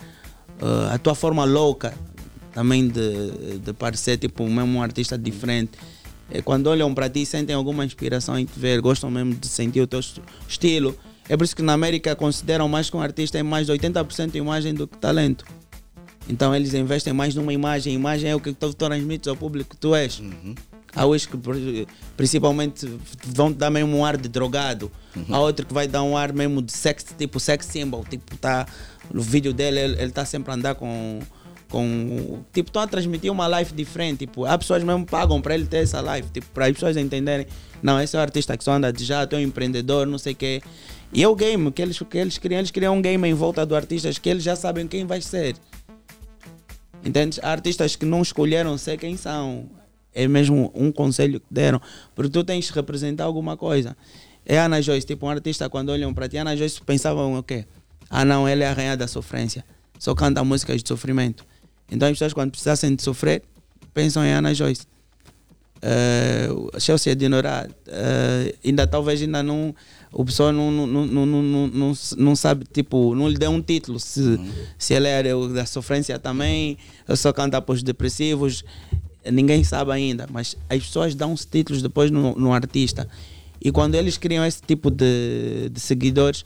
ah, 0.62 0.94
a 0.94 0.98
tua 0.98 1.14
forma 1.14 1.44
louca 1.46 1.94
também 2.54 2.88
de, 2.88 3.60
de 3.60 3.74
parecer 3.74 4.18
tipo 4.18 4.44
mesmo 4.50 4.80
um 4.80 4.82
artista 4.82 5.18
diferente. 5.18 5.78
É, 6.30 6.42
quando 6.42 6.68
olham 6.68 6.94
para 6.94 7.10
ti 7.10 7.26
sentem 7.26 7.56
alguma 7.56 7.86
inspiração 7.86 8.38
em 8.38 8.46
te 8.46 8.60
ver, 8.60 8.82
gostam 8.82 9.10
mesmo 9.12 9.34
de 9.36 9.48
sentir 9.48 9.80
o 9.82 9.88
teu 9.88 10.00
est- 10.00 10.20
estilo. 10.48 10.98
É 11.30 11.36
por 11.36 11.44
isso 11.44 11.56
que 11.56 11.62
na 11.62 11.74
América 11.74 12.16
consideram 12.16 12.68
mais 12.70 12.90
que 12.90 12.96
um 12.98 13.02
artista 13.02 13.38
é 13.38 13.44
mais 13.44 13.68
de 13.68 13.74
80% 13.74 14.36
imagem 14.36 14.74
do 14.74 14.88
que 14.88 14.98
talento. 14.98 15.46
Então 16.30 16.54
eles 16.56 16.74
investem 16.74 17.14
mais 17.14 17.36
numa 17.36 17.54
imagem. 17.54 17.94
Imagem 17.94 18.30
é 18.32 18.36
o 18.36 18.40
que 18.40 18.52
tu 18.54 18.74
transmites 18.74 19.28
ao 19.28 19.36
público 19.36 19.72
que 19.72 19.78
tu 19.78 19.94
és. 19.96 20.22
Há 20.96 21.06
uns 21.06 21.26
que 21.26 21.38
pri- 21.38 21.88
principalmente 22.16 22.90
vão 23.26 23.52
te 23.54 23.58
dar 23.58 23.70
mesmo 23.70 23.96
um 23.98 24.04
ar 24.06 24.18
de 24.18 24.28
drogado. 24.28 24.92
Há 25.30 25.40
outro 25.40 25.66
que 25.66 25.74
vai 25.74 25.88
dar 25.88 26.02
um 26.04 26.16
ar 26.18 26.34
mesmo 26.34 26.62
de 26.62 26.72
sex, 26.72 27.06
tipo 27.18 27.40
sex 27.40 27.66
symbol. 27.66 28.04
Tipo, 28.10 28.36
tá, 28.38 28.66
no 29.14 29.22
vídeo 29.22 29.54
dele 29.54 29.80
ele, 29.80 30.02
ele 30.02 30.12
tá 30.12 30.26
sempre 30.26 30.52
a 30.52 30.56
andar 30.56 30.76
com. 30.76 31.20
com 31.70 32.42
tipo, 32.54 32.70
estão 32.70 32.82
a 32.82 32.88
transmitir 32.88 33.32
uma 33.32 33.48
live 33.48 33.74
diferente. 33.74 34.20
Tipo, 34.20 34.46
há 34.46 34.58
pessoas 34.58 34.84
mesmo 34.84 35.06
pagam 35.06 35.42
para 35.42 35.54
ele 35.56 35.66
ter 35.66 35.78
essa 35.78 36.02
live. 36.02 36.28
Tipo, 36.30 36.48
para 36.54 36.66
as 36.66 36.74
pessoas 36.74 36.98
entenderem. 36.98 37.48
Não, 37.82 38.02
esse 38.02 38.16
é 38.16 38.20
o 38.20 38.22
artista 38.22 38.58
que 38.58 38.64
só 38.64 38.72
anda 38.74 38.92
de 38.92 39.06
jato, 39.06 39.36
é 39.36 39.40
um 39.40 39.42
empreendedor, 39.42 40.08
não 40.08 40.18
sei 40.18 40.34
o 40.34 40.36
quê. 40.36 40.62
E 41.12 41.24
é 41.24 41.28
o 41.28 41.36
game 41.36 41.72
que 41.72 41.82
eles, 41.82 42.00
que 42.00 42.18
eles 42.18 42.38
criam. 42.38 42.60
Eles 42.60 42.72
criam 42.72 42.96
um 42.96 43.02
game 43.02 43.28
em 43.28 43.34
volta 43.34 43.66
do 43.66 43.76
artista 43.76 44.10
que 44.12 44.30
eles 44.30 44.44
já 44.44 44.56
sabem 44.56 44.88
quem 44.88 45.06
vai 45.06 45.22
ser. 45.22 45.56
Entende? 47.04 47.40
Há 47.42 47.52
artistas 47.52 47.96
que 47.96 48.06
não 48.06 48.22
escolheram 48.22 48.78
ser 48.78 48.98
quem 48.98 49.16
são. 49.16 49.70
É 50.14 50.28
mesmo 50.28 50.72
um 50.76 50.92
conselho 50.92 51.40
que 51.40 51.46
deram. 51.50 51.82
Porque 52.16 52.32
tu 52.32 52.44
tens 52.44 52.70
que 52.70 52.76
representar 52.76 53.26
alguma 53.26 53.56
coisa. 53.56 53.96
É 54.46 54.58
Ana 54.60 54.82
Joyce, 54.82 55.06
tipo 55.06 55.26
um 55.26 55.30
artista, 55.30 55.70
quando 55.70 55.90
olham 55.90 56.14
para 56.14 56.28
ti, 56.28 56.38
Ana 56.38 56.56
Joyce 56.56 56.82
pensavam 56.82 57.38
o 57.38 57.44
quê? 57.44 57.66
Ah, 58.10 58.24
não, 58.24 58.48
ela 58.48 58.64
é 58.64 58.68
a 58.68 58.74
rainha 58.74 58.98
da 58.98 59.08
sofrência. 59.08 59.64
Só 60.00 60.16
canta 60.16 60.44
músicas 60.44 60.82
de 60.82 60.88
sofrimento. 60.88 61.46
Então 61.92 62.08
as 62.08 62.14
pessoas, 62.14 62.34
quando 62.34 62.52
precisassem 62.52 62.96
de 62.96 63.04
sofrer, 63.04 63.44
pensam 63.94 64.24
em 64.24 64.32
Ana 64.32 64.54
Joyce. 64.54 64.86
Uh, 65.78 66.80
Chelsea 66.80 67.16
de 67.16 67.30
Norá, 67.30 67.68
uh, 67.68 68.58
ainda 68.66 68.88
talvez 68.88 69.22
ainda 69.22 69.44
não 69.44 69.76
o 70.12 70.24
pessoal 70.24 70.52
não, 70.52 70.72
não, 70.72 70.88
não, 70.88 71.06
não, 71.06 71.26
não, 71.26 71.68
não, 71.68 71.94
não 72.18 72.36
sabe, 72.36 72.66
tipo, 72.72 73.14
não 73.14 73.28
lhe 73.28 73.38
deu 73.38 73.52
um 73.52 73.62
título 73.62 74.00
se, 74.00 74.40
se 74.78 74.94
ele 74.94 75.08
era 75.08 75.30
da 75.50 75.66
sofrência 75.66 76.18
também, 76.18 76.78
ou 77.08 77.16
só 77.16 77.34
canta 77.34 77.62
para 77.62 77.74
os 77.74 77.84
depressivos, 77.84 78.64
ninguém 79.32 79.64
sabe 79.64 79.92
ainda, 79.92 80.28
mas 80.32 80.56
as 80.70 80.86
pessoas 80.86 81.14
dão 81.14 81.34
os 81.34 81.46
títulos 81.46 81.82
depois 81.82 82.10
no, 82.10 82.36
no 82.36 82.54
artista. 82.54 83.08
E 83.62 83.72
quando 83.72 83.96
eles 83.96 84.18
criam 84.18 84.46
esse 84.46 84.62
tipo 84.62 84.90
de, 84.90 85.70
de 85.72 85.80
seguidores, 85.80 86.46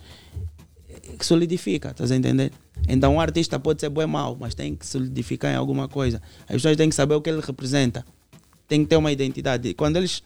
solidifica, 1.19 1.91
estás 1.91 2.11
a 2.11 2.15
entender? 2.15 2.51
Então 2.87 3.15
um 3.15 3.21
artista 3.21 3.59
pode 3.59 3.79
ser 3.79 3.89
bom 3.89 4.01
ou 4.01 4.07
mau, 4.07 4.37
mas 4.39 4.55
tem 4.55 4.75
que 4.75 4.85
solidificar 4.85 5.53
em 5.53 5.55
alguma 5.55 5.87
coisa. 5.87 6.21
As 6.43 6.55
pessoas 6.55 6.77
têm 6.77 6.89
que 6.89 6.95
saber 6.95 7.15
o 7.15 7.21
que 7.21 7.29
ele 7.29 7.41
representa. 7.41 8.05
Tem 8.67 8.81
que 8.81 8.89
ter 8.89 8.95
uma 8.95 9.11
identidade. 9.11 9.69
E 9.69 9.73
quando 9.73 9.97
eles 9.97 10.23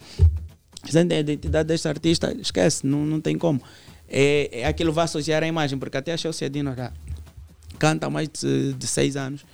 sentem 0.91 1.17
a 1.17 1.21
identidade 1.21 1.67
deste 1.67 1.87
artista, 1.87 2.35
esquece, 2.39 2.85
não, 2.85 3.05
não 3.05 3.21
tem 3.21 3.37
como. 3.37 3.61
É, 4.07 4.61
é 4.61 4.65
aquilo 4.65 4.93
vai 4.93 5.05
associar 5.05 5.43
à 5.43 5.47
imagem, 5.47 5.77
porque 5.77 5.97
até 5.97 6.13
a 6.13 6.17
Chelsea 6.17 6.49
Dino 6.49 6.75
já 6.75 6.91
canta 7.79 8.07
há 8.07 8.09
mais 8.09 8.29
de, 8.29 8.73
de 8.73 8.87
seis 8.87 9.15
anos. 9.15 9.45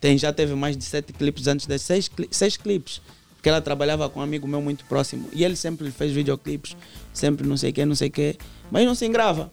Tem, 0.00 0.16
já 0.16 0.32
teve 0.32 0.54
mais 0.54 0.76
de 0.76 0.84
sete 0.84 1.12
clipes 1.12 1.46
antes 1.46 1.66
de 1.66 1.78
seis, 1.78 2.10
seis 2.30 2.56
clipes. 2.56 3.00
Porque 3.36 3.48
ela 3.48 3.60
trabalhava 3.60 4.08
com 4.08 4.20
um 4.20 4.22
amigo 4.22 4.46
meu 4.46 4.60
muito 4.60 4.84
próximo. 4.86 5.28
E 5.32 5.44
ele 5.44 5.56
sempre 5.56 5.90
fez 5.90 6.12
videoclipes, 6.12 6.76
sempre 7.12 7.46
não 7.46 7.56
sei 7.56 7.70
o 7.70 7.72
que, 7.72 7.84
não 7.84 7.94
sei 7.94 8.08
o 8.08 8.10
que. 8.10 8.36
Mas 8.70 8.84
não 8.84 8.94
se 8.94 9.06
engrava. 9.06 9.50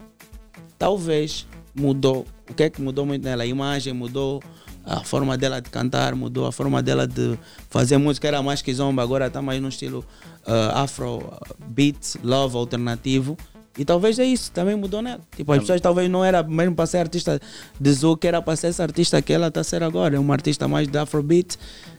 Talvez 0.77 1.47
mudou. 1.73 2.25
O 2.49 2.53
que 2.53 2.63
é 2.63 2.69
que 2.69 2.81
mudou 2.81 3.05
muito 3.05 3.23
nela? 3.23 3.43
A 3.43 3.45
imagem 3.45 3.93
mudou, 3.93 4.41
a 4.85 5.03
forma 5.03 5.37
dela 5.37 5.61
de 5.61 5.69
cantar 5.69 6.13
mudou, 6.15 6.45
a 6.45 6.51
forma 6.51 6.81
dela 6.83 7.07
de 7.07 7.37
fazer 7.69 7.97
música 7.97 8.27
era 8.27 8.41
mais 8.43 8.61
que 8.61 8.73
zomba, 8.73 9.01
agora 9.01 9.27
está 9.27 9.41
mais 9.41 9.61
no 9.61 9.69
estilo 9.69 10.05
uh, 10.45 10.75
afro 10.77 11.31
beat, 11.67 12.15
love 12.23 12.55
alternativo. 12.57 13.37
E 13.75 13.83
talvez 13.83 14.19
é 14.19 14.23
isso, 14.25 14.51
também 14.51 14.75
mudou 14.75 15.01
nela. 15.01 15.19
Tipo, 15.35 15.51
as 15.51 15.59
pessoas 15.61 15.81
talvez 15.81 16.07
não 16.07 16.23
era 16.23 16.43
mesmo 16.43 16.75
para 16.75 16.85
ser 16.85 16.97
artista 16.99 17.39
de 17.79 17.91
Zouk, 17.91 18.23
era 18.27 18.39
para 18.39 18.55
ser 18.55 18.67
essa 18.67 18.83
artista 18.83 19.19
que 19.19 19.33
ela 19.33 19.47
está 19.47 19.61
a 19.61 19.63
ser 19.63 19.81
agora. 19.81 20.15
É 20.15 20.19
uma 20.19 20.33
artista 20.35 20.67
mais 20.67 20.87
de 20.87 20.95
afrobeat, 20.95 21.57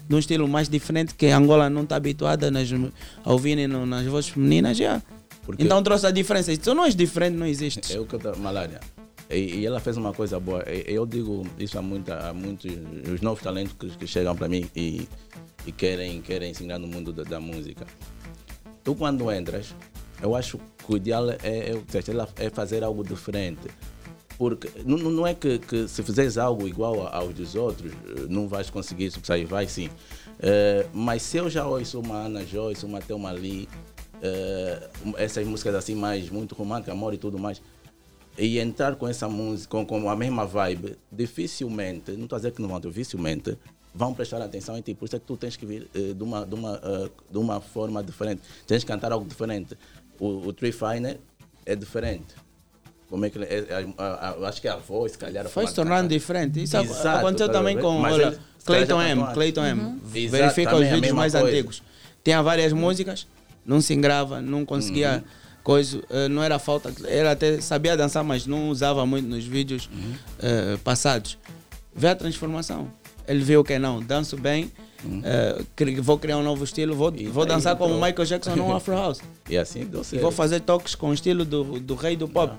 de 0.09 0.15
um 0.15 0.19
estilo 0.21 0.47
mais 0.47 0.69
diferente 0.69 1.15
que 1.17 1.27
a 1.27 1.37
Angola 1.37 1.69
não 1.69 1.83
está 1.83 1.97
habituada 1.97 2.49
nas, 2.49 2.69
a 3.25 3.33
ouvir 3.33 3.57
no- 3.67 3.85
nas 3.87 4.07
vozes 4.07 4.31
femininas. 4.31 4.77
já. 4.77 5.03
Porque- 5.45 5.65
Então 5.65 5.83
trouxe 5.83 6.07
a 6.07 6.13
diferença. 6.13 6.55
Se 6.55 6.73
não 6.75 6.85
és 6.85 6.95
diferente, 6.95 7.37
não 7.37 7.45
existe. 7.47 7.93
É 7.93 7.99
o 7.99 8.07
que 8.07 8.15
eu 8.15 8.21
tô- 8.21 8.37
Malária. 8.39 8.79
E, 9.35 9.57
e 9.61 9.67
ela 9.67 9.81
fez 9.81 9.97
uma 9.97 10.13
coisa 10.13 10.39
boa. 10.39 10.63
Eu 10.63 11.05
digo 11.07 11.47
isso 11.59 11.79
a, 11.79 11.83
muita, 11.83 12.29
a 12.29 12.35
muitos 12.35 12.71
os 13.13 13.21
novos 13.21 13.43
talentos 13.43 13.75
que, 13.79 13.89
que 13.97 14.07
chegam 14.07 14.35
para 14.37 14.49
mim 14.49 14.69
e, 14.75 15.09
e 15.67 15.73
querem, 15.73 16.21
querem 16.21 16.51
ensinar 16.51 16.79
no 16.79 16.87
mundo 16.87 17.13
da, 17.13 17.23
da 17.25 17.41
música. 17.41 17.87
Tu 18.83 18.95
quando 18.95 19.31
entras, 19.33 19.75
eu 20.23 20.35
acho 20.37 20.59
que 20.59 20.93
o 20.93 20.97
ideal 20.97 21.31
é, 21.31 21.37
é, 21.43 21.75
ela- 22.09 22.29
é 22.37 22.51
fazer 22.51 22.85
algo 22.85 23.03
diferente. 23.03 23.69
Porque 24.37 24.69
não, 24.85 24.99
não 24.99 25.27
é 25.27 25.33
que, 25.33 25.59
que 25.61 25.87
se 25.87 26.03
fizeres 26.03 26.37
algo 26.37 26.67
igual 26.67 27.07
aos 27.07 27.33
dos 27.33 27.55
outros, 27.55 27.93
eh, 27.93 28.27
não 28.29 28.49
vais 28.49 28.69
conseguir 28.69 29.13
sair, 29.23 29.45
vai 29.45 29.69
sim. 29.69 29.89
Eh, 30.41 30.87
mas 30.93 31.23
se 31.23 31.37
eu 31.37 31.49
já 31.49 31.65
ouço 31.67 32.01
uma 32.01 32.17
Ana 32.27 32.45
Joyce, 32.45 32.85
uma 32.85 33.01
Thelma 33.01 33.31
Lee, 33.31 33.69
eh, 34.21 34.89
essas 35.19 35.47
músicas 35.47 35.77
assim 35.77 35.95
mais 35.95 36.29
muito 36.31 36.53
românticas, 36.53 36.93
amor 36.95 37.15
e 37.15 37.17
tudo 37.17 37.39
mais, 37.39 37.63
e 38.37 38.59
entrar 38.59 38.97
com 38.97 39.07
essa 39.07 39.29
música, 39.29 39.85
com, 39.85 40.09
a 40.11 40.17
mesma 40.17 40.45
vibe, 40.45 40.97
dificilmente, 41.11 42.13
não 42.13 42.25
estou 42.25 42.37
a 42.37 42.39
dizer 42.41 42.53
que 42.53 42.61
não 42.61 42.69
vão, 42.69 42.81
dificilmente 42.81 43.57
vão 43.95 44.13
prestar 44.13 44.43
atenção 44.43 44.77
em 44.77 44.81
ti. 44.81 44.93
Por 44.95 45.05
isso 45.07 45.17
é 45.17 45.19
que 45.21 45.25
tu 45.27 45.37
tens 45.37 45.57
que 45.57 45.65
vir 45.65 45.89
eh, 45.95 46.13
de, 46.15 46.23
uma, 46.23 46.45
de, 46.45 46.55
uma, 46.55 46.81
eh, 46.83 47.11
de 47.31 47.39
uma 47.39 47.61
forma 47.61 48.03
diferente. 48.03 48.43
Tens 48.67 48.83
que 48.83 48.89
cantar 48.89 49.13
algo 49.13 49.25
diferente. 49.29 49.77
O, 50.19 50.49
o 50.49 50.53
Tree 50.53 50.73
Finer 50.73 51.19
é 51.65 51.77
diferente. 51.77 52.35
Como 53.09 53.25
é 53.25 53.31
que 53.31 53.39
é, 53.39 53.43
é, 53.69 53.87
a- 53.99 54.31
a- 54.31 54.35
eu 54.37 54.47
acho 54.47 54.61
que 54.61 54.67
a 54.67 54.77
voz, 54.77 55.13
se 55.13 55.19
calhar, 55.19 55.47
a 55.47 55.49
Foi 55.49 55.67
se 55.69 55.75
tornando 55.75 56.09
diferente. 56.09 56.61
Isso 56.61 56.77
Exato, 56.77 57.19
aconteceu 57.19 57.47
tá 57.47 57.53
a 57.53 57.57
também 57.59 57.79
com 57.79 58.01
olha, 58.03 58.37
Clayton 58.65 59.01
M. 59.01 59.23
Clayton. 59.33 59.65
M. 59.65 59.81
Uhum. 59.81 59.99
Verifica 60.03 60.39
Exato, 60.47 60.61
os 60.61 60.65
também 60.73 60.91
a 60.91 60.95
vídeos 60.97 61.13
mais 61.13 61.33
coisa. 61.33 61.47
antigos. 61.49 61.83
Tinha 62.25 62.43
várias 62.43 62.73
músicas, 62.73 63.29
não 63.65 63.81
se 63.81 63.95
engrava, 63.95 64.41
não 64.43 64.65
conseguia 64.65 65.19
Uhum. 65.19 65.44
Coisa, 65.65 66.01
eh, 66.11 66.29
não 66.29 66.43
era 66.43 66.59
falta, 66.61 66.93
ele 67.09 67.27
até 67.27 67.61
sabia 67.61 67.97
dançar, 67.97 68.23
mas 68.23 68.47
não 68.47 68.69
usava 68.69 69.05
muito 69.05 69.27
nos 69.29 69.45
vídeos 69.45 69.89
Uhum. 69.93 70.13
eh, 70.41 70.79
passados. 70.85 71.37
Vê 71.97 72.09
a 72.09 72.15
transformação. 72.15 72.89
Ele 73.27 73.43
viu 73.43 73.65
que 73.65 73.79
não, 73.79 74.01
danço 74.03 74.37
bem, 74.37 74.71
eh, 75.25 75.63
cri- 75.75 75.99
vou 76.01 76.19
criar 76.19 76.37
um 76.37 76.43
novo 76.43 76.63
estilo, 76.63 76.95
vou, 76.95 77.11
vou 77.33 77.47
tá 77.47 77.55
dançar 77.55 77.73
aí, 77.73 77.79
como 77.79 77.95
entrou. 77.95 78.07
Michael 78.09 78.27
Jackson 78.27 78.55
no 78.57 78.71
Afro 78.77 78.95
House. 78.95 79.21
E 79.49 79.57
assim 79.57 79.85
deu 79.87 80.03
E 80.13 80.19
vou 80.19 80.31
fazer 80.31 80.61
toques 80.61 80.95
com 80.95 81.09
o 81.09 81.15
estilo 81.15 81.45
do, 81.45 81.81
do 81.81 81.95
rei 81.95 82.15
do 82.15 82.29
pop. 82.29 82.53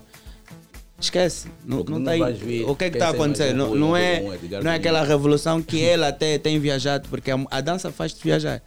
Esquece, 0.99 1.47
não, 1.65 1.83
não 1.83 1.99
não 1.99 2.05
tá 2.05 2.29
ver 2.31 2.63
O 2.63 2.73
que 2.75 2.85
é 2.85 2.87
está 2.87 3.09
acontecendo? 3.09 3.57
Não, 3.57 3.75
não 3.75 3.97
é, 3.97 4.21
não 4.63 4.71
é 4.71 4.75
aquela 4.75 5.03
revolução 5.03 5.61
que 5.61 5.77
ele 5.83 6.05
até 6.05 6.37
tem 6.37 6.57
viajado, 6.57 7.07
porque 7.09 7.29
a, 7.29 7.37
a 7.51 7.61
dança 7.61 7.91
faz-te 7.91 8.23
viajar. 8.23 8.61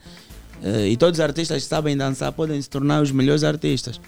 Eh, 0.62 0.88
e 0.88 0.96
todos 0.96 1.18
os 1.18 1.24
artistas 1.24 1.62
que 1.62 1.68
sabem 1.68 1.96
dançar 1.96 2.30
podem 2.32 2.60
se 2.60 2.68
tornar 2.68 3.00
os 3.02 3.10
melhores 3.10 3.42
artistas. 3.44 3.98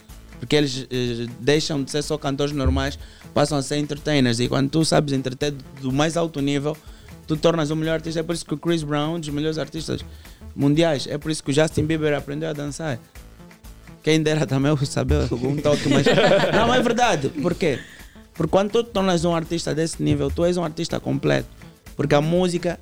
Porque 0.40 0.56
eles 0.56 0.86
eh, 0.90 1.26
deixam 1.38 1.84
de 1.84 1.90
ser 1.90 2.02
só 2.02 2.16
cantores 2.16 2.52
normais, 2.52 2.98
passam 3.32 3.58
a 3.58 3.62
ser 3.62 3.76
entertainers. 3.76 4.40
E 4.40 4.48
quando 4.48 4.70
tu 4.70 4.84
sabes 4.84 5.12
entreter 5.12 5.54
do 5.80 5.92
mais 5.92 6.16
alto 6.16 6.40
nível, 6.40 6.76
tu 7.26 7.36
tornas 7.36 7.70
o 7.70 7.76
melhor 7.76 7.94
artista. 7.94 8.20
É 8.20 8.22
por 8.22 8.34
isso 8.34 8.44
que 8.44 8.54
o 8.54 8.58
Chris 8.58 8.82
Brown 8.82 9.12
é 9.12 9.16
um 9.16 9.20
dos 9.20 9.28
melhores 9.28 9.58
artistas 9.58 10.04
mundiais. 10.56 11.06
É 11.06 11.18
por 11.18 11.30
isso 11.30 11.44
que 11.44 11.50
o 11.50 11.54
Justin 11.54 11.84
Bieber 11.84 12.14
aprendeu 12.14 12.48
a 12.48 12.52
dançar. 12.54 12.98
Quem 14.02 14.22
dera 14.22 14.46
também 14.46 14.70
eu 14.70 14.86
saber 14.86 15.28
algum 15.30 15.54
toque, 15.56 15.88
mas. 15.88 16.06
Não, 16.56 16.72
é 16.72 16.82
verdade. 16.82 17.28
Por 17.28 17.54
quê? 17.54 17.78
Porque 18.32 18.50
quando 18.50 18.70
tu 18.70 18.82
tornas 18.82 19.24
um 19.26 19.34
artista 19.34 19.74
desse 19.74 20.02
nível, 20.02 20.30
tu 20.30 20.44
és 20.44 20.56
um 20.56 20.64
artista 20.64 20.98
completo. 20.98 21.48
Porque 21.94 22.14
a 22.14 22.20
música 22.22 22.80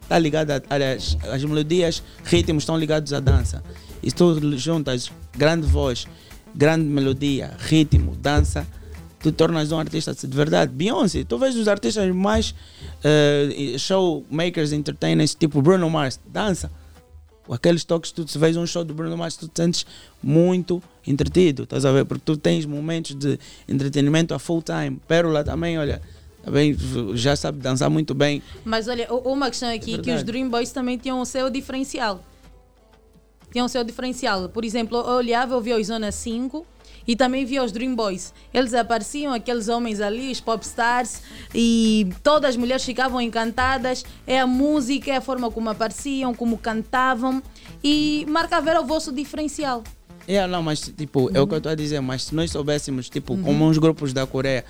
está 0.00 0.16
ligada, 0.18 0.62
aliás, 0.70 1.16
as 1.30 1.44
melodias, 1.44 2.02
ritmos 2.24 2.62
estão 2.62 2.78
ligados 2.78 3.12
à 3.12 3.18
dança. 3.18 3.62
E 4.02 4.10
se 4.10 4.16
tu 4.16 4.56
juntas 4.56 5.10
grande 5.36 5.66
voz, 5.66 6.06
grande 6.54 6.84
melodia, 6.84 7.56
ritmo, 7.58 8.16
dança, 8.16 8.66
tu 9.20 9.30
tornas 9.32 9.70
um 9.72 9.78
artista 9.78 10.14
de 10.14 10.36
verdade. 10.36 10.72
Beyoncé, 10.72 11.24
tu 11.24 11.38
vês 11.38 11.56
os 11.56 11.68
artistas 11.68 12.14
mais 12.14 12.54
eh, 13.04 13.76
showmakers, 13.78 14.72
entertainers, 14.72 15.34
tipo 15.34 15.62
Bruno 15.62 15.88
Mars, 15.88 16.20
dança. 16.26 16.70
Aqueles 17.50 17.82
toques, 17.82 18.12
tu 18.12 18.26
se 18.28 18.38
vês 18.38 18.56
um 18.56 18.64
show 18.64 18.84
do 18.84 18.94
Bruno 18.94 19.16
Mars, 19.16 19.36
tu 19.36 19.48
te 19.48 19.60
sentes 19.60 19.84
muito 20.22 20.80
entretido, 21.04 21.64
estás 21.64 21.84
a 21.84 21.90
ver? 21.90 22.04
Porque 22.04 22.22
tu 22.24 22.36
tens 22.36 22.64
momentos 22.64 23.14
de 23.16 23.38
entretenimento 23.68 24.32
a 24.34 24.38
full 24.38 24.62
time. 24.62 25.00
Pérola 25.08 25.42
também, 25.42 25.76
olha, 25.76 26.00
também 26.44 26.76
já 27.14 27.34
sabe 27.34 27.58
dançar 27.58 27.90
muito 27.90 28.14
bem. 28.14 28.42
Mas 28.64 28.86
olha, 28.86 29.12
uma 29.12 29.50
questão 29.50 29.68
aqui 29.68 29.98
que 29.98 30.12
os. 30.12 30.22
Dream 30.22 30.48
Boys 30.48 30.70
também 30.70 30.96
tinham 30.96 31.20
o 31.20 31.24
seu 31.24 31.50
diferencial. 31.50 32.24
Tinham 33.52 33.66
o 33.66 33.68
seu 33.68 33.82
diferencial. 33.84 34.48
Por 34.48 34.64
exemplo, 34.64 34.98
eu 34.98 35.14
olhava, 35.14 35.54
eu 35.54 35.60
via 35.60 35.76
os 35.76 35.86
Zona 35.86 36.12
5 36.12 36.64
e 37.06 37.16
também 37.16 37.44
via 37.44 37.62
os 37.64 37.72
Dream 37.72 37.94
Boys. 37.96 38.32
Eles 38.54 38.72
apareciam, 38.74 39.32
aqueles 39.32 39.68
homens 39.68 40.00
ali, 40.00 40.30
os 40.30 40.40
pop 40.40 40.64
stars, 40.64 41.22
e 41.54 42.08
todas 42.22 42.50
as 42.50 42.56
mulheres 42.56 42.84
ficavam 42.84 43.20
encantadas. 43.20 44.04
É 44.26 44.38
a 44.40 44.46
música, 44.46 45.10
é 45.10 45.16
a 45.16 45.20
forma 45.20 45.50
como 45.50 45.68
apareciam, 45.70 46.32
como 46.34 46.56
cantavam. 46.58 47.42
E 47.82 48.24
marcava 48.28 48.70
era 48.70 48.80
o 48.80 48.84
vosso 48.86 49.10
diferencial. 49.12 49.82
É, 50.28 50.46
não, 50.46 50.62
mas 50.62 50.80
tipo, 50.96 51.30
é 51.34 51.40
o 51.40 51.46
que 51.46 51.54
eu 51.54 51.58
estou 51.58 51.72
a 51.72 51.74
dizer, 51.74 52.00
mas 52.00 52.24
se 52.24 52.34
nós 52.34 52.50
soubéssemos, 52.52 53.08
tipo, 53.08 53.32
Uhum. 53.34 53.42
como 53.42 53.64
uns 53.66 53.78
grupos 53.78 54.12
da 54.12 54.26
Coreia, 54.26 54.64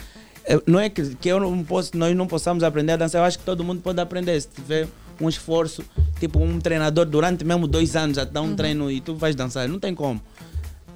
não 0.67 0.81
é 0.81 0.89
que, 0.89 1.15
que 1.17 1.29
eu 1.29 1.39
não 1.39 1.63
posso, 1.63 1.95
nós 1.99 2.17
não 2.17 2.27
possamos 2.27 2.63
aprender 2.63 2.93
a 2.93 2.97
dançar, 2.97 3.21
eu 3.21 3.25
acho 3.27 3.39
que 3.39 3.45
todo 3.45 3.63
mundo 3.63 3.83
pode 3.83 4.01
aprender, 4.01 4.41
se 4.41 4.49
tiver 4.49 4.89
um 5.21 5.29
esforço, 5.29 5.85
tipo 6.19 6.39
um 6.39 6.59
treinador 6.61 7.05
durante 7.07 7.45
mesmo 7.45 7.67
dois 7.67 7.95
anos 7.97 8.19
a 8.19 8.25
dar 8.25 8.43
um 8.43 8.47
Uhum. 8.51 8.57
treino 8.57 8.91
e 8.91 9.01
tu 9.01 9.15
vais 9.15 9.35
dançar, 9.35 9.69
não 9.69 9.79
tem 9.79 9.95
como. 9.95 10.21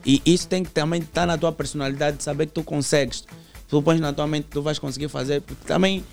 E 0.07 0.21
isso 0.27 0.47
tem 0.49 0.63
que 0.63 0.71
também 0.71 1.01
estar 1.01 1.27
na 1.27 1.39
tua 1.39 1.51
personalidade, 1.53 2.23
saber 2.23 2.47
que 2.47 2.53
tu 2.53 2.63
consegues. 2.63 3.25
Tu 3.69 3.83
pões 3.83 4.01
na 4.01 4.13
tua 4.13 4.27
mente 4.27 4.47
tu 4.51 4.61
vais 4.63 4.79
conseguir 4.79 5.09
fazer, 5.09 5.41
porque 5.41 5.65
também 5.67 6.05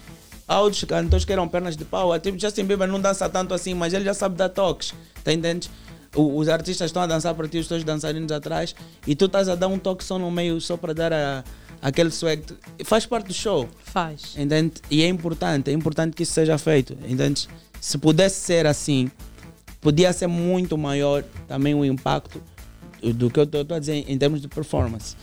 há 0.48 0.60
outros 0.62 0.84
cantores 0.86 1.26
que 1.26 1.32
eram 1.34 1.48
pernas 1.48 1.76
de 1.76 1.84
pau, 1.86 2.18
tipo 2.20 2.40
Justin 2.40 2.64
Bieber 2.66 2.88
não 2.88 3.00
dança 3.00 3.28
tanto 3.30 3.54
assim, 3.54 3.74
mas 3.74 3.94
ele 3.94 4.06
já 4.06 4.14
sabe 4.14 4.36
dar 4.36 4.50
toques, 4.50 4.94
tá 5.24 5.32
entende? 5.34 5.70
O- 6.16 6.38
Os 6.38 6.50
artistas 6.50 6.88
estão 6.88 7.02
a 7.02 7.08
dançar 7.08 7.34
para 7.36 7.48
ti, 7.48 7.58
os 7.58 7.68
teus 7.68 7.84
dançarinos 7.84 8.32
atrás, 8.32 8.76
e 9.08 9.16
tu 9.16 9.26
estás 9.26 9.48
a 9.48 9.56
dar 9.56 9.68
um 9.68 9.78
toque 9.80 10.04
só 10.04 10.18
no 10.20 10.30
meio, 10.32 10.60
só 10.60 10.76
para 10.78 10.94
dar 10.94 11.14
a- 11.14 11.44
aquele 11.82 12.12
swag. 12.12 12.44
Faz 12.84 13.06
parte 13.06 13.28
do 13.28 13.34
show. 13.34 13.68
Faz. 13.84 14.36
Entende? 14.38 14.74
E 14.90 15.04
é 15.04 15.08
importante, 15.08 15.70
é 15.70 15.74
importante 15.74 16.14
que 16.16 16.24
isso 16.24 16.34
seja 16.34 16.58
feito. 16.58 16.98
Entende? 17.08 17.48
Se 17.82 17.98
pudesse 17.98 18.40
ser 18.40 18.66
assim, 18.68 19.10
podia 19.82 20.14
ser 20.14 20.28
muito 20.28 20.78
maior 20.78 21.24
também 21.48 21.74
o 21.74 21.84
impacto 21.84 22.42
do 23.16 23.32
que 23.32 23.40
eu 23.40 23.44
estou 23.44 23.76
a 23.76 23.80
dizer 23.80 24.06
em 24.08 24.16
termos 24.18 24.40
de 24.40 24.48
performance. 24.48 25.16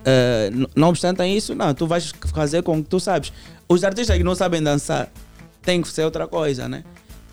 Uh, 0.00 0.50
n- 0.56 0.66
não 0.74 0.88
obstante 0.88 1.22
isso, 1.24 1.54
não, 1.54 1.74
tu 1.74 1.86
vais 1.86 2.10
fazer 2.34 2.62
com 2.62 2.82
que 2.82 2.88
tu 2.88 2.98
sabes. 2.98 3.30
Os 3.68 3.84
artistas 3.84 4.16
que 4.16 4.24
não 4.24 4.34
sabem 4.34 4.62
dançar 4.62 5.12
tem 5.60 5.82
que 5.82 5.88
ser 5.88 6.04
outra 6.04 6.26
coisa, 6.26 6.66
né? 6.66 6.82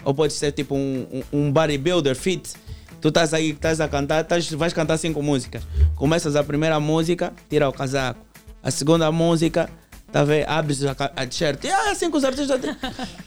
Ou 0.03 0.13
pode 0.13 0.33
ser 0.33 0.51
tipo 0.51 0.75
um, 0.75 1.07
um, 1.31 1.39
um 1.45 1.51
bodybuilder 1.51 2.15
fit. 2.15 2.51
Tu 2.99 3.07
estás 3.07 3.33
aí, 3.33 3.51
estás 3.51 3.79
a 3.79 3.87
cantar, 3.87 4.21
estás, 4.23 4.49
vais 4.51 4.73
cantar 4.73 4.97
cinco 4.97 5.23
músicas. 5.23 5.63
Começas 5.95 6.35
a 6.35 6.43
primeira 6.43 6.77
música, 6.81 7.31
tira 7.49 7.69
o 7.69 7.71
casaco. 7.71 8.19
A 8.61 8.69
segunda 8.71 9.09
música, 9.11 9.69
tá 10.13 10.21
a 10.21 10.23
ver, 10.23 10.47
abres 10.47 10.85
a, 10.85 10.91
a 10.91 11.25
t-shirt. 11.25 11.63
E 11.65 11.69
ah, 11.69 11.91
assim 11.91 12.09
que 12.09 12.15
os 12.15 12.23
artistas. 12.23 12.61
têm. 12.61 12.75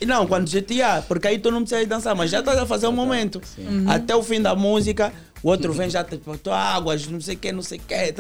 E 0.01 0.07
não, 0.07 0.27
quando 0.27 0.49
já 0.49 0.63
te 0.63 0.81
ah, 0.81 1.03
porque 1.07 1.27
aí 1.29 1.39
tu 1.39 1.51
não 1.51 1.63
precisa 1.63 1.85
dançar, 1.85 2.15
mas 2.15 2.31
já 2.31 2.39
estás 2.41 2.57
a 2.59 2.65
fazer 2.65 2.87
um 2.87 2.93
momento. 2.93 3.43
Uhum. 3.59 3.91
Até 3.91 4.15
o 4.15 4.23
fim 4.23 4.41
da 4.41 4.55
música, 4.55 5.13
o 5.43 5.49
outro 5.49 5.73
vem 5.73 5.91
já 5.91 6.05
tipo, 6.05 6.39
tu 6.39 6.51
águas, 6.51 7.07
não 7.09 7.21
sei 7.21 7.35
o 7.35 7.39
que, 7.39 7.53
não 7.53 7.63
sei 7.63 7.79
o 7.79 7.83
que. 7.83 8.15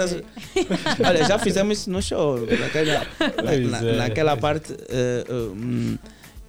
Olha, 1.06 1.24
já 1.24 1.38
fizemos 1.38 1.78
isso 1.78 1.90
no 1.90 2.02
show. 2.02 2.38
Naquela, 2.40 3.06
na- 3.20 3.80
na- 3.80 3.88
é. 3.88 3.96
naquela 3.96 4.36
parte, 4.36 4.76
eh, 4.88 5.24
hum, 5.30 5.96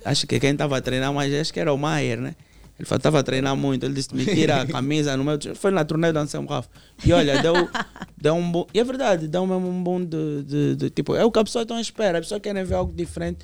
acho 0.04 0.26
que 0.28 0.40
quem 0.40 0.52
estava 0.52 0.78
a 0.78 0.82
treinar 0.82 1.14
mais, 1.14 1.34
acho 1.34 1.54
que 1.54 1.60
era 1.60 1.72
o 1.72 1.78
Maier, 1.78 2.20
né? 2.20 2.36
Ele 2.80 2.88
estava 2.95 3.19
a 3.19 3.23
treinar 3.23 3.56
muito, 3.56 3.83
ele 3.85 3.93
disse: 3.95 4.14
me 4.15 4.23
tira 4.23 4.61
a 4.61 4.65
camisa 4.67 5.17
no 5.17 5.23
meu. 5.23 5.39
Foi 5.56 5.72
na 5.72 5.83
turnê 5.83 6.11
do 6.11 6.19
Anselmo 6.19 6.47
Rafa. 6.47 6.69
E 7.03 7.11
olha, 7.11 7.41
deu, 7.41 7.53
deu 8.15 8.35
um 8.35 8.51
bom. 8.51 8.67
E 8.72 8.80
é 8.80 8.83
verdade, 8.83 9.27
deu 9.27 9.47
mesmo 9.47 9.67
um 9.67 9.83
bom 9.83 9.99
de, 9.99 10.43
de, 10.43 10.75
de- 10.75 10.89
Tipo, 10.91 11.15
é 11.15 11.25
o 11.25 11.31
que 11.31 11.39
a 11.39 11.43
pessoa 11.43 11.64
então 11.64 11.80
espera. 11.80 12.19
A 12.19 12.22
pessoa 12.22 12.39
quer 12.39 12.53
ver 12.64 12.75
algo 12.75 12.93
diferente 12.93 13.39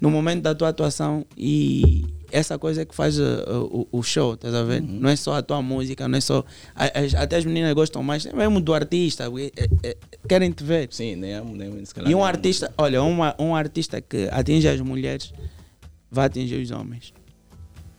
no 0.00 0.10
momento 0.10 0.42
da 0.42 0.54
tua 0.54 0.68
atuação. 0.68 1.26
E 1.36 2.04
essa 2.30 2.56
coisa 2.56 2.82
é 2.82 2.84
que 2.84 2.94
faz 2.94 3.18
uh, 3.18 3.24
o, 3.70 3.88
o 3.98 4.02
show, 4.02 4.34
estás 4.34 4.54
a 4.54 4.62
ver? 4.62 4.80
Não 4.80 5.10
é 5.10 5.16
só 5.16 5.34
a 5.34 5.42
tua 5.42 5.60
música, 5.60 6.06
não 6.06 6.16
é 6.18 6.20
só. 6.20 6.44
as- 6.76 7.14
até 7.16 7.38
as 7.38 7.44
meninas 7.44 7.72
gostam 7.74 8.00
mais, 8.04 8.24
é 8.26 8.32
mesmo 8.32 8.60
do 8.60 8.72
artista. 8.72 9.24
é- 9.24 9.52
é- 9.60 9.68
é- 9.90 9.96
querem 10.28 10.52
te 10.52 10.62
ver. 10.62 10.86
Sim, 10.92 11.16
nem, 11.16 11.44
nem 11.44 11.84
se 11.84 11.92
calhar 11.92 12.08
E 12.08 12.14
um 12.14 12.24
artista, 12.24 12.72
olha, 12.78 13.02
uma, 13.02 13.34
um 13.40 13.56
artista 13.56 14.00
que 14.00 14.28
atinge 14.30 14.68
as 14.68 14.80
mulheres 14.80 15.32
vai 16.08 16.26
atingir 16.26 16.62
os 16.62 16.70
homens. 16.70 17.12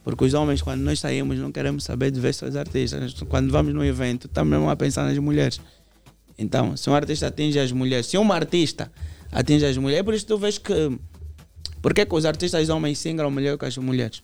Porque 0.03 0.25
os 0.25 0.33
homens, 0.33 0.61
quando 0.61 0.81
nós 0.81 0.99
saímos, 0.99 1.39
não 1.39 1.51
queremos 1.51 1.83
saber 1.83 2.11
de 2.11 2.19
ver 2.19 2.33
só 2.33 2.45
os 2.45 2.55
artistas. 2.55 3.13
Quando 3.29 3.51
vamos 3.51 3.73
num 3.73 3.83
evento, 3.83 4.27
estamos 4.27 4.51
mesmo 4.51 4.69
a 4.69 4.75
pensar 4.75 5.05
nas 5.05 5.17
mulheres. 5.17 5.61
Então, 6.37 6.75
se 6.75 6.89
um 6.89 6.95
artista 6.95 7.27
atinge 7.27 7.57
as 7.59 7.71
mulheres, 7.71 8.07
se 8.07 8.17
uma 8.17 8.35
artista 8.35 8.91
atinge 9.31 9.65
as 9.65 9.77
mulheres, 9.77 10.01
é 10.01 10.03
por 10.03 10.13
isso 10.13 10.25
que 10.25 10.33
tu 10.33 10.37
vês 10.37 10.57
que. 10.57 10.99
Por 11.81 11.93
que, 11.93 12.05
que 12.05 12.15
os 12.15 12.25
artistas 12.25 12.69
homens 12.69 12.99
se 12.99 13.09
ingram 13.09 13.31
melhor 13.31 13.57
que 13.57 13.65
as 13.65 13.77
mulheres? 13.77 14.23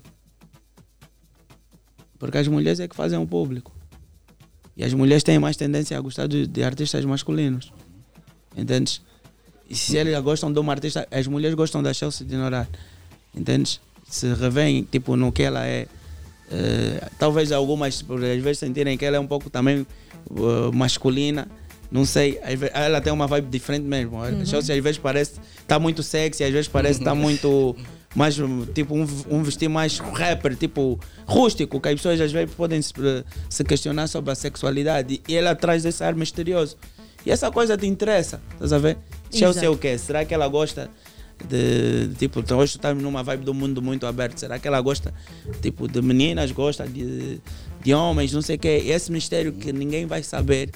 Porque 2.17 2.38
as 2.38 2.48
mulheres 2.48 2.80
é 2.80 2.88
que 2.88 2.95
fazem 2.95 3.17
o 3.17 3.25
público. 3.25 3.72
E 4.75 4.83
as 4.83 4.93
mulheres 4.93 5.24
têm 5.24 5.40
mais 5.40 5.56
tendência 5.56 5.98
a 5.98 6.01
gostar 6.01 6.27
de, 6.27 6.48
de 6.48 6.64
artistas 6.64 7.03
masculinos. 7.06 7.72
Entendes? 8.56 9.01
E 9.69 9.75
se 9.75 9.98
eles 9.98 10.17
gostam 10.22 10.51
de 10.51 10.59
uma 10.59 10.74
artista, 10.74 11.08
as 11.11 11.27
mulheres 11.27 11.56
gostam 11.56 11.83
da 11.83 11.93
Chelsea 11.93 12.25
de 12.25 12.35
Norar. 12.35 12.67
Entendes? 13.35 13.80
Se 14.09 14.33
revêem 14.33 14.83
tipo, 14.83 15.15
no 15.15 15.31
que 15.31 15.43
ela 15.43 15.65
é. 15.65 15.88
eh, 16.51 17.07
talvez 17.17 17.51
algumas, 17.51 18.03
às 18.03 18.43
vezes, 18.43 18.59
sentirem 18.59 18.97
que 18.97 19.05
ela 19.05 19.17
é 19.17 19.19
um 19.19 19.27
pouco 19.27 19.49
também 19.49 19.85
eh, 20.29 20.71
masculina. 20.73 21.47
Não 21.91 22.05
sei, 22.05 22.39
ela 22.73 23.01
tem 23.01 23.11
uma 23.11 23.25
vibe 23.25 23.49
diferente 23.49 23.83
mesmo. 23.83 24.17
Uhum. 24.17 24.41
A 24.41 24.45
Chelsea 24.45 24.75
às 24.75 24.83
vezes 24.83 24.99
parece 24.99 25.39
tá 25.67 25.79
muito 25.79 26.03
sexy, 26.03 26.43
às 26.43 26.51
vezes 26.51 26.67
parece 26.67 26.99
tá 26.99 27.15
muito 27.15 27.75
mais 28.15 28.38
tipo 28.75 28.95
um, 28.95 29.07
um 29.27 29.41
vestir 29.41 29.67
mais 29.67 29.97
rapper, 29.97 30.55
tipo 30.55 30.99
rústico, 31.25 31.81
que 31.81 31.89
as 31.89 31.95
pessoas 31.95 32.21
às 32.21 32.31
vezes 32.31 32.53
podem 32.53 32.79
se, 32.79 32.93
se 33.49 33.63
questionar 33.63 34.05
sobre 34.07 34.31
a 34.31 34.35
sexualidade 34.35 35.19
e 35.27 35.35
ela 35.35 35.55
traz 35.55 35.83
esse 35.83 36.03
ar 36.03 36.13
misterioso. 36.13 36.77
E 37.25 37.31
essa 37.31 37.51
coisa 37.51 37.75
te 37.75 37.88
interessa, 37.88 38.39
estás 38.53 38.71
a 38.71 38.77
ver? 38.77 38.97
Chelsea 39.31 39.65
é 39.65 39.69
o 39.69 39.77
quê? 39.77 39.97
Será 39.97 40.23
que 40.23 40.33
ela 40.33 40.47
gosta 40.47 40.89
de, 41.47 42.07
de, 42.07 42.15
tipo, 42.15 42.39
então 42.39 42.57
hoje 42.57 42.75
estamos 42.75 43.01
numa 43.03 43.23
vibe 43.23 43.43
do 43.45 43.53
mundo 43.53 43.81
muito 43.81 44.05
aberto. 44.05 44.37
Será 44.39 44.59
que 44.59 44.67
ela 44.67 44.79
gosta 44.81 45.13
tipo 45.61 45.87
de 45.87 46.01
meninas, 46.01 46.51
gosta 46.51 46.87
de, 46.87 47.39
de 47.83 47.93
homens, 47.93 48.31
não 48.33 48.41
sei 48.41 48.55
o 48.55 48.59
quê? 48.59 48.83
Esse 48.87 49.11
mistério 49.11 49.53
que 49.53 49.71
ninguém 49.73 50.05
vai 50.05 50.23
saber. 50.23 50.69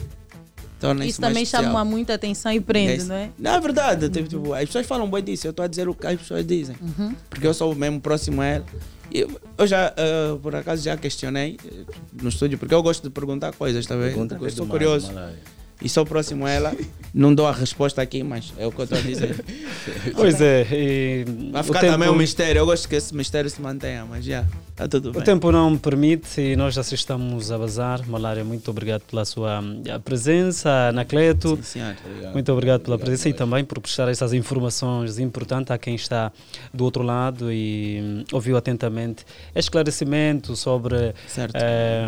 Torna 0.79 1.05
Isso 1.05 1.21
mais 1.21 1.29
também 1.31 1.43
especial. 1.43 1.63
chama 1.71 1.85
muita 1.85 2.13
atenção 2.13 2.51
e 2.51 2.59
prende, 2.59 2.93
Esse- 2.93 3.07
não 3.07 3.15
é? 3.15 3.29
Não, 3.39 3.51
é 3.53 3.61
verdade. 3.61 4.09
tipo, 4.09 4.27
tipo, 4.27 4.53
as 4.53 4.65
pessoas 4.65 4.85
falam 4.85 5.09
bem 5.09 5.23
disso. 5.23 5.47
Eu 5.47 5.51
estou 5.51 5.63
a 5.63 5.67
dizer 5.67 5.87
o 5.87 5.93
que 5.95 6.05
as 6.05 6.19
pessoas 6.19 6.45
dizem. 6.45 6.75
Uhum. 6.81 7.15
Porque 7.29 7.47
eu 7.47 7.53
sou 7.53 7.73
mesmo 7.73 8.01
próximo 8.01 8.41
a 8.41 8.45
ela. 8.45 8.65
E 9.09 9.21
Eu, 9.21 9.41
eu 9.57 9.65
já, 9.67 9.93
eh, 9.95 10.37
por 10.41 10.53
acaso, 10.53 10.83
já 10.83 10.97
questionei 10.97 11.57
eh, 11.65 11.83
no 12.21 12.27
estúdio, 12.27 12.57
porque 12.57 12.73
eu 12.73 12.83
gosto 12.83 13.03
de 13.03 13.09
perguntar 13.11 13.53
coisas, 13.53 13.85
tá 13.85 13.95
vendo? 13.95 14.07
Pergunta 14.09 14.35
Eu 14.35 14.39
sou 14.49 14.65
demais, 14.65 14.71
curioso. 14.71 15.07
Malaya. 15.13 15.35
E 15.83 15.89
sou 15.89 16.05
próximo 16.05 16.45
a 16.45 16.49
ela. 16.49 16.75
Não 17.13 17.35
dou 17.35 17.45
a 17.45 17.51
resposta 17.51 18.01
aqui, 18.01 18.23
mas 18.23 18.51
é 18.57 18.65
o 18.65 18.71
que 18.71 18.79
eu 18.79 18.83
estou 18.85 18.97
a 18.97 19.01
dizer. 19.01 19.43
Pois 20.15 20.39
é. 20.41 20.65
E 20.71 21.25
Vai 21.51 21.61
ficar 21.63 21.81
tempo- 21.81 21.93
também 21.93 22.09
um 22.09 22.15
mistério. 22.15 22.59
Eu 22.59 22.65
gosto 22.65 22.87
que 22.87 22.95
esse 22.95 23.13
mistério 23.13 23.49
se 23.49 23.61
mantenha, 23.61 24.05
mas 24.05 24.23
já, 24.23 24.45
está 24.71 24.87
tudo 24.87 25.11
bem. 25.11 25.21
O 25.21 25.25
tempo 25.25 25.51
não 25.51 25.71
me 25.71 25.77
permite 25.77 26.39
e 26.41 26.55
nós 26.55 26.77
assim 26.77 26.95
estamos 26.95 27.51
a 27.51 27.57
bazar. 27.57 28.07
Malária, 28.07 28.43
muito 28.43 28.69
obrigado 28.71 29.01
pela 29.01 29.25
sua 29.25 29.59
hum, 29.59 29.83
presença, 30.03 30.89
Anacleto. 30.89 31.59
senhor. 31.61 31.95
Muito 32.31 32.51
obrigado 32.51 32.81
pela 32.81 32.97
presença 32.97 33.29
e 33.29 33.33
também 33.33 33.63
por 33.63 33.79
prestar 33.79 34.07
essas 34.09 34.33
informações 34.33 35.19
importantes 35.19 35.71
a 35.71 35.77
quem 35.77 35.95
está 35.95 36.31
do 36.73 36.83
outro 36.83 37.03
lado 37.03 37.51
e 37.51 37.99
hum, 38.01 38.23
ouviu 38.31 38.55
atentamente 38.57 39.25
esclarecimento 39.53 40.55
sobre 40.55 41.13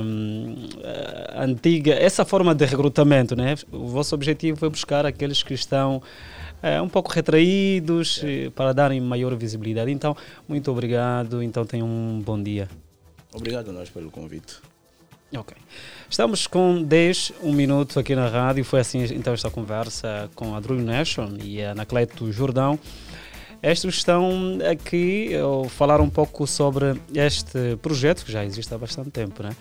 hum, 0.01 0.55
a 1.33 1.43
antiga, 1.43 1.93
essa 1.93 2.23
forma 2.25 2.55
de 2.55 2.65
recrutamento. 2.65 3.35
Né? 3.35 3.55
O 3.71 3.87
vosso 3.87 4.15
objetivo 4.15 4.57
foi 4.57 4.69
buscar 4.69 5.05
aqueles 5.05 5.43
que 5.43 5.53
estão 5.53 6.01
eh, 6.61 6.81
um 6.81 6.89
pouco 6.89 7.11
retraídos 7.11 8.21
eh, 8.23 8.49
para 8.55 8.73
darem 8.73 9.01
maior 9.01 9.35
visibilidade. 9.35 9.91
Então, 9.91 10.15
muito 10.47 10.71
obrigado. 10.71 11.41
Então, 11.43 11.65
tenham 11.65 11.87
um 11.87 12.21
bom 12.23 12.41
dia. 12.41 12.67
Obrigado 13.33 13.69
a 13.69 13.73
nós 13.73 13.89
pelo 13.89 14.09
convite. 14.09 14.55
Ok. 15.35 15.55
Estamos 16.09 16.47
com 16.47 16.81
10, 16.81 17.33
um 17.43 17.51
minuto 17.51 17.99
aqui 17.99 18.15
na 18.15 18.27
rádio. 18.27 18.63
Foi 18.63 18.79
assim 18.79 19.03
então 19.13 19.33
esta 19.33 19.49
conversa 19.49 20.29
com 20.35 20.55
a 20.55 20.59
Dream 20.59 20.81
Nation 20.81 21.33
e 21.41 21.61
a 21.61 21.71
Anacleto 21.71 22.31
Jordão. 22.31 22.79
Estes 23.61 23.95
estão 23.95 24.59
aqui 24.69 25.31
a 25.35 25.67
falar 25.69 25.99
um 25.99 26.09
pouco 26.09 26.45
sobre 26.45 27.01
este 27.13 27.75
projeto 27.81 28.23
que 28.23 28.31
já 28.31 28.45
existe 28.45 28.73
há 28.73 28.77
bastante 28.77 29.09
tempo, 29.09 29.41
né? 29.41 29.55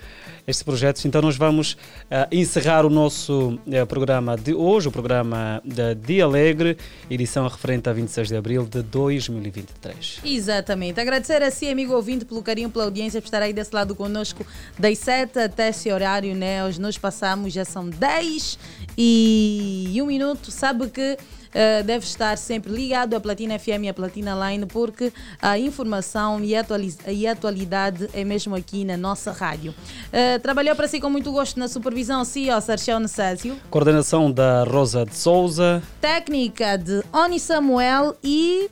Este 0.47 0.63
projeto, 0.63 1.03
então 1.07 1.23
nós 1.23 1.37
vamos 1.39 1.75
ah, 2.11 2.29
encerrar 2.31 2.85
o 2.85 2.91
nosso 2.91 3.59
eh, 3.67 3.83
programa 3.87 4.37
de 4.37 4.53
hoje, 4.53 4.89
o 4.89 4.93
programa 4.93 5.63
da 5.65 5.95
Dia 5.95 6.25
Alegre, 6.25 6.77
edição 7.09 7.49
referente 7.49 7.89
a 7.89 7.95
26 7.95 8.29
de 8.29 8.37
abril 8.37 8.67
de 8.67 8.83
2023. 8.83 10.21
Exatamente. 10.23 11.01
Agradecer 11.01 11.43
a 11.43 11.51
si, 11.51 11.67
amigo 11.67 11.95
ouvinte, 11.95 12.27
pelo 12.27 12.43
carinho, 12.43 12.69
pela 12.69 12.85
audiência, 12.85 13.23
por 13.23 13.27
estar 13.27 13.41
aí 13.41 13.55
desse 13.55 13.75
lado 13.75 13.95
conosco 13.95 14.45
das 14.79 14.99
7 14.99 15.39
até 15.39 15.71
esse 15.71 15.91
horário, 15.91 16.35
né? 16.35 16.63
Hoje 16.63 16.79
nós 16.79 16.99
passamos, 16.99 17.51
já 17.51 17.65
são 17.65 17.89
10 17.89 18.59
e 18.97 19.99
um 20.01 20.07
minuto. 20.07 20.51
Sabe 20.51 20.89
que 20.89 21.17
eh, 21.55 21.85
deve 21.85 22.05
estar 22.05 22.37
sempre 22.37 22.73
ligado 22.73 23.15
à 23.15 23.21
Platina 23.21 23.57
FM 23.57 23.85
e 23.85 23.89
à 23.89 23.95
Platina 23.95 24.35
Line, 24.35 24.67
porque 24.67 25.13
a 25.41 25.57
informação 25.57 26.43
e 26.43 26.57
a, 26.57 26.67
e 27.07 27.27
a 27.27 27.33
atualidade 27.33 28.09
é 28.13 28.25
mesmo 28.25 28.57
aqui 28.57 28.85
na 28.85 28.97
nossa 28.97 29.31
rádio. 29.31 29.73
Eh, 30.13 30.39
trabalhou 30.41 30.75
para 30.75 30.89
si 30.89 31.01
com 31.01 31.09
muito 31.09 31.31
gosto 31.31 31.59
na 31.61 31.69
supervisão 31.69 32.25
CEO 32.25 32.61
Sarchel 32.61 32.99
Necessio. 32.99 33.57
Coordenação 33.71 34.33
da 34.33 34.65
Rosa 34.65 35.07
de 35.07 35.17
Souza. 35.17 35.81
Técnica 36.01 36.77
de 36.77 37.05
Oni 37.13 37.39
Samuel 37.39 38.17
e 38.23 38.69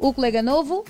o 0.00 0.12
colega 0.12 0.42
novo, 0.42 0.84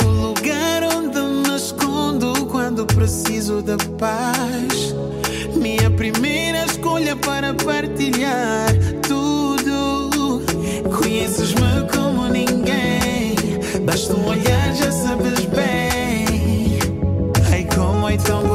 O 0.00 0.04
lugar 0.04 0.82
onde 0.96 1.20
me 1.20 1.56
escondo 1.56 2.46
quando 2.46 2.84
preciso 2.86 3.62
de 3.62 3.76
paz. 3.98 4.94
Minha 5.54 5.90
primeira 5.90 6.64
escolha 6.64 7.14
para 7.14 7.54
partilhar 7.54 8.66
tudo. 9.06 9.61
Conheces-me 10.90 11.88
como 11.92 12.28
ninguém. 12.28 13.34
Basta 13.84 14.14
um 14.14 14.26
olhar, 14.26 14.74
já 14.74 14.90
sabes 14.92 15.44
bem. 15.46 16.78
Ai, 17.50 17.66
como 17.74 18.08
é 18.08 18.16
tão 18.16 18.51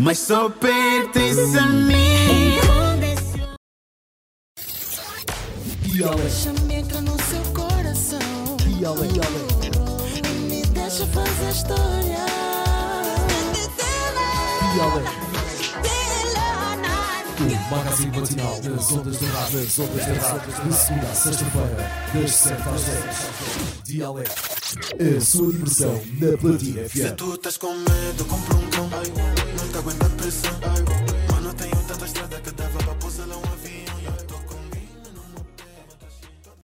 mas 0.00 0.18
só 0.18 0.48
pertence 0.48 1.58
a 1.58 1.66
mim. 1.66 2.58
Deixa-me 5.82 6.74
entrar 6.76 7.02
no 7.02 7.16
seu 7.22 7.42
coração. 7.52 8.18
E 8.64 10.28
me 10.48 10.62
deixa 10.62 11.06
fazer 11.06 11.50
história. 11.50 12.30
O 17.40 17.74
magazine 17.74 18.18
matinal 18.18 18.60
das 18.60 18.92
ondas 18.92 19.18
de 19.18 19.24
rádio, 19.26 19.60
das 19.60 19.78
ondas 19.78 20.04
de 20.04 20.12
rádio, 20.12 20.52
de 20.52 20.74
segunda 20.74 21.06
a 21.06 21.14
sexta-feira, 21.14 21.90
das 22.14 22.32
7 22.32 22.62
às 22.68 22.82
10. 22.82 23.84
Dialeto, 23.84 24.32
a 25.16 25.20
sua 25.20 25.52
diversão 25.52 26.02
na 26.20 26.38
Platina 26.38 26.88
Se 26.88 27.02
FM. 27.02 27.16
tu 27.16 27.34
estás 27.34 27.56
com 27.56 27.74
medo, 27.74 28.24
compra 28.26 28.56
um 28.56 28.70
cão. 28.70 29.59
Não 29.80 29.92
te 29.92 29.96
aguenta 29.96 30.06
a 30.06 30.10
pressão. 30.10 31.09